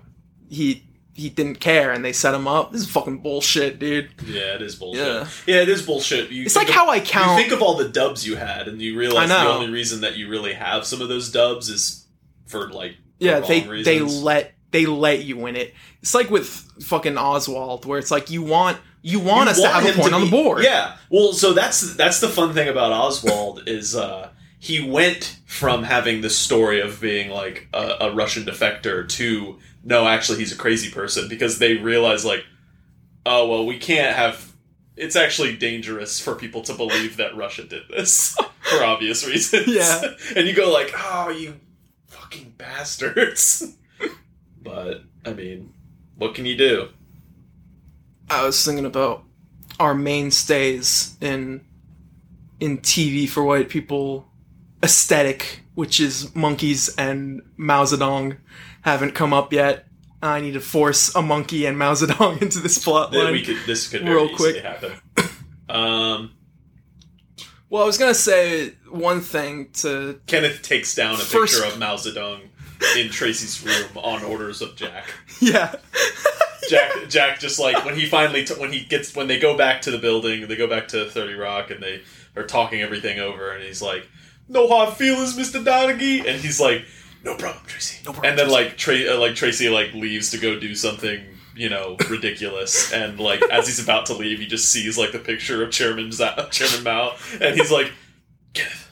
he 0.51 0.83
he 1.15 1.31
didn't 1.31 1.61
care 1.61 1.93
and 1.93 2.05
they 2.05 2.13
set 2.13 2.35
him 2.35 2.47
up. 2.47 2.73
This 2.73 2.83
is 2.83 2.91
fucking 2.91 3.19
bullshit, 3.21 3.79
dude. 3.79 4.11
Yeah, 4.27 4.57
it 4.57 4.61
is 4.61 4.75
bullshit. 4.75 5.07
Yeah. 5.07 5.27
Yeah, 5.47 5.63
it 5.63 5.69
is 5.71 5.81
bullshit. 5.81 6.31
You 6.31 6.43
It's 6.45 6.57
like 6.57 6.69
of- 6.69 6.75
how 6.75 6.91
I 6.91 7.01
count. 7.01 7.31
You 7.41 7.47
think 7.49 7.55
of 7.55 7.63
all 7.63 7.77
the 7.79 7.89
dubs 7.89 8.27
you 8.27 8.37
had, 8.37 8.69
and 8.69 8.83
you 8.83 8.99
realize 8.99 9.31
the 9.31 9.49
only 9.49 9.71
reason 9.71 10.03
that 10.03 10.17
you 10.19 10.29
really 10.29 10.53
have 10.53 10.85
some 10.85 11.01
of 11.01 11.09
those 11.09 11.33
dubs 11.33 11.71
is 11.71 12.05
for 12.47 12.69
like 12.71 12.97
the 13.19 13.25
yeah, 13.27 13.41
they 13.41 13.63
reasons. 13.63 13.85
they 13.87 14.01
let 14.01 14.53
they 14.73 14.85
let 14.85 15.25
you 15.25 15.39
win 15.39 15.57
it. 15.57 15.73
It's 16.03 16.13
like 16.15 16.29
with 16.29 16.47
fucking 16.83 17.17
Oswald, 17.17 17.87
where 17.87 17.99
it's 17.99 18.11
like 18.11 18.29
you 18.29 18.43
want 18.43 18.77
you 19.01 19.21
want 19.21 19.47
You 19.47 19.53
us 19.53 19.61
to 19.63 19.69
have 19.69 19.85
a 19.85 19.93
him 19.93 19.95
point 20.01 20.13
on 20.13 20.21
the 20.23 20.31
board. 20.31 20.65
Yeah. 20.65 20.97
Well, 21.11 21.33
so 21.33 21.55
that's 21.55 21.95
that's 21.97 22.21
the 22.21 22.29
fun 22.29 22.53
thing 22.53 22.69
about 22.69 22.93
Oswald 22.93 23.63
is 23.69 23.95
uh 23.97 24.29
he 24.67 24.81
went 24.81 25.39
from 25.47 25.85
having 25.85 26.23
this 26.23 26.37
story 26.37 26.81
of 26.81 27.01
being 27.01 27.31
like 27.31 27.69
a, 27.73 27.99
a 28.01 28.15
Russian 28.15 28.43
defector 28.45 29.09
to 29.11 29.59
no, 29.85 30.09
actually 30.09 30.39
he's 30.39 30.51
a 30.51 30.57
crazy 30.57 30.91
person 30.91 31.29
because 31.29 31.61
they 31.61 31.77
realize 31.77 32.25
like, 32.25 32.45
oh 33.25 33.49
well, 33.49 33.65
we 33.65 33.79
can't 33.79 34.17
have. 34.17 34.53
It's 34.97 35.15
actually 35.15 35.57
dangerous 35.57 36.19
for 36.19 36.35
people 36.35 36.63
to 36.63 36.75
believe 36.75 37.19
that 37.19 37.37
Russia 37.37 37.63
did 37.63 37.83
this 37.89 38.37
for 38.63 38.83
obvious 38.83 39.25
reasons. 39.25 39.69
Yeah. 39.69 40.03
and 40.37 40.49
you 40.49 40.55
go 40.55 40.73
like, 40.73 40.93
oh, 40.97 41.29
you 41.29 41.61
fucking 42.09 42.55
bastards. 42.59 43.77
but 44.63 45.05
I 45.25 45.33
mean, 45.33 45.73
what 46.17 46.35
can 46.35 46.45
you 46.45 46.57
do? 46.57 46.89
I 48.29 48.45
was 48.45 48.65
thinking 48.65 48.85
about 48.85 49.23
our 49.79 49.95
mainstays 49.95 51.17
in 51.21 51.65
in 52.59 52.79
TV 52.79 53.29
for 53.29 53.45
white 53.45 53.69
people 53.69 54.26
aesthetic, 54.83 55.61
which 55.75 56.01
is 56.01 56.35
monkeys 56.35 56.95
and 56.97 57.43
Mao 57.57 57.85
Zedong, 57.85 58.39
haven't 58.83 59.15
come 59.15 59.33
up 59.33 59.53
yet. 59.53 59.87
I 60.23 60.41
need 60.41 60.55
to 60.55 60.61
force 60.61 61.15
a 61.15 61.23
monkey 61.23 61.67
and 61.67 61.79
Mao 61.79 61.93
Zedong 61.95 62.41
into 62.43 62.59
this 62.61 62.79
plot 62.83 63.13
line. 63.13 63.33
we 63.33 63.43
could 63.43 63.59
this 63.67 63.89
could 63.89 64.03
real 64.09 64.35
quick. 64.35 64.63
happen. 64.63 64.93
Um, 65.69 66.31
well, 67.69 67.83
I 67.83 67.87
was 67.87 67.99
gonna 67.99 68.15
say 68.15 68.75
one 68.89 69.21
thing 69.21 69.71
to 69.81 70.21
Kenneth 70.29 70.63
takes 70.63 70.95
down 70.95 71.15
a 71.15 71.19
First- 71.19 71.55
picture 71.55 71.69
of 71.69 71.77
Mao 71.81 71.97
Zedong 71.97 72.43
in 72.97 73.11
Tracy's 73.11 73.61
room 73.67 73.89
on 73.97 74.23
orders 74.23 74.63
of 74.63 74.77
Jack. 74.77 75.07
yeah. 75.41 75.75
Jack, 76.71 76.93
Jack, 77.09 77.41
just 77.41 77.59
like 77.59 77.85
when 77.85 77.97
he 77.97 78.07
finally 78.07 78.45
t- 78.45 78.55
when 78.55 78.73
he 78.73 78.85
gets 78.85 79.15
when 79.17 79.27
they 79.27 79.41
go 79.41 79.57
back 79.57 79.83
to 79.83 79.91
the 79.91 79.99
building, 79.99 80.47
they 80.47 80.55
go 80.57 80.69
back 80.69 80.87
to 80.89 81.11
Thirty 81.11 81.35
Rock, 81.35 81.73
and 81.73 81.83
they 81.83 82.03
are 82.37 82.45
talking 82.45 82.81
everything 82.81 83.19
over, 83.19 83.51
and 83.51 83.65
he's 83.65 83.83
like, 83.83 84.09
"No 84.49 84.69
hard 84.69 84.95
feelings, 84.97 85.37
Mister 85.37 85.59
Donaghy," 85.61 86.27
and 86.27 86.41
he's 86.41 86.61
like, 86.61 86.85
"No 87.25 87.35
problem, 87.37 87.65
Tracy." 87.67 87.99
No 88.05 88.13
problem, 88.13 88.31
and 88.31 88.39
then 88.39 88.49
like 88.51 88.77
Tra- 88.77 89.15
uh, 89.15 89.19
like 89.19 89.35
Tracy 89.35 89.69
like 89.69 89.93
leaves 89.95 90.31
to 90.31 90.39
go 90.39 90.59
do 90.59 90.75
something 90.75 91.21
you 91.55 91.69
know 91.69 91.97
ridiculous, 92.11 92.93
and 92.93 93.19
like 93.19 93.43
as 93.51 93.67
he's 93.67 93.79
about 93.83 94.07
to 94.07 94.15
leave, 94.15 94.39
he 94.39 94.47
just 94.47 94.71
sees 94.71 94.97
like 94.99 95.13
the 95.13 95.19
picture 95.19 95.63
of 95.63 95.71
Chairman 95.71 96.13
Z- 96.13 96.29
Chairman 96.51 96.83
Mao, 96.85 97.15
and 97.41 97.55
he's 97.57 97.71
like, 97.73 97.93
"Kenneth." 98.55 98.91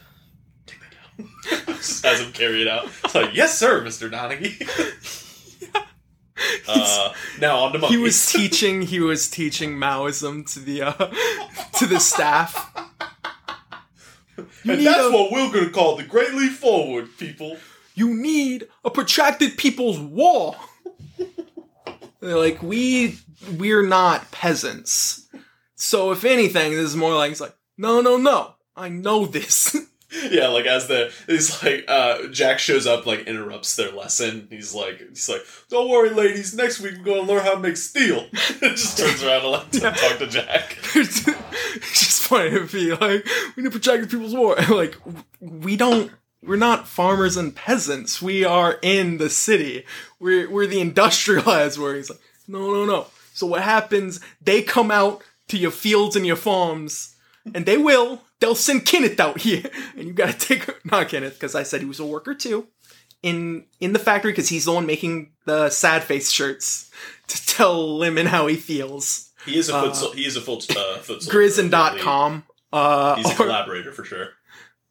take 0.67 0.79
that 0.81 0.93
down." 1.19 1.29
Just 1.77 2.05
Has 2.05 2.21
him 2.21 2.33
carry 2.33 2.63
it 2.63 2.69
out. 2.69 2.87
It's 3.05 3.15
like, 3.15 3.35
yes, 3.35 3.59
sir, 3.59 3.83
Mister 3.83 4.09
Donaghy. 4.11 4.61
Uh, 6.67 7.13
now 7.41 7.59
on 7.59 7.73
to 7.73 7.79
monkeys. 7.79 7.97
he 7.97 8.03
was 8.03 8.33
teaching 8.33 8.83
he 8.83 8.99
was 8.99 9.31
teaching 9.31 9.77
Maoism 9.77 10.45
to 10.53 10.59
the 10.59 10.83
uh, 10.83 10.93
to 11.79 11.87
the 11.87 12.01
staff. 12.01 12.73
And 14.37 14.87
that's 14.87 14.99
a- 15.01 15.11
what 15.13 15.31
we're 15.33 15.53
going 15.53 15.67
to 15.67 15.71
call 15.71 15.97
the 15.97 16.03
Great 16.03 16.35
Leap 16.35 16.53
Forward, 16.53 17.09
people. 17.19 17.57
you 17.95 18.15
need 18.15 18.69
a 18.85 18.91
protracted 18.91 19.57
people's 19.57 19.99
war. 19.99 20.57
They're 22.21 22.39
like, 22.39 22.63
we 22.63 23.19
we're 23.59 23.87
not 23.87 24.31
peasants. 24.31 25.29
So 25.77 26.11
if 26.13 26.25
anything, 26.25 26.71
this 26.73 26.81
is 26.81 26.97
more 26.97 27.15
like 27.15 27.31
it's 27.33 27.41
like, 27.41 27.55
no, 27.77 28.01
no, 28.01 28.17
no. 28.17 28.55
I 28.77 28.89
know 28.89 29.27
this. 29.27 29.77
Yeah, 30.31 30.47
like 30.47 30.65
as 30.65 30.87
the 30.87 31.13
he's 31.27 31.61
like 31.61 31.87
uh 31.89 32.29
Jack 32.29 32.61
shows 32.61 32.87
up, 32.87 33.05
like 33.05 33.27
interrupts 33.27 33.75
their 33.75 33.91
lesson. 33.91 34.47
He's 34.49 34.73
like 34.73 35.01
he's 35.09 35.29
like, 35.29 35.41
Don't 35.71 35.91
worry, 35.91 36.11
ladies, 36.11 36.55
next 36.55 36.79
week 36.79 36.95
we're 36.99 37.17
gonna 37.17 37.23
learn 37.29 37.43
how 37.43 37.55
to 37.55 37.59
make 37.59 37.77
steel. 37.77 38.25
It 38.33 38.77
just 38.77 38.97
turns 38.97 39.25
around 39.25 39.43
and 39.43 39.51
lets 39.51 39.77
him 39.79 39.93
talk 39.93 40.19
to 40.21 40.27
Jack. 40.29 40.79
funny 42.27 42.51
to 42.51 42.67
be 42.67 42.93
like, 42.93 43.27
we 43.57 43.63
need 43.63 43.73
protracted 43.73 44.11
people's 44.11 44.35
war. 44.35 44.57
Like, 44.69 44.97
we 45.41 45.77
don't. 45.77 46.11
We're 46.43 46.57
not 46.57 46.87
farmers 46.87 47.39
and 47.39 47.55
peasants. 47.55 48.21
We 48.21 48.45
are 48.45 48.79
in 48.83 49.17
the 49.17 49.31
city. 49.31 49.85
We're 50.21 50.51
we're 50.51 50.67
the 50.67 50.81
industrialized. 50.81 51.79
Where 51.79 51.95
he's 51.95 52.11
like, 52.11 52.21
no, 52.47 52.73
no, 52.73 52.85
no. 52.85 53.07
So 53.33 53.47
what 53.47 53.63
happens? 53.63 54.21
They 54.43 54.63
come 54.63 54.91
out 54.91 55.23
to 55.49 55.59
your 55.59 55.71
fields 55.71 56.17
and 56.17 56.27
your 56.27 56.37
farms, 56.37 57.17
and 57.55 57.67
they 57.67 57.77
will. 57.79 58.23
They'll 58.41 58.55
send 58.55 58.85
Kenneth 58.85 59.21
out 59.21 59.41
here, 59.41 59.71
and 59.97 60.07
you 60.07 60.13
gotta 60.13 60.39
take 60.39 60.69
not 60.85 61.09
Kenneth 61.09 61.35
because 61.35 61.55
I 61.55 61.63
said 61.63 61.81
he 61.81 61.87
was 61.87 62.01
a 62.01 62.07
worker 62.07 62.35
too, 62.35 62.69
in 63.23 63.65
in 63.81 63.93
the 63.93 63.99
factory 63.99 64.33
because 64.33 64.49
he's 64.49 64.67
the 64.67 64.73
one 64.73 64.87
making 64.87 65.33
the 65.47 65.71
sad 65.71 66.05
face 66.05 66.31
shirts 66.31 66.91
to 67.29 67.47
tell 67.47 67.97
Lemon 67.97 68.27
how 68.27 68.47
he 68.47 68.57
feels. 68.57 69.31
He 69.47 69.57
is 69.59 69.69
a 69.69 69.73
foot 69.81 69.97
sol- 69.97 70.13
he 70.13 70.25
is 70.27 70.37
a 70.37 70.41
foot 70.41 70.67
uh 70.77 70.99
foot 70.99 71.23
soldier. 71.23 71.39
Grizz 71.39 71.59
and 71.59 71.71
Dot 71.71 71.99
Com. 71.99 72.45
Uh, 72.73 73.17
He's 73.17 73.27
a 73.29 73.33
or- 73.33 73.37
collaborator 73.37 73.93
for 73.93 74.05
sure. 74.05 74.29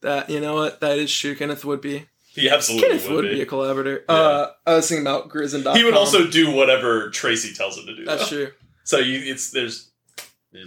that 0.01 0.30
you 0.30 0.39
know 0.39 0.54
what 0.56 0.80
that 0.82 0.97
is 0.97 1.14
true. 1.14 1.36
Kenneth 1.36 1.66
would 1.66 1.82
be. 1.82 2.06
He 2.28 2.49
absolutely 2.49 2.88
Kenneth 2.88 3.08
would, 3.10 3.16
would 3.16 3.22
be. 3.30 3.36
be 3.36 3.41
a 3.41 3.45
collaborator. 3.45 4.04
Uh, 4.10 4.47
I 4.66 4.76
was 4.76 4.88
thinking 4.89 5.06
about 5.06 5.30
Grizz 5.30 5.54
and 5.54 5.64
Dot 5.64 5.74
Com. 5.74 5.78
he 5.80 5.84
would 5.84 5.93
also 5.93 6.28
do 6.28 6.49
whatever 6.51 7.10
Tracy 7.12 7.54
tells 7.54 7.78
him 7.78 7.86
to 7.88 7.95
do. 7.95 8.06
That's 8.06 8.30
though. 8.30 8.45
true. 8.45 8.51
So 8.84 8.97
you 8.97 9.20
it's 9.32 9.51
there's, 9.51 9.91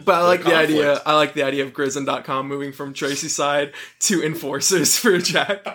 But 0.05 0.15
I 0.15 0.23
like 0.23 0.45
the 0.45 0.55
idea. 0.55 1.01
I 1.05 1.15
like 1.17 1.35
the 1.35 1.43
idea 1.43 1.65
of 1.65 1.73
Grizz 1.73 1.97
and 1.97 2.07
Dot 2.07 2.25
Com 2.25 2.47
moving 2.49 2.73
from 2.73 2.93
Tracy's 2.95 3.35
side 3.35 3.73
to 4.01 4.23
enforcers 4.23 4.97
for 4.99 5.19
Jack. 5.19 5.67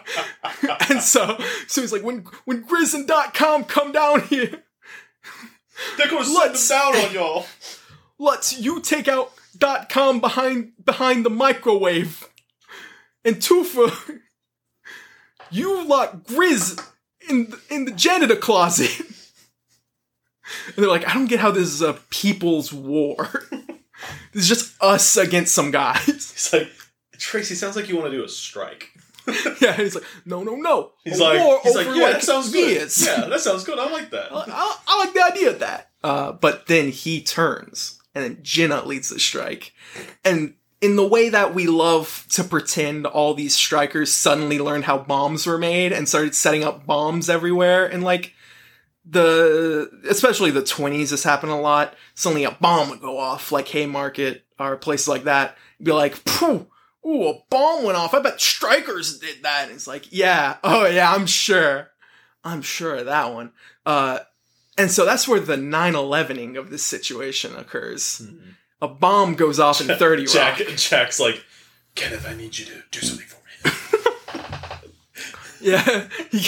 and 0.89 1.01
so, 1.01 1.37
so 1.67 1.81
he's 1.81 1.91
like, 1.91 2.03
when 2.03 2.25
when 2.45 2.63
Grizz 2.63 2.93
and 2.93 3.07
Dot 3.07 3.33
Com 3.33 3.63
come 3.65 3.91
down 3.91 4.21
here, 4.23 4.63
They're 5.97 6.07
gonna 6.07 6.23
them 6.25 6.53
down 6.69 6.95
on 6.95 7.13
y'all. 7.13 7.45
Let's 8.21 8.59
you 8.59 8.81
take 8.81 9.07
out 9.07 9.31
dot 9.57 9.89
com 9.89 10.19
behind 10.19 10.73
behind 10.85 11.25
the 11.25 11.29
microwave, 11.31 12.27
and 13.25 13.37
Toofer, 13.37 14.19
you 15.51 15.83
lock 15.87 16.23
Grizz 16.23 16.79
in 17.27 17.49
the, 17.49 17.59
in 17.71 17.85
the 17.85 17.91
janitor 17.91 18.35
closet. 18.35 18.91
And 20.67 20.75
they're 20.83 20.89
like, 20.89 21.07
I 21.07 21.13
don't 21.13 21.27
get 21.27 21.39
how 21.39 21.51
this 21.51 21.69
is 21.69 21.81
a 21.81 21.93
people's 22.09 22.73
war. 22.73 23.29
this 24.33 24.43
is 24.43 24.47
just 24.49 24.73
us 24.81 25.15
against 25.15 25.55
some 25.55 25.71
guys. 25.71 26.03
He's 26.05 26.51
like, 26.51 26.69
Tracy, 27.17 27.55
sounds 27.55 27.77
like 27.77 27.87
you 27.87 27.95
want 27.95 28.11
to 28.11 28.17
do 28.17 28.23
a 28.25 28.27
strike. 28.27 28.89
yeah, 29.61 29.71
he's 29.77 29.95
like, 29.95 30.03
no, 30.25 30.43
no, 30.43 30.55
no. 30.57 30.91
He's 31.05 31.19
A 31.21 31.23
like, 31.23 31.39
war 31.39 31.59
he's 31.63 31.73
over 31.77 31.89
like, 31.89 31.97
yeah, 31.97 32.03
like 32.03 32.13
that 32.15 32.23
sounds 32.23 32.51
good. 32.51 32.91
Yeah, 32.97 33.27
that 33.29 33.39
sounds 33.39 33.63
good. 33.63 33.79
I 33.79 33.89
like 33.91 34.09
that. 34.09 34.33
I, 34.33 34.43
I- 34.49 34.77
I 34.87 34.97
like 35.05 35.13
the 35.13 35.23
idea 35.23 35.51
of 35.51 35.59
that. 35.59 35.89
Uh, 36.03 36.33
but 36.33 36.67
then 36.67 36.89
he 36.89 37.21
turns, 37.21 38.00
and 38.13 38.23
then 38.23 38.39
Jenna 38.41 38.83
leads 38.85 39.09
the 39.09 39.19
strike. 39.19 39.73
And 40.23 40.55
in 40.81 40.95
the 40.95 41.07
way 41.07 41.29
that 41.29 41.53
we 41.53 41.67
love 41.67 42.25
to 42.29 42.43
pretend 42.43 43.05
all 43.05 43.33
these 43.33 43.55
strikers 43.55 44.11
suddenly 44.11 44.59
learned 44.59 44.85
how 44.85 44.97
bombs 44.97 45.45
were 45.45 45.57
made 45.57 45.93
and 45.93 46.09
started 46.09 46.35
setting 46.35 46.63
up 46.63 46.85
bombs 46.85 47.29
everywhere, 47.29 47.85
and 47.85 48.03
like 48.03 48.33
the 49.05 49.89
especially 50.09 50.51
the 50.51 50.61
20s, 50.61 51.09
this 51.09 51.23
happened 51.23 51.51
a 51.51 51.55
lot. 51.55 51.95
Suddenly 52.15 52.43
a 52.43 52.51
bomb 52.51 52.89
would 52.89 53.01
go 53.01 53.17
off, 53.17 53.51
like 53.51 53.67
Haymarket 53.69 54.43
or 54.59 54.77
places 54.77 55.07
like 55.07 55.23
that. 55.25 55.57
Be 55.81 55.91
like, 55.91 56.15
Phew, 56.15 56.67
ooh, 57.05 57.27
a 57.27 57.39
bomb 57.49 57.83
went 57.83 57.97
off. 57.97 58.13
I 58.13 58.19
bet 58.19 58.41
strikers 58.41 59.19
did 59.19 59.43
that. 59.43 59.65
And 59.65 59.73
it's 59.73 59.87
like, 59.87 60.11
yeah, 60.11 60.57
oh 60.63 60.85
yeah, 60.87 61.13
I'm 61.13 61.25
sure. 61.25 61.89
I'm 62.43 62.61
sure 62.63 62.95
of 62.95 63.05
that 63.05 63.33
one. 63.33 63.51
Uh, 63.85 64.19
and 64.81 64.91
so 64.91 65.05
that's 65.05 65.27
where 65.27 65.39
the 65.39 65.55
9-11ing 65.55 66.57
of 66.57 66.69
this 66.69 66.83
situation 66.85 67.55
occurs. 67.55 68.21
A 68.81 68.87
bomb 68.87 69.35
goes 69.35 69.59
off 69.59 69.79
in 69.81 69.87
30 69.97 70.25
Jack, 70.25 70.59
Rock. 70.59 70.67
Jack's 70.75 71.19
like, 71.19 71.43
Kenneth, 71.95 72.27
I 72.27 72.33
need 72.33 72.57
you 72.57 72.65
to 72.65 72.83
do 72.91 72.99
something 73.01 73.27
for 73.27 73.37
me. 73.67 73.71
Yeah. 75.61 76.07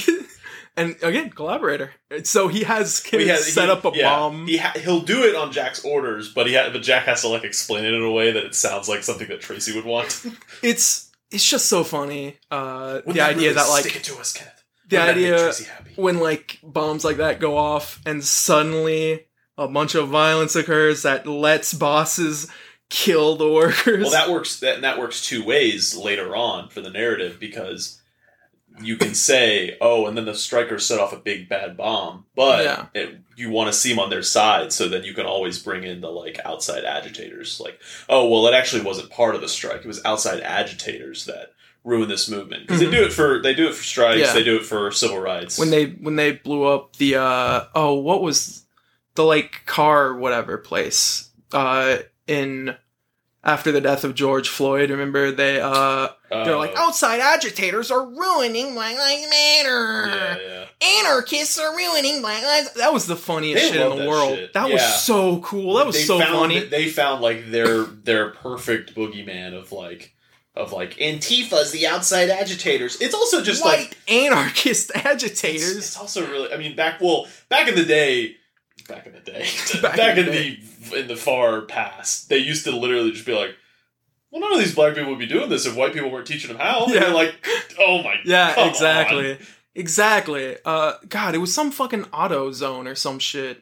And 0.76 0.96
again, 1.04 1.30
collaborator. 1.30 1.92
So 2.24 2.48
he 2.48 2.64
has 2.64 3.00
Kenneth 3.00 3.28
has- 3.28 3.54
set 3.54 3.66
he- 3.66 3.70
up 3.72 3.86
a 3.86 3.92
yeah, 3.94 4.10
bomb. 4.10 4.48
He 4.48 4.58
ha- 4.58 4.74
he'll 4.76 5.02
do 5.02 5.22
it 5.22 5.36
on 5.36 5.52
Jack's 5.52 5.86
orders, 5.86 6.34
but 6.34 6.48
he 6.48 6.56
ha- 6.56 6.72
but 6.74 6.82
Jack 6.82 7.06
has 7.06 7.22
to 7.22 7.28
like 7.28 7.44
explain 7.44 7.86
it 7.86 7.94
in 7.94 8.02
a 8.02 8.10
way 8.12 8.32
that 8.32 8.44
it 8.44 8.56
sounds 8.56 8.90
like 8.90 9.04
something 9.04 9.28
that 9.28 9.40
Tracy 9.40 9.72
would 9.76 9.86
want. 9.86 10.26
it's 10.64 11.12
it's 11.30 11.48
just 11.48 11.68
so 11.68 11.84
funny. 11.84 12.38
Uh, 12.50 13.02
Wouldn't 13.06 13.14
the 13.14 13.22
idea 13.22 13.36
really 13.50 13.54
that 13.54 13.70
like 13.70 13.84
stick 13.84 13.98
it 13.98 14.04
to 14.06 14.18
us, 14.18 14.34
Kenneth. 14.34 14.63
The 14.90 14.98
Wouldn't 14.98 15.18
idea 15.18 15.54
when 15.96 16.20
like 16.20 16.60
bombs 16.64 17.04
like 17.06 17.18
that 17.18 17.40
go 17.40 17.58
off 17.58 18.02
and 18.06 18.24
suddenly 18.24 19.26
a 19.58 19.68
bunch 19.68 19.96
of 19.96 20.10
violence 20.10 20.56
occurs 20.56 21.04
that 21.04 21.28
lets 21.28 21.74
bosses 21.74 22.50
kill 22.90 23.36
the 23.36 23.52
workers. 23.52 24.04
Well, 24.04 24.12
that 24.12 24.30
works. 24.30 24.60
That 24.60 24.82
that 24.82 25.00
works 25.00 25.26
two 25.26 25.44
ways 25.44 25.96
later 25.96 26.36
on 26.36 26.70
for 26.70 26.82
the 26.82 26.90
narrative 26.90 27.40
because 27.40 28.00
you 28.82 28.98
can 28.98 29.14
say, 29.14 29.78
"Oh, 29.80 30.08
and 30.08 30.18
then 30.18 30.26
the 30.26 30.34
strikers 30.34 30.86
set 30.86 31.00
off 31.00 31.14
a 31.14 31.18
big 31.18 31.48
bad 31.48 31.78
bomb," 31.78 32.26
but 32.36 32.64
Yeah. 32.64 32.86
it, 32.96 33.18
you 33.36 33.52
want 33.52 33.72
to 33.72 33.78
seem 33.78 34.00
on 34.00 34.10
their 34.10 34.24
side, 34.24 34.74
so 34.74 34.88
then 34.88 35.04
you 35.04 35.14
can 35.14 35.28
always 35.28 35.60
bring 35.60 35.84
in 35.84 36.02
the 36.02 36.10
like 36.10 36.40
outside 36.44 36.84
agitators. 36.84 37.60
Like, 37.60 37.80
"Oh, 38.10 38.28
well, 38.28 38.48
it 38.48 38.56
actually 38.56 38.82
wasn't 38.82 39.12
part 39.12 39.36
of 39.36 39.42
the 39.42 39.48
strike; 39.50 39.82
it 39.82 39.88
was 39.88 40.04
outside 40.06 40.42
agitators 40.42 41.26
that 41.26 41.53
ruined 41.84 42.10
this 42.12 42.30
movement." 42.30 42.68
Because 42.68 42.82
Mhm. 42.82 42.92
they 42.92 42.98
do 42.98 43.04
it 43.06 43.14
for 43.14 43.42
they 43.42 43.54
do 43.54 43.68
it 43.68 43.76
for 43.76 43.84
strikes, 43.84 44.20
Yeah. 44.20 44.34
they 44.34 44.44
do 44.44 44.56
it 44.58 44.66
for 44.66 44.92
civil 44.92 45.20
rights. 45.20 45.58
when 45.58 45.70
they 45.70 45.86
when 45.86 46.16
they 46.16 46.32
blew 46.34 46.64
up 46.66 46.96
the 46.98 47.16
uh 47.16 47.66
oh 47.76 47.94
what 47.96 48.22
was 48.22 48.64
the 49.16 49.24
like 49.24 49.66
car 49.66 50.16
whatever 50.16 50.58
place 50.58 51.30
uh 51.52 51.98
in 52.28 52.76
after 53.46 53.74
the 53.74 53.82
death 53.82 54.06
of 54.06 54.16
George 54.16 54.48
Floyd. 54.48 54.90
Remember 54.90 55.30
they 55.32 55.60
uh 55.60 56.08
they're 56.32 56.56
like 56.58 56.76
Uh, 56.78 56.84
outside 56.84 57.20
agitators 57.20 57.92
are 57.92 58.06
ruining 58.08 58.74
Black 58.74 58.98
Lives 58.98 59.30
Matter. 59.30 60.08
yeah, 60.08 60.38
yeah. 60.82 61.00
Anarchists 61.02 61.60
are 61.60 61.76
ruining 61.76 62.22
Black 62.22 62.42
Lives. 62.44 62.72
That 62.74 62.92
was 62.94 63.06
the 63.06 63.16
funniest 63.18 63.62
They 63.62 63.72
shit 63.72 63.82
in 63.82 63.90
the 63.90 63.96
that 63.98 64.08
world. 64.08 64.38
shit. 64.38 64.54
That 64.54 64.70
was 64.70 64.82
so 65.04 65.40
cool. 65.42 65.76
That 65.76 65.86
was 65.86 65.96
They 65.98 66.04
so 66.04 66.18
found, 66.20 66.32
funny. 66.32 66.60
They 66.62 66.88
found 66.90 67.22
like 67.22 67.52
their 67.52 67.84
their 67.84 68.30
perfect 68.30 68.96
boogeyman 68.96 69.54
of 69.54 69.72
like 69.72 70.13
of 70.56 70.72
like 70.72 71.00
Antifa's 71.02 71.72
the 71.72 71.88
outside 71.88 72.30
agitators. 72.30 73.00
It's 73.02 73.16
also 73.16 73.42
just 73.42 73.64
White 73.64 73.78
like 73.80 73.98
anarchist 74.08 74.92
agitators. 74.96 75.76
it's 75.78 75.98
also 75.98 76.26
really. 76.30 76.54
I 76.54 76.58
mean, 76.58 76.76
back 76.76 77.02
well, 77.02 77.28
back 77.50 77.68
in 77.68 77.76
the 77.76 77.86
day, 77.86 78.36
back 78.88 79.06
in 79.08 79.14
the 79.14 79.20
day, 79.20 79.48
Back 79.82 79.98
back, 79.98 80.18
in 80.18 80.28
in, 80.28 80.32
the 80.32 80.60
the 80.90 81.00
in 81.02 81.08
the 81.08 81.16
far 81.16 81.62
past, 81.62 82.30
they 82.30 82.38
used 82.38 82.64
to 82.66 82.72
literally 82.76 83.12
just 83.12 83.26
be 83.26 83.34
like. 83.34 83.56
Well, 84.32 84.42
none 84.42 84.54
of 84.54 84.58
these 84.60 84.74
black 84.74 84.96
people 84.96 85.12
would 85.12 85.20
be 85.20 85.28
doing 85.28 85.48
this 85.50 85.68
if 85.68 85.76
white 85.76 85.94
people 85.94 86.10
weren't 86.10 86.26
teaching 86.26 86.48
them 86.48 86.58
how. 86.58 86.86
And 86.86 86.94
Yeah. 86.96 87.02
you're 87.02 87.14
like, 87.14 87.36
oh 87.80 87.98
my 88.02 88.16
god. 88.16 88.26
Yeah, 88.26 88.68
exactly. 88.68 89.38
Exactly. 89.76 90.58
Uh 90.66 90.94
God, 91.08 91.36
it 91.36 91.38
was 91.38 91.54
some 91.54 91.70
fucking 91.70 92.06
auto 92.06 92.52
zone 92.52 92.88
or 92.88 92.96
some 92.96 93.20
shit. 93.20 93.62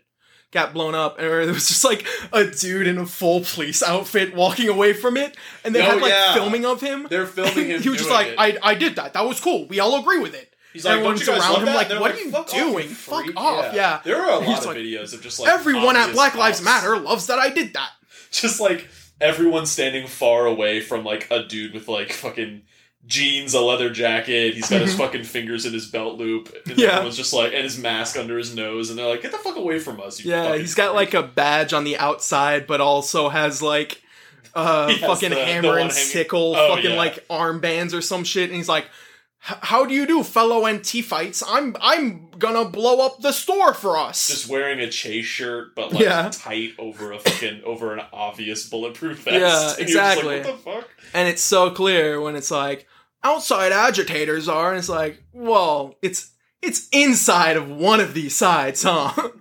Got 0.52 0.74
blown 0.74 0.96
up, 0.96 1.18
and 1.18 1.28
there 1.28 1.40
was 1.54 1.68
just 1.70 1.84
like 1.86 2.06
a 2.34 2.44
dude 2.46 2.86
in 2.86 2.98
a 2.98 3.06
full 3.06 3.42
police 3.42 3.82
outfit 3.82 4.36
walking 4.36 4.68
away 4.68 4.92
from 4.92 5.16
it, 5.16 5.38
and 5.64 5.74
they 5.74 5.82
Oh, 5.82 5.86
had 5.92 6.02
like 6.02 6.12
yeah. 6.12 6.34
filming 6.34 6.66
of 6.66 6.82
him. 6.82 7.08
They're 7.10 7.26
filming 7.26 7.68
him. 7.70 7.82
he 7.82 7.88
was 7.90 8.00
just 8.00 8.10
like, 8.12 8.28
it. 8.28 8.36
I, 8.38 8.58
I 8.62 8.76
did 8.76 8.98
that. 8.98 9.14
That 9.14 9.26
was 9.26 9.40
cool. 9.40 9.66
We 9.68 9.80
all 9.80 10.00
agree 10.02 10.20
with 10.20 10.34
it. 10.34 10.54
He's 10.74 10.84
like, 10.86 10.96
Everyone's 10.96 11.26
don't 11.26 11.36
you 11.36 11.42
guys 11.42 11.52
around 11.52 11.68
him 11.68 11.74
like, 11.74 11.90
"What 12.00 12.12
are 12.12 12.18
you 12.20 12.32
"Fuck 12.32 12.42
off, 12.46 12.52
doing? 12.52 12.90
you 12.90 12.96
Fuck 12.96 13.26
freak." 13.26 13.38
off, 13.40 13.74
yeah. 13.74 14.00
There 14.04 14.22
are 14.22 14.42
a 14.42 14.46
lot 14.46 14.60
of 14.60 14.66
like, 14.66 14.78
videos 14.78 15.14
of 15.14 15.22
just 15.22 15.40
like 15.40 15.50
Everyone 15.50 15.96
at 15.98 16.14
Black 16.14 16.36
Lives. 16.36 16.62
Matter 16.62 16.98
loves 16.98 17.28
that 17.28 17.40
I 17.40 17.50
did 17.50 17.74
that. 17.74 17.90
Just 18.32 18.62
like 18.62 18.88
everyone 19.20 19.66
standing 19.66 20.08
far 20.08 20.46
away 20.46 20.80
from 20.80 21.04
like 21.04 21.28
a 21.30 21.44
dude 21.44 21.74
with 21.74 21.88
like 21.90 22.14
fucking 22.14 22.62
jeans, 23.08 23.54
a 23.54 23.62
leather 23.62 23.90
jacket. 23.90 24.54
He's 24.54 24.70
got 24.70 24.82
his 24.82 24.96
fucking 24.98 25.24
fingers 25.24 25.66
in 25.66 25.74
his 25.74 25.88
belt 25.88 26.18
loop. 26.18 26.54
And. 26.68 26.78
Yeah. 26.78 26.90
everyone's 26.94 27.18
just 27.18 27.34
like, 27.34 27.54
and 27.54 27.64
his 27.64 27.78
mask 27.78 28.18
under 28.18 28.38
his 28.38 28.56
nose, 28.56 28.90
and 28.90 28.98
they're 29.00 29.08
like, 29.08 29.22
"Get 29.22 29.32
the 29.32 29.38
fuck 29.38 29.56
away 29.58 29.80
from 29.80 30.00
us!" 30.02 30.24
You 30.24 30.32
Yeah, 30.32 30.56
he's 30.58 30.76
got 30.76 30.94
freak." 30.96 31.14
like 31.14 31.24
a 31.24 31.28
badge 31.28 31.74
on 31.74 31.84
the 31.84 31.98
outside, 31.98 32.68
but 32.68 32.80
also 32.82 33.30
has 33.30 33.62
like 33.62 34.02
uh 34.54 34.88
has 34.90 35.00
fucking 35.00 35.30
the- 35.30 35.36
the 35.36 35.46
hammer 35.46 35.70
one 35.70 35.82
and 35.82 35.92
sickle, 35.92 36.56
Oh, 36.56 36.76
fucking 36.76 36.92
yeah. 36.92 36.98
like 36.98 37.28
armbands 37.28 37.94
or 37.94 38.02
some 38.02 38.24
shit, 38.24 38.50
and 38.50 38.56
he's 38.58 38.70
like, 38.70 38.86
"How 39.40 39.86
do 39.86 39.94
you 39.94 40.06
do, 40.06 40.24
fellow 40.24 40.64
Antifites? 40.64 41.42
I'm 41.48 41.76
I'm 41.82 42.30
gonna 42.38 42.66
blow 42.66 43.06
up 43.06 43.22
the 43.22 43.32
store 43.32 43.74
for 43.74 43.98
us." 43.98 44.28
just 44.28 44.48
wearing 44.50 44.80
a 44.80 44.90
chase 44.90 45.26
shirt, 45.26 45.74
but 45.76 45.92
like 45.94 46.04
Yeah. 46.04 46.30
tight 46.32 46.74
over 46.78 47.12
a 47.14 47.20
fucking 47.20 47.62
over 47.66 47.94
an 47.96 48.02
obvious 48.14 48.68
bulletproof 48.70 49.20
vest. 49.24 49.80
Yeah, 49.80 49.84
exactly. 49.84 50.38
like, 50.38 50.46
what 50.46 50.64
the 50.64 50.72
fuck? 50.72 50.90
and 51.14 51.28
it's 51.28 51.42
so 51.42 51.70
clear 51.72 52.20
when 52.22 52.36
it's 52.36 52.52
like 52.52 52.88
outside 53.24 53.72
agitators 53.72 54.48
are, 54.48 54.70
and 54.70 54.80
it's 54.80 54.90
like, 54.90 55.24
well, 55.34 55.96
it's 56.02 56.32
it's 56.62 56.88
inside 56.92 57.58
of 57.58 57.70
one 57.70 58.00
of 58.00 58.14
these 58.14 58.36
sides, 58.36 58.84
huh? 58.84 59.12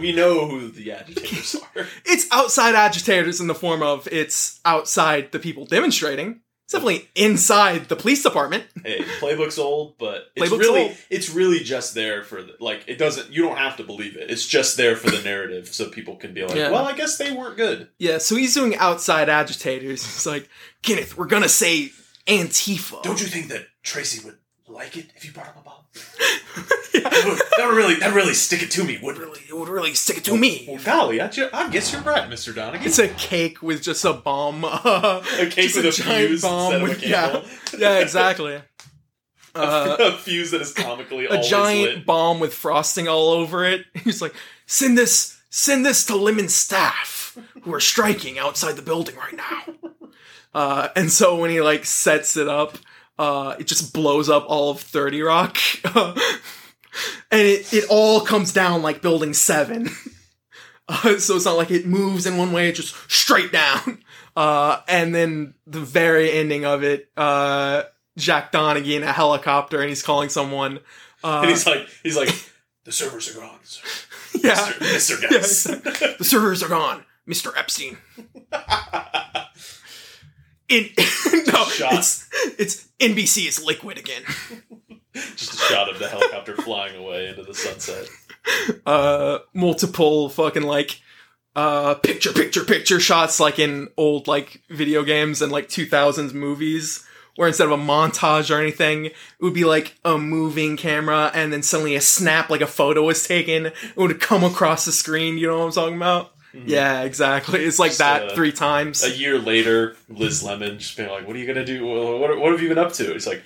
We 0.00 0.12
know 0.12 0.46
who 0.48 0.68
the 0.68 0.92
agitators 0.92 1.56
are. 1.76 1.86
it's 2.04 2.26
outside 2.30 2.74
agitators 2.74 3.40
in 3.40 3.46
the 3.46 3.54
form 3.54 3.82
of 3.82 4.06
it's 4.10 4.60
outside 4.64 5.30
the 5.32 5.38
people 5.38 5.64
demonstrating. 5.66 6.40
It's 6.66 6.72
definitely 6.72 7.08
inside 7.14 7.88
the 7.88 7.96
police 7.96 8.22
department. 8.22 8.64
hey, 8.84 9.00
playbook's 9.20 9.56
old, 9.58 9.96
but 9.98 10.24
it's 10.34 10.50
Playbook's 10.50 10.58
really 10.66 10.80
old. 10.82 10.96
it's 11.10 11.30
really 11.30 11.60
just 11.60 11.94
there 11.94 12.22
for 12.24 12.42
the, 12.42 12.54
like 12.60 12.84
it 12.86 12.98
doesn't. 12.98 13.30
You 13.30 13.42
don't 13.44 13.56
have 13.56 13.76
to 13.76 13.84
believe 13.84 14.16
it. 14.16 14.30
It's 14.30 14.46
just 14.46 14.76
there 14.76 14.96
for 14.96 15.10
the 15.10 15.22
narrative, 15.22 15.68
so 15.68 15.88
people 15.88 16.16
can 16.16 16.34
be 16.34 16.42
like, 16.44 16.56
Yeah. 16.56 16.70
well, 16.70 16.84
I 16.84 16.94
guess 16.94 17.16
they 17.16 17.32
weren't 17.32 17.56
good. 17.56 17.88
Yeah, 17.98 18.18
so 18.18 18.34
he's 18.36 18.52
doing 18.52 18.76
outside 18.76 19.28
agitators. 19.28 20.04
It's 20.04 20.26
like, 20.26 20.48
Kenneth, 20.82 21.16
we're 21.16 21.26
gonna 21.26 21.48
say 21.48 21.92
Antifa. 22.26 23.02
Don't 23.02 23.20
you 23.20 23.26
think 23.26 23.48
that 23.48 23.66
Tracy 23.82 24.24
would 24.24 24.38
like 24.68 24.96
it 24.96 25.06
if 25.16 25.24
you 25.24 25.32
brought 25.32 25.46
him 25.48 25.54
a 25.60 25.64
bomb? 25.64 25.84
Yeah. 25.94 26.60
That 26.94 27.24
would, 27.26 27.38
that 27.58 27.66
would 27.68 27.76
really 27.76 27.94
that 27.96 28.14
would 28.14 28.16
really 28.16 28.34
stick 28.34 28.62
it 28.62 28.70
to 28.72 28.84
me, 28.84 28.98
wouldn't 29.02 29.22
it? 29.22 29.26
really, 29.26 29.40
it 29.48 29.56
would 29.58 29.68
really 29.68 29.94
stick 29.94 30.18
it 30.18 30.24
to 30.24 30.36
me. 30.36 30.64
Well, 30.68 30.80
golly, 30.82 31.20
I, 31.20 31.28
ju- 31.28 31.48
I 31.52 31.68
guess 31.68 31.92
you're 31.92 32.00
right, 32.02 32.28
Mister 32.30 32.52
Donaghy. 32.52 32.86
It's 32.86 32.98
a 33.00 33.08
cake 33.08 33.62
with 33.62 33.82
just 33.82 34.04
a 34.04 34.12
bomb. 34.14 34.64
Uh, 34.64 35.20
A 35.38 35.46
cake 35.46 35.74
with 35.74 35.84
a 35.86 35.92
fuse 35.92 36.44
instead 36.44 36.82
of 36.82 37.02
a 37.02 37.06
yeah, 37.06 37.44
yeah, 37.76 37.98
exactly. 37.98 38.62
Uh, 39.56 39.96
a 40.00 40.12
fuse 40.12 40.50
that 40.50 40.60
is 40.60 40.72
comically 40.72 41.26
a 41.26 41.40
giant 41.42 41.82
lit. 41.98 42.06
bomb 42.06 42.40
with 42.40 42.52
frosting 42.54 43.06
all 43.06 43.30
over 43.30 43.64
it. 43.64 43.84
He's 43.94 44.20
like, 44.20 44.34
send 44.66 44.98
this, 44.98 45.38
send 45.50 45.86
this 45.86 46.04
to 46.06 46.16
Lemon 46.16 46.48
staff 46.48 47.38
who 47.62 47.72
are 47.72 47.78
striking 47.80 48.36
outside 48.36 48.74
the 48.74 48.82
building 48.82 49.14
right 49.14 49.36
now. 49.36 49.62
Uh, 50.54 50.88
and 50.94 51.10
so 51.10 51.36
when 51.36 51.50
he 51.50 51.60
like 51.60 51.84
sets 51.84 52.36
it 52.36 52.48
up, 52.48 52.78
uh, 53.18 53.56
it 53.58 53.66
just 53.66 53.92
blows 53.92 54.28
up 54.28 54.44
all 54.48 54.70
of 54.70 54.80
Thirty 54.80 55.20
Rock, 55.22 55.58
and 55.94 56.16
it 57.30 57.72
it 57.72 57.84
all 57.90 58.20
comes 58.20 58.52
down 58.52 58.82
like 58.82 59.02
Building 59.02 59.34
Seven. 59.34 59.90
Uh, 60.86 61.16
so 61.16 61.34
it's 61.36 61.46
not 61.46 61.56
like 61.56 61.70
it 61.70 61.86
moves 61.86 62.26
in 62.26 62.36
one 62.36 62.52
way; 62.52 62.68
it 62.68 62.74
just 62.74 62.94
straight 63.10 63.50
down. 63.50 64.02
Uh, 64.36 64.80
and 64.88 65.14
then 65.14 65.54
the 65.64 65.78
very 65.78 66.32
ending 66.32 66.64
of 66.64 66.82
it, 66.82 67.08
uh, 67.16 67.84
Jack 68.18 68.50
Donaghy 68.50 68.96
in 68.96 69.04
a 69.04 69.12
helicopter, 69.12 69.78
and 69.78 69.88
he's 69.88 70.02
calling 70.02 70.28
someone. 70.28 70.80
Uh, 71.22 71.42
and 71.42 71.50
he's 71.50 71.64
like, 71.66 71.88
he's 72.02 72.16
like, 72.16 72.28
the 72.82 72.90
servers 72.90 73.30
are 73.30 73.40
gone, 73.40 73.60
sir. 73.62 73.86
yeah, 74.42 74.56
Mr. 74.56 75.22
Yeah, 75.22 75.38
exactly. 75.38 76.16
the 76.18 76.24
servers 76.24 76.64
are 76.64 76.68
gone, 76.68 77.04
Mr. 77.28 77.56
Epstein. 77.56 77.96
In 80.68 80.88
no, 80.96 81.64
Shot. 81.64 81.94
it's 81.94 82.28
it's 82.58 82.88
NBC 82.98 83.46
is 83.46 83.64
liquid 83.64 83.98
again. 83.98 84.22
Just 85.14 85.54
a 85.54 85.56
shot 85.56 85.88
of 85.88 85.98
the 85.98 86.08
helicopter 86.08 86.56
flying 86.56 86.96
away 86.96 87.28
into 87.28 87.42
the 87.44 87.54
sunset. 87.54 88.08
Uh, 88.84 89.38
multiple 89.52 90.28
fucking 90.28 90.64
like 90.64 91.00
uh 91.56 91.94
picture 91.94 92.32
picture 92.32 92.64
picture 92.64 92.98
shots 92.98 93.38
like 93.38 93.60
in 93.60 93.88
old 93.96 94.26
like 94.26 94.60
video 94.70 95.04
games 95.04 95.40
and 95.40 95.52
like 95.52 95.68
2000s 95.68 96.34
movies 96.34 97.06
where 97.36 97.46
instead 97.46 97.66
of 97.66 97.72
a 97.78 97.82
montage 97.82 98.52
or 98.52 98.60
anything 98.60 99.04
it 99.06 99.14
would 99.40 99.54
be 99.54 99.64
like 99.64 99.96
a 100.04 100.18
moving 100.18 100.76
camera 100.76 101.30
and 101.32 101.52
then 101.52 101.62
suddenly 101.62 101.94
a 101.94 102.00
snap 102.00 102.50
like 102.50 102.60
a 102.60 102.66
photo 102.66 103.02
was 103.04 103.24
taken 103.26 103.66
it 103.66 103.96
would 103.96 104.20
come 104.20 104.42
across 104.42 104.84
the 104.84 104.90
screen 104.90 105.38
you 105.38 105.46
know 105.46 105.58
what 105.58 105.66
i'm 105.66 105.70
talking 105.72 105.96
about 105.96 106.33
yeah 106.66 107.02
exactly 107.02 107.64
it's 107.64 107.78
like 107.78 107.90
Just, 107.90 107.98
that 107.98 108.22
uh, 108.30 108.34
three 108.34 108.52
times 108.52 109.02
A 109.02 109.10
year 109.10 109.38
later, 109.38 109.96
Liz 110.08 110.42
Lemon 110.42 110.78
just 110.78 110.96
being 110.96 111.08
like, 111.08 111.26
"What 111.26 111.34
are 111.36 111.38
you 111.38 111.46
gonna 111.46 111.64
do? 111.64 111.84
What, 111.84 112.38
what 112.38 112.52
have 112.52 112.62
you 112.62 112.68
been 112.68 112.78
up 112.78 112.92
to?" 112.94 113.12
He's 113.12 113.26
like, 113.26 113.42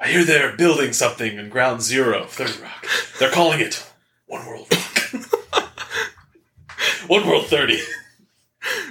"I 0.00 0.08
hear 0.08 0.24
they're 0.24 0.56
building 0.56 0.92
something 0.92 1.38
in 1.38 1.48
Ground 1.50 1.82
Zero, 1.82 2.24
Thirty 2.24 2.60
Rock. 2.62 2.86
They're 3.18 3.30
calling 3.30 3.60
it 3.60 3.86
One 4.26 4.46
World 4.46 4.68
Rock. 4.72 5.62
One 7.08 7.26
World 7.26 7.46
Thirty. 7.46 7.78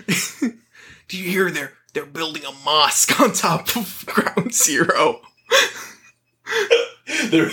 do 1.07 1.17
you 1.17 1.29
hear 1.29 1.51
they're 1.51 1.73
they're 1.93 2.05
building 2.05 2.43
a 2.45 2.51
mosque 2.63 3.19
on 3.19 3.33
top 3.33 3.75
of 3.75 4.05
ground 4.05 4.53
zero 4.53 5.21
They're- 7.25 7.51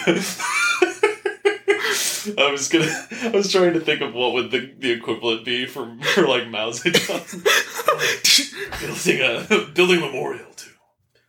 I 2.39 2.51
was 2.51 2.69
gonna. 2.69 2.91
I 3.23 3.29
was 3.29 3.51
trying 3.51 3.73
to 3.75 3.81
think 3.81 4.01
of 4.01 4.15
what 4.15 4.33
would 4.35 4.51
the, 4.51 4.73
the 4.79 4.91
equivalent 4.93 5.45
be 5.45 5.67
for 5.67 5.97
for 6.15 6.27
like 6.27 6.49
Mao 6.49 6.71
Zedong 6.71 7.43
building 8.81 9.21
a 9.21 9.73
building 9.73 9.99
a 9.99 10.07
memorial 10.07 10.47
to 10.57 10.67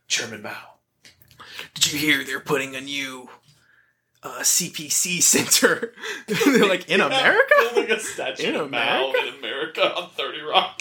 Chairman 0.07 0.41
Mao. 0.41 0.75
did 1.73 1.91
you 1.93 1.99
hear 1.99 2.23
they're 2.23 2.39
putting 2.39 2.75
a 2.75 2.81
new 2.81 3.29
uh, 4.21 4.39
CPC 4.41 5.21
center? 5.21 5.93
They're 6.45 6.67
like 6.67 6.89
in 6.89 6.99
Yeah, 6.99 7.07
America. 7.07 7.53
building 7.73 7.91
a 7.91 7.99
statue 7.99 8.47
In 8.49 8.55
of 8.55 8.69
Mao 8.71 9.09
America? 9.09 9.27
in 9.27 9.33
America 9.39 9.95
on 9.95 10.09
Thirty 10.11 10.41
Rock. 10.41 10.79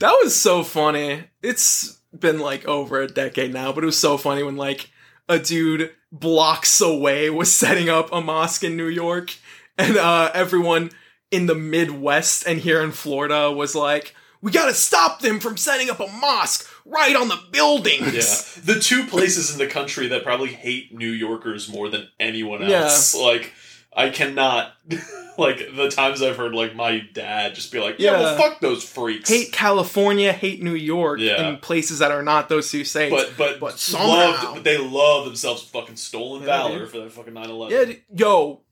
That 0.00 0.12
was 0.22 0.38
so 0.38 0.62
funny. 0.62 1.24
It's 1.42 1.98
been 2.16 2.38
like 2.38 2.66
over 2.68 3.00
a 3.00 3.08
decade 3.08 3.52
now, 3.52 3.72
but 3.72 3.82
it 3.82 3.86
was 3.86 3.98
so 3.98 4.16
funny 4.16 4.42
when 4.44 4.56
like 4.56 4.90
a 5.28 5.38
dude 5.38 5.90
blocks 6.12 6.80
away 6.80 7.30
was 7.30 7.52
setting 7.52 7.88
up 7.88 8.12
a 8.12 8.20
mosque 8.20 8.64
in 8.64 8.76
New 8.76 8.88
York, 8.88 9.34
and 9.76 9.96
uh, 9.96 10.30
everyone 10.34 10.90
in 11.30 11.46
the 11.46 11.54
Midwest 11.54 12.46
and 12.46 12.60
here 12.60 12.82
in 12.82 12.92
Florida 12.92 13.50
was 13.50 13.74
like, 13.74 14.14
"We 14.40 14.50
gotta 14.50 14.74
stop 14.74 15.20
them 15.20 15.40
from 15.40 15.56
setting 15.56 15.90
up 15.90 16.00
a 16.00 16.06
mosque 16.06 16.68
right 16.84 17.14
on 17.14 17.28
the 17.28 17.40
buildings." 17.50 18.56
Yeah, 18.56 18.74
the 18.74 18.80
two 18.80 19.06
places 19.06 19.52
in 19.52 19.58
the 19.58 19.66
country 19.66 20.08
that 20.08 20.24
probably 20.24 20.48
hate 20.48 20.94
New 20.94 21.10
Yorkers 21.10 21.68
more 21.68 21.88
than 21.88 22.08
anyone 22.18 22.62
else. 22.62 23.14
Like, 23.14 23.52
I 23.98 24.10
cannot. 24.10 24.72
Like 25.38 25.76
the 25.76 25.88
times 25.88 26.20
I've 26.20 26.36
heard 26.36 26.52
like 26.52 26.74
my 26.74 26.98
dad 27.12 27.54
just 27.54 27.70
be 27.70 27.78
like, 27.78 28.00
"Yeah, 28.00 28.10
well, 28.18 28.32
Yeah. 28.36 28.36
fuck 28.36 28.58
those 28.58 28.82
freaks." 28.82 29.30
hate 29.30 29.52
California, 29.52 30.32
hate 30.32 30.60
New 30.64 30.74
York, 30.74 31.20
Yeah. 31.20 31.40
and 31.40 31.62
places 31.62 32.00
that 32.00 32.10
are 32.10 32.24
not 32.24 32.48
those 32.48 32.68
two 32.72 32.82
states. 32.84 33.14
but 33.14 33.36
but 33.38 33.60
But 33.60 33.78
somehow- 33.78 34.06
loved, 34.32 34.54
but 34.56 34.64
they 34.64 34.78
love 34.78 35.26
themselves 35.26 35.62
fucking 35.62 35.94
stolen 35.94 36.40
Yeah, 36.40 36.46
valor 36.48 36.78
dude. 36.80 36.90
for 36.90 36.98
their 36.98 37.08
fucking 37.10 37.34
9-11. 37.34 37.70
yeah, 37.70 37.94
yo, 38.12 38.62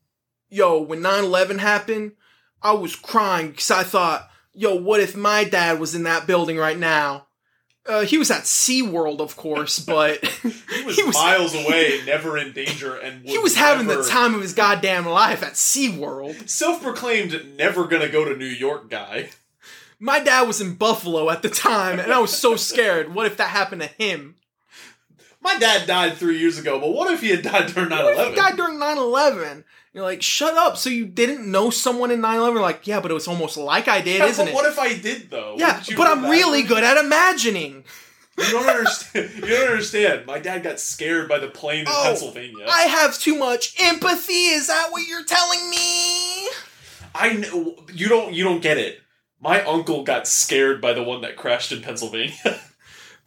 yo, 0.49 0.81
when 0.81 0.99
9-11 1.01 1.59
happened, 1.59 2.11
I 2.61 2.71
was 2.73 2.97
crying 2.97 3.51
because 3.51 3.71
I 3.71 3.83
thought 3.83 4.29
yo, 4.53 4.75
what 4.75 4.99
if 4.99 5.15
my 5.15 5.45
dad 5.45 5.79
was 5.79 5.95
in 5.95 6.03
that 6.03 6.27
building 6.27 6.57
right 6.57 6.77
now? 6.77 7.26
Uh, 7.87 8.01
he 8.05 8.17
was 8.17 8.29
at 8.31 8.43
SeaWorld, 8.43 9.19
of 9.21 9.35
course, 9.37 9.79
but 9.79 10.23
He 10.43 10.83
was, 10.83 10.95
He 10.95 11.03
was- 11.03 11.15
miles 11.15 11.53
away, 11.55 12.01
never 12.05 12.37
in 12.37 12.51
danger, 12.51 12.95
and 12.95 13.25
he 13.27 13.37
was 13.37 13.55
having 13.55 13.87
the 13.87 14.03
time 14.03 14.35
of 14.35 14.41
his 14.41 14.53
goddamn 14.53 15.05
life 15.05 15.41
at 15.43 15.53
SeaWorld. 15.53 16.49
Self-proclaimed 16.49 17.55
never 17.57 17.85
gonna 17.85 18.09
go 18.09 18.25
to 18.25 18.35
New 18.35 18.45
York 18.45 18.89
guy. 18.89 19.29
My 19.99 20.19
dad 20.19 20.43
was 20.43 20.61
in 20.61 20.75
Buffalo 20.75 21.29
at 21.29 21.41
the 21.41 21.49
time, 21.49 21.97
and 21.99 22.13
I 22.13 22.19
was 22.19 22.37
so 22.37 22.55
scared. 22.55 23.13
What 23.15 23.25
if 23.25 23.37
that 23.37 23.49
happened 23.49 23.81
to 23.81 23.87
him? 23.87 24.35
My 25.41 25.57
dad 25.59 25.87
died 25.87 26.17
three 26.17 26.39
years 26.39 26.57
ago, 26.57 26.79
but 26.79 26.89
what 26.91 27.13
if 27.13 27.21
he 27.21 27.29
had 27.29 27.41
died 27.43 27.67
during 27.73 27.89
9 27.89 27.99
11? 28.05 28.29
he 28.33 28.35
died 28.35 28.57
during 28.57 28.79
9 28.79 28.97
11? 28.97 29.63
You're 29.93 30.03
like, 30.03 30.21
shut 30.21 30.55
up. 30.55 30.77
So 30.77 30.89
you 30.89 31.05
didn't 31.05 31.49
know 31.49 31.69
someone 31.69 32.11
in 32.11 32.21
9 32.21 32.37
11? 32.39 32.61
Like, 32.61 32.85
yeah, 32.85 32.99
but 32.99 33.11
it 33.11 33.13
was 33.13 33.27
almost 33.27 33.55
like 33.57 33.87
I 33.87 34.01
did, 34.01 34.19
Yeah, 34.19 34.25
isn't 34.25 34.45
but 34.45 34.51
it? 34.51 34.55
what 34.55 34.65
if 34.65 34.77
I 34.79 34.93
did 34.97 35.29
though? 35.29 35.55
yeah, 35.57 35.81
but 35.95 36.07
I'm 36.07 36.25
really 36.29 36.63
good 36.63 36.83
at 36.83 36.97
imagining. 36.97 37.83
You 38.37 38.51
don't 38.51 38.67
understand. 38.69 39.31
You 39.35 39.41
don't 39.47 39.69
understand. 39.71 40.25
My 40.27 40.37
dad 40.37 40.61
got 40.63 40.79
scared 40.79 41.27
by 41.27 41.39
the 41.39 41.47
plane 41.47 41.81
in 41.81 41.85
Oh, 41.89 42.03
Pennsylvania. 42.05 42.65
I 42.69 42.81
have 42.83 43.17
too 43.17 43.35
much 43.35 43.73
empathy. 43.81 44.33
Is 44.49 44.67
that 44.67 44.89
what 44.91 45.07
you're 45.07 45.23
telling 45.23 45.69
me? 45.71 46.47
I 47.15 47.33
know 47.33 47.75
you 47.91 48.07
don't. 48.07 48.33
You 48.35 48.43
don't 48.43 48.61
get 48.61 48.77
it. 48.77 48.99
My 49.41 49.63
uncle 49.63 50.03
got 50.03 50.27
scared 50.27 50.81
by 50.81 50.93
the 50.93 51.01
one 51.01 51.21
that 51.21 51.35
crashed 51.35 51.71
in 51.71 51.81
Pennsylvania. 51.81 52.35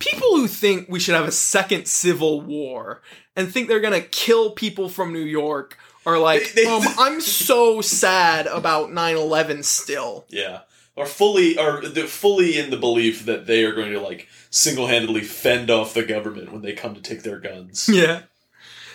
People 0.00 0.36
who 0.36 0.48
think 0.48 0.88
we 0.88 0.98
should 0.98 1.14
have 1.14 1.28
a 1.28 1.32
second 1.32 1.86
civil 1.86 2.40
war 2.40 3.00
and 3.36 3.52
think 3.52 3.68
they're 3.68 3.78
gonna 3.80 4.00
kill 4.00 4.50
people 4.50 4.88
from 4.88 5.12
New 5.12 5.20
York 5.24 5.78
are 6.04 6.18
like, 6.18 6.52
They- 6.54 6.64
they- 6.64 6.70
um, 6.70 6.82
I'm 6.98 7.20
so 7.20 7.80
sad 7.80 8.46
about 8.48 8.92
9 8.92 9.16
11 9.16 9.62
still. 9.62 10.24
yeah, 10.28 10.60
are 10.96 11.06
fully 11.06 11.56
are 11.58 11.82
fully 12.06 12.58
in 12.58 12.70
the 12.70 12.76
belief 12.76 13.24
that 13.26 13.46
they 13.46 13.62
are 13.64 13.72
going 13.72 13.92
to 13.92 14.00
like 14.00 14.26
single-handedly 14.50 15.22
fend 15.22 15.70
off 15.70 15.94
the 15.94 16.02
government 16.02 16.50
when 16.52 16.62
they 16.62 16.72
come 16.72 16.94
to 16.94 17.00
take 17.00 17.22
their 17.22 17.38
guns. 17.38 17.88
Yeah. 17.88 18.22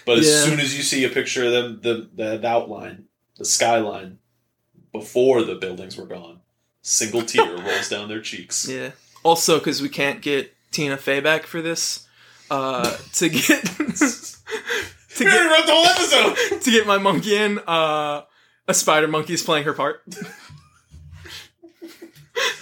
But 0.06 0.20
as 0.20 0.28
Yeah. 0.28 0.44
soon 0.44 0.60
as 0.60 0.76
you 0.76 0.84
see 0.84 1.04
a 1.04 1.10
picture 1.10 1.46
of 1.46 1.52
them, 1.52 1.80
the 1.82 2.10
the 2.14 2.46
outline, 2.48 3.06
the 3.38 3.46
skyline, 3.46 4.18
before 4.92 5.44
the 5.44 5.56
buildings 5.56 5.98
were 5.98 6.06
gone, 6.08 6.42
single 6.82 7.22
tear 7.22 7.46
rolls 7.58 7.90
down 7.90 8.10
their 8.10 8.22
cheeks. 8.22 8.68
Yeah. 8.68 8.92
Also, 9.24 9.58
because 9.60 9.82
we 9.82 9.90
can't 9.90 10.22
get 10.22 10.55
Tina 10.72 10.98
Fey 10.98 11.20
back 11.20 11.46
for 11.46 11.62
this, 11.62 12.08
uh, 12.52 12.96
to 13.14 13.30
get 13.30 13.44
to 13.66 15.24
get 15.24 15.50
wrote 15.50 15.66
the 15.66 15.72
whole 15.72 15.86
episode. 15.86 16.62
to 16.62 16.72
get 16.72 16.86
my 16.88 16.98
monkey 16.98 17.36
in, 17.36 17.60
uh, 17.68 18.22
a 18.68 18.74
spider 18.74 19.08
monkey 19.08 19.34
is 19.34 19.44
playing 19.44 19.64
her 19.66 19.74
part. 19.74 20.02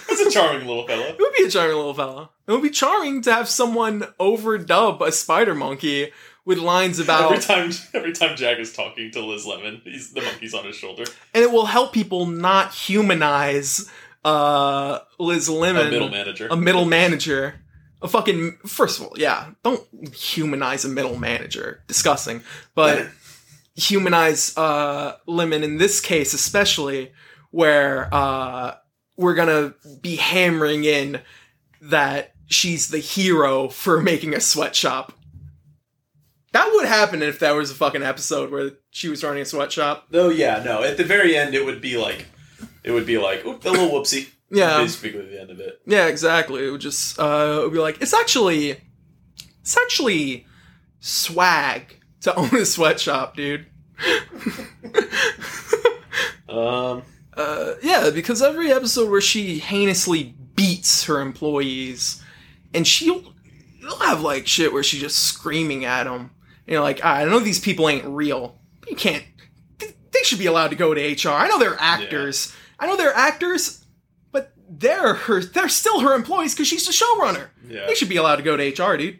That's 0.08 0.20
a 0.20 0.30
charming 0.30 0.66
little 0.66 0.86
fella. 0.86 1.06
It 1.08 1.18
would 1.18 1.32
be 1.36 1.44
a 1.44 1.50
charming 1.50 1.76
little 1.76 1.94
fella. 1.94 2.30
It 2.46 2.52
would 2.52 2.62
be 2.62 2.70
charming 2.70 3.22
to 3.22 3.32
have 3.32 3.48
someone 3.48 4.02
overdub 4.20 5.00
a 5.00 5.10
spider 5.10 5.54
monkey 5.54 6.12
with 6.44 6.58
lines 6.58 6.98
about, 6.98 7.32
Every 7.32 7.42
time, 7.42 7.70
every 7.94 8.12
time 8.12 8.36
Jack 8.36 8.58
is 8.58 8.72
talking 8.72 9.10
to 9.12 9.20
Liz 9.24 9.46
Lemon, 9.46 9.80
he's 9.82 10.12
the 10.12 10.20
monkey's 10.20 10.52
on 10.54 10.64
his 10.66 10.76
shoulder. 10.76 11.04
and 11.32 11.42
it 11.42 11.50
will 11.50 11.64
help 11.66 11.92
people 11.94 12.26
not 12.26 12.74
humanize 12.74 13.90
uh, 14.24 14.98
Liz 15.18 15.48
Lemon, 15.48 15.86
A 15.88 15.90
middle 15.90 16.10
manager. 16.10 16.48
a 16.50 16.56
middle 16.56 16.84
manager. 16.84 17.54
A 18.04 18.08
fucking 18.08 18.58
first 18.66 19.00
of 19.00 19.06
all, 19.06 19.14
yeah, 19.16 19.50
don't 19.64 19.82
humanize 20.14 20.84
a 20.84 20.88
middle 20.88 21.16
manager. 21.16 21.82
Disgusting. 21.88 22.42
But 22.74 23.08
humanize 23.74 24.56
uh 24.56 25.16
Lemon 25.26 25.64
in 25.64 25.78
this 25.78 26.00
case 26.00 26.32
especially 26.32 27.10
where 27.50 28.08
uh 28.12 28.76
we're 29.16 29.34
gonna 29.34 29.74
be 30.00 30.16
hammering 30.16 30.84
in 30.84 31.20
that 31.80 32.34
she's 32.46 32.88
the 32.88 32.98
hero 32.98 33.68
for 33.68 34.00
making 34.00 34.34
a 34.34 34.40
sweatshop. 34.40 35.12
That 36.52 36.70
would 36.74 36.86
happen 36.86 37.22
if 37.22 37.40
that 37.40 37.52
was 37.52 37.70
a 37.70 37.74
fucking 37.74 38.02
episode 38.02 38.50
where 38.52 38.72
she 38.90 39.08
was 39.08 39.24
running 39.24 39.42
a 39.42 39.46
sweatshop. 39.46 40.06
Oh 40.12 40.28
yeah, 40.28 40.62
no. 40.64 40.82
At 40.82 40.96
the 40.96 41.04
very 41.04 41.36
end, 41.36 41.54
it 41.54 41.64
would 41.64 41.80
be 41.80 41.96
like, 41.96 42.26
it 42.84 42.92
would 42.92 43.06
be 43.06 43.18
like, 43.18 43.44
oop, 43.44 43.64
a 43.64 43.70
little 43.70 43.88
whoopsie. 43.88 44.28
Yeah. 44.54 44.78
basically 44.78 45.26
the 45.26 45.40
end 45.40 45.50
of 45.50 45.60
it. 45.60 45.80
Yeah, 45.86 46.06
exactly. 46.06 46.66
It 46.66 46.70
would 46.70 46.80
just 46.80 47.18
uh, 47.18 47.58
it 47.60 47.62
would 47.64 47.72
be 47.72 47.78
like 47.78 48.00
it's 48.00 48.14
actually 48.14 48.80
it's 49.60 49.76
actually 49.76 50.46
swag 51.00 52.00
to 52.22 52.34
own 52.36 52.54
a 52.56 52.64
sweatshop, 52.64 53.36
dude. 53.36 53.66
Um, 56.48 57.02
Uh, 57.36 57.74
yeah, 57.82 58.10
because 58.14 58.40
every 58.40 58.70
episode 58.70 59.10
where 59.10 59.20
she 59.20 59.58
heinously 59.58 60.36
beats 60.54 61.02
her 61.06 61.20
employees, 61.20 62.22
and 62.72 62.86
she'll, 62.86 63.34
she'll 63.80 63.98
have 63.98 64.20
like 64.20 64.46
shit 64.46 64.72
where 64.72 64.84
she's 64.84 65.00
just 65.00 65.18
screaming 65.18 65.84
at 65.84 66.04
them. 66.04 66.30
You 66.64 66.74
know, 66.74 66.82
like 66.82 67.04
I 67.04 67.24
know 67.24 67.40
these 67.40 67.58
people 67.58 67.88
ain't 67.88 68.04
real. 68.04 68.56
You 68.88 68.94
can't. 68.94 69.24
They 69.80 70.22
should 70.22 70.38
be 70.38 70.46
allowed 70.46 70.68
to 70.68 70.76
go 70.76 70.94
to 70.94 71.00
HR. 71.00 71.32
I 71.32 71.48
know 71.48 71.58
they're 71.58 71.76
actors. 71.80 72.54
I 72.78 72.86
know 72.86 72.96
they're 72.96 73.12
actors, 73.12 73.83
they're 74.78 75.14
her. 75.14 75.42
They're 75.42 75.68
still 75.68 76.00
her 76.00 76.14
employees 76.14 76.54
because 76.54 76.68
she's 76.68 76.86
the 76.86 76.92
showrunner. 76.92 77.48
yeah. 77.68 77.86
They 77.86 77.94
should 77.94 78.08
be 78.08 78.16
allowed 78.16 78.36
to 78.36 78.42
go 78.42 78.56
to 78.56 78.64
HR, 78.68 78.96
dude. 78.96 79.18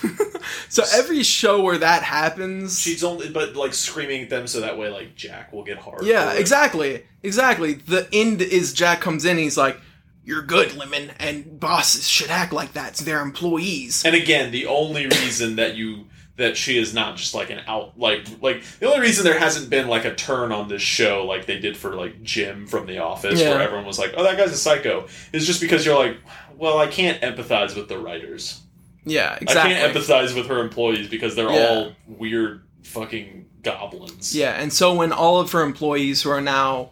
so 0.68 0.84
every 0.94 1.22
show 1.22 1.62
where 1.62 1.78
that 1.78 2.02
happens, 2.02 2.80
She's 2.80 3.02
only, 3.02 3.30
but 3.30 3.56
like 3.56 3.74
screaming 3.74 4.22
at 4.22 4.30
them 4.30 4.46
so 4.46 4.60
that 4.60 4.78
way, 4.78 4.88
like 4.88 5.14
Jack 5.16 5.52
will 5.52 5.64
get 5.64 5.78
hard. 5.78 6.04
Yeah, 6.04 6.32
exactly. 6.32 7.04
Exactly. 7.22 7.74
The 7.74 8.08
end 8.12 8.40
is 8.40 8.72
Jack 8.72 9.00
comes 9.00 9.24
in, 9.24 9.38
he's 9.38 9.56
like, 9.56 9.80
You're 10.24 10.42
good, 10.42 10.76
Lemon, 10.76 11.10
and 11.18 11.58
bosses 11.58 12.06
should 12.08 12.30
act 12.30 12.52
like 12.52 12.74
that 12.74 12.94
to 12.96 13.04
their 13.04 13.20
employees. 13.20 14.04
And 14.04 14.14
again, 14.14 14.52
the 14.52 14.66
only 14.66 15.06
reason 15.06 15.56
that 15.56 15.74
you 15.74 16.06
that 16.38 16.56
she 16.56 16.78
is 16.78 16.94
not 16.94 17.16
just 17.16 17.34
like 17.34 17.50
an 17.50 17.60
out 17.66 17.98
like 17.98 18.24
like 18.40 18.62
the 18.80 18.86
only 18.86 19.00
reason 19.00 19.24
there 19.24 19.38
hasn't 19.38 19.68
been 19.68 19.86
like 19.88 20.04
a 20.06 20.14
turn 20.14 20.50
on 20.52 20.68
this 20.68 20.80
show 20.82 21.26
like 21.26 21.44
they 21.46 21.58
did 21.58 21.76
for 21.76 21.94
like 21.94 22.22
Jim 22.22 22.66
from 22.66 22.86
The 22.86 22.98
Office, 22.98 23.38
Yeah. 23.40 23.50
where 23.50 23.60
everyone 23.60 23.84
was 23.86 23.98
like, 23.98 24.14
"Oh, 24.16 24.22
that 24.22 24.36
guy's 24.38 24.52
a 24.52 24.56
psycho," 24.56 25.06
is 25.32 25.46
just 25.46 25.60
because 25.60 25.84
you're 25.84 25.98
like, 25.98 26.16
"Well, 26.56 26.78
I 26.78 26.86
can't 26.86 27.20
empathize 27.20 27.76
with 27.76 27.88
the 27.88 27.98
writers. 27.98 28.60
Yeah, 29.04 29.36
exactly. 29.40 29.74
I 29.74 29.78
can't 29.80 29.94
empathize 29.94 30.34
with 30.34 30.46
her 30.46 30.60
employees 30.60 31.08
because 31.08 31.34
they're 31.36 31.50
Yeah. 31.52 31.66
all 31.68 31.92
weird 32.06 32.62
fucking 32.84 33.46
goblins." 33.62 34.34
yeah, 34.34 34.52
and 34.52 34.72
so 34.72 34.94
when 34.94 35.12
all 35.12 35.40
of 35.40 35.52
her 35.52 35.62
employees 35.62 36.22
who 36.22 36.30
are 36.30 36.40
now 36.40 36.90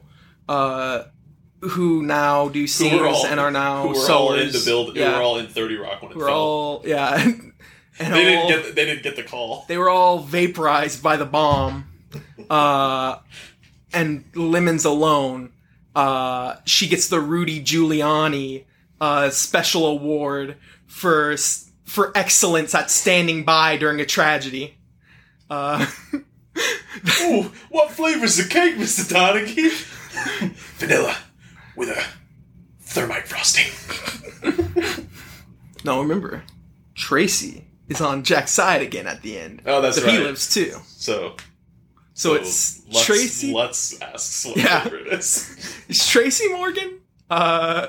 uh 0.48 1.04
who 1.60 2.02
now 2.02 2.48
do 2.48 2.66
scenes 2.66 3.24
and 3.24 3.40
are 3.40 3.50
now 3.50 3.82
who 3.88 3.94
were 3.98 4.10
all 4.12 4.34
in 4.34 4.52
the 4.52 4.62
build, 4.64 4.94
yeah, 4.96 5.10
who 5.12 5.16
were 5.16 5.22
all 5.22 5.38
in 5.38 5.46
Thirty 5.46 5.76
Rock 5.76 6.02
when 6.02 6.10
it 6.12 6.16
were 6.16 6.26
fell. 6.26 6.34
all 6.34 6.82
yeah, 6.84 7.26
and, 7.98 8.12
they 8.14 8.36
all- 8.36 8.48
didn't 8.48 8.64
get 8.66 8.74
they 8.74 8.84
didn't 8.84 9.02
get 9.02 9.16
the 9.16 9.22
call. 9.22 9.64
they 9.68 9.78
were 9.78 9.88
all 9.90 10.18
vaporized 10.20 11.02
by 11.02 11.16
the 11.16 11.24
bomb 11.26 11.86
uh 12.50 13.18
and 13.92 14.24
lemon's 14.34 14.84
alone 14.84 15.52
uh 15.94 16.56
she 16.64 16.86
gets 16.88 17.08
the 17.08 17.20
rudy 17.20 17.60
giuliani 17.62 18.64
uh 19.00 19.28
special 19.30 19.86
award 19.86 20.56
for 20.86 21.36
for 21.84 22.12
excellence 22.16 22.74
at 22.74 22.90
standing 22.90 23.44
by 23.44 23.76
during 23.76 24.00
a 24.00 24.06
tragedy 24.06 24.76
uh 25.50 25.86
Ooh, 27.20 27.52
what 27.68 27.90
flavor's 27.90 28.36
the 28.36 28.44
cake, 28.48 28.78
Mister 28.78 29.02
Donaghy? 29.14 29.70
Vanilla 30.78 31.14
with 31.76 31.90
a 31.90 32.02
thermite 32.80 33.28
frosting. 33.28 33.66
no 35.84 36.00
remember 36.00 36.42
tracy 36.94 37.65
is 37.88 38.00
on 38.00 38.22
jack's 38.22 38.50
side 38.52 38.82
again 38.82 39.06
at 39.06 39.22
the 39.22 39.38
end 39.38 39.62
Oh, 39.66 39.80
that's 39.80 40.00
so 40.00 40.06
he 40.08 40.18
lives 40.18 40.52
too 40.52 40.72
So, 40.86 41.36
so, 42.14 42.34
it's 42.34 42.82
let's, 42.88 43.04
tracy 43.04 43.52
Let's 43.52 44.00
ask 44.00 44.46
what 44.46 44.56
Yeah. 44.56 44.80
flavor 44.80 44.96
it 44.98 45.12
is. 45.12 45.82
It's 45.88 46.08
Tracy 46.10 46.48
Morgan, 46.52 47.00
uh, 47.30 47.88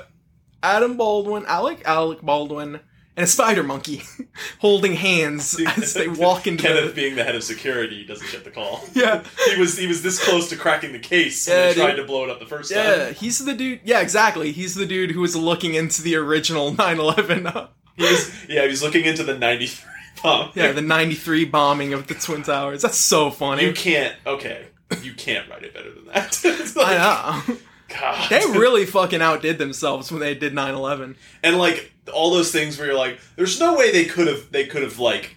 Adam 0.62 0.96
Baldwin, 0.96 1.44
Alec 1.46 1.82
Alec 1.86 2.20
Baldwin, 2.22 2.80
and 3.16 3.24
a 3.24 3.26
spider 3.26 3.62
monkey 3.62 4.02
holding 4.60 4.92
hands 4.94 5.58
as 5.76 5.94
they 5.94 6.08
walk 6.08 6.46
into 6.46 6.62
Kenneth, 6.64 6.94
the, 6.94 7.00
being 7.00 7.16
the 7.16 7.24
head 7.24 7.34
of 7.34 7.42
security, 7.42 8.04
doesn't 8.04 8.30
get 8.30 8.44
the 8.44 8.50
call. 8.50 8.84
yeah 8.94 9.24
He 9.52 9.58
was 9.58 9.78
he 9.78 9.86
was 9.86 10.02
this 10.02 10.22
close 10.24 10.48
to 10.50 10.56
cracking 10.56 10.92
the 10.92 10.98
case 10.98 11.48
when 11.48 11.56
Yeah, 11.56 11.66
they 11.68 11.74
tried 11.74 11.86
dude. 11.92 11.96
to 11.96 12.04
blow 12.04 12.24
it 12.24 12.30
up 12.30 12.38
the 12.38 12.46
first 12.46 12.70
yeah 12.70 13.06
time. 13.06 13.14
he's 13.14 13.44
the 13.44 13.54
dude 13.54 13.80
yeah 13.84 14.00
exactly 14.00 14.52
he's 14.52 14.74
the 14.74 14.86
dude 14.86 15.10
who 15.12 15.20
was 15.20 15.34
looking 15.34 15.74
into 15.74 16.02
the 16.02 16.14
original 16.16 16.72
9/11 16.74 17.46
uh, 17.56 17.68
He 17.98 18.04
was 18.04 18.46
yeah 18.48 18.62
he 18.62 18.68
was 18.68 18.82
looking 18.82 19.04
into 19.04 19.22
the 19.24 19.36
'93 19.38 19.84
bomb. 20.22 20.50
yeah 20.54 20.72
the 20.72 20.80
93 20.80 21.44
bombing 21.44 21.92
of 21.92 22.06
the 22.06 22.14
twin 22.14 22.42
towers 22.42 22.82
that's 22.82 22.96
so 22.96 23.30
funny 23.30 23.64
you 23.64 23.72
can't. 23.74 24.14
Okay, 24.26 24.66
you 25.02 25.12
can't 25.12 25.48
write 25.50 25.64
it 25.64 25.74
better 25.74 25.92
than 25.92 26.06
that. 26.06 26.40
Like, 26.76 26.98
I 26.98 27.42
know 27.48 27.56
God. 27.88 28.30
they 28.30 28.44
really 28.58 28.84
fucking 28.86 29.20
outdid 29.22 29.58
themselves 29.58 30.10
when 30.12 30.20
they 30.20 30.34
did 30.34 30.52
9/11 30.54 31.16
and 31.42 31.58
like 31.58 31.92
all 32.12 32.30
those 32.32 32.50
things 32.52 32.78
where 32.78 32.86
you're 32.88 32.96
like, 32.98 33.18
there's 33.36 33.58
no 33.60 33.76
way 33.76 33.90
they 33.92 34.04
could 34.06 34.26
have 34.28 34.50
they 34.52 34.66
could 34.66 34.82
have 34.82 34.98
like 34.98 35.36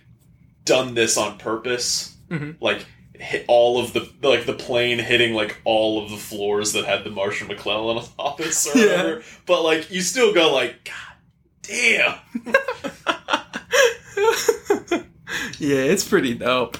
done 0.66 0.94
this 0.94 1.18
on 1.18 1.38
purpose. 1.38 2.16
Mhm. 2.30 2.56
Like 2.62 2.86
hit 3.14 3.46
all 3.48 3.80
of 3.80 3.94
the 3.94 4.10
like 4.22 4.46
the 4.46 4.54
plane 4.54 4.98
hitting 5.00 5.34
like 5.34 5.60
all 5.64 6.04
of 6.04 6.10
the 6.10 6.18
floors 6.18 6.74
that 6.74 6.86
had 6.86 7.04
the 7.04 7.10
Marshall 7.12 7.48
McClellan 7.48 8.04
office 8.20 8.68
or 8.68 8.78
Yeah. 8.80 8.86
whatever. 8.86 9.24
But 9.46 9.62
like 9.64 9.92
you 9.92 10.02
still 10.02 10.34
go 10.34 10.54
like, 10.54 10.84
God 10.86 10.94
damn. 11.72 12.16
yeah, 15.60 15.78
it's 15.78 16.08
pretty 16.08 16.34
dope. 16.34 16.78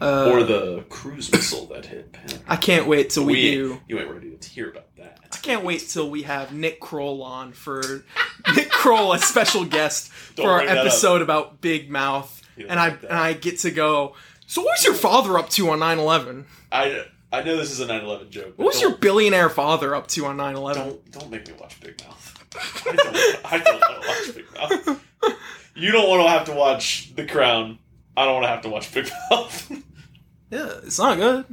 Uh, 0.00 0.30
or 0.30 0.42
the 0.42 0.84
cruise 0.88 1.30
missile 1.32 1.66
that 1.66 1.86
hit 1.86 2.12
Penn. 2.12 2.40
I 2.48 2.56
can't 2.56 2.86
wait 2.86 3.10
till 3.10 3.24
we, 3.24 3.32
We- 3.32 3.50
do. 3.52 3.80
You 3.88 3.98
ain't 4.00 4.10
ready 4.10 4.36
to 4.36 4.48
hear 4.48 4.70
about 4.70 4.94
that. 4.96 5.18
I 5.32 5.36
can't 5.38 5.64
wait 5.64 5.88
till 5.88 6.10
we 6.10 6.22
have 6.22 6.52
Nick 6.52 6.80
Kroll 6.80 7.22
on 7.22 7.52
for 7.52 8.04
Nick 8.54 8.70
Kroll, 8.70 9.12
a 9.12 9.18
special 9.18 9.64
guest 9.64 10.10
Don't 10.34 10.46
for 10.46 10.52
our 10.52 10.58
bring 10.58 10.68
that 10.68 10.78
up. 10.78 10.86
episode 10.86 11.22
about 11.22 11.60
Big 11.60 11.90
Mouth, 11.90 12.42
and 12.56 12.78
I 12.78 12.88
and 12.88 13.12
I 13.18 13.32
get 13.34 13.58
to 13.60 13.70
go. 13.70 14.14
So, 14.46 14.62
what 14.62 14.72
was 14.72 14.84
your 14.84 14.94
father 14.94 15.38
up 15.38 15.48
to 15.50 15.70
on 15.70 15.78
9/11? 15.80 16.44
I 16.72 17.04
I 17.34 17.42
know 17.42 17.56
this 17.56 17.70
is 17.70 17.80
a 17.80 17.86
9/11 17.86 18.30
joke. 18.30 18.54
What 18.56 18.66
was 18.66 18.80
your 18.80 18.96
billionaire 18.96 19.48
father 19.50 19.94
up 19.94 20.06
to 20.08 20.26
on 20.26 20.36
9/11? 20.36 20.74
Don't 20.74 21.10
don't 21.12 21.30
make 21.30 21.46
me 21.48 21.54
watch 21.60 21.80
Big 21.80 22.00
Mouth. 22.04 22.30
I 22.86 22.92
don't, 22.96 23.52
I 23.52 23.58
don't 23.58 23.80
want 23.80 24.02
to 24.02 24.08
watch 24.08 24.34
Big 24.34 24.54
Mouth. 24.54 25.00
You 25.76 25.90
don't 25.92 26.08
want 26.08 26.22
to 26.22 26.28
have 26.28 26.44
to 26.46 26.52
watch 26.52 27.14
The 27.16 27.26
Crown. 27.26 27.78
I 28.16 28.24
don't 28.24 28.34
want 28.34 28.44
to 28.44 28.48
have 28.48 28.62
to 28.62 28.68
watch 28.68 28.92
Big 28.94 29.08
Mouth. 29.30 29.72
Yeah, 30.50 30.70
it's 30.84 31.00
not 31.00 31.16
good. 31.18 31.46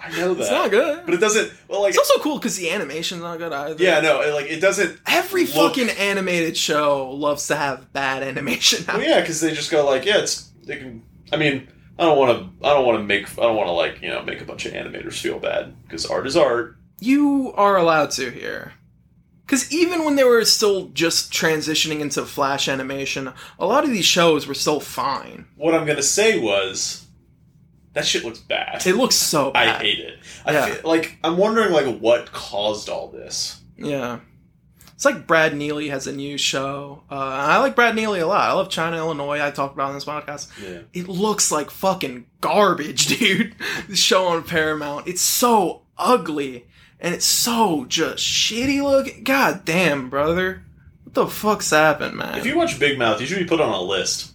I 0.00 0.10
know 0.16 0.34
that. 0.34 0.40
it's 0.42 0.50
not 0.50 0.70
good. 0.70 1.04
But 1.06 1.14
it 1.14 1.18
doesn't. 1.18 1.52
Well, 1.66 1.82
like 1.82 1.88
It's 1.88 1.98
also 1.98 2.20
cool 2.20 2.36
because 2.38 2.56
the 2.56 2.70
animation's 2.70 3.20
not 3.22 3.38
good 3.38 3.52
either. 3.52 3.82
yeah, 3.82 3.98
no, 4.00 4.20
it, 4.20 4.32
like 4.32 4.46
it 4.46 4.60
doesn't. 4.60 5.00
Every 5.08 5.44
look- 5.46 5.74
fucking 5.74 5.88
animated 5.90 6.56
show 6.56 7.10
loves 7.10 7.48
to 7.48 7.56
have 7.56 7.92
bad 7.92 8.22
animation. 8.22 8.84
Well, 8.86 9.02
yeah, 9.02 9.20
because 9.20 9.40
they 9.40 9.52
just 9.54 9.72
go 9.72 9.84
like, 9.84 10.04
yeah, 10.04 10.18
it's 10.18 10.50
they 10.62 10.76
can. 10.76 11.02
I 11.32 11.36
mean, 11.36 11.66
I 11.98 12.04
don't 12.04 12.18
want 12.18 12.38
to. 12.60 12.66
I 12.66 12.74
don't 12.74 12.84
want 12.86 12.98
to 12.98 13.04
make. 13.04 13.30
I 13.38 13.42
don't 13.42 13.56
want 13.56 13.68
to 13.68 13.72
like 13.72 14.02
you 14.02 14.08
know 14.10 14.22
make 14.22 14.40
a 14.40 14.44
bunch 14.44 14.66
of 14.66 14.72
animators 14.72 15.14
feel 15.20 15.38
bad 15.38 15.74
because 15.82 16.06
art 16.06 16.26
is 16.26 16.36
art. 16.36 16.76
You 17.00 17.52
are 17.56 17.76
allowed 17.76 18.10
to 18.12 18.30
here. 18.30 18.72
Because 19.46 19.70
even 19.70 20.04
when 20.06 20.16
they 20.16 20.24
were 20.24 20.44
still 20.46 20.88
just 20.88 21.30
transitioning 21.30 22.00
into 22.00 22.24
Flash 22.24 22.66
animation, 22.66 23.30
a 23.58 23.66
lot 23.66 23.84
of 23.84 23.90
these 23.90 24.06
shows 24.06 24.46
were 24.46 24.54
still 24.54 24.80
fine. 24.80 25.46
What 25.56 25.74
I'm 25.74 25.86
gonna 25.86 26.02
say 26.02 26.38
was 26.38 27.06
that 27.92 28.06
shit 28.06 28.24
looks 28.24 28.38
bad. 28.38 28.84
It 28.86 28.96
looks 28.96 29.16
so 29.16 29.52
I 29.54 29.68
hate 29.74 29.98
it. 30.00 30.18
I 30.46 30.52
Yeah. 30.52 30.66
feel, 30.66 30.88
like 30.90 31.18
I'm 31.22 31.36
wondering 31.36 31.72
like 31.72 31.98
what 32.00 32.32
caused 32.32 32.88
all 32.88 33.08
this. 33.08 33.60
Yeah. 33.76 34.20
It's 34.94 35.04
like 35.04 35.26
Brad 35.26 35.56
Neely 35.56 35.88
has 35.88 36.06
a 36.06 36.12
new 36.12 36.38
show. 36.38 37.02
Uh, 37.10 37.14
I 37.16 37.58
like 37.58 37.74
Brad 37.74 37.96
Neely 37.96 38.20
a 38.20 38.26
lot. 38.26 38.48
I 38.48 38.52
love 38.52 38.70
China, 38.70 38.96
Illinois. 38.96 39.40
I 39.40 39.50
talked 39.50 39.74
about 39.74 39.88
on 39.88 39.94
this 39.94 40.04
podcast. 40.04 40.50
Yeah. 40.62 40.82
It 40.92 41.08
looks 41.08 41.50
like 41.50 41.70
fucking 41.70 42.26
garbage, 42.40 43.06
dude. 43.18 43.54
The 43.88 43.96
show 43.96 44.26
on 44.26 44.44
Paramount. 44.44 45.08
It's 45.08 45.20
so 45.22 45.82
ugly. 45.98 46.66
And 47.00 47.12
it's 47.14 47.24
so 47.24 47.84
just 47.86 48.24
shitty 48.24 48.82
looking. 48.82 49.24
God 49.24 49.64
damn, 49.64 50.08
brother. 50.08 50.62
What 51.02 51.14
the 51.14 51.26
fuck's 51.26 51.70
happened, 51.70 52.16
man? 52.16 52.38
If 52.38 52.46
you 52.46 52.56
watch 52.56 52.78
Big 52.78 52.96
Mouth, 52.98 53.20
you 53.20 53.26
should 53.26 53.40
be 53.40 53.44
put 53.46 53.60
on 53.60 53.70
a 53.74 53.80
list. 53.82 54.32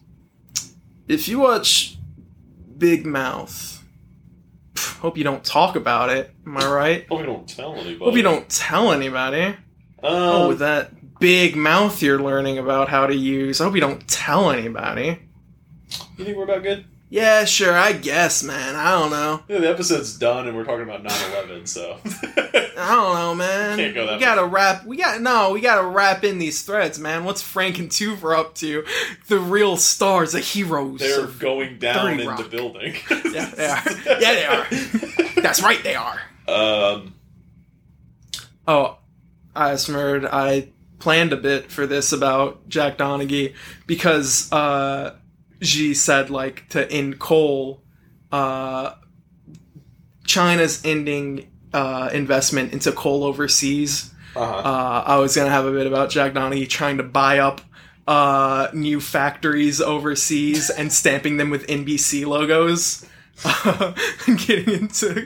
if 1.07 1.27
you 1.30 1.40
watch 1.40 1.98
Big 2.77 3.06
Mouth, 3.06 3.81
hope 4.99 5.18
you 5.18 5.23
don't 5.23 5.44
talk 5.44 5.76
about 5.77 6.10
it. 6.10 6.31
Am 6.45 6.57
I 6.57 6.68
right? 6.72 7.07
Hope 7.07 7.22
you 7.22 7.26
don't 7.26 7.48
tell 7.48 7.73
anybody. 7.76 7.98
Hope 8.06 8.15
you 8.15 8.22
don't 8.23 8.49
tell 8.49 8.91
anybody. 8.91 9.56
Um, 10.03 10.11
oh, 10.13 10.47
with 10.49 10.59
that 10.59 11.19
big 11.19 11.55
mouth 11.55 12.01
you're 12.01 12.19
learning 12.21 12.57
about 12.57 12.89
how 12.89 13.07
to 13.07 13.15
use. 13.15 13.59
I 13.59 13.65
hope 13.65 13.76
you 13.76 13.81
don't 13.81 14.07
tell 14.07 14.51
anybody. 14.51 15.19
you 16.17 16.26
think 16.26 16.38
we're 16.38 16.43
about 16.43 16.63
good? 16.63 16.85
Yeah, 17.11 17.45
sure, 17.45 17.73
I 17.73 17.93
guess, 17.93 18.43
man. 18.43 18.76
I 18.76 18.91
don't 18.91 19.09
know. 19.09 19.41
Yeah, 19.47 19.57
the 19.57 19.69
episode's 19.69 20.15
done, 20.15 20.47
and 20.47 20.55
we're 20.55 20.63
talking 20.63 20.84
about 20.84 21.03
9/11. 21.03 21.67
So 21.67 21.97
I 22.05 22.95
don't 22.95 23.15
know, 23.15 23.34
man. 23.35 23.77
Can't 23.80 23.95
go 23.95 24.05
that 24.05 24.19
we 24.19 24.23
gotta 24.23 24.45
wrap. 24.45 24.85
We 24.85 24.95
got 24.95 25.19
no. 25.19 25.51
We 25.51 25.59
gotta 25.59 25.88
wrap 25.88 26.23
in 26.23 26.38
these 26.38 26.61
threads, 26.61 26.99
man. 26.99 27.23
What's 27.23 27.41
Frank 27.41 27.80
and 27.80 27.89
Toofer 27.89 28.38
up 28.38 28.53
to? 28.55 28.85
The 29.27 29.39
real 29.39 29.76
stars, 29.76 30.34
the 30.34 30.39
heroes. 30.39 30.99
they're 30.99 31.26
going 31.26 31.80
down 31.80 32.19
in 32.19 32.27
Rock. 32.27 32.38
the 32.43 32.43
building. 32.49 32.93
Yeah, 33.09 33.49
they 33.55 33.65
are. 33.67 33.84
Yeah, 34.19 34.34
they 34.34 34.45
are. 34.45 34.67
That's 35.41 35.63
right, 35.63 35.81
they 35.84 35.95
are. 35.95 36.19
Um, 36.47 37.15
Oh, 38.67 38.97
I 39.55 39.76
smirred. 39.76 40.26
I 40.26 40.69
planned 40.99 41.34
a 41.34 41.38
bit 41.38 41.71
for 41.71 41.88
this 41.88 42.11
about 42.11 42.67
Jack 42.67 42.97
Donaghy 42.97 43.55
because 43.88 44.51
uh, 44.51 45.15
Xi 45.61 45.93
said 45.93 46.30
like 46.30 46.67
to 46.69 46.89
end 46.91 47.19
coal. 47.19 47.81
Uh, 48.31 48.93
China's 50.26 50.85
ending 50.85 51.49
uh, 51.73 52.09
investment 52.13 52.73
into 52.73 52.91
coal 52.91 53.23
overseas. 53.23 54.13
uh-huh. 54.35 54.43
Uh, 54.55 55.03
I 55.05 55.17
was 55.17 55.35
gonna 55.35 55.49
have 55.49 55.65
a 55.65 55.71
bit 55.71 55.88
about 55.88 56.09
Jack 56.09 56.34
Donaghy 56.34 56.69
trying 56.69 56.97
to 56.97 57.03
buy 57.03 57.39
up 57.39 57.61
uh, 58.07 58.69
new 58.73 58.99
factories 58.99 59.80
overseas 59.81 60.69
and 60.69 60.91
stamping 60.91 61.38
them 61.38 61.49
with 61.49 61.65
NBC 61.67 62.26
logos. 62.26 63.05
Uh, 63.45 63.93
getting 64.47 64.73
into 64.73 65.26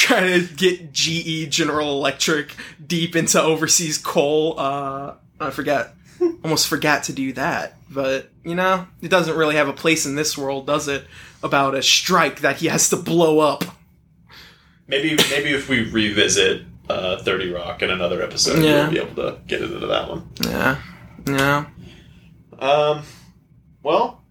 trying 0.00 0.46
to 0.46 0.54
get 0.54 0.92
GE 0.92 1.50
General 1.50 1.92
Electric 1.92 2.54
deep 2.84 3.14
into 3.16 3.40
overseas 3.40 3.98
coal. 3.98 4.54
Uh, 4.58 5.14
I 5.38 5.50
forget, 5.50 5.94
almost 6.44 6.68
forgot 6.68 7.04
to 7.04 7.12
do 7.12 7.32
that. 7.34 7.76
But 7.90 8.30
you 8.44 8.54
know, 8.54 8.86
it 9.02 9.08
doesn't 9.08 9.36
really 9.36 9.56
have 9.56 9.68
a 9.68 9.72
place 9.72 10.06
in 10.06 10.14
this 10.16 10.36
world, 10.38 10.66
does 10.66 10.88
it? 10.88 11.04
About 11.42 11.74
a 11.74 11.82
strike 11.82 12.40
that 12.40 12.56
he 12.56 12.66
has 12.68 12.88
to 12.90 12.96
blow 12.96 13.40
up. 13.40 13.64
maybe 14.86 15.16
maybe 15.30 15.50
if 15.50 15.68
we 15.68 15.90
revisit 15.90 16.62
uh, 16.88 17.18
30 17.22 17.52
Rock 17.52 17.82
in 17.82 17.90
another 17.90 18.22
episode, 18.22 18.62
Yeah. 18.62 18.82
we'll 18.82 18.90
be 18.90 18.98
able 18.98 19.14
to 19.32 19.38
get 19.46 19.62
into 19.62 19.86
that 19.86 20.08
one. 20.08 20.28
Yeah, 20.44 20.82
yeah. 21.26 21.66
Um, 22.58 23.02
well, 23.82 24.22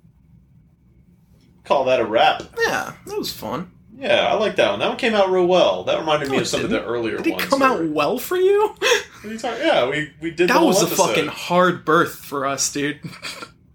call 1.63 1.85
that 1.85 1.99
a 1.99 2.05
wrap. 2.05 2.43
Yeah, 2.59 2.93
that 3.05 3.17
was 3.17 3.31
fun. 3.33 3.71
Yeah, 3.99 4.27
I 4.29 4.35
like 4.35 4.55
that 4.55 4.69
one. 4.71 4.79
That 4.79 4.87
one 4.87 4.97
came 4.97 5.13
out 5.13 5.29
real 5.29 5.45
well. 5.45 5.83
That 5.83 5.99
reminded 5.99 6.29
me 6.29 6.37
No, 6.37 6.41
of 6.41 6.47
some 6.47 6.63
of 6.63 6.69
the 6.69 6.77
didn't. 6.77 6.89
earlier 6.89 7.17
Did 7.17 7.27
it 7.27 7.31
ones. 7.33 7.45
come 7.49 7.61
out 7.61 7.83
well 7.85 8.17
for 8.17 8.37
you? 8.37 8.69
What 8.79 9.25
are 9.25 9.27
you 9.33 9.37
talking- 9.37 9.59
Yeah, 9.65 9.89
we 9.89 10.11
we 10.21 10.29
did. 10.31 10.47
the 10.49 10.53
That 10.53 10.63
was 10.63 10.81
a 10.81 10.85
episode. 10.85 11.07
fucking 11.07 11.27
hard 11.27 11.83
birth 11.83 12.15
for 12.15 12.45
us, 12.45 12.71
dude. 12.71 12.99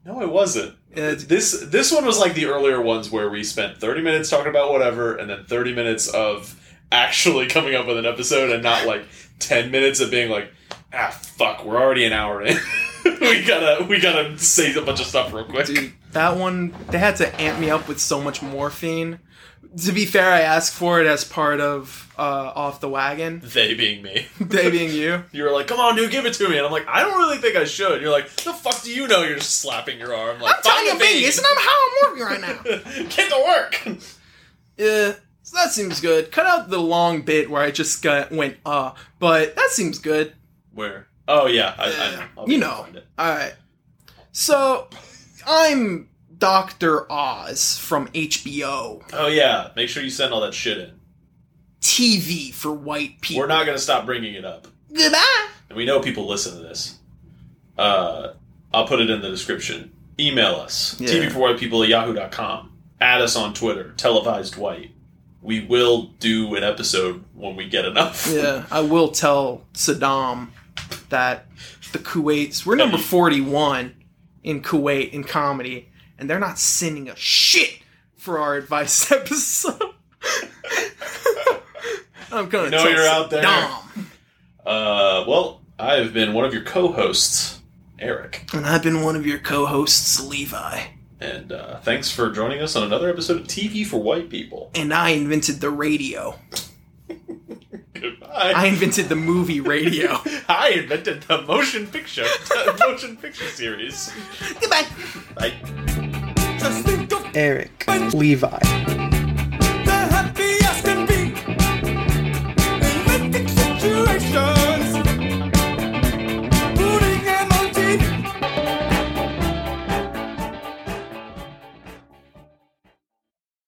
No, 0.07 0.23
it 0.23 0.31
wasn't. 0.31 0.75
It's- 0.93 1.25
This 1.25 1.53
this 1.67 1.93
one 1.93 2.07
was 2.07 2.19
like 2.19 2.35
the 2.35 2.47
earlier 2.47 2.81
ones 2.81 3.11
where 3.11 3.29
we 3.29 3.45
spent 3.45 3.79
30 3.81 4.01
minutes 4.01 4.31
talking 4.31 4.49
about 4.49 4.71
whatever 4.73 5.15
and 5.17 5.29
then 5.29 5.45
30 5.45 5.75
minutes 5.75 6.09
of 6.09 6.59
actually 6.91 7.47
coming 7.57 7.75
up 7.75 7.87
with 7.87 7.99
an 7.99 8.07
episode 8.07 8.51
and 8.51 8.63
not 8.63 8.87
like 8.87 9.05
10 9.41 9.71
minutes 9.71 10.01
of 10.01 10.11
being 10.11 10.31
like 10.31 10.51
ah 10.95 11.11
fuck 11.11 11.65
we're 11.65 11.77
already 11.77 12.05
an 12.05 12.13
hour 12.13 12.41
in 12.41 12.57
we 13.21 13.43
gotta 13.45 13.85
we 13.85 13.99
gotta 14.01 14.39
say 14.39 14.73
a 14.75 14.81
bunch 14.81 15.01
of 15.01 15.07
stuff 15.07 15.33
real 15.33 15.45
quick 15.45 15.67
Dude, 15.67 15.93
that 16.15 16.37
one 16.37 16.75
they 16.91 16.99
had 16.99 17.17
to 17.17 17.41
amp 17.41 17.61
me 17.61 17.71
up 17.71 17.87
with 17.89 18.01
so 18.01 18.21
much 18.21 18.43
morphine. 18.43 19.21
To 19.85 19.91
be 19.93 20.07
fair, 20.07 20.31
I 20.31 20.41
asked 20.43 20.73
for 20.73 21.01
it 21.01 21.07
as 21.09 21.25
part 21.25 21.61
of 21.61 22.13
uh, 22.17 22.53
off 22.55 22.81
the 22.81 22.89
wagon. 22.89 23.41
they 23.43 23.75
being 23.75 24.03
me 24.03 24.27
They 24.41 24.71
being 24.71 24.93
you. 24.93 25.25
you 25.33 25.43
were 25.43 25.51
like 25.51 25.67
come 25.67 25.81
on 25.81 25.97
dude 25.97 26.13
give 26.13 26.27
it 26.27 26.35
to 26.35 26.49
me 26.49 26.57
and 26.59 26.65
i'm 26.65 26.71
like 26.71 26.87
i 26.87 27.01
don't 27.03 27.19
really 27.19 27.39
think 27.39 27.57
i 27.57 27.65
should 27.65 28.01
you're 28.01 28.13
like 28.13 28.29
the 28.37 28.53
fuck 28.53 28.81
do 28.83 28.95
you 28.95 29.09
know 29.09 29.25
you're 29.25 29.35
just 29.39 29.59
slapping 29.61 29.99
your 29.99 30.15
arm 30.15 30.41
like 30.41 30.55
I'm 30.57 30.63
telling 30.63 30.85
you, 30.85 30.91
"Find 30.91 31.03
a 31.03 31.05
vein." 31.05 31.15
Vegas, 31.23 31.39
and 31.39 31.47
I'm 31.51 31.57
how 31.59 31.77
I'm 31.83 31.93
working 32.05 32.25
right 32.25 32.41
now. 32.41 32.63
get 33.17 33.31
to 33.31 33.45
work 33.45 33.99
Yeah, 34.77 35.15
so 35.43 35.57
that 35.57 35.73
seems 35.73 36.01
good. 36.01 36.31
Cut 36.31 36.47
out 36.47 36.71
the 36.71 36.79
long 36.79 37.23
bit 37.23 37.51
where 37.51 37.63
I 37.63 37.73
just 37.73 38.01
got 38.01 38.31
went 38.31 38.57
uh, 38.65 38.93
but 39.19 39.57
that 39.57 39.71
seems 39.71 39.99
good. 39.99 40.35
where 40.73 41.09
oh 41.27 41.47
yeah 41.49 41.75
i, 41.79 41.87
I 41.87 41.89
know 42.15 42.25
I'll 42.39 42.49
You 42.49 42.59
be 42.61 42.65
able 42.65 42.85
to 42.85 42.93
know. 42.93 43.01
All 43.19 43.29
right. 43.35 43.55
So 44.31 44.89
I'm 45.47 46.09
Doctor 46.39 47.11
Oz 47.11 47.79
from 47.79 48.09
HBO. 48.09 49.03
oh 49.13 49.27
yeah 49.29 49.71
make 49.77 49.89
sure 49.89 50.03
you 50.03 50.11
send 50.11 50.33
all 50.33 50.41
that 50.43 50.55
shit 50.55 50.79
in 50.79 50.91
TV 51.81 52.53
for 52.53 52.73
white 52.73 53.21
people. 53.21 53.41
we're 53.41 53.47
not 53.47 53.67
gonna 53.67 53.79
stop 53.79 54.07
bringing 54.07 54.35
it 54.35 54.45
up 54.45 54.67
Goodbye. 54.93 55.49
and 55.69 55.77
we 55.77 55.85
know 55.85 56.01
people 56.01 56.27
listen 56.27 56.57
to 56.57 56.63
this. 56.63 56.99
Uh, 57.77 58.33
I'll 58.73 58.87
put 58.87 59.01
it 59.01 59.11
in 59.11 59.21
the 59.21 59.29
description. 59.31 59.93
Email 60.19 60.55
us, 60.57 60.97
Yeah. 61.01 61.09
TV 61.09 61.31
for 61.33 61.41
White 61.41 61.59
People 61.59 61.83
at 61.83 61.89
yahoo.com. 61.89 62.71
Add 63.01 63.21
us 63.21 63.35
on 63.37 63.53
Twitter, 63.55 63.93
televised 63.97 64.57
white. 64.57 64.93
We 65.43 65.61
will 65.67 66.05
do 66.21 66.55
an 66.55 66.63
episode 66.63 67.25
when 67.35 67.57
we 67.57 67.69
get 67.69 67.85
enough. 67.85 68.29
Yeah, 68.33 68.65
I 68.71 68.81
will 68.81 69.09
tell 69.09 69.65
Saddam 69.75 70.49
that 71.09 71.47
the 71.93 71.99
Kuwait's 71.99 72.65
we're 72.65 72.77
number 72.77 72.97
41 72.99 73.95
in 74.45 74.63
Kuwait 74.63 75.11
in 75.11 75.25
comedy, 75.25 75.89
and 76.19 76.31
they're 76.31 76.39
not 76.39 76.59
sending 76.59 77.09
a 77.09 77.17
shit 77.17 77.81
for 78.17 78.39
our 78.39 78.55
advice 78.55 79.11
episode. 79.13 79.81
I'm 82.31 82.49
gonna 82.49 82.71
know 82.71 82.87
you're 82.87 83.07
out 83.07 83.31
there. 83.31 83.43
Saddam. 83.43 84.05
Uh, 84.65 85.25
well, 85.27 85.61
I 85.79 85.95
have 85.97 86.13
been 86.13 86.33
one 86.33 86.45
of 86.45 86.55
your 86.55 86.63
co-hosts, 86.63 87.61
Eric. 87.99 88.49
And 88.53 88.67
I've 88.67 88.83
been 88.83 89.03
one 89.03 89.17
of 89.17 89.27
your 89.27 89.39
co-hosts, 89.39 90.25
Levi. 90.25 90.85
And 91.21 91.53
uh, 91.53 91.81
thanks 91.81 92.11
for 92.11 92.31
joining 92.31 92.61
us 92.61 92.77
on 92.77 92.83
another 92.83 93.09
episode 93.09 93.41
of 93.41 93.47
TV 93.47 93.87
for 93.87 94.01
White 94.01 94.29
People. 94.31 94.71
And 94.75 94.93
I 94.93 95.11
invented 95.11 95.61
the 95.61 95.71
radio. 95.71 96.39
Goodbye. 98.05 98.29
I 98.57 98.67
invented 98.67 99.09
the 99.09 99.17
movie 99.17 99.61
radio. 99.61 100.19
I 100.49 100.71
invented 100.83 101.23
the 101.23 101.41
motion 101.43 101.87
picture 101.87 102.27
motion 102.81 103.17
picture 103.17 103.49
series. 103.49 104.13
Goodbye. 104.61 104.87
Bye. 105.35 105.55
Just 106.59 106.85
think 106.85 107.13
of 107.13 107.25
Eric 107.35 107.85
Levi. 108.13 109.14